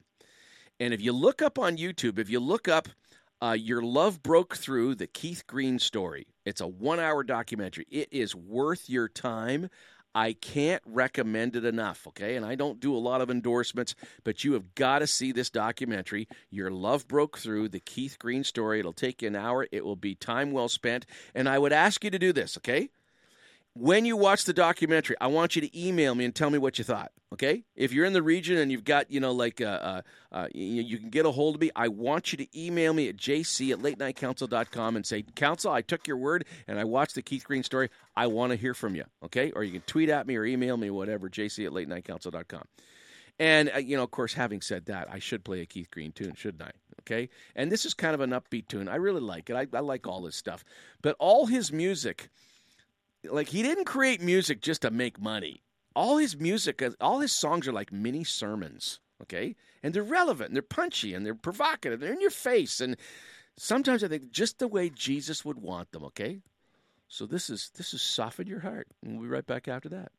And 0.80 0.94
if 0.94 1.02
you 1.02 1.12
look 1.12 1.42
up 1.42 1.58
on 1.58 1.78
YouTube, 1.78 2.20
if 2.20 2.30
you 2.30 2.40
look 2.40 2.68
up 2.68 2.90
uh, 3.42 3.56
Your 3.60 3.82
Love 3.82 4.24
Broke 4.24 4.56
Through, 4.56 4.96
the 4.96 5.08
Keith 5.08 5.46
Green 5.48 5.80
story, 5.80 6.28
it's 6.46 6.62
a 6.62 6.68
one 6.68 7.00
hour 7.00 7.24
documentary. 7.24 7.86
It 7.90 8.10
is 8.12 8.36
worth 8.36 8.90
your 8.90 9.08
time. 9.08 9.70
I 10.14 10.32
can't 10.32 10.82
recommend 10.86 11.58
it 11.58 11.66
enough, 11.66 12.08
okay? 12.08 12.38
And 12.38 12.46
I 12.46 12.56
don't 12.56 12.80
do 12.80 12.96
a 12.96 12.98
lot 12.98 13.20
of 13.20 13.30
endorsements, 13.30 13.96
but 14.24 14.46
you 14.46 14.54
have 14.54 14.74
got 14.74 15.00
to 15.00 15.08
see 15.08 15.34
this 15.34 15.50
documentary. 15.50 16.30
Your 16.50 16.72
Love 16.72 17.06
Broke 17.08 17.38
Through, 17.38 17.70
the 17.70 17.82
Keith 17.82 18.18
Green 18.18 18.46
story. 18.46 18.80
It'll 18.80 18.94
take 18.94 19.22
you 19.22 19.28
an 19.28 19.36
hour. 19.36 19.68
It 19.74 19.84
will 19.84 19.98
be 19.98 20.16
time 20.16 20.52
well 20.52 20.70
spent. 20.70 21.06
And 21.34 21.50
I 21.50 21.60
would 21.60 21.74
ask 21.74 22.02
you 22.06 22.12
to 22.12 22.20
do 22.20 22.32
this, 22.32 22.58
okay? 22.58 22.90
When 23.78 24.06
you 24.06 24.16
watch 24.16 24.46
the 24.46 24.54
documentary, 24.54 25.18
I 25.20 25.28
want 25.28 25.58
you 25.58 25.62
to 25.62 25.80
email 25.80 26.16
me 26.16 26.24
and 26.24 26.34
tell 26.34 26.50
me 26.50 26.58
what 26.58 26.78
you 26.78 26.86
thought. 26.86 27.12
Okay, 27.34 27.66
if 27.76 27.92
you're 27.92 28.06
in 28.06 28.14
the 28.14 28.24
region 28.24 28.58
and 28.58 28.72
you've 28.72 28.86
got, 28.86 29.12
you 29.12 29.20
know, 29.20 29.34
like, 29.34 29.60
uh, 29.60 29.66
uh, 29.66 30.02
uh, 30.32 30.48
you, 30.54 30.82
you, 30.82 30.98
can 30.98 31.10
get 31.10 31.26
a 31.26 31.32
hold 31.32 31.56
of 31.56 31.62
me. 31.62 31.72
I 31.76 31.90
want 31.90 32.32
you 32.32 32.38
to 32.38 32.48
email 32.58 32.94
me 32.94 33.10
at 33.10 33.18
jc 33.18 33.70
at 33.72 33.82
late 33.82 34.00
night 34.00 34.16
latenightcouncil.com 34.16 34.96
and 34.96 35.06
say, 35.06 35.24
Council, 35.36 35.74
I 35.74 35.82
took 35.82 36.08
your 36.08 36.16
word 36.16 36.46
and 36.70 36.80
I 36.80 36.86
watched 36.86 37.16
the 37.16 37.22
Keith 37.22 37.44
Green 37.44 37.64
story. 37.64 37.90
I 38.16 38.28
want 38.28 38.52
to 38.52 38.56
hear 38.56 38.74
from 38.74 38.96
you. 38.96 39.04
Okay, 39.26 39.52
or 39.52 39.66
you 39.66 39.74
can 39.74 39.82
tweet 39.82 40.08
at 40.08 40.26
me 40.26 40.38
or 40.38 40.46
email 40.46 40.78
me, 40.78 40.90
whatever, 40.90 41.30
jc 41.30 41.66
at 41.66 41.74
late 41.74 41.90
night 41.90 42.06
latenightcouncil.com. 42.06 42.64
And, 43.38 43.70
uh, 43.76 43.80
you 43.80 43.98
know, 43.98 44.04
of 44.04 44.12
course, 44.12 44.34
having 44.34 44.62
said 44.62 44.86
that, 44.86 45.10
I 45.12 45.20
should 45.20 45.44
play 45.44 45.60
a 45.60 45.66
Keith 45.66 45.92
Green 45.92 46.14
tune, 46.14 46.36
shouldn't 46.36 46.64
I? 46.64 46.72
Okay, 47.02 47.28
and 47.58 47.70
this 47.70 47.86
is 47.86 47.94
kind 47.94 48.14
of 48.14 48.22
an 48.22 48.30
upbeat 48.30 48.70
tune. 48.70 48.88
I 48.88 48.96
really 48.96 49.20
like 49.20 49.50
it. 49.50 49.58
I, 49.58 49.68
I 49.76 49.82
like 49.82 50.08
all 50.08 50.24
his 50.24 50.38
stuff, 50.38 50.64
but 51.02 51.18
all 51.20 51.48
his 51.48 51.74
music 51.74 52.30
like 53.32 53.50
he 53.50 53.64
didn't 53.64 53.86
create 53.86 54.22
music 54.22 54.62
just 54.62 54.82
to 54.84 54.92
make 54.92 55.20
money. 55.20 55.62
All 55.96 56.18
his 56.18 56.38
music, 56.38 56.84
all 57.00 57.20
his 57.20 57.32
songs 57.32 57.68
are 57.68 57.72
like 57.72 57.92
mini 57.92 58.24
sermons, 58.24 59.00
okay? 59.22 59.56
And 59.82 59.94
they're 59.94 60.04
relevant, 60.04 60.50
and 60.50 60.56
they're 60.56 60.62
punchy, 60.62 61.14
and 61.14 61.26
they're 61.26 61.36
provocative. 61.36 62.00
They're 62.00 62.14
in 62.14 62.22
your 62.22 62.32
face, 62.32 62.82
and 62.82 62.98
sometimes 63.58 64.04
I 64.04 64.10
think 64.10 64.32
just 64.32 64.60
the 64.60 64.68
way 64.68 64.90
Jesus 64.90 65.46
would 65.46 65.58
want 65.58 65.92
them, 65.92 66.04
okay? 66.06 66.40
So 67.08 67.26
this 67.26 67.50
is 67.50 67.72
this 67.76 67.94
is 67.94 68.02
soften 68.02 68.48
your 68.48 68.60
heart, 68.62 68.88
and 69.04 69.14
we'll 69.14 69.24
be 69.24 69.34
right 69.34 69.46
back 69.46 69.68
after 69.68 69.90
that. 69.90 70.12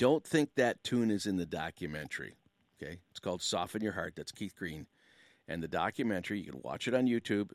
Don't 0.00 0.26
think 0.26 0.54
that 0.56 0.82
tune 0.82 1.10
is 1.10 1.26
in 1.26 1.36
the 1.36 1.44
documentary. 1.44 2.34
Okay, 2.82 3.00
it's 3.10 3.20
called 3.20 3.42
"Soften 3.42 3.82
Your 3.82 3.92
Heart." 3.92 4.14
That's 4.16 4.32
Keith 4.32 4.56
Green, 4.56 4.86
and 5.46 5.62
the 5.62 5.68
documentary 5.68 6.40
you 6.40 6.50
can 6.50 6.62
watch 6.62 6.88
it 6.88 6.94
on 6.94 7.06
YouTube. 7.06 7.50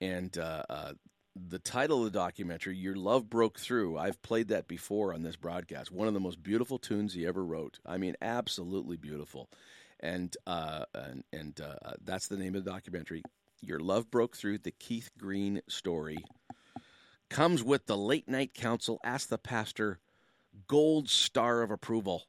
And 0.00 0.38
uh, 0.38 0.62
uh, 0.70 0.92
the 1.34 1.58
title 1.58 1.98
of 1.98 2.12
the 2.12 2.18
documentary, 2.18 2.76
"Your 2.76 2.94
Love 2.94 3.28
Broke 3.28 3.58
Through," 3.58 3.98
I've 3.98 4.22
played 4.22 4.46
that 4.48 4.68
before 4.68 5.12
on 5.12 5.24
this 5.24 5.34
broadcast. 5.34 5.90
One 5.90 6.06
of 6.06 6.14
the 6.14 6.20
most 6.20 6.40
beautiful 6.40 6.78
tunes 6.78 7.14
he 7.14 7.26
ever 7.26 7.44
wrote. 7.44 7.80
I 7.84 7.98
mean, 7.98 8.14
absolutely 8.22 8.96
beautiful. 8.96 9.50
And 9.98 10.36
uh, 10.46 10.84
and, 10.94 11.24
and 11.32 11.60
uh, 11.60 11.94
that's 12.04 12.28
the 12.28 12.36
name 12.36 12.54
of 12.54 12.64
the 12.64 12.70
documentary. 12.70 13.22
"Your 13.60 13.80
Love 13.80 14.08
Broke 14.08 14.36
Through," 14.36 14.58
the 14.58 14.70
Keith 14.70 15.10
Green 15.18 15.62
story 15.68 16.18
comes 17.28 17.64
with 17.64 17.86
the 17.86 17.96
late 17.96 18.28
night 18.28 18.54
council. 18.54 19.00
Ask 19.02 19.28
the 19.28 19.38
pastor, 19.38 19.98
gold 20.66 21.08
star 21.08 21.62
of 21.62 21.70
approval. 21.70 22.26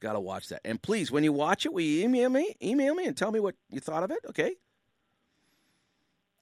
Got 0.00 0.14
to 0.14 0.20
watch 0.20 0.48
that. 0.48 0.60
And 0.64 0.82
please, 0.82 1.10
when 1.10 1.24
you 1.24 1.32
watch 1.32 1.64
it, 1.64 1.72
will 1.72 1.80
you 1.80 2.04
email 2.04 2.28
me? 2.28 2.54
Email 2.62 2.94
me 2.94 3.06
and 3.06 3.16
tell 3.16 3.32
me 3.32 3.40
what 3.40 3.54
you 3.70 3.80
thought 3.80 4.02
of 4.02 4.10
it, 4.10 4.18
okay? 4.28 4.54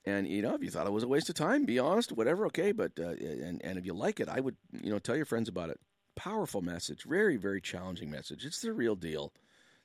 And 0.05 0.27
you 0.27 0.43
know, 0.43 0.55
if 0.55 0.63
you 0.65 0.71
thought 0.71 0.87
it 0.87 0.93
was 0.93 1.05
a 1.05 1.09
waste 1.09 1.29
of 1.29 1.37
time, 1.37 1.65
be 1.65 1.79
honest, 1.79 2.13
whatever, 2.13 2.47
okay. 2.47 2.73
But 2.73 2.93
uh, 2.99 3.11
and 3.11 3.61
and 3.63 3.79
if 3.79 3.87
you 3.87 3.95
like 3.95 4.19
it, 4.19 4.29
I 4.29 4.41
would 4.41 4.57
you 4.73 4.91
know 4.91 4.99
tell 4.99 5.17
your 5.17 5.27
friends 5.27 5.49
about 5.49 5.71
it. 5.71 5.79
Powerful 6.17 6.61
message, 6.61 7.05
very 7.05 7.37
very 7.37 7.61
challenging 7.61 8.11
message. 8.11 8.45
It's 8.45 8.61
the 8.61 8.73
real 8.73 8.97
deal. 8.97 9.33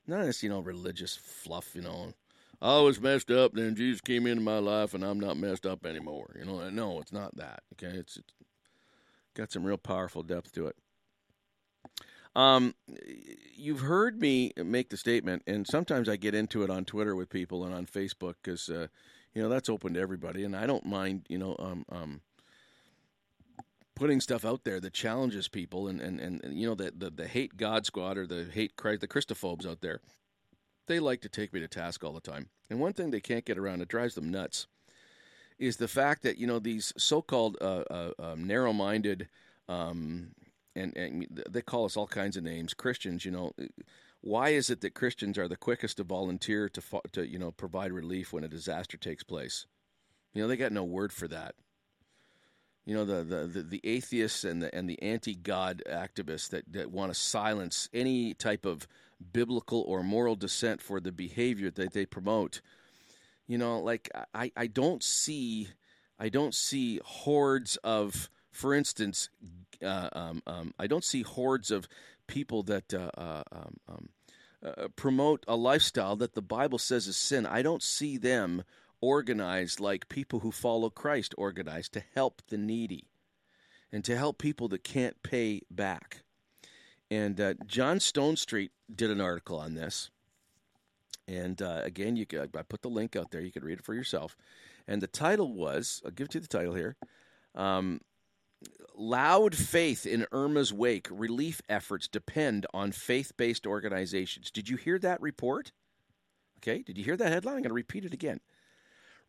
None 0.08 0.22
of 0.22 0.26
this 0.26 0.42
you 0.42 0.50
know 0.50 0.60
religious 0.60 1.16
fluff. 1.16 1.76
You 1.76 1.84
know, 1.84 2.14
I 2.62 2.80
was 2.80 3.00
messed 3.00 3.30
up, 3.30 3.54
then 3.54 3.76
Jesus 3.76 4.02
came 4.02 4.26
into 4.26 4.42
my 4.42 4.58
life, 4.58 4.96
and 4.96 5.04
I'm 5.04 5.20
not 5.20 5.38
messed 5.38 5.68
up 5.68 5.86
anymore. 5.86 6.36
You 6.40 6.46
know, 6.46 6.68
no, 6.70 7.00
it's 7.00 7.14
not 7.14 7.36
that. 7.38 7.62
Okay, 7.74 7.96
it's, 7.96 8.18
it's 8.18 8.34
got 9.36 9.52
some 9.52 9.64
real 9.64 9.78
powerful 9.78 10.24
depth 10.24 10.52
to 10.54 10.66
it. 10.66 10.76
Um, 12.38 12.76
you've 13.56 13.80
heard 13.80 14.22
me 14.22 14.52
make 14.56 14.90
the 14.90 14.98
statement, 14.98 15.42
and 15.48 15.66
sometimes 15.66 16.08
I 16.08 16.18
get 16.18 16.36
into 16.36 16.62
it 16.62 16.70
on 16.70 16.86
Twitter 16.86 17.16
with 17.16 17.32
people 17.32 17.66
and 17.66 17.74
on 17.74 17.88
Facebook 17.88 18.36
because, 18.44 18.70
uh, 18.70 18.88
you 19.34 19.42
know, 19.42 19.50
that's 19.50 19.70
open 19.70 19.96
to 19.96 20.00
everybody, 20.00 20.44
and 20.44 20.56
I 20.56 20.68
don't 20.68 20.86
mind, 20.86 21.26
you 21.30 21.40
know, 21.40 21.56
um, 21.58 21.84
um, 21.92 22.22
putting 23.96 24.22
stuff 24.22 24.46
out 24.46 24.66
there 24.66 24.80
that 24.80 24.94
challenges 24.94 25.48
people, 25.48 25.88
and, 25.88 26.00
and, 26.00 26.20
and, 26.20 26.54
you 26.54 26.68
know, 26.68 26.76
the, 26.76 26.94
the, 26.96 27.10
the 27.10 27.28
hate 27.28 27.58
God 27.58 27.88
squad 27.88 28.20
or 28.20 28.28
the 28.28 28.46
hate 28.54 28.76
Christ, 28.76 29.02
the 29.02 29.08
Christophobes 29.08 29.68
out 29.68 29.82
there, 29.82 30.00
they 30.86 31.00
like 31.00 31.22
to 31.22 31.30
take 31.30 31.52
me 31.52 31.60
to 31.60 31.68
task 31.68 32.04
all 32.04 32.14
the 32.14 32.22
time. 32.22 32.50
And 32.70 32.80
one 32.80 32.94
thing 32.94 33.10
they 33.10 33.20
can't 33.20 33.46
get 33.46 33.58
around, 33.58 33.82
it 33.82 33.88
drives 33.88 34.14
them 34.14 34.30
nuts, 34.30 34.68
is 35.58 35.78
the 35.78 35.88
fact 35.88 36.22
that, 36.22 36.38
you 36.38 36.46
know, 36.46 36.60
these 36.60 36.94
so 36.98 37.24
called 37.24 37.58
uh, 37.60 37.84
uh, 37.90 38.12
um, 38.20 38.46
narrow 38.46 38.74
minded, 38.74 39.28
um, 39.68 40.36
and, 40.78 40.98
and 40.98 41.44
they 41.50 41.62
call 41.62 41.86
us 41.86 41.98
all 41.98 42.08
kinds 42.08 42.38
of 42.38 42.44
names. 42.44 42.74
Christians, 42.74 43.26
you 43.26 43.32
know, 43.32 43.52
why 44.22 44.50
is 44.50 44.70
it 44.70 44.82
that 44.82 44.94
Christians 44.94 45.38
are 45.38 45.48
the 45.48 45.56
quickest 45.56 45.98
to 45.98 46.04
volunteer 46.04 46.70
to 46.70 46.82
to 47.12 47.28
you 47.28 47.40
know 47.40 47.52
provide 47.52 47.92
relief 47.92 48.34
when 48.34 48.44
a 48.44 48.50
disaster 48.50 48.98
takes 48.98 49.24
place? 49.24 49.66
You 50.34 50.42
know, 50.42 50.48
they 50.48 50.58
got 50.58 50.72
no 50.72 50.84
word 50.84 51.12
for 51.12 51.28
that. 51.28 51.56
You 52.86 52.96
know, 52.96 53.06
the 53.06 53.24
the, 53.24 53.48
the, 53.48 53.64
the 53.64 53.82
atheists 53.84 54.44
and 54.44 54.62
the 54.62 54.74
and 54.74 54.90
the 54.90 55.02
anti 55.02 55.36
God 55.36 55.84
activists 55.90 56.50
that, 56.50 56.72
that 56.72 56.92
want 56.92 57.14
to 57.14 57.20
silence 57.20 57.90
any 57.94 58.34
type 58.34 58.66
of 58.66 58.88
biblical 59.34 59.82
or 59.82 60.04
moral 60.04 60.36
dissent 60.36 60.82
for 60.82 61.00
the 61.00 61.12
behavior 61.12 61.72
that 61.72 61.94
they 61.94 62.06
promote. 62.06 62.62
You 63.48 63.58
know, 63.58 63.80
like 63.80 64.10
I, 64.34 64.52
I 64.56 64.68
don't 64.68 65.04
see 65.04 65.70
I 66.20 66.30
don't 66.30 66.56
see 66.56 67.00
hordes 67.04 67.78
of, 67.84 68.30
for 68.58 68.74
instance, 68.74 69.30
uh, 69.84 70.10
um, 70.12 70.42
um, 70.48 70.74
I 70.80 70.88
don't 70.88 71.04
see 71.04 71.22
hordes 71.22 71.70
of 71.70 71.88
people 72.26 72.64
that 72.64 72.92
uh, 72.92 73.12
uh, 73.16 73.44
um, 73.52 73.78
um, 73.88 74.10
uh, 74.66 74.88
promote 74.96 75.46
a 75.48 75.56
lifestyle 75.56 76.16
that 76.16 76.34
the 76.34 76.42
Bible 76.42 76.80
says 76.80 77.06
is 77.06 77.16
sin. 77.16 77.46
I 77.46 77.62
don't 77.62 77.84
see 77.84 78.18
them 78.18 78.64
organized 79.00 79.80
like 79.80 80.10
people 80.10 80.40
who 80.40 80.52
follow 80.52 80.90
Christ 80.90 81.36
organized 81.38 81.94
to 81.94 82.04
help 82.16 82.42
the 82.50 82.58
needy 82.58 83.06
and 83.92 84.04
to 84.06 84.18
help 84.18 84.40
people 84.40 84.68
that 84.70 84.84
can't 84.84 85.22
pay 85.22 85.62
back. 85.70 86.24
And 87.12 87.40
uh, 87.40 87.54
John 87.68 88.00
Stonestreet 88.00 88.72
did 88.94 89.12
an 89.12 89.22
article 89.22 89.60
on 89.60 89.76
this. 89.76 90.10
And 91.28 91.62
uh, 91.62 91.82
again, 91.84 92.16
you 92.16 92.26
could, 92.26 92.50
I 92.58 92.64
put 92.64 92.82
the 92.82 92.90
link 92.90 93.16
out 93.16 93.30
there. 93.30 93.42
You 93.42 93.52
could 93.52 93.64
read 93.64 93.78
it 93.78 93.86
for 93.86 93.94
yourself. 93.94 94.36
And 94.88 95.00
the 95.00 95.08
title 95.08 95.54
was 95.54 96.02
I'll 96.04 96.12
give 96.12 96.30
to 96.30 96.40
you 96.40 96.42
the 96.42 96.48
title 96.48 96.74
here. 96.74 96.96
Um, 97.54 98.02
Loud 99.00 99.56
faith 99.56 100.08
in 100.08 100.26
Irma's 100.32 100.74
wake. 100.74 101.08
Relief 101.12 101.62
efforts 101.70 102.08
depend 102.08 102.66
on 102.74 102.92
faith 102.92 103.32
based 103.38 103.68
organizations. 103.68 104.50
Did 104.50 104.70
you 104.70 104.76
hear 104.76 104.98
that 105.00 105.22
report? 105.22 105.72
Okay, 106.60 106.82
did 106.82 106.98
you 106.98 107.04
hear 107.04 107.16
that 107.16 107.32
headline? 107.32 107.58
I'm 107.58 107.62
going 107.62 107.70
to 107.70 107.76
repeat 107.76 108.06
it 108.06 108.14
again. 108.14 108.40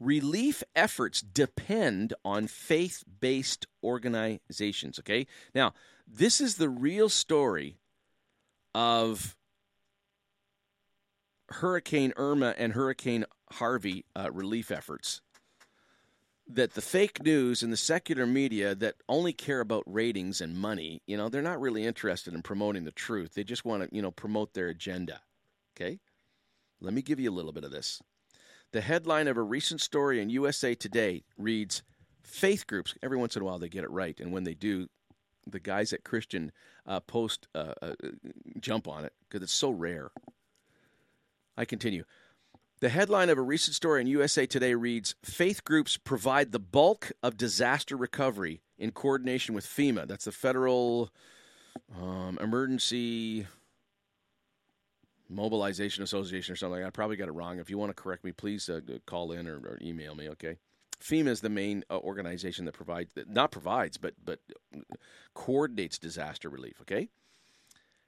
Relief 0.00 0.62
efforts 0.74 1.20
depend 1.20 2.14
on 2.24 2.46
faith 2.46 3.04
based 3.20 3.66
organizations. 3.84 4.98
Okay, 5.00 5.26
now 5.54 5.74
this 6.06 6.40
is 6.40 6.56
the 6.56 6.70
real 6.70 7.10
story 7.10 7.76
of 8.74 9.36
Hurricane 11.50 12.14
Irma 12.16 12.54
and 12.56 12.72
Hurricane 12.72 13.26
Harvey 13.52 14.06
uh, 14.16 14.30
relief 14.32 14.70
efforts 14.70 15.20
that 16.48 16.72
the 16.72 16.80
fake 16.80 17.22
news 17.22 17.62
and 17.62 17.72
the 17.72 17.76
secular 17.76 18.26
media 18.26 18.74
that 18.74 18.94
only 19.08 19.32
care 19.32 19.60
about 19.60 19.82
ratings 19.86 20.40
and 20.40 20.56
money, 20.56 21.02
you 21.06 21.16
know, 21.16 21.28
they're 21.28 21.42
not 21.42 21.60
really 21.60 21.84
interested 21.84 22.32
in 22.32 22.42
promoting 22.42 22.84
the 22.84 22.90
truth. 22.90 23.34
They 23.34 23.44
just 23.44 23.64
want 23.64 23.82
to, 23.82 23.94
you 23.94 24.00
know, 24.00 24.10
promote 24.10 24.54
their 24.54 24.68
agenda. 24.68 25.20
Okay? 25.76 26.00
Let 26.80 26.94
me 26.94 27.02
give 27.02 27.20
you 27.20 27.30
a 27.30 27.34
little 27.34 27.52
bit 27.52 27.64
of 27.64 27.70
this. 27.70 28.00
The 28.72 28.80
headline 28.80 29.28
of 29.28 29.36
a 29.36 29.42
recent 29.42 29.80
story 29.80 30.20
in 30.20 30.30
USA 30.30 30.74
Today 30.74 31.24
reads 31.36 31.82
Faith 32.22 32.66
groups, 32.66 32.94
every 33.02 33.16
once 33.16 33.36
in 33.36 33.42
a 33.42 33.44
while 33.44 33.58
they 33.58 33.68
get 33.68 33.84
it 33.84 33.90
right. 33.90 34.18
And 34.20 34.32
when 34.32 34.44
they 34.44 34.54
do, 34.54 34.88
the 35.46 35.60
guys 35.60 35.92
at 35.92 36.04
Christian 36.04 36.52
uh, 36.86 37.00
Post 37.00 37.48
uh, 37.54 37.72
uh, 37.80 37.94
jump 38.60 38.86
on 38.86 39.04
it 39.04 39.12
because 39.28 39.42
it's 39.42 39.52
so 39.52 39.70
rare. 39.70 40.10
I 41.56 41.64
continue. 41.64 42.04
The 42.80 42.90
headline 42.90 43.28
of 43.28 43.38
a 43.38 43.42
recent 43.42 43.74
story 43.74 44.00
in 44.00 44.06
USA 44.06 44.46
Today 44.46 44.74
reads 44.74 45.16
Faith 45.24 45.64
groups 45.64 45.96
provide 45.96 46.52
the 46.52 46.60
bulk 46.60 47.10
of 47.24 47.36
disaster 47.36 47.96
recovery 47.96 48.60
in 48.78 48.92
coordination 48.92 49.52
with 49.52 49.66
FEMA. 49.66 50.06
That's 50.06 50.26
the 50.26 50.32
Federal 50.32 51.10
um, 52.00 52.38
Emergency 52.40 53.48
Mobilization 55.28 56.04
Association 56.04 56.52
or 56.52 56.56
something. 56.56 56.84
I 56.84 56.90
probably 56.90 57.16
got 57.16 57.26
it 57.26 57.32
wrong. 57.32 57.58
If 57.58 57.68
you 57.68 57.78
want 57.78 57.90
to 57.90 58.00
correct 58.00 58.22
me, 58.22 58.30
please 58.30 58.68
uh, 58.68 58.80
call 59.06 59.32
in 59.32 59.48
or, 59.48 59.56
or, 59.56 59.78
email 59.82 60.14
me, 60.14 60.28
okay? 60.28 60.58
FEMA 61.02 61.28
is 61.28 61.40
the 61.40 61.48
main 61.48 61.82
uh, 61.90 61.98
organization 61.98 62.64
that 62.66 62.74
provides, 62.74 63.12
not 63.26 63.50
provides, 63.50 63.96
but, 63.96 64.14
but 64.24 64.38
coordinates 65.34 65.98
disaster 65.98 66.48
relief, 66.48 66.80
okay? 66.82 67.08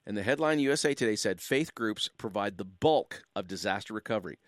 And 0.06 0.16
the 0.16 0.22
headline 0.22 0.60
USA 0.60 0.94
Today 0.94 1.16
said 1.16 1.40
faith 1.40 1.74
groups 1.74 2.08
provide 2.16 2.56
the 2.56 2.64
bulk 2.64 3.24
of 3.34 3.48
disaster 3.48 3.94
recovery. 3.94 4.38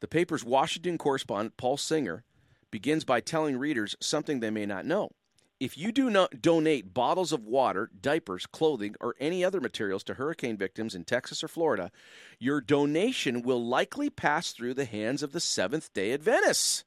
The 0.00 0.08
paper's 0.08 0.44
Washington 0.44 0.98
correspondent, 0.98 1.56
Paul 1.56 1.76
Singer, 1.76 2.24
begins 2.70 3.04
by 3.04 3.20
telling 3.20 3.56
readers 3.56 3.96
something 4.00 4.40
they 4.40 4.50
may 4.50 4.66
not 4.66 4.84
know. 4.84 5.10
If 5.58 5.78
you 5.78 5.90
do 5.90 6.10
not 6.10 6.42
donate 6.42 6.92
bottles 6.92 7.32
of 7.32 7.46
water, 7.46 7.90
diapers, 7.98 8.44
clothing, 8.44 8.94
or 9.00 9.14
any 9.18 9.42
other 9.42 9.60
materials 9.60 10.04
to 10.04 10.14
hurricane 10.14 10.58
victims 10.58 10.94
in 10.94 11.04
Texas 11.04 11.42
or 11.42 11.48
Florida, 11.48 11.90
your 12.38 12.60
donation 12.60 13.40
will 13.40 13.64
likely 13.64 14.10
pass 14.10 14.52
through 14.52 14.74
the 14.74 14.84
hands 14.84 15.22
of 15.22 15.32
the 15.32 15.40
Seventh 15.40 15.90
day 15.94 16.12
Adventists 16.12 16.84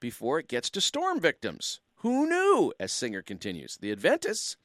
before 0.00 0.40
it 0.40 0.48
gets 0.48 0.70
to 0.70 0.80
storm 0.80 1.20
victims. 1.20 1.80
Who 1.98 2.28
knew? 2.28 2.72
As 2.80 2.90
Singer 2.90 3.22
continues. 3.22 3.76
The 3.76 3.92
Adventists, 3.92 4.56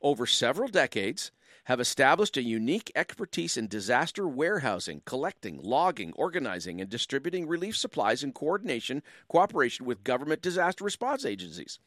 over 0.00 0.26
several 0.26 0.68
decades, 0.68 1.30
have 1.64 1.80
established 1.80 2.36
a 2.36 2.42
unique 2.42 2.90
expertise 2.94 3.56
in 3.56 3.68
disaster 3.68 4.26
warehousing, 4.26 5.02
collecting, 5.04 5.60
logging, 5.62 6.12
organizing, 6.16 6.80
and 6.80 6.90
distributing 6.90 7.46
relief 7.46 7.76
supplies 7.76 8.24
in 8.24 8.32
coordination, 8.32 9.02
cooperation 9.28 9.86
with 9.86 10.04
government 10.04 10.42
disaster 10.42 10.82
response 10.84 11.24
agencies. 11.24 11.78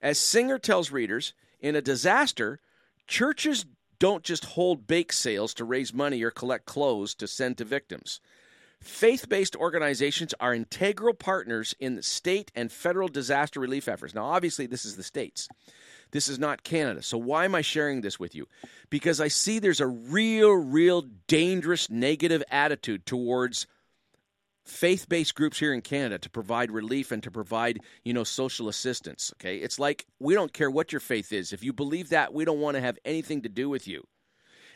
As 0.00 0.18
Singer 0.18 0.58
tells 0.58 0.92
readers, 0.92 1.34
in 1.60 1.74
a 1.74 1.82
disaster, 1.82 2.60
churches 3.08 3.66
don't 3.98 4.22
just 4.22 4.44
hold 4.44 4.86
bake 4.86 5.12
sales 5.12 5.54
to 5.54 5.64
raise 5.64 5.92
money 5.92 6.22
or 6.22 6.30
collect 6.30 6.66
clothes 6.66 7.14
to 7.16 7.26
send 7.26 7.58
to 7.58 7.64
victims. 7.64 8.20
Faith 8.80 9.28
based 9.28 9.56
organizations 9.56 10.34
are 10.38 10.54
integral 10.54 11.14
partners 11.14 11.74
in 11.80 11.96
the 11.96 12.02
state 12.02 12.52
and 12.54 12.70
federal 12.70 13.08
disaster 13.08 13.58
relief 13.58 13.88
efforts. 13.88 14.14
Now, 14.14 14.26
obviously, 14.26 14.66
this 14.66 14.84
is 14.84 14.94
the 14.94 15.02
states. 15.02 15.48
This 16.10 16.28
is 16.28 16.38
not 16.38 16.62
Canada. 16.62 17.02
So 17.02 17.18
why 17.18 17.44
am 17.44 17.54
I 17.54 17.60
sharing 17.60 18.00
this 18.00 18.18
with 18.18 18.34
you? 18.34 18.46
Because 18.90 19.20
I 19.20 19.28
see 19.28 19.58
there's 19.58 19.80
a 19.80 19.86
real, 19.86 20.52
real 20.52 21.02
dangerous 21.26 21.90
negative 21.90 22.42
attitude 22.50 23.06
towards 23.06 23.66
faith 24.64 25.08
based 25.08 25.34
groups 25.34 25.58
here 25.58 25.72
in 25.72 25.80
Canada 25.80 26.18
to 26.18 26.30
provide 26.30 26.70
relief 26.70 27.10
and 27.10 27.22
to 27.22 27.30
provide, 27.30 27.80
you 28.04 28.12
know, 28.12 28.24
social 28.24 28.68
assistance. 28.68 29.32
Okay. 29.36 29.56
It's 29.56 29.78
like 29.78 30.06
we 30.18 30.34
don't 30.34 30.52
care 30.52 30.70
what 30.70 30.92
your 30.92 31.00
faith 31.00 31.32
is. 31.32 31.52
If 31.52 31.64
you 31.64 31.72
believe 31.72 32.10
that, 32.10 32.32
we 32.32 32.44
don't 32.44 32.60
want 32.60 32.76
to 32.76 32.80
have 32.80 32.98
anything 33.04 33.42
to 33.42 33.48
do 33.48 33.68
with 33.68 33.88
you. 33.88 34.06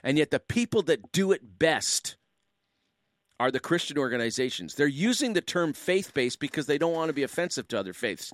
And 0.02 0.18
yet, 0.18 0.30
the 0.30 0.40
people 0.40 0.82
that 0.82 1.12
do 1.12 1.30
it 1.30 1.58
best 1.58 2.16
are 3.38 3.50
the 3.50 3.60
Christian 3.60 3.98
organizations. 3.98 4.74
They're 4.74 4.86
using 4.86 5.32
the 5.32 5.40
term 5.40 5.72
faith 5.72 6.12
based 6.14 6.40
because 6.40 6.66
they 6.66 6.78
don't 6.78 6.94
want 6.94 7.08
to 7.08 7.14
be 7.14 7.22
offensive 7.22 7.68
to 7.68 7.78
other 7.78 7.92
faiths. 7.92 8.32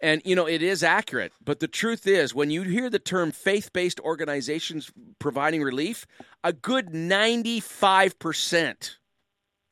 And, 0.00 0.22
you 0.24 0.36
know, 0.36 0.46
it 0.46 0.62
is 0.62 0.84
accurate. 0.84 1.32
But 1.44 1.60
the 1.60 1.68
truth 1.68 2.06
is, 2.06 2.34
when 2.34 2.50
you 2.50 2.62
hear 2.62 2.88
the 2.88 3.00
term 3.00 3.32
faith 3.32 3.72
based 3.72 3.98
organizations 4.00 4.90
providing 5.18 5.62
relief, 5.62 6.06
a 6.44 6.52
good 6.52 6.90
95% 6.90 8.96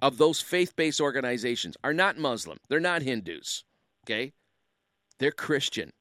of 0.00 0.18
those 0.18 0.40
faith 0.40 0.74
based 0.74 1.00
organizations 1.00 1.76
are 1.84 1.94
not 1.94 2.18
Muslim. 2.18 2.58
They're 2.68 2.80
not 2.80 3.02
Hindus. 3.02 3.62
Okay? 4.04 4.32
They're 5.18 5.30
Christian. 5.30 5.92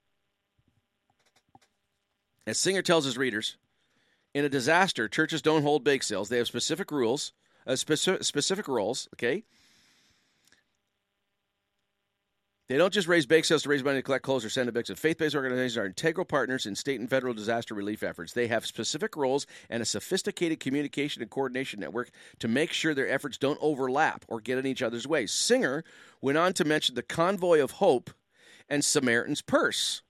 As 2.47 2.59
Singer 2.59 2.81
tells 2.81 3.05
his 3.05 3.17
readers, 3.17 3.57
in 4.33 4.43
a 4.43 4.49
disaster, 4.49 5.07
churches 5.07 5.41
don't 5.41 5.63
hold 5.63 5.83
bake 5.83 6.03
sales. 6.03 6.29
They 6.29 6.37
have 6.37 6.47
specific 6.47 6.91
rules, 6.91 7.31
uh, 7.65 7.75
specific, 7.75 8.23
specific 8.23 8.67
roles, 8.67 9.07
okay? 9.13 9.43
They 12.67 12.77
don't 12.77 12.93
just 12.93 13.07
raise 13.07 13.27
bake 13.27 13.45
sales 13.45 13.61
to 13.61 13.69
raise 13.69 13.83
money 13.83 13.99
to 13.99 14.01
collect 14.01 14.23
clothes 14.23 14.43
or 14.43 14.49
send 14.49 14.67
a 14.67 14.71
bake 14.71 14.87
Faith 14.87 15.19
based 15.19 15.35
organizations 15.35 15.77
are 15.77 15.85
integral 15.85 16.25
partners 16.25 16.65
in 16.65 16.73
state 16.73 16.99
and 16.99 17.07
federal 17.07 17.35
disaster 17.35 17.75
relief 17.75 18.01
efforts. 18.01 18.33
They 18.33 18.47
have 18.47 18.65
specific 18.65 19.15
roles 19.15 19.45
and 19.69 19.83
a 19.83 19.85
sophisticated 19.85 20.59
communication 20.59 21.21
and 21.21 21.29
coordination 21.29 21.79
network 21.79 22.09
to 22.39 22.47
make 22.47 22.71
sure 22.71 22.95
their 22.95 23.07
efforts 23.07 23.37
don't 23.37 23.59
overlap 23.61 24.25
or 24.27 24.41
get 24.41 24.57
in 24.57 24.65
each 24.65 24.81
other's 24.81 25.07
way. 25.07 25.27
Singer 25.27 25.83
went 26.21 26.39
on 26.39 26.53
to 26.53 26.65
mention 26.65 26.95
the 26.95 27.03
Convoy 27.03 27.61
of 27.61 27.71
Hope 27.71 28.09
and 28.67 28.83
Samaritan's 28.83 29.43
Purse 29.43 30.01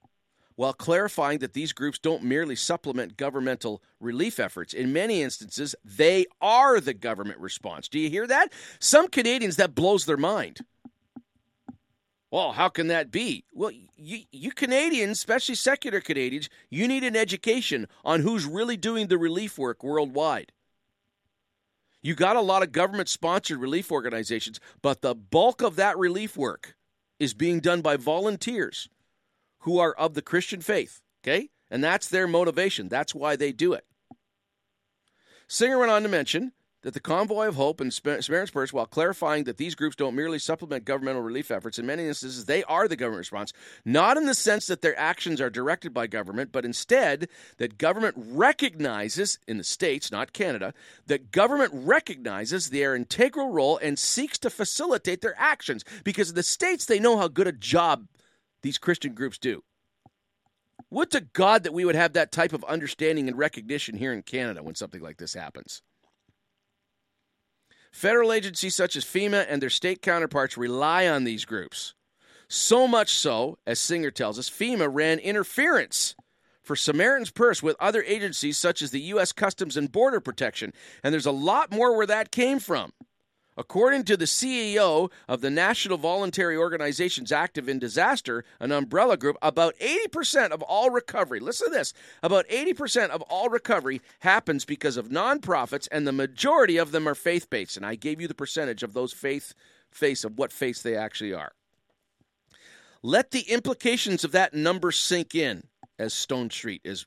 while 0.56 0.72
clarifying 0.72 1.40
that 1.40 1.52
these 1.52 1.74
groups 1.74 2.00
don't 2.00 2.24
merely 2.24 2.56
supplement 2.56 3.18
governmental 3.18 3.84
relief 4.00 4.40
efforts. 4.40 4.74
In 4.74 4.94
many 4.94 5.22
instances, 5.22 5.76
they 5.84 6.26
are 6.40 6.80
the 6.80 6.94
government 6.94 7.40
response. 7.40 7.90
Do 7.90 8.00
you 8.00 8.10
hear 8.10 8.26
that? 8.28 8.54
Some 8.80 9.10
Canadians, 9.10 9.58
that 9.58 9.76
blows 9.76 10.06
their 10.06 10.16
mind. 10.16 10.62
Well, 12.36 12.52
how 12.52 12.68
can 12.68 12.88
that 12.88 13.12
be? 13.12 13.46
Well, 13.54 13.72
you, 13.96 14.24
you 14.30 14.52
Canadians, 14.52 15.20
especially 15.20 15.56
secular 15.56 16.02
Canadians, 16.02 16.50
you 16.70 16.86
need 16.86 17.06
an 17.06 17.16
education 17.16 17.88
on 18.04 18.20
who's 18.20 18.44
really 18.44 18.76
doing 18.76 19.08
the 19.08 19.18
relief 19.18 19.58
work 19.58 19.86
worldwide. 19.86 20.52
You 22.02 22.14
got 22.14 22.36
a 22.36 22.42
lot 22.42 22.62
of 22.62 22.74
government 22.74 23.08
sponsored 23.08 23.60
relief 23.60 23.90
organizations, 23.90 24.60
but 24.82 25.02
the 25.02 25.16
bulk 25.16 25.62
of 25.62 25.78
that 25.78 25.98
relief 25.98 26.36
work 26.36 26.76
is 27.22 27.34
being 27.34 27.62
done 27.62 27.80
by 27.80 27.96
volunteers 27.96 28.90
who 29.60 29.80
are 29.80 29.94
of 29.94 30.14
the 30.14 30.22
Christian 30.22 30.60
faith, 30.60 31.00
okay? 31.24 31.52
And 31.72 31.82
that's 31.82 32.10
their 32.10 32.28
motivation. 32.28 32.90
That's 32.90 33.16
why 33.16 33.38
they 33.38 33.54
do 33.54 33.72
it. 33.72 33.86
Singer 35.48 35.80
went 35.80 35.92
on 35.92 36.04
to 36.04 36.10
mention 36.10 36.52
that 36.86 36.94
the 36.94 37.00
Convoy 37.00 37.48
of 37.48 37.56
Hope 37.56 37.82
and 37.82 37.92
Samaritan's 37.92 38.52
Purse, 38.52 38.72
while 38.72 38.86
clarifying 38.86 39.46
that 39.46 39.58
these 39.58 39.74
groups 39.74 39.96
don't 39.96 40.14
merely 40.14 40.38
supplement 40.38 40.86
governmental 40.86 41.24
relief 41.24 41.50
efforts, 41.50 41.80
in 41.80 41.88
many 41.88 42.06
instances 42.06 42.46
they 42.46 42.64
are 42.66 42.88
the 42.88 42.96
government 42.96 43.22
response, 43.22 43.52
not 43.84 44.18
in 44.18 44.28
the 44.28 44.36
sense 44.36 44.68
that 44.68 44.84
their 44.84 44.98
actions 44.98 45.42
are 45.42 45.50
directed 45.50 45.96
by 45.96 46.06
government, 46.06 46.52
but 46.52 46.64
instead 46.64 47.28
that 47.58 47.80
government 47.80 48.14
recognizes, 48.16 49.40
in 49.48 49.58
the 49.58 49.64
States, 49.64 50.12
not 50.12 50.32
Canada, 50.32 50.76
that 51.08 51.32
government 51.32 51.72
recognizes 51.74 52.70
their 52.70 52.96
integral 52.96 53.50
role 53.50 53.80
and 53.80 53.98
seeks 53.98 54.38
to 54.38 54.52
facilitate 54.52 55.22
their 55.22 55.36
actions. 55.40 55.84
Because 56.04 56.30
in 56.30 56.36
the 56.36 56.44
States, 56.44 56.86
they 56.86 57.00
know 57.00 57.18
how 57.18 57.28
good 57.28 57.48
a 57.48 57.52
job 57.52 58.06
these 58.62 58.78
Christian 58.78 59.16
groups 59.16 59.40
do. 59.40 59.64
Would 60.92 61.10
to 61.12 61.22
God 61.22 61.64
that 61.64 61.74
we 61.74 61.84
would 61.84 61.96
have 61.96 62.14
that 62.14 62.32
type 62.32 62.54
of 62.54 62.64
understanding 62.66 63.28
and 63.28 63.40
recognition 63.40 63.98
here 63.98 64.14
in 64.14 64.22
Canada 64.22 64.62
when 64.62 64.76
something 64.76 65.02
like 65.02 65.18
this 65.18 65.34
happens. 65.34 65.82
Federal 67.96 68.34
agencies 68.34 68.76
such 68.76 68.98
as 68.98 69.06
FEMA 69.06 69.46
and 69.48 69.62
their 69.62 69.70
state 69.70 70.02
counterparts 70.02 70.58
rely 70.58 71.08
on 71.08 71.24
these 71.24 71.46
groups. 71.46 71.94
So 72.50 72.90
much 72.90 73.14
so, 73.14 73.58
as 73.66 73.80
Singer 73.80 74.12
tells 74.12 74.38
us, 74.38 74.50
FEMA 74.50 74.90
ran 74.92 75.18
interference 75.18 76.14
for 76.62 76.76
Samaritan's 76.76 77.32
Purse 77.32 77.64
with 77.64 77.78
other 77.80 78.04
agencies 78.04 78.58
such 78.58 78.82
as 78.82 78.92
the 78.92 79.00
U.S. 79.00 79.32
Customs 79.32 79.78
and 79.78 79.90
Border 79.90 80.20
Protection. 80.20 80.74
And 81.06 81.14
there's 81.14 81.26
a 81.26 81.32
lot 81.32 81.72
more 81.72 81.96
where 81.96 82.06
that 82.06 82.32
came 82.32 82.60
from. 82.60 82.92
According 83.58 84.04
to 84.06 84.18
the 84.18 84.26
CEO 84.26 85.10
of 85.30 85.40
the 85.40 85.50
National 85.50 85.98
Voluntary 85.98 86.58
Organizations 86.58 87.32
Active 87.32 87.70
in 87.70 87.80
Disaster, 87.80 88.44
an 88.60 88.74
umbrella 88.74 89.16
group, 89.16 89.38
about 89.42 89.76
80% 89.80 90.52
of 90.52 90.62
all 90.62 90.90
recovery, 90.90 91.40
listen 91.40 91.72
to 91.72 91.78
this, 91.78 91.94
about 92.22 92.48
80% 92.50 93.10
of 93.10 93.22
all 93.24 93.48
recovery 93.48 94.02
happens 94.20 94.66
because 94.66 94.98
of 94.98 95.08
nonprofits, 95.08 95.88
and 95.90 96.06
the 96.06 96.12
majority 96.12 96.76
of 96.76 96.92
them 96.92 97.08
are 97.08 97.16
faith 97.16 97.50
based. 97.50 97.78
And 97.78 97.86
I 97.86 97.96
gave 97.96 98.20
you 98.20 98.28
the 98.28 98.36
percentage 98.36 98.84
of 98.84 98.94
those 98.94 99.14
faith 99.14 99.54
face 99.90 100.26
of 100.26 100.38
what 100.38 100.52
faiths 100.52 100.82
they 100.82 100.98
actually 100.98 101.34
are. 101.34 101.54
Let 103.02 103.32
the 103.32 103.42
implications 103.42 104.26
of 104.26 104.34
that 104.34 104.54
number 104.54 104.92
sink 104.92 105.34
in, 105.34 105.68
as 105.98 106.14
Stonestreet 106.14 106.82
is 106.84 107.06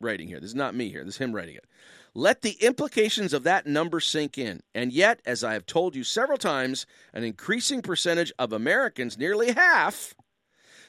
writing 0.00 0.26
here. 0.26 0.40
This 0.40 0.50
is 0.50 0.54
not 0.56 0.74
me 0.74 0.88
here, 0.88 1.04
this 1.04 1.14
is 1.14 1.18
him 1.18 1.32
writing 1.32 1.54
it. 1.54 1.64
Let 2.16 2.40
the 2.40 2.56
implications 2.62 3.34
of 3.34 3.42
that 3.42 3.66
number 3.66 4.00
sink 4.00 4.38
in. 4.38 4.62
And 4.74 4.90
yet, 4.90 5.20
as 5.26 5.44
I 5.44 5.52
have 5.52 5.66
told 5.66 5.94
you 5.94 6.02
several 6.02 6.38
times, 6.38 6.86
an 7.12 7.24
increasing 7.24 7.82
percentage 7.82 8.32
of 8.38 8.54
Americans, 8.54 9.18
nearly 9.18 9.52
half, 9.52 10.14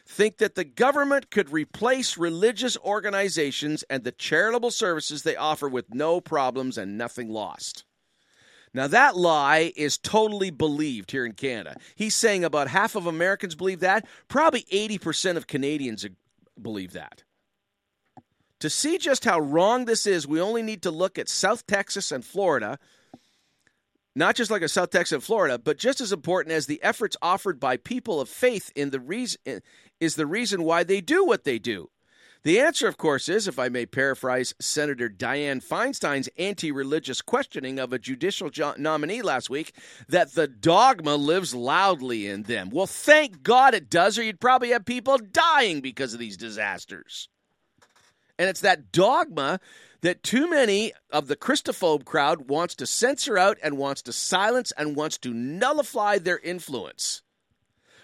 think 0.08 0.38
that 0.38 0.56
the 0.56 0.64
government 0.64 1.30
could 1.30 1.52
replace 1.52 2.18
religious 2.18 2.78
organizations 2.78 3.84
and 3.90 4.06
the 4.06 4.14
charitable 4.14 4.72
services 4.72 5.24
they 5.24 5.36
offer 5.36 5.68
with 5.68 5.94
no 5.94 6.22
problems 6.22 6.78
and 6.78 6.98
nothing 6.98 7.30
lost. 7.30 7.84
Now, 8.74 8.88
that 8.88 9.18
lie 9.18 9.74
is 9.76 9.98
totally 9.98 10.50
believed 10.50 11.12
here 11.12 11.26
in 11.26 11.34
Canada. 11.34 11.76
He's 11.96 12.16
saying 12.16 12.46
about 12.46 12.70
half 12.70 12.96
of 12.96 13.06
Americans 13.06 13.54
believe 13.54 13.82
that. 13.82 14.06
Probably 14.30 14.62
80% 14.72 15.36
of 15.36 15.46
Canadians 15.46 16.06
believe 16.62 16.94
that. 16.94 17.24
To 18.62 18.70
see 18.70 18.98
just 18.98 19.24
how 19.24 19.40
wrong 19.40 19.86
this 19.86 20.08
is, 20.08 20.28
we 20.28 20.42
only 20.42 20.64
need 20.64 20.82
to 20.84 20.92
look 20.92 21.20
at 21.20 21.30
South 21.30 21.68
Texas 21.68 22.12
and 22.12 22.26
Florida. 22.26 22.80
Not 24.16 24.36
just 24.36 24.50
like 24.50 24.64
a 24.64 24.68
South 24.68 24.90
Texas 24.90 25.14
and 25.14 25.24
Florida, 25.24 25.60
but 25.60 25.78
just 25.78 26.02
as 26.02 26.12
important 26.12 26.54
as 26.54 26.66
the 26.66 26.82
efforts 26.82 27.16
offered 27.22 27.60
by 27.60 27.78
people 27.78 28.20
of 28.20 28.30
faith 28.30 28.72
in 28.76 28.90
the 28.90 29.00
reason 29.00 29.62
is 30.00 30.16
the 30.16 30.26
reason 30.26 30.64
why 30.64 30.84
they 30.84 31.02
do 31.02 31.24
what 31.24 31.44
they 31.44 31.60
do. 31.60 31.92
The 32.44 32.60
answer, 32.60 32.88
of 32.88 32.98
course, 32.98 33.30
is, 33.30 33.48
if 33.48 33.60
I 33.60 33.70
may 33.70 33.86
paraphrase 33.86 34.56
Senator 34.60 35.10
Dianne 35.10 35.62
Feinstein's 35.62 36.30
anti 36.38 36.72
religious 36.72 37.22
questioning 37.22 37.78
of 37.78 37.94
a 37.94 38.00
judicial 38.00 38.50
jo- 38.50 38.76
nominee 38.78 39.22
last 39.22 39.50
week, 39.50 39.76
that 40.08 40.34
the 40.34 40.48
dogma 40.48 41.16
lives 41.16 41.54
loudly 41.54 42.28
in 42.28 42.44
them. 42.44 42.70
Well, 42.72 42.88
thank 42.88 43.44
God 43.44 43.74
it 43.74 43.90
does, 43.90 44.18
or 44.18 44.24
you'd 44.24 44.40
probably 44.40 44.70
have 44.70 44.86
people 44.86 45.18
dying 45.18 45.82
because 45.82 46.14
of 46.14 46.20
these 46.20 46.38
disasters. 46.38 47.28
And 48.40 48.50
it's 48.50 48.62
that 48.62 48.92
dogma 48.92 49.60
that 50.02 50.24
too 50.24 50.50
many 50.50 50.94
of 51.10 51.28
the 51.28 51.36
Christophobe 51.36 52.06
crowd 52.06 52.50
wants 52.50 52.76
to 52.76 52.86
censor 52.86 53.38
out 53.38 53.58
and 53.64 53.78
wants 53.78 54.02
to 54.04 54.14
silence 54.14 54.72
and 54.78 54.96
wants 54.96 55.18
to 55.20 55.34
nullify 55.34 56.18
their 56.20 56.40
influence. 56.40 57.24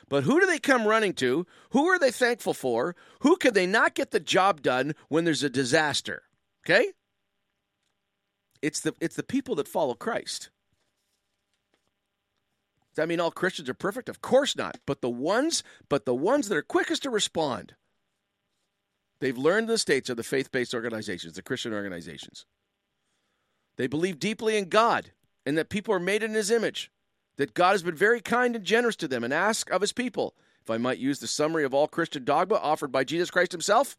But 0.09 0.23
who 0.23 0.39
do 0.39 0.45
they 0.45 0.59
come 0.59 0.85
running 0.87 1.13
to? 1.13 1.45
Who 1.71 1.87
are 1.87 1.99
they 1.99 2.11
thankful 2.11 2.53
for? 2.53 2.95
Who 3.21 3.35
can 3.35 3.53
they 3.53 3.65
not 3.65 3.95
get 3.95 4.11
the 4.11 4.19
job 4.19 4.61
done 4.61 4.93
when 5.07 5.23
there's 5.23 5.43
a 5.43 5.49
disaster? 5.49 6.23
Okay? 6.65 6.93
It's 8.61 8.79
the 8.79 8.93
it's 9.01 9.15
the 9.15 9.23
people 9.23 9.55
that 9.55 9.67
follow 9.67 9.93
Christ. 9.93 10.49
Does 12.91 12.97
that 12.97 13.07
mean 13.07 13.19
all 13.19 13.31
Christians 13.31 13.69
are 13.69 13.73
perfect? 13.73 14.07
Of 14.07 14.21
course 14.21 14.55
not. 14.55 14.77
But 14.85 15.01
the 15.01 15.09
ones, 15.09 15.63
but 15.89 16.05
the 16.05 16.13
ones 16.13 16.47
that 16.47 16.57
are 16.57 16.61
quickest 16.61 17.03
to 17.03 17.09
respond 17.09 17.73
They've 19.23 19.37
learned 19.37 19.69
the 19.69 19.77
states 19.77 20.09
are 20.09 20.15
the 20.15 20.21
faith 20.21 20.51
based 20.51 20.73
organizations, 20.73 21.35
the 21.35 21.41
Christian 21.41 21.73
organizations. 21.73 22.45
They 23.77 23.87
believe 23.87 24.19
deeply 24.19 24.57
in 24.57 24.67
God 24.67 25.11
and 25.45 25.57
that 25.57 25.69
people 25.69 25.93
are 25.93 25.99
made 25.99 26.23
in 26.23 26.33
His 26.33 26.51
image, 26.51 26.91
that 27.37 27.53
God 27.53 27.71
has 27.71 27.83
been 27.83 27.95
very 27.95 28.19
kind 28.19 28.53
and 28.53 28.65
generous 28.65 28.97
to 28.97 29.07
them, 29.07 29.23
and 29.23 29.33
ask 29.33 29.69
of 29.69 29.79
His 29.79 29.93
people, 29.93 30.35
if 30.61 30.69
I 30.69 30.75
might 30.75 30.97
use 30.97 31.19
the 31.19 31.27
summary 31.27 31.63
of 31.63 31.73
all 31.73 31.87
Christian 31.87 32.25
dogma 32.25 32.55
offered 32.55 32.91
by 32.91 33.05
Jesus 33.05 33.31
Christ 33.31 33.53
Himself, 33.53 33.95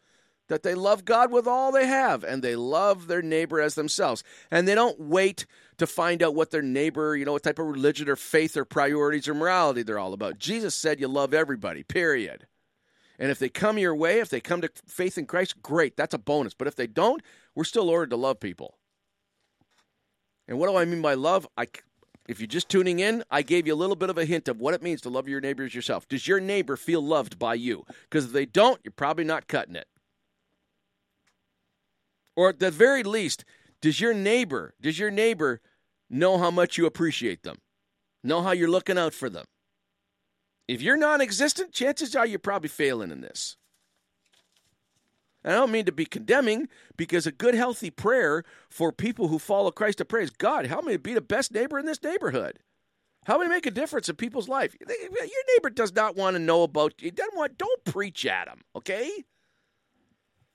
that 0.49 0.63
they 0.63 0.75
love 0.75 1.07
God 1.07 1.33
with 1.33 1.47
all 1.47 1.73
they 1.73 1.87
have 1.87 2.23
and 2.23 2.43
they 2.43 2.55
love 2.55 3.07
their 3.07 3.23
neighbor 3.23 3.63
as 3.63 3.77
themselves. 3.77 4.23
And 4.51 4.69
they 4.69 4.75
don't 4.75 5.01
wait 5.01 5.47
to 5.79 5.87
find 5.87 6.23
out 6.23 6.35
what 6.35 6.51
their 6.51 6.61
neighbor, 6.61 7.17
you 7.17 7.25
know, 7.25 7.33
what 7.33 7.45
type 7.45 7.59
of 7.59 7.67
religion 7.67 8.11
or 8.11 8.17
faith 8.17 8.59
or 8.59 8.67
priorities 8.67 9.27
or 9.27 9.33
morality 9.33 9.85
they're 9.85 9.99
all 9.99 10.13
about. 10.13 10.39
Jesus 10.39 10.75
said 10.75 11.01
you 11.01 11.09
love 11.09 11.33
everybody, 11.33 11.83
period. 11.83 12.47
And 13.19 13.31
if 13.31 13.39
they 13.39 13.49
come 13.49 13.79
your 13.79 13.95
way, 13.95 14.19
if 14.19 14.29
they 14.29 14.41
come 14.41 14.61
to 14.61 14.71
faith 14.87 15.19
in 15.19 15.27
Christ, 15.27 15.63
great, 15.63 15.97
that's 15.97 16.15
a 16.15 16.19
bonus. 16.19 16.55
But 16.55 16.67
if 16.67 16.75
they 16.75 16.87
don't, 16.87 17.23
we're 17.55 17.65
still 17.65 17.89
ordered 17.89 18.11
to 18.11 18.17
love 18.17 18.41
people. 18.41 18.79
And 20.49 20.59
what 20.59 20.69
do 20.69 20.77
I 20.77 20.85
mean 20.85 21.01
by 21.01 21.15
love? 21.15 21.47
I, 21.57 21.67
if 22.29 22.41
you're 22.41 22.47
just 22.47 22.69
tuning 22.69 22.99
in, 22.99 23.23
I 23.31 23.43
gave 23.43 23.67
you 23.67 23.75
a 23.75 23.77
little 23.77 23.97
bit 23.97 24.11
of 24.11 24.19
a 24.19 24.25
hint 24.25 24.49
of 24.49 24.61
what 24.61 24.75
it 24.75 24.83
means 24.83 25.01
to 25.03 25.11
love 25.11 25.29
your 25.29 25.41
neighbors 25.41 25.75
yourself. 25.75 26.09
Does 26.09 26.27
your 26.27 26.41
neighbor 26.41 26.77
feel 26.77 27.01
loved 27.01 27.39
by 27.39 27.55
you? 27.55 27.85
Because 28.03 28.27
if 28.27 28.33
they 28.33 28.47
don't, 28.47 28.81
you're 28.83 28.93
probably 28.93 29.25
not 29.25 29.47
cutting 29.47 29.77
it. 29.77 29.87
Or 32.37 32.49
at 32.49 32.59
the 32.59 32.71
very 32.71 33.05
least, 33.05 33.45
Does 33.81 34.01
your 34.01 34.15
neighbor, 34.15 34.75
does 34.81 34.99
your 34.99 35.11
neighbor 35.11 35.61
know 36.09 36.39
how 36.39 36.51
much 36.51 36.79
you 36.79 36.87
appreciate 36.87 37.43
them? 37.43 37.59
Know 38.23 38.43
how 38.43 38.53
you're 38.53 38.71
looking 38.71 38.99
out 38.99 39.13
for 39.13 39.29
them? 39.29 39.45
If 40.67 40.81
you're 40.83 40.97
non 40.97 41.21
existent, 41.21 41.73
chances 41.73 42.17
are 42.17 42.27
you're 42.27 42.39
probably 42.39 42.69
failing 42.69 43.11
in 43.11 43.21
this. 43.21 43.57
I 45.45 45.51
don't 45.51 45.71
mean 45.71 45.85
to 45.85 45.93
be 45.93 46.07
condemning 46.07 46.69
because 46.97 47.27
a 47.27 47.33
good, 47.33 47.55
healthy 47.55 47.91
prayer 47.91 48.45
for 48.71 48.93
people 48.93 49.29
who 49.29 49.39
follow 49.39 49.71
Christ 49.71 49.99
to 49.99 50.05
praise 50.07 50.31
God, 50.31 50.65
help 50.67 50.87
me 50.87 50.97
be 50.97 51.13
the 51.13 51.21
best 51.21 51.53
neighbor 51.53 51.79
in 51.79 51.85
this 51.85 52.03
neighborhood. 52.03 52.61
Help 53.27 53.43
me 53.43 53.49
make 53.49 53.67
a 53.67 53.71
difference 53.71 54.09
in 54.09 54.17
people's 54.17 54.49
life. 54.49 54.75
Your 54.81 55.45
neighbor 55.57 55.71
does 55.71 55.95
not 55.95 56.17
want 56.17 56.35
to 56.35 56.39
know 56.39 56.63
about 56.63 56.95
you. 57.01 57.11
Doesn't 57.11 57.37
want. 57.37 57.59
Don't 57.59 57.85
preach 57.85 58.27
at 58.27 58.49
him. 58.49 58.61
Okay. 58.77 59.25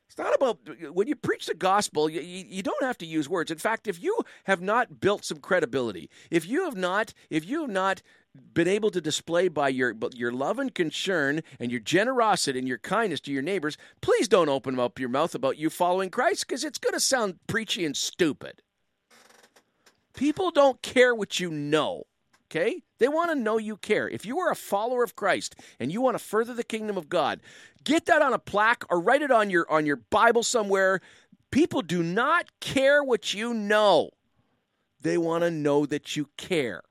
It's 0.07 0.17
not 0.17 0.35
about 0.35 0.59
when 0.91 1.07
you 1.07 1.15
preach 1.15 1.45
the 1.45 1.53
gospel. 1.53 2.09
You, 2.09 2.21
you 2.21 2.63
don't 2.63 2.83
have 2.83 2.97
to 2.99 3.05
use 3.05 3.29
words. 3.29 3.51
In 3.51 3.57
fact, 3.57 3.87
if 3.87 4.01
you 4.01 4.17
have 4.45 4.61
not 4.61 4.99
built 4.99 5.25
some 5.25 5.37
credibility, 5.37 6.09
if 6.31 6.47
you 6.47 6.65
have 6.65 6.75
not, 6.75 7.13
if 7.29 7.47
you 7.47 7.61
have 7.61 7.69
not 7.69 8.01
been 8.53 8.67
able 8.67 8.91
to 8.91 9.01
display 9.01 9.47
by 9.47 9.69
your 9.69 9.95
your 10.13 10.31
love 10.31 10.59
and 10.59 10.73
concern 10.73 11.41
and 11.59 11.71
your 11.71 11.79
generosity 11.79 12.59
and 12.59 12.67
your 12.67 12.77
kindness 12.77 13.19
to 13.21 13.31
your 13.31 13.41
neighbors, 13.41 13.77
please 14.01 14.27
don't 14.27 14.49
open 14.49 14.79
up 14.79 14.99
your 14.99 15.09
mouth 15.09 15.35
about 15.35 15.57
you 15.57 15.69
following 15.69 16.09
Christ 16.09 16.47
because 16.47 16.63
it's 16.63 16.77
going 16.77 16.93
to 16.93 16.99
sound 16.99 17.39
preachy 17.47 17.85
and 17.85 17.95
stupid. 17.95 18.61
People 20.13 20.51
don't 20.51 20.81
care 20.81 21.15
what 21.15 21.39
you 21.39 21.49
know. 21.49 22.03
Okay? 22.51 22.81
They 22.97 23.07
want 23.07 23.31
to 23.31 23.35
know 23.35 23.57
you 23.57 23.77
care. 23.77 24.09
If 24.09 24.25
you 24.25 24.39
are 24.39 24.51
a 24.51 24.55
follower 24.55 25.03
of 25.03 25.15
Christ 25.15 25.55
and 25.79 25.91
you 25.91 26.01
want 26.01 26.17
to 26.17 26.23
further 26.23 26.53
the 26.53 26.63
kingdom 26.63 26.97
of 26.97 27.07
God, 27.07 27.41
get 27.83 28.05
that 28.07 28.21
on 28.21 28.33
a 28.33 28.39
plaque 28.39 28.83
or 28.89 28.99
write 28.99 29.21
it 29.21 29.31
on 29.31 29.49
your 29.49 29.69
on 29.71 29.85
your 29.85 29.97
Bible 29.97 30.43
somewhere. 30.43 30.99
People 31.51 31.81
do 31.81 32.03
not 32.03 32.47
care 32.59 33.03
what 33.03 33.33
you 33.33 33.53
know. 33.53 34.09
They 35.01 35.17
want 35.17 35.43
to 35.43 35.51
know 35.51 35.85
that 35.85 36.15
you 36.15 36.29
care. 36.37 36.81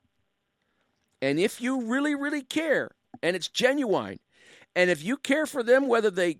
And 1.21 1.39
if 1.39 1.61
you 1.61 1.83
really, 1.83 2.15
really 2.15 2.43
care, 2.43 2.91
and 3.23 3.35
it's 3.35 3.49
genuine, 3.49 4.21
and 4.77 4.91
if 4.91 5.03
you 5.03 5.17
care 5.17 5.47
for 5.47 5.63
them, 5.63 5.89
whether 5.89 6.11
they 6.11 6.39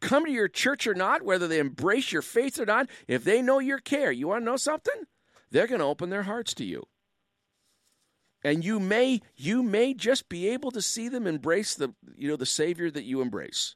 come 0.00 0.24
to 0.24 0.32
your 0.32 0.48
church 0.48 0.86
or 0.86 0.94
not, 0.94 1.22
whether 1.22 1.46
they 1.46 1.58
embrace 1.58 2.12
your 2.12 2.22
faith 2.22 2.58
or 2.58 2.66
not, 2.66 2.88
if 3.06 3.24
they 3.24 3.42
know 3.42 3.58
your 3.58 3.78
care, 3.78 4.10
you 4.10 4.28
want 4.28 4.42
to 4.42 4.46
know 4.46 4.56
something? 4.56 5.04
They're 5.50 5.66
going 5.66 5.80
to 5.80 5.86
open 5.86 6.10
their 6.10 6.24
hearts 6.24 6.54
to 6.54 6.64
you. 6.64 6.86
And 8.44 8.64
you 8.64 8.78
may 8.78 9.20
you 9.36 9.64
may 9.64 9.94
just 9.94 10.28
be 10.28 10.48
able 10.48 10.70
to 10.70 10.80
see 10.80 11.08
them 11.08 11.26
embrace 11.26 11.74
the 11.74 11.94
you 12.16 12.28
know 12.28 12.36
the 12.36 12.46
savior 12.46 12.88
that 12.88 13.02
you 13.02 13.20
embrace. 13.20 13.74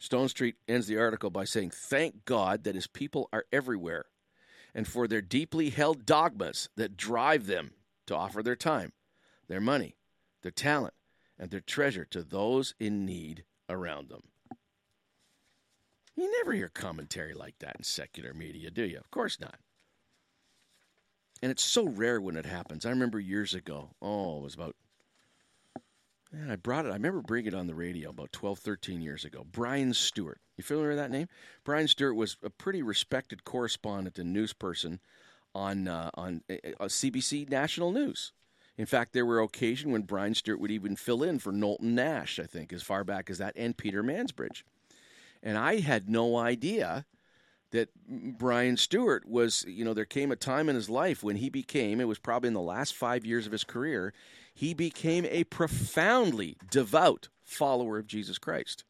Stonestreet 0.00 0.54
ends 0.66 0.88
the 0.88 0.98
article 0.98 1.30
by 1.30 1.44
saying, 1.44 1.70
"Thank 1.70 2.24
God 2.24 2.64
that 2.64 2.74
his 2.74 2.88
people 2.88 3.28
are 3.32 3.44
everywhere 3.52 4.06
and 4.74 4.86
for 4.86 5.06
their 5.06 5.20
deeply 5.20 5.70
held 5.70 6.06
dogmas 6.06 6.68
that 6.76 6.96
drive 6.96 7.46
them 7.46 7.72
to 8.06 8.16
offer 8.16 8.42
their 8.42 8.56
time, 8.56 8.92
their 9.48 9.60
money, 9.60 9.96
their 10.42 10.50
talent, 10.50 10.94
and 11.38 11.50
their 11.50 11.60
treasure 11.60 12.04
to 12.06 12.22
those 12.22 12.74
in 12.78 13.04
need 13.04 13.44
around 13.68 14.08
them. 14.08 14.22
You 16.16 16.30
never 16.38 16.52
hear 16.52 16.68
commentary 16.68 17.34
like 17.34 17.58
that 17.60 17.76
in 17.76 17.84
secular 17.84 18.34
media, 18.34 18.70
do 18.70 18.84
you? 18.84 18.98
Of 18.98 19.10
course 19.10 19.40
not. 19.40 19.56
And 21.42 21.50
it's 21.50 21.64
so 21.64 21.86
rare 21.86 22.20
when 22.20 22.36
it 22.36 22.46
happens. 22.46 22.86
I 22.86 22.90
remember 22.90 23.18
years 23.18 23.54
ago, 23.54 23.90
oh, 24.00 24.38
it 24.38 24.42
was 24.42 24.54
about 24.54 24.76
Man, 26.32 26.50
I 26.50 26.56
brought 26.56 26.86
it. 26.86 26.90
I 26.90 26.94
remember 26.94 27.20
bringing 27.20 27.52
it 27.52 27.54
on 27.54 27.66
the 27.66 27.74
radio 27.74 28.08
about 28.08 28.32
12, 28.32 28.58
13 28.58 29.02
years 29.02 29.24
ago. 29.24 29.44
Brian 29.50 29.92
Stewart. 29.92 30.40
You 30.56 30.64
familiar 30.64 30.90
with 30.90 30.98
that 30.98 31.10
name? 31.10 31.28
Brian 31.62 31.88
Stewart 31.88 32.16
was 32.16 32.38
a 32.42 32.48
pretty 32.48 32.82
respected 32.82 33.44
correspondent 33.44 34.18
and 34.18 34.32
news 34.32 34.54
person 34.54 35.00
on 35.54 35.88
uh, 35.88 36.10
on 36.14 36.42
uh, 36.48 36.84
CBC 36.84 37.50
National 37.50 37.92
News. 37.92 38.32
In 38.78 38.86
fact, 38.86 39.12
there 39.12 39.26
were 39.26 39.40
occasions 39.40 39.92
when 39.92 40.02
Brian 40.02 40.34
Stewart 40.34 40.60
would 40.60 40.70
even 40.70 40.96
fill 40.96 41.22
in 41.22 41.38
for 41.38 41.52
Knowlton 41.52 41.94
Nash, 41.94 42.38
I 42.38 42.44
think, 42.44 42.72
as 42.72 42.82
far 42.82 43.04
back 43.04 43.28
as 43.28 43.36
that, 43.36 43.52
and 43.54 43.76
Peter 43.76 44.02
Mansbridge. 44.02 44.62
And 45.42 45.58
I 45.58 45.80
had 45.80 46.08
no 46.08 46.38
idea 46.38 47.04
that 47.72 47.90
Brian 48.06 48.78
Stewart 48.78 49.28
was, 49.28 49.64
you 49.66 49.84
know, 49.84 49.92
there 49.92 50.04
came 50.06 50.32
a 50.32 50.36
time 50.36 50.70
in 50.70 50.74
his 50.74 50.88
life 50.88 51.22
when 51.22 51.36
he 51.36 51.50
became, 51.50 52.00
it 52.00 52.08
was 52.08 52.18
probably 52.18 52.48
in 52.48 52.54
the 52.54 52.60
last 52.60 52.94
five 52.94 53.26
years 53.26 53.46
of 53.46 53.52
his 53.52 53.64
career, 53.64 54.14
he 54.54 54.74
became 54.74 55.26
a 55.26 55.44
profoundly 55.44 56.56
devout 56.70 57.28
follower 57.42 57.98
of 57.98 58.06
Jesus 58.06 58.38
Christ. 58.38 58.84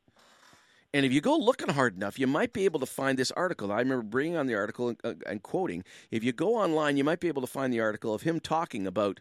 And 0.95 1.07
if 1.07 1.13
you 1.13 1.23
go 1.23 1.37
looking 1.37 1.71
hard 1.71 1.97
enough, 1.97 2.19
you 2.19 2.27
might 2.27 2.53
be 2.53 2.67
able 2.67 2.81
to 2.81 2.87
find 2.87 3.19
this 3.19 3.31
article. 3.31 3.73
I 3.73 3.79
remember 3.79 4.03
bringing 4.03 4.37
on 4.37 4.47
the 4.47 4.55
article 4.55 4.91
and, 4.91 4.99
uh, 5.03 5.15
and 5.27 5.43
quoting. 5.43 5.85
If 6.11 6.23
you 6.23 6.33
go 6.33 6.57
online, 6.57 6.99
you 6.99 7.05
might 7.05 7.21
be 7.21 7.29
able 7.29 7.41
to 7.41 7.47
find 7.47 7.73
the 7.73 7.81
article 7.81 8.13
of 8.13 8.23
him 8.23 8.41
talking 8.41 8.87
about 8.87 9.21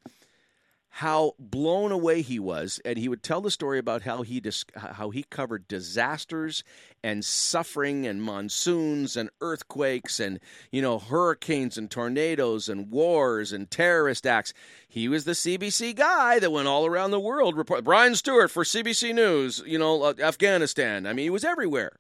how 0.96 1.34
blown 1.40 1.90
away 1.90 2.22
he 2.22 2.38
was 2.38 2.82
and 2.84 3.00
he 3.00 3.08
would 3.08 3.24
tell 3.24 3.40
the 3.40 3.50
story 3.50 3.80
about 3.80 4.02
how 4.02 4.24
he 4.24 4.42
dis- 4.42 4.66
how 4.76 5.10
he 5.10 5.24
covered 5.24 5.66
disasters 5.70 6.66
and 7.02 7.24
suffering 7.24 8.06
and 8.06 8.22
monsoons 8.22 9.16
and 9.16 9.30
earthquakes 9.40 10.20
and 10.20 10.38
you 10.70 10.82
know 10.82 11.00
hurricanes 11.00 11.78
and 11.78 11.90
tornadoes 11.90 12.68
and 12.68 12.92
wars 12.92 13.54
and 13.54 13.72
terrorist 13.72 14.28
acts. 14.28 14.54
He 14.86 15.08
was 15.08 15.24
the 15.24 15.32
CBC 15.32 15.96
guy 15.96 16.40
that 16.40 16.52
went 16.52 16.68
all 16.68 16.86
around 16.86 17.12
the 17.12 17.22
world 17.22 17.56
report 17.56 17.86
Brian 17.86 18.14
Stewart 18.14 18.52
for 18.52 18.66
CBC 18.66 19.16
News 19.16 19.64
you 19.66 19.80
know 19.80 20.04
uh, 20.04 20.14
Afghanistan. 20.20 21.08
I 21.08 21.14
mean 21.14 21.24
he 21.24 21.30
was 21.30 21.46
everywhere. 21.46 21.94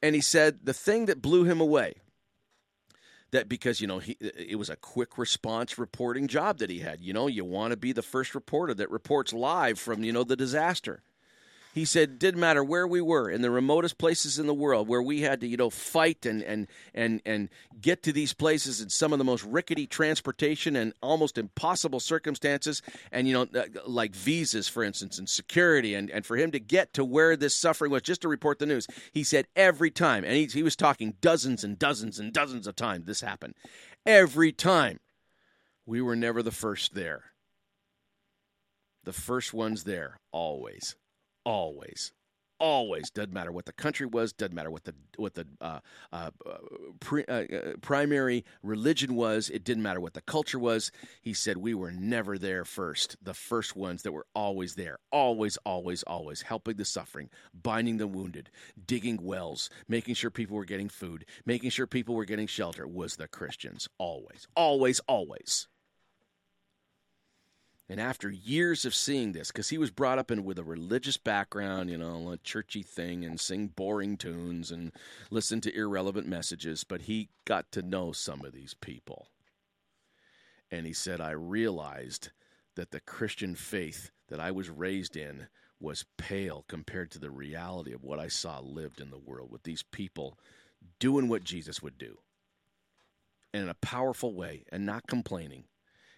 And 0.00 0.14
he 0.14 0.20
said 0.20 0.60
the 0.62 0.72
thing 0.72 1.06
that 1.06 1.20
blew 1.20 1.42
him 1.42 1.60
away 1.60 1.94
that 3.32 3.48
because 3.48 3.80
you 3.80 3.86
know 3.86 3.98
he 3.98 4.16
it 4.20 4.58
was 4.58 4.70
a 4.70 4.76
quick 4.76 5.18
response 5.18 5.78
reporting 5.78 6.26
job 6.26 6.58
that 6.58 6.70
he 6.70 6.80
had. 6.80 7.00
You 7.00 7.12
know, 7.12 7.26
you 7.26 7.44
want 7.44 7.72
to 7.72 7.76
be 7.76 7.92
the 7.92 8.02
first 8.02 8.34
reporter 8.34 8.74
that 8.74 8.90
reports 8.90 9.32
live 9.32 9.78
from 9.78 10.04
you 10.04 10.12
know 10.12 10.24
the 10.24 10.36
disaster. 10.36 11.02
He 11.72 11.84
said, 11.84 12.18
didn't 12.18 12.40
matter 12.40 12.64
where 12.64 12.86
we 12.86 13.00
were 13.00 13.30
in 13.30 13.42
the 13.42 13.50
remotest 13.50 13.96
places 13.96 14.40
in 14.40 14.48
the 14.48 14.54
world 14.54 14.88
where 14.88 15.02
we 15.02 15.20
had 15.20 15.40
to, 15.40 15.46
you 15.46 15.56
know, 15.56 15.70
fight 15.70 16.26
and 16.26 16.42
and 16.42 16.66
and 16.94 17.22
and 17.24 17.48
get 17.80 18.02
to 18.04 18.12
these 18.12 18.32
places 18.32 18.80
in 18.80 18.88
some 18.88 19.12
of 19.12 19.18
the 19.18 19.24
most 19.24 19.44
rickety 19.44 19.86
transportation 19.86 20.74
and 20.74 20.92
almost 21.00 21.38
impossible 21.38 22.00
circumstances, 22.00 22.82
and 23.12 23.28
you 23.28 23.34
know, 23.34 23.60
uh, 23.60 23.66
like 23.86 24.16
visas, 24.16 24.66
for 24.66 24.82
instance, 24.82 25.18
and 25.18 25.28
security, 25.28 25.94
and 25.94 26.10
and 26.10 26.26
for 26.26 26.36
him 26.36 26.50
to 26.50 26.58
get 26.58 26.92
to 26.94 27.04
where 27.04 27.36
this 27.36 27.54
suffering 27.54 27.92
was, 27.92 28.02
just 28.02 28.22
to 28.22 28.28
report 28.28 28.58
the 28.58 28.66
news. 28.66 28.88
He 29.12 29.22
said 29.22 29.46
every 29.54 29.92
time, 29.92 30.24
and 30.24 30.34
he 30.34 30.46
he 30.46 30.64
was 30.64 30.74
talking 30.74 31.14
dozens 31.20 31.62
and 31.62 31.78
dozens 31.78 32.18
and 32.18 32.32
dozens 32.32 32.66
of 32.66 32.74
times 32.74 33.06
this 33.06 33.20
happened. 33.20 33.54
Every 34.04 34.50
time, 34.50 34.98
we 35.86 36.00
were 36.00 36.16
never 36.16 36.42
the 36.42 36.50
first 36.50 36.94
there. 36.94 37.26
The 39.04 39.12
first 39.12 39.54
ones 39.54 39.84
there, 39.84 40.18
always 40.32 40.96
always. 41.50 42.12
Always. 42.60 43.10
Doesn't 43.10 43.32
matter 43.32 43.50
what 43.52 43.64
the 43.64 43.72
country 43.72 44.04
was 44.04 44.34
doesn't 44.34 44.54
matter 44.54 44.70
what 44.70 44.84
the 44.84 44.94
what 45.16 45.34
the 45.34 45.46
uh, 45.62 45.80
uh, 46.12 46.30
pre, 47.00 47.24
uh, 47.24 47.44
uh, 47.44 47.72
primary 47.80 48.44
religion 48.62 49.14
was 49.14 49.48
it 49.48 49.64
didn't 49.64 49.82
matter 49.82 49.98
what 49.98 50.12
the 50.12 50.20
culture 50.20 50.58
was. 50.58 50.92
He 51.22 51.32
said 51.32 51.56
we 51.56 51.72
were 51.72 51.90
never 51.90 52.36
there 52.36 52.66
first. 52.66 53.16
The 53.22 53.32
first 53.32 53.76
ones 53.76 54.02
that 54.02 54.12
were 54.12 54.26
always 54.34 54.74
there. 54.74 54.98
Always 55.10 55.56
always 55.64 56.02
always 56.02 56.42
helping 56.42 56.76
the 56.76 56.84
suffering 56.84 57.30
binding 57.54 57.96
the 57.96 58.06
wounded 58.06 58.50
digging 58.86 59.22
wells 59.22 59.70
making 59.88 60.14
sure 60.14 60.30
people 60.30 60.56
were 60.56 60.66
getting 60.66 60.90
food 60.90 61.24
making 61.46 61.70
sure 61.70 61.86
people 61.86 62.14
were 62.14 62.26
getting 62.26 62.46
shelter 62.46 62.86
was 62.86 63.16
the 63.16 63.26
christians. 63.26 63.88
Always. 63.98 64.46
Always 64.54 65.00
always 65.08 65.66
and 67.90 68.00
after 68.00 68.30
years 68.30 68.84
of 68.84 68.94
seeing 68.94 69.32
this, 69.32 69.48
because 69.48 69.70
he 69.70 69.76
was 69.76 69.90
brought 69.90 70.20
up 70.20 70.30
in 70.30 70.44
with 70.44 70.60
a 70.60 70.62
religious 70.62 71.16
background, 71.16 71.90
you 71.90 71.98
know, 71.98 72.30
a 72.30 72.36
churchy 72.36 72.84
thing, 72.84 73.24
and 73.24 73.40
sing 73.40 73.66
boring 73.66 74.16
tunes 74.16 74.70
and 74.70 74.92
listen 75.28 75.60
to 75.62 75.76
irrelevant 75.76 76.28
messages, 76.28 76.84
but 76.84 77.02
he 77.02 77.30
got 77.44 77.72
to 77.72 77.82
know 77.82 78.12
some 78.12 78.44
of 78.44 78.52
these 78.52 78.74
people. 78.74 79.26
And 80.70 80.86
he 80.86 80.92
said, 80.92 81.20
I 81.20 81.32
realized 81.32 82.30
that 82.76 82.92
the 82.92 83.00
Christian 83.00 83.56
faith 83.56 84.12
that 84.28 84.38
I 84.38 84.52
was 84.52 84.70
raised 84.70 85.16
in 85.16 85.48
was 85.80 86.06
pale 86.16 86.64
compared 86.68 87.10
to 87.10 87.18
the 87.18 87.30
reality 87.30 87.92
of 87.92 88.04
what 88.04 88.20
I 88.20 88.28
saw 88.28 88.60
lived 88.60 89.00
in 89.00 89.10
the 89.10 89.18
world 89.18 89.50
with 89.50 89.64
these 89.64 89.82
people 89.82 90.38
doing 91.00 91.26
what 91.26 91.42
Jesus 91.42 91.82
would 91.82 91.98
do 91.98 92.18
and 93.52 93.64
in 93.64 93.68
a 93.68 93.74
powerful 93.74 94.32
way 94.32 94.62
and 94.70 94.86
not 94.86 95.08
complaining 95.08 95.64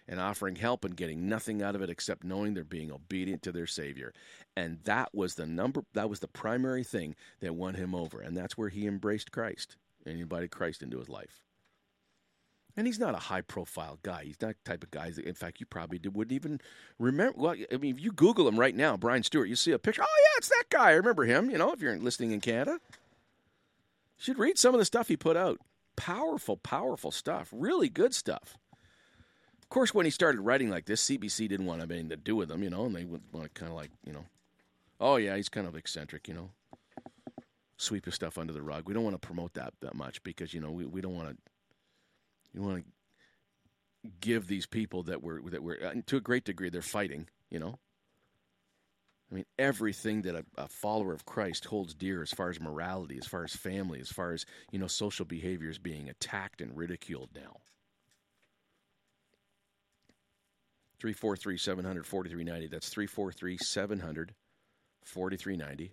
and 0.07 0.19
offering 0.19 0.55
help 0.55 0.83
and 0.83 0.95
getting 0.95 1.27
nothing 1.27 1.61
out 1.61 1.75
of 1.75 1.81
it 1.81 1.89
except 1.89 2.23
knowing 2.23 2.53
they're 2.53 2.63
being 2.63 2.91
obedient 2.91 3.41
to 3.43 3.51
their 3.51 3.67
savior. 3.67 4.13
And 4.55 4.79
that 4.83 5.13
was 5.13 5.35
the 5.35 5.45
number 5.45 5.83
that 5.93 6.09
was 6.09 6.19
the 6.19 6.27
primary 6.27 6.83
thing 6.83 7.15
that 7.39 7.55
won 7.55 7.75
him 7.75 7.95
over 7.95 8.19
and 8.21 8.35
that's 8.35 8.57
where 8.57 8.69
he 8.69 8.85
embraced 8.85 9.31
christ 9.31 9.77
and 10.05 10.19
invited 10.19 10.51
christ 10.51 10.83
into 10.83 10.99
his 10.99 11.09
life. 11.09 11.43
And 12.75 12.87
he's 12.87 12.99
not 12.99 13.13
a 13.13 13.19
high 13.19 13.41
profile 13.41 13.99
guy. 14.01 14.23
He's 14.23 14.41
not 14.41 14.55
the 14.63 14.69
type 14.71 14.83
of 14.83 14.89
guy 14.89 15.11
that 15.11 15.25
in 15.25 15.35
fact 15.35 15.59
you 15.59 15.65
probably 15.67 15.99
wouldn't 16.09 16.33
even 16.33 16.59
remember. 16.99 17.37
Well 17.39 17.55
i 17.71 17.77
mean 17.77 17.95
if 17.95 18.01
you 18.01 18.11
google 18.11 18.47
him 18.47 18.59
right 18.59 18.75
now 18.75 18.97
brian 18.97 19.23
stewart 19.23 19.49
you 19.49 19.55
see 19.55 19.71
a 19.71 19.79
picture. 19.79 20.03
Oh 20.03 20.21
yeah 20.25 20.37
it's 20.37 20.49
that 20.49 20.65
guy. 20.69 20.89
I 20.89 20.93
remember 20.93 21.23
him 21.23 21.49
you 21.49 21.57
know 21.57 21.71
if 21.71 21.81
you're 21.81 21.97
listening 21.97 22.31
in 22.31 22.41
canada. 22.41 22.79
Should 24.17 24.39
read 24.39 24.57
some 24.57 24.73
of 24.73 24.79
the 24.79 24.85
stuff 24.85 25.07
he 25.07 25.17
put 25.17 25.35
out. 25.35 25.59
Powerful, 25.95 26.57
powerful 26.57 27.11
stuff. 27.11 27.49
Really 27.51 27.89
good 27.89 28.13
stuff. 28.13 28.57
Course, 29.73 29.91
when 29.91 30.05
he 30.05 30.11
started 30.11 30.39
writing 30.41 30.69
like 30.69 30.85
this, 30.85 31.03
CBC 31.09 31.49
didn't 31.49 31.65
want 31.65 31.79
to 31.79 31.81
have 31.81 31.89
anything 31.89 32.09
to 32.09 32.15
do 32.15 32.35
with 32.35 32.51
him, 32.51 32.61
you 32.61 32.69
know, 32.69 32.85
and 32.85 32.95
they 32.95 33.05
would 33.05 33.23
want 33.31 33.51
to 33.51 33.59
kind 33.59 33.71
of 33.71 33.75
like, 33.75 33.89
you 34.05 34.13
know, 34.13 34.23
oh 34.99 35.15
yeah, 35.15 35.35
he's 35.35 35.49
kind 35.49 35.65
of 35.65 35.75
eccentric, 35.75 36.27
you 36.27 36.35
know, 36.35 36.51
sweep 37.77 38.05
his 38.05 38.13
stuff 38.13 38.37
under 38.37 38.53
the 38.53 38.61
rug. 38.61 38.87
We 38.87 38.93
don't 38.93 39.03
want 39.03 39.19
to 39.19 39.27
promote 39.27 39.55
that 39.55 39.73
that 39.81 39.95
much 39.95 40.21
because 40.21 40.53
you 40.53 40.61
know 40.61 40.69
we, 40.69 40.85
we 40.85 41.01
don't 41.01 41.15
want 41.15 41.29
to 41.29 41.37
you 42.53 42.61
want 42.61 42.85
to 44.03 44.09
give 44.21 44.45
these 44.45 44.67
people 44.67 45.01
that 45.03 45.23
we're 45.23 45.41
that 45.49 45.63
we're 45.63 45.83
uh, 45.83 45.93
to 46.05 46.17
a 46.17 46.21
great 46.21 46.45
degree 46.45 46.69
they're 46.69 46.83
fighting, 46.83 47.27
you 47.49 47.57
know. 47.57 47.79
I 49.31 49.33
mean, 49.33 49.45
everything 49.57 50.21
that 50.21 50.35
a, 50.35 50.45
a, 50.55 50.67
follower 50.67 51.13
of 51.13 51.25
Christ 51.25 51.65
holds 51.65 51.95
dear 51.95 52.21
as 52.21 52.29
far 52.29 52.51
as 52.51 52.59
morality, 52.59 53.17
as 53.17 53.25
far 53.25 53.43
as 53.43 53.55
family, 53.55 53.99
as 53.99 54.09
far 54.09 54.33
as, 54.33 54.45
you 54.71 54.77
know, 54.77 54.85
social 54.85 55.25
behavior 55.25 55.71
is 55.71 55.79
being 55.79 56.09
attacked 56.09 56.61
and 56.61 56.77
ridiculed 56.77 57.31
now. 57.33 57.57
343 61.03 61.57
700 61.57 62.05
4390. 62.05 62.67
That's 62.67 62.87
343 62.87 63.57
700 63.57 64.33
4390. 65.03 65.91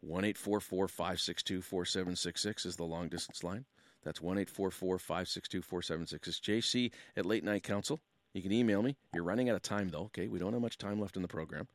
1 0.00 0.32
562 0.32 1.60
4766 1.60 2.64
is 2.64 2.76
the 2.76 2.84
long 2.84 3.10
distance 3.10 3.44
line. 3.44 3.66
That's 4.02 4.22
1 4.22 4.42
562 4.46 5.60
4766. 5.60 6.40
JC 6.40 6.90
at 7.18 7.26
Late 7.26 7.44
Night 7.44 7.64
Council. 7.64 8.00
You 8.32 8.40
can 8.40 8.52
email 8.52 8.80
me. 8.80 8.96
You're 9.12 9.24
running 9.24 9.50
out 9.50 9.56
of 9.56 9.62
time, 9.62 9.90
though, 9.90 10.04
okay? 10.04 10.26
We 10.26 10.38
don't 10.38 10.54
have 10.54 10.62
much 10.62 10.78
time 10.78 10.98
left 10.98 11.16
in 11.16 11.22
the 11.22 11.28
program. 11.28 11.68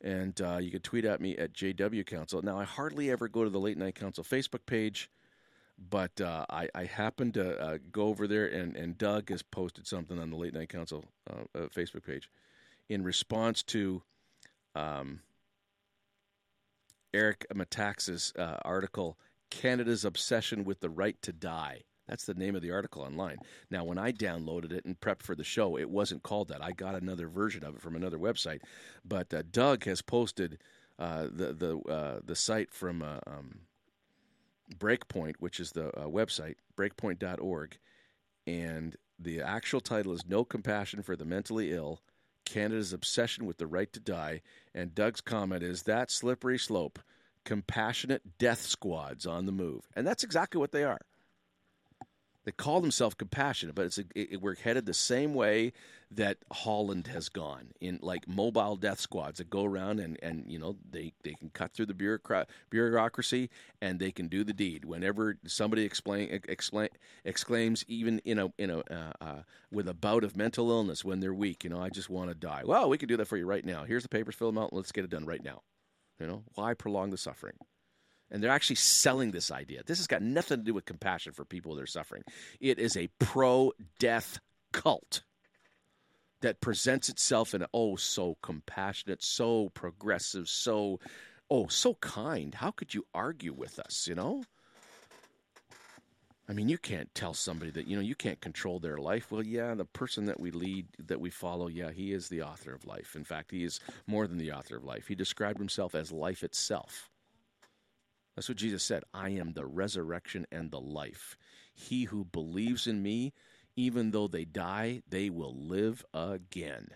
And 0.00 0.40
uh, 0.40 0.58
you 0.58 0.70
can 0.70 0.82
tweet 0.82 1.04
at 1.04 1.20
me 1.20 1.36
at 1.36 1.52
JW 1.52 2.06
Council. 2.06 2.40
Now, 2.40 2.56
I 2.56 2.62
hardly 2.62 3.10
ever 3.10 3.26
go 3.26 3.42
to 3.42 3.50
the 3.50 3.58
Late 3.58 3.78
Night 3.78 3.96
Council 3.96 4.22
Facebook 4.22 4.64
page, 4.64 5.10
but 5.78 6.20
uh, 6.20 6.46
I, 6.48 6.68
I 6.74 6.84
happen 6.84 7.32
to 7.32 7.58
uh, 7.58 7.78
go 7.92 8.04
over 8.04 8.26
there, 8.26 8.46
and, 8.46 8.76
and 8.76 8.96
Doug 8.96 9.28
has 9.30 9.42
posted 9.42 9.86
something 9.86 10.18
on 10.18 10.30
the 10.30 10.36
Late 10.36 10.54
Night 10.54 10.68
Council 10.68 11.04
uh, 11.30 11.42
uh, 11.54 11.66
Facebook 11.68 12.04
page 12.04 12.30
in 12.88 13.04
response 13.04 13.62
to 13.64 14.02
um, 14.74 15.20
Eric 17.12 17.46
Metaxas' 17.54 18.38
uh, 18.38 18.58
article, 18.64 19.18
Canada's 19.50 20.04
Obsession 20.04 20.64
with 20.64 20.80
the 20.80 20.90
Right 20.90 21.20
to 21.22 21.32
Die. 21.32 21.82
That's 22.08 22.24
the 22.24 22.34
name 22.34 22.54
of 22.54 22.62
the 22.62 22.70
article 22.70 23.02
online. 23.02 23.38
Now, 23.68 23.84
when 23.84 23.98
I 23.98 24.12
downloaded 24.12 24.72
it 24.72 24.84
and 24.84 24.98
prepped 24.98 25.22
for 25.22 25.34
the 25.34 25.44
show, 25.44 25.76
it 25.76 25.90
wasn't 25.90 26.22
called 26.22 26.48
that. 26.48 26.62
I 26.62 26.70
got 26.70 26.94
another 26.94 27.26
version 27.26 27.64
of 27.64 27.74
it 27.74 27.82
from 27.82 27.96
another 27.96 28.18
website. 28.18 28.60
But 29.04 29.34
uh, 29.34 29.42
Doug 29.50 29.84
has 29.84 30.02
posted 30.02 30.58
the 30.98 31.52
the 31.52 32.22
the 32.24 32.36
site 32.36 32.72
from 32.72 33.02
um, 33.02 33.60
Breakpoint, 34.74 35.34
which 35.38 35.60
is 35.60 35.72
the 35.72 35.88
uh, 35.88 36.06
website 36.06 36.56
breakpoint.org, 36.76 37.78
and 38.46 38.96
the 39.18 39.40
actual 39.40 39.80
title 39.80 40.12
is 40.12 40.26
"No 40.26 40.44
Compassion 40.44 41.02
for 41.02 41.16
the 41.16 41.24
Mentally 41.24 41.72
Ill." 41.72 42.00
Canada's 42.44 42.92
obsession 42.92 43.44
with 43.44 43.58
the 43.58 43.66
right 43.66 43.92
to 43.92 43.98
die, 43.98 44.40
and 44.72 44.94
Doug's 44.94 45.20
comment 45.20 45.64
is 45.64 45.82
that 45.82 46.12
slippery 46.12 46.58
slope, 46.58 47.00
compassionate 47.44 48.38
death 48.38 48.60
squads 48.62 49.26
on 49.26 49.46
the 49.46 49.52
move, 49.52 49.88
and 49.94 50.06
that's 50.06 50.22
exactly 50.22 50.58
what 50.60 50.70
they 50.70 50.84
are. 50.84 51.00
They 52.46 52.52
call 52.52 52.80
themselves 52.80 53.16
compassionate, 53.16 53.74
but 53.74 53.86
it's 53.86 53.98
a, 53.98 54.04
it, 54.14 54.40
we're 54.40 54.54
headed 54.54 54.86
the 54.86 54.94
same 54.94 55.34
way 55.34 55.72
that 56.12 56.38
Holland 56.52 57.08
has 57.08 57.28
gone 57.28 57.72
in 57.80 57.98
like 58.00 58.28
mobile 58.28 58.76
death 58.76 59.00
squads 59.00 59.38
that 59.38 59.50
go 59.50 59.64
around 59.64 59.98
and, 59.98 60.16
and 60.22 60.44
you 60.46 60.56
know 60.56 60.76
they, 60.88 61.12
they 61.24 61.32
can 61.32 61.50
cut 61.50 61.72
through 61.72 61.86
the 61.86 62.48
bureaucracy 62.70 63.50
and 63.82 63.98
they 63.98 64.12
can 64.12 64.28
do 64.28 64.44
the 64.44 64.52
deed. 64.52 64.84
Whenever 64.84 65.38
somebody 65.44 65.82
explain, 65.82 66.40
explain, 66.48 66.88
exclaims, 67.24 67.84
even 67.88 68.20
in 68.20 68.38
a 68.38 68.52
in 68.58 68.70
a 68.70 68.78
uh, 68.78 69.12
uh, 69.20 69.42
with 69.72 69.88
a 69.88 69.94
bout 69.94 70.22
of 70.22 70.36
mental 70.36 70.70
illness 70.70 71.04
when 71.04 71.18
they're 71.18 71.34
weak, 71.34 71.64
you 71.64 71.70
know, 71.70 71.80
I 71.80 71.90
just 71.90 72.08
want 72.08 72.30
to 72.30 72.34
die. 72.36 72.62
Well, 72.64 72.88
we 72.88 72.96
can 72.96 73.08
do 73.08 73.16
that 73.16 73.26
for 73.26 73.36
you 73.36 73.44
right 73.44 73.64
now. 73.64 73.82
Here's 73.82 74.04
the 74.04 74.08
papers, 74.08 74.36
fill 74.36 74.52
them 74.52 74.62
out. 74.62 74.72
Let's 74.72 74.92
get 74.92 75.04
it 75.04 75.10
done 75.10 75.26
right 75.26 75.42
now. 75.42 75.62
You 76.20 76.28
know, 76.28 76.44
why 76.54 76.74
prolong 76.74 77.10
the 77.10 77.18
suffering? 77.18 77.56
And 78.30 78.42
they're 78.42 78.50
actually 78.50 78.76
selling 78.76 79.30
this 79.30 79.50
idea. 79.50 79.82
This 79.84 79.98
has 79.98 80.06
got 80.06 80.22
nothing 80.22 80.58
to 80.58 80.64
do 80.64 80.74
with 80.74 80.84
compassion 80.84 81.32
for 81.32 81.44
people 81.44 81.74
that 81.74 81.82
are 81.82 81.86
suffering. 81.86 82.22
It 82.60 82.78
is 82.78 82.96
a 82.96 83.08
pro 83.18 83.72
death 83.98 84.38
cult 84.72 85.22
that 86.40 86.60
presents 86.60 87.08
itself 87.08 87.54
in 87.54 87.64
oh 87.72 87.96
so 87.96 88.36
compassionate, 88.42 89.22
so 89.22 89.70
progressive, 89.70 90.48
so 90.48 91.00
oh 91.50 91.66
so 91.68 91.94
kind. 91.94 92.54
How 92.54 92.70
could 92.70 92.94
you 92.94 93.06
argue 93.14 93.52
with 93.52 93.78
us, 93.78 94.06
you 94.08 94.14
know? 94.14 94.42
I 96.48 96.52
mean, 96.52 96.68
you 96.68 96.78
can't 96.78 97.12
tell 97.12 97.34
somebody 97.34 97.72
that, 97.72 97.88
you 97.88 97.96
know, 97.96 98.02
you 98.02 98.14
can't 98.14 98.40
control 98.40 98.78
their 98.78 98.98
life. 98.98 99.32
Well, 99.32 99.42
yeah, 99.42 99.74
the 99.74 99.84
person 99.84 100.26
that 100.26 100.38
we 100.38 100.52
lead, 100.52 100.86
that 101.06 101.20
we 101.20 101.28
follow, 101.28 101.66
yeah, 101.66 101.90
he 101.90 102.12
is 102.12 102.28
the 102.28 102.42
author 102.42 102.72
of 102.72 102.86
life. 102.86 103.16
In 103.16 103.24
fact, 103.24 103.50
he 103.50 103.64
is 103.64 103.80
more 104.06 104.28
than 104.28 104.38
the 104.38 104.52
author 104.52 104.76
of 104.76 104.84
life. 104.84 105.08
He 105.08 105.16
described 105.16 105.58
himself 105.58 105.96
as 105.96 106.12
life 106.12 106.44
itself. 106.44 107.10
That's 108.36 108.50
what 108.50 108.58
Jesus 108.58 108.84
said. 108.84 109.02
I 109.14 109.30
am 109.30 109.54
the 109.54 109.64
resurrection 109.64 110.46
and 110.52 110.70
the 110.70 110.80
life. 110.80 111.38
He 111.74 112.04
who 112.04 112.26
believes 112.26 112.86
in 112.86 113.02
me, 113.02 113.32
even 113.76 114.10
though 114.10 114.28
they 114.28 114.44
die, 114.44 115.02
they 115.08 115.30
will 115.30 115.54
live 115.56 116.04
again. 116.12 116.88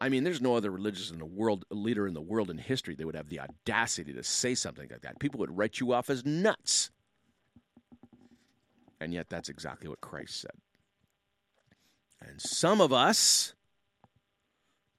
I 0.00 0.10
mean, 0.10 0.22
there's 0.22 0.42
no 0.42 0.54
other 0.54 0.70
religious 0.70 1.10
in 1.10 1.18
the 1.18 1.26
world, 1.26 1.64
leader 1.70 2.06
in 2.06 2.14
the 2.14 2.20
world 2.20 2.50
in 2.50 2.58
history 2.58 2.94
that 2.94 3.06
would 3.06 3.16
have 3.16 3.30
the 3.30 3.40
audacity 3.40 4.12
to 4.12 4.22
say 4.22 4.54
something 4.54 4.88
like 4.90 5.00
that. 5.00 5.18
People 5.18 5.40
would 5.40 5.56
write 5.56 5.80
you 5.80 5.92
off 5.92 6.08
as 6.08 6.24
nuts. 6.24 6.90
And 9.00 9.12
yet, 9.12 9.28
that's 9.28 9.48
exactly 9.48 9.88
what 9.88 10.00
Christ 10.00 10.40
said. 10.40 10.52
And 12.20 12.40
some 12.40 12.80
of 12.80 12.92
us 12.92 13.54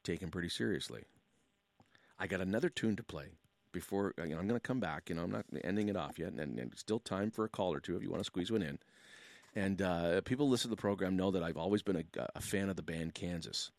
take 0.03 0.21
him 0.21 0.31
pretty 0.31 0.49
seriously. 0.49 1.03
I 2.17 2.27
got 2.27 2.41
another 2.41 2.69
tune 2.69 2.95
to 2.95 3.03
play 3.03 3.38
before 3.71 4.13
you 4.17 4.29
know, 4.29 4.39
I'm 4.39 4.47
going 4.47 4.59
to 4.59 4.67
come 4.67 4.79
back. 4.79 5.09
You 5.09 5.15
know, 5.15 5.23
I'm 5.23 5.31
not 5.31 5.45
ending 5.63 5.89
it 5.89 5.95
off 5.95 6.19
yet, 6.19 6.33
and, 6.33 6.59
and, 6.59 6.73
still 6.75 6.99
time 6.99 7.31
for 7.31 7.45
a 7.45 7.49
call 7.49 7.73
or 7.73 7.79
two 7.79 7.95
if 7.95 8.03
you 8.03 8.09
want 8.09 8.21
to 8.21 8.25
squeeze 8.25 8.51
one 8.51 8.61
in. 8.61 8.79
And 9.55 9.81
uh, 9.81 10.21
people 10.21 10.49
listen 10.49 10.69
to 10.69 10.75
the 10.75 10.81
program 10.81 11.15
know 11.15 11.31
that 11.31 11.43
I've 11.43 11.57
always 11.57 11.81
been 11.81 11.97
a, 11.97 12.27
a 12.35 12.41
fan 12.41 12.69
of 12.69 12.75
the 12.75 12.83
band 12.83 13.13
Kansas. 13.13 13.71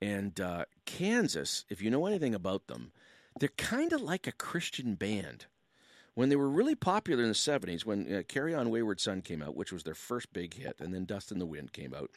And 0.00 0.38
uh, 0.40 0.64
Kansas, 0.84 1.64
if 1.70 1.80
you 1.80 1.90
know 1.90 2.06
anything 2.06 2.34
about 2.34 2.66
them, 2.66 2.92
they're 3.38 3.48
kind 3.56 3.92
of 3.92 4.00
like 4.00 4.26
a 4.26 4.32
Christian 4.32 4.94
band. 4.94 5.46
When 6.14 6.28
they 6.30 6.36
were 6.36 6.48
really 6.48 6.74
popular 6.74 7.22
in 7.22 7.28
the 7.28 7.34
70s, 7.34 7.84
when 7.84 8.12
uh, 8.12 8.22
Carry 8.26 8.54
On 8.54 8.70
Wayward 8.70 9.00
Son 9.00 9.20
came 9.20 9.42
out, 9.42 9.54
which 9.54 9.72
was 9.72 9.84
their 9.84 9.94
first 9.94 10.32
big 10.32 10.54
hit, 10.54 10.76
and 10.80 10.94
then 10.94 11.04
Dust 11.04 11.30
in 11.30 11.38
the 11.38 11.46
Wind 11.46 11.72
came 11.72 11.92
out, 11.94 12.10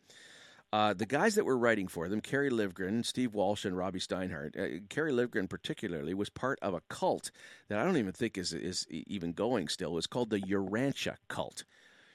uh, 0.72 0.94
the 0.94 1.06
guys 1.06 1.36
that 1.36 1.46
were 1.46 1.58
writing 1.58 1.88
for 1.88 2.08
them, 2.08 2.22
Kerry 2.22 2.50
Livgren, 2.50 3.06
Steve 3.06 3.34
Walsh, 3.34 3.66
and 3.66 3.76
Robbie 3.76 4.00
Steinhardt. 4.00 4.58
Uh, 4.58 4.80
Kerry 4.90 5.12
Livgren, 5.12 5.50
particularly, 5.50 6.14
was 6.14 6.30
part 6.30 6.60
of 6.62 6.74
a 6.74 6.82
cult 6.90 7.32
that 7.68 7.80
I 7.80 7.84
don't 7.84 7.98
even 7.98 8.14
think 8.14 8.38
is 8.38 8.54
is 8.54 8.86
even 8.90 9.34
going 9.34 9.68
still. 9.68 9.98
It's 9.98 10.08
called 10.08 10.30
the 10.30 10.40
Urantia 10.40 11.18
cult. 11.28 11.64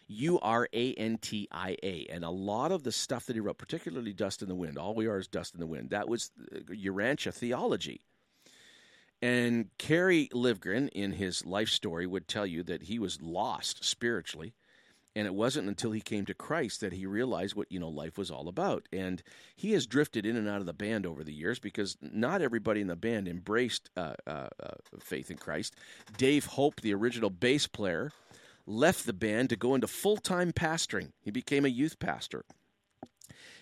U 0.06 0.38
R 0.40 0.68
A 0.72 0.94
N 0.94 1.18
T 1.18 1.48
I 1.50 1.76
A. 1.82 2.06
And 2.10 2.24
a 2.24 2.30
lot 2.30 2.72
of 2.72 2.82
the 2.82 2.92
stuff 2.92 3.26
that 3.26 3.34
he 3.34 3.40
wrote, 3.40 3.58
particularly 3.58 4.12
Dust 4.12 4.42
in 4.42 4.48
the 4.48 4.54
Wind, 4.54 4.78
all 4.78 4.94
we 4.94 5.06
are 5.06 5.18
is 5.18 5.26
dust 5.26 5.54
in 5.54 5.60
the 5.60 5.66
wind, 5.66 5.90
that 5.90 6.08
was 6.08 6.30
uh, 6.54 6.58
Urantia 6.70 7.32
theology. 7.32 8.02
And 9.22 9.70
Kerry 9.78 10.28
Livgren, 10.34 10.90
in 10.90 11.12
his 11.12 11.46
life 11.46 11.70
story, 11.70 12.06
would 12.06 12.28
tell 12.28 12.46
you 12.46 12.62
that 12.64 12.82
he 12.82 12.98
was 12.98 13.22
lost 13.22 13.82
spiritually 13.82 14.52
and 15.16 15.26
it 15.26 15.34
wasn't 15.34 15.68
until 15.68 15.92
he 15.92 16.00
came 16.00 16.26
to 16.26 16.34
Christ 16.34 16.80
that 16.80 16.92
he 16.92 17.06
realized 17.06 17.54
what 17.54 17.70
you 17.70 17.78
know 17.78 17.88
life 17.88 18.18
was 18.18 18.30
all 18.30 18.48
about. 18.48 18.88
And 18.92 19.22
he 19.54 19.72
has 19.72 19.86
drifted 19.86 20.26
in 20.26 20.36
and 20.36 20.48
out 20.48 20.60
of 20.60 20.66
the 20.66 20.72
band 20.72 21.06
over 21.06 21.22
the 21.22 21.32
years 21.32 21.58
because 21.58 21.96
not 22.00 22.42
everybody 22.42 22.80
in 22.80 22.88
the 22.88 22.96
band 22.96 23.28
embraced 23.28 23.90
uh, 23.96 24.14
uh, 24.26 24.48
uh, 24.62 24.74
faith 25.00 25.30
in 25.30 25.36
Christ. 25.36 25.76
Dave 26.16 26.46
Hope, 26.46 26.80
the 26.80 26.94
original 26.94 27.30
bass 27.30 27.66
player, 27.66 28.12
left 28.66 29.06
the 29.06 29.12
band 29.12 29.50
to 29.50 29.56
go 29.56 29.74
into 29.74 29.86
full 29.86 30.16
time 30.16 30.52
pastoring. 30.52 31.12
He 31.22 31.30
became 31.30 31.64
a 31.64 31.68
youth 31.68 31.98
pastor 31.98 32.44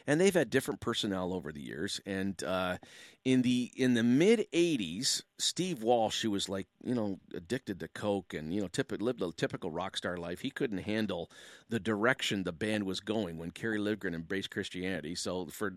and 0.06 0.20
they've 0.20 0.34
had 0.34 0.50
different 0.50 0.80
personnel 0.80 1.32
over 1.32 1.52
the 1.52 1.60
years. 1.60 2.00
And 2.06 2.42
uh, 2.42 2.78
in 3.24 3.42
the 3.42 3.70
in 3.76 3.94
the 3.94 4.02
mid 4.02 4.46
'80s, 4.52 5.22
Steve 5.38 5.82
Walsh, 5.82 6.22
who 6.22 6.30
was 6.30 6.48
like 6.48 6.66
you 6.84 6.94
know 6.94 7.20
addicted 7.34 7.80
to 7.80 7.88
coke 7.88 8.34
and 8.34 8.52
you 8.52 8.60
know 8.60 8.68
lived 8.98 9.22
a 9.22 9.32
typical 9.32 9.70
rock 9.70 9.96
star 9.96 10.16
life, 10.16 10.40
he 10.40 10.50
couldn't 10.50 10.78
handle 10.78 11.30
the 11.68 11.80
direction 11.80 12.42
the 12.42 12.52
band 12.52 12.84
was 12.84 13.00
going 13.00 13.38
when 13.38 13.50
Kerry 13.50 13.78
Livgren 13.78 14.14
embraced 14.14 14.50
Christianity. 14.50 15.14
So 15.14 15.46
for 15.46 15.74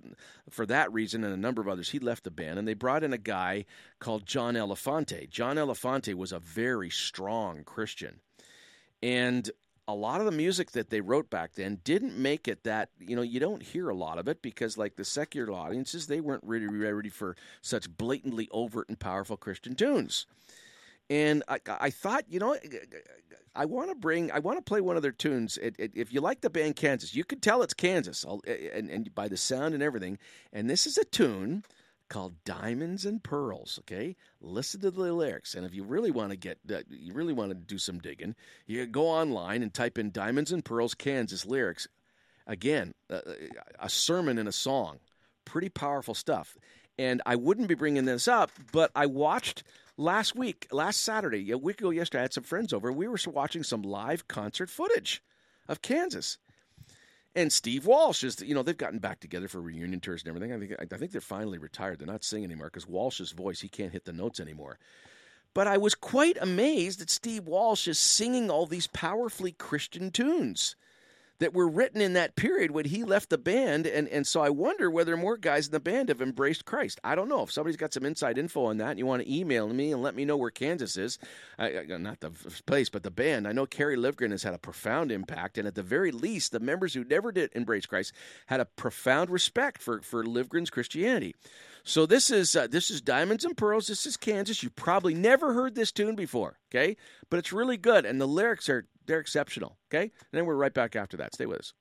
for 0.49 0.65
that 0.65 0.91
reason 0.91 1.23
and 1.23 1.34
a 1.34 1.38
number 1.38 1.61
of 1.61 1.68
others, 1.68 1.89
he 1.89 1.99
left 1.99 2.23
the 2.23 2.31
band, 2.31 2.57
and 2.57 2.68
they 2.68 2.73
brought 2.73 3.03
in 3.03 3.14
a 3.14 3.18
guy 3.18 3.65
called 3.99 4.26
John 4.26 4.56
Elefante. 4.56 5.30
John 5.30 5.57
Elefante 5.57 6.14
was 6.14 6.31
a 6.31 6.39
very 6.39 6.89
strong 6.89 7.64
Christian. 7.64 8.22
And 9.03 9.52
a 9.88 9.95
lot 9.95 10.20
of 10.20 10.26
the 10.26 10.32
music 10.32 10.72
that 10.72 10.90
they 10.90 11.02
wrote 11.02 11.30
back 11.30 11.53
then 11.56 11.80
didn't 11.84 12.18
make 12.18 12.48
it 12.48 12.64
that 12.64 12.90
you 12.99 13.16
know 13.16 13.22
you 13.22 13.40
don't 13.40 13.64
hear 13.64 13.90
a 13.90 13.95
lot 13.95 14.18
of 14.18 14.28
it 14.28 14.41
because 14.41 14.78
like 14.78 14.95
the 14.95 15.06
secular 15.06 15.53
audiences 15.53 16.07
they 16.07 16.22
weren't 16.22 16.44
really 16.44 16.68
ready 16.68 17.10
for 17.10 17.36
such 17.62 17.90
blatantly 17.98 18.48
overt 18.52 18.90
and 18.90 18.99
powerful 18.99 19.38
christian 19.38 19.76
tunes 19.76 20.26
And 21.10 21.44
I, 21.48 21.60
I 21.68 21.90
thought, 21.91 22.26
you 22.30 22.40
know, 22.40 22.56
I 23.56 23.66
want 23.66 23.90
to 23.90 23.95
bring, 23.95 24.32
I 24.32 24.40
want 24.40 24.57
to 24.57 24.64
play 24.64 24.82
one 24.82 24.98
of 24.98 25.03
their 25.03 25.12
tunes. 25.12 25.57
It, 25.57 25.76
it, 25.80 25.91
if 25.95 26.14
you 26.14 26.22
like 26.22 26.41
the 26.41 26.49
band 26.49 26.76
Kansas, 26.78 27.16
you 27.16 27.24
could 27.24 27.41
tell 27.44 27.62
it's 27.62 27.76
Kansas, 27.76 28.26
and, 28.26 28.90
and 28.90 29.14
by 29.16 29.28
the 29.28 29.38
sound 29.38 29.74
and 29.76 29.84
everything. 29.84 30.18
And 30.52 30.70
this 30.70 30.88
is 30.88 30.98
a 30.98 31.06
tune 31.06 31.64
called 32.10 32.44
Diamonds 32.44 33.06
and 33.06 33.23
Pearls. 33.23 33.80
Okay, 33.82 34.15
listen 34.41 34.82
to 34.82 34.91
the 34.91 35.14
lyrics, 35.14 35.56
and 35.56 35.65
if 35.65 35.73
you 35.73 35.84
really 35.84 36.11
want 36.11 36.32
to 36.32 36.38
get, 36.38 36.60
uh, 36.72 36.80
you 36.90 37.14
really 37.14 37.34
want 37.34 37.52
to 37.52 37.56
do 37.56 37.77
some 37.77 37.99
digging, 37.99 38.36
you 38.65 38.86
go 38.86 39.07
online 39.07 39.64
and 39.64 39.73
type 39.73 39.98
in 39.98 40.11
Diamonds 40.11 40.52
and 40.52 40.64
Pearls 40.64 40.94
Kansas 40.94 41.45
lyrics. 41.45 41.88
Again, 42.48 42.94
uh, 43.10 43.22
a 43.80 43.90
sermon 43.90 44.38
in 44.38 44.48
a 44.48 44.52
song, 44.52 44.99
pretty 45.45 45.69
powerful 45.69 46.14
stuff. 46.14 46.57
And 46.98 47.22
I 47.26 47.36
wouldn't 47.36 47.68
be 47.68 47.76
bringing 47.76 48.06
this 48.06 48.27
up, 48.27 48.52
but 48.72 48.91
I 48.95 49.07
watched 49.07 49.64
last 49.98 50.36
week, 50.36 50.68
last 50.72 51.02
Saturday, 51.02 51.52
a 51.52 51.57
week 51.57 51.82
ago 51.82 51.90
yesterday, 51.90 52.19
I 52.19 52.23
had 52.23 52.34
some 52.34 52.44
friends 52.44 52.72
over. 52.72 52.91
We 52.91 53.07
were 53.07 53.18
watching 53.27 53.64
some 53.64 53.82
live 53.82 54.27
concert 54.27 54.69
footage 54.69 55.22
of 55.68 55.82
Kansas. 55.82 56.38
And 57.36 57.52
Steve 57.52 57.86
Walsh 57.86 58.24
is, 58.24 58.41
you 58.41 58.56
know, 58.56 58.64
they've 58.64 58.78
gotten 58.78 58.99
back 58.99 59.20
together 59.20 59.49
for 59.49 59.60
reunion 59.62 59.99
tours 59.99 60.24
and 60.24 60.30
everything. 60.30 60.53
I 60.53 60.60
think, 60.60 60.94
I 60.94 60.98
think 60.98 61.12
they're 61.12 61.20
finally 61.20 61.57
retired. 61.57 61.99
They're 61.99 62.07
not 62.07 62.24
singing 62.24 62.45
anymore 62.45 62.68
because 62.68 62.88
Walsh's 62.88 63.32
voice, 63.32 63.60
he 63.60 63.68
can't 63.68 63.91
hit 63.91 64.06
the 64.06 64.14
notes 64.14 64.40
anymore. 64.40 64.80
But 65.53 65.68
I 65.68 65.78
was 65.78 65.95
quite 65.95 66.38
amazed 66.40 66.99
that 66.99 67.10
Steve 67.10 67.48
Walsh 67.48 67.88
is 67.88 67.99
singing 67.99 68.49
all 68.49 68.66
these 68.66 68.88
powerfully 68.88 69.52
Christian 69.52 70.12
tunes 70.12 70.76
that 71.40 71.53
were 71.53 71.68
written 71.68 71.99
in 71.99 72.14
that 72.14 72.36
period 72.36 72.72
when 72.72 72.86
he 72.86 73.03
left 73.03 73.30
the 73.30 73.38
band. 73.38 73.86
And, 73.86 74.07
and 74.07 74.26
so 74.26 74.41
I 74.41 74.49
wonder 74.49 74.90
whether 74.90 75.18
more 75.18 75.38
guys 75.38 75.68
in 75.68 75.72
the 75.72 75.80
band 75.80 76.10
have 76.10 76.22
embraced 76.22 76.66
Christ. 76.66 76.99
I 77.03 77.16
don't 77.16 77.28
know. 77.28 77.44
If 77.44 77.52
somebody's 77.52 77.78
got 77.78 77.94
some 77.94 78.06
inside 78.06 78.38
info 78.38 78.66
on 78.66 78.78
that 78.78 78.91
and 78.91 78.99
you 78.99 79.06
want 79.06 79.24
to 79.24 79.34
email 79.34 79.68
me 79.68 79.91
and 79.91 80.02
let 80.02 80.16
me 80.16 80.26
know 80.26 80.38
where 80.38 80.52
Kansas 80.52 80.95
is, 80.98 81.20
I, 81.60 81.66
I, 81.66 81.86
uh, 81.94 81.98
not 81.98 82.22
the 82.22 82.32
place, 82.66 82.90
but 82.90 83.03
the 83.03 83.12
band. 83.12 83.48
I 83.48 83.52
know 83.52 83.66
Kerry 83.66 83.98
Livgren 83.98 84.32
has 84.32 84.44
had 84.44 84.53
a 84.53 84.60
profound 84.60 85.12
impact. 85.12 85.57
And 85.57 85.68
at 85.68 85.76
the 85.76 85.84
very 85.84 86.12
least, 86.12 86.52
the 86.52 86.60
members 86.60 86.94
who 86.94 87.03
never 87.03 87.32
did 87.32 87.52
embrace 87.53 87.86
Christ 87.86 88.14
had 88.45 88.60
a 88.60 88.66
profound 88.66 89.30
respect 89.30 89.82
for, 89.82 90.02
for 90.02 90.24
Livgren's 90.24 90.70
Christianity. 90.70 91.36
So 91.88 92.07
this 92.07 92.32
is 92.32 92.56
uh, 92.56 92.66
this 92.68 92.90
is 92.90 92.99
Diamonds 92.99 93.45
and 93.45 93.56
Pearls. 93.56 93.88
This 93.88 94.07
is 94.07 94.18
Kansas. 94.18 94.64
You 94.64 94.72
probably 94.72 95.14
never 95.14 95.53
heard 95.53 95.76
this 95.76 95.91
tune 95.91 96.16
before, 96.16 96.57
okay? 96.72 96.98
But 97.30 97.38
it's 97.38 97.53
really 97.53 97.78
good, 97.78 98.06
and 98.06 98.20
the 98.20 98.28
lyrics 98.28 98.68
are 98.70 98.88
they're 99.06 99.20
exceptional. 99.20 99.78
Okay, 99.90 100.02
and 100.02 100.12
then 100.32 100.45
we're 100.48 100.56
right 100.56 100.74
back 100.74 100.95
after 100.95 101.16
that. 101.18 101.36
Stay 101.36 101.45
with 101.45 101.60
us. 101.60 101.74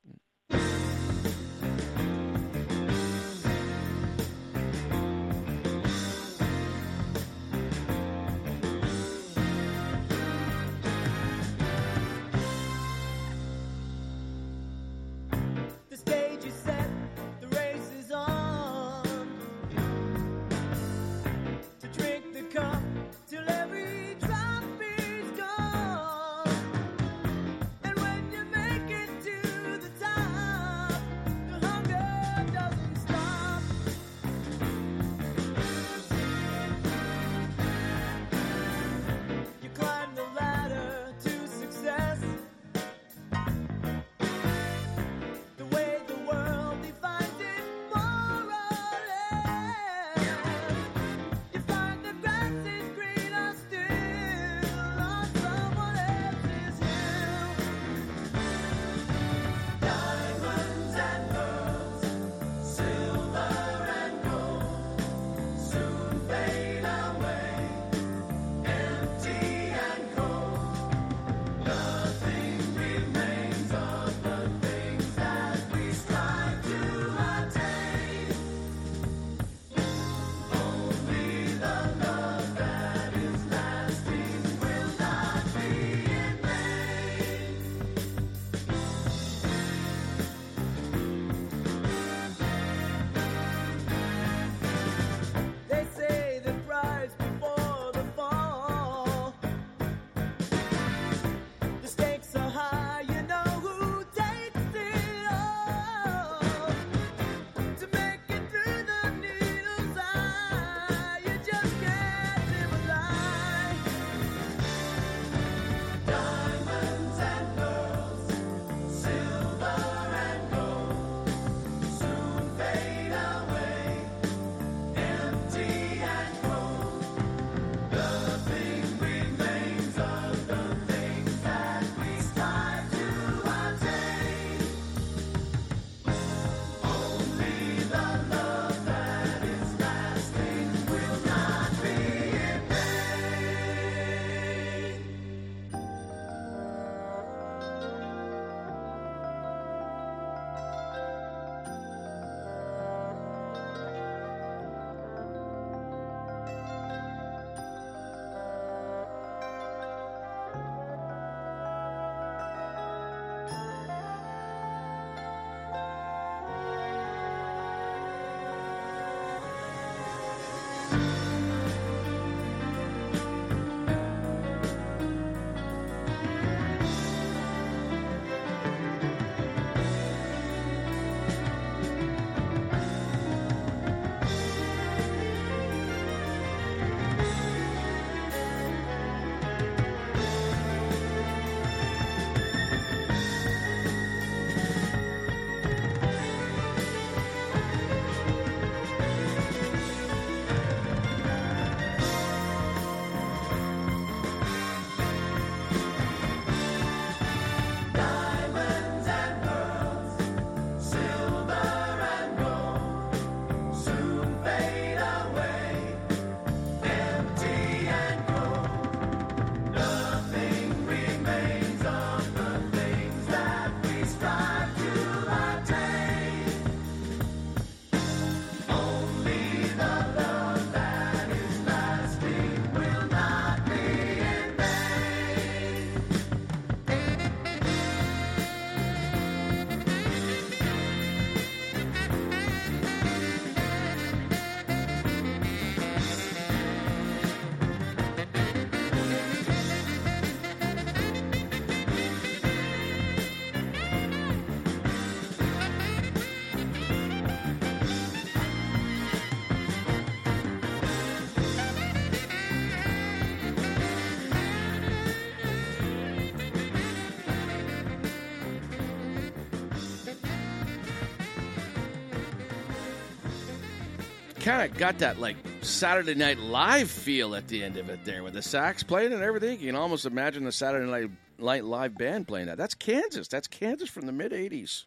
Kind 274.45 274.71
of 274.71 274.77
got 274.77 274.99
that 274.99 275.19
like 275.19 275.37
Saturday 275.63 276.15
Night 276.15 276.39
Live 276.39 276.91
feel 276.91 277.35
at 277.35 277.49
the 277.49 277.65
end 277.65 277.79
of 277.79 277.89
it 277.89 278.05
there 278.05 278.23
with 278.23 278.35
the 278.35 278.43
sax 278.43 278.83
playing 278.83 279.15
and 279.15 279.23
everything. 279.23 279.59
You 279.59 279.69
can 279.69 279.75
almost 279.75 280.05
imagine 280.05 280.45
the 280.45 280.53
Saturday 280.53 280.85
Night 280.91 281.11
Night 281.39 281.65
Live 281.65 281.97
band 281.97 282.29
playing 282.29 282.49
that. 282.49 282.59
That's 282.59 282.75
Kansas. 282.75 283.27
That's 283.27 283.49
Kansas 283.49 283.89
from 283.89 284.05
the 284.05 284.13
mid 284.13 284.33
80s. 284.33 284.85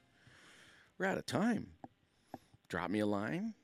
We're 0.99 1.07
out 1.07 1.17
of 1.17 1.25
time. 1.25 1.69
Drop 2.69 2.91
me 2.91 2.99
a 2.99 3.07
line. 3.07 3.55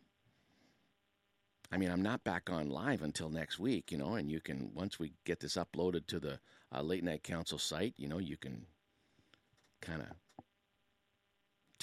I 1.72 1.78
mean, 1.78 1.92
I'm 1.92 2.02
not 2.02 2.24
back 2.24 2.50
on 2.50 2.70
live 2.70 3.04
until 3.04 3.30
next 3.30 3.60
week, 3.60 3.92
you 3.92 4.00
know, 4.00 4.16
and 4.16 4.32
you 4.32 4.40
can, 4.40 4.72
once 4.74 4.98
we 4.98 5.14
get 5.26 5.40
this 5.42 5.58
uploaded 5.58 6.08
to 6.08 6.20
the 6.20 6.40
uh, 6.76 6.82
Late 6.82 7.04
Night 7.04 7.24
Council 7.24 7.60
site, 7.60 7.94
you 7.98 8.08
know, 8.08 8.18
you 8.18 8.38
can 8.38 8.66
kind 9.82 10.02
of 10.02 10.08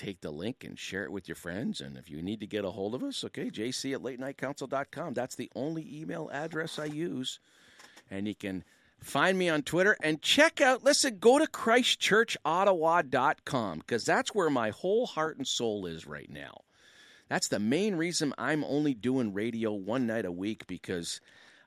take 0.01 0.23
the 0.23 0.31
link 0.31 0.65
and 0.65 0.79
share 0.79 1.05
it 1.05 1.13
with 1.13 1.29
your 1.29 1.35
friends. 1.35 1.79
And 1.81 1.97
if 1.97 2.09
you 2.09 2.23
need 2.23 2.39
to 2.41 2.47
get 2.47 2.65
a 2.65 2.71
hold 2.71 2.95
of 2.95 3.03
us, 3.03 3.25
okay, 3.25 3.51
jc 3.51 3.93
at 3.95 4.01
latenightcouncil.com. 4.01 5.15
That's 5.15 5.35
the 5.35 5.51
only 5.55 5.87
email 5.93 6.31
address 6.33 6.79
I 6.79 6.85
use. 6.87 7.39
And 8.11 8.27
you 8.27 8.35
can 8.35 8.65
find 8.99 9.37
me 9.39 9.51
on 9.51 9.63
Twitter 9.63 9.97
and 10.03 10.21
check 10.23 10.61
out, 10.61 10.85
listen, 10.85 11.19
go 11.19 11.39
to 11.39 11.47
christchurchottawa.com 11.47 13.79
because 13.79 14.05
that's 14.05 14.35
where 14.35 14.51
my 14.51 14.71
whole 14.71 15.07
heart 15.07 15.37
and 15.37 15.47
soul 15.47 15.87
is 15.87 16.05
right 16.07 16.31
now. 16.31 16.63
That's 17.29 17.49
the 17.49 17.61
main 17.61 17.95
reason 17.95 18.35
I'm 18.39 18.65
only 18.65 18.95
doing 18.95 19.35
radio 19.35 19.73
one 19.73 20.07
night 20.07 20.25
a 20.25 20.33
week 20.33 20.67
because 20.67 21.21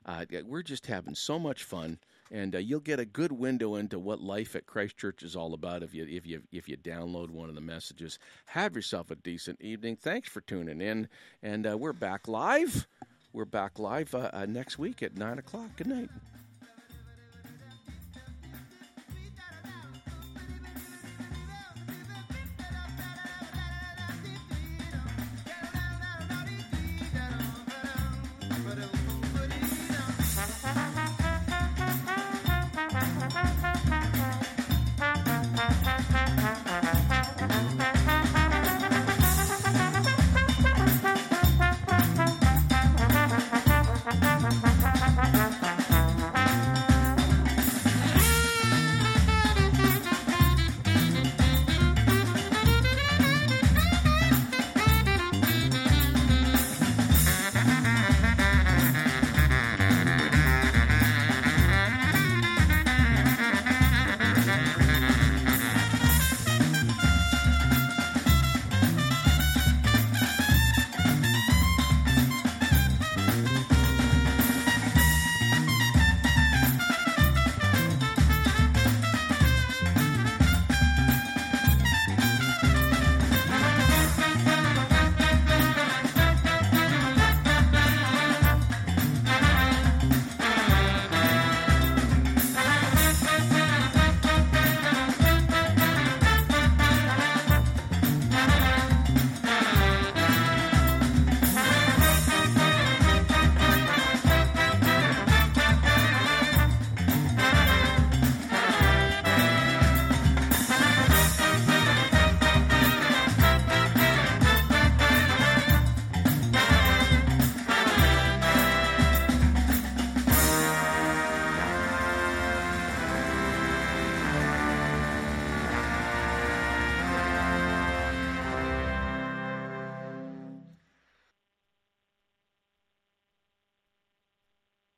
uh, 0.04 0.24
we're 0.44 0.62
just 0.62 0.86
having 0.86 1.14
so 1.14 1.38
much 1.38 1.64
fun, 1.64 1.98
and 2.30 2.54
uh, 2.54 2.58
you'll 2.58 2.80
get 2.80 3.00
a 3.00 3.04
good 3.04 3.32
window 3.32 3.74
into 3.76 3.98
what 3.98 4.20
life 4.20 4.56
at 4.56 4.66
Christchurch 4.66 5.22
is 5.22 5.36
all 5.36 5.54
about 5.54 5.82
if 5.82 5.94
you 5.94 6.06
if 6.08 6.26
you 6.26 6.42
if 6.52 6.68
you 6.68 6.76
download 6.76 7.30
one 7.30 7.48
of 7.48 7.54
the 7.54 7.60
messages. 7.60 8.18
Have 8.46 8.74
yourself 8.74 9.10
a 9.10 9.16
decent 9.16 9.60
evening. 9.60 9.96
Thanks 9.96 10.28
for 10.28 10.40
tuning 10.40 10.80
in, 10.80 11.08
and 11.42 11.66
uh, 11.66 11.76
we're 11.76 11.92
back 11.92 12.28
live. 12.28 12.86
We're 13.32 13.44
back 13.44 13.78
live 13.78 14.14
uh, 14.14 14.30
uh, 14.32 14.46
next 14.46 14.78
week 14.78 15.02
at 15.02 15.16
nine 15.16 15.38
o'clock. 15.38 15.70
Good 15.76 15.88
night. 15.88 16.10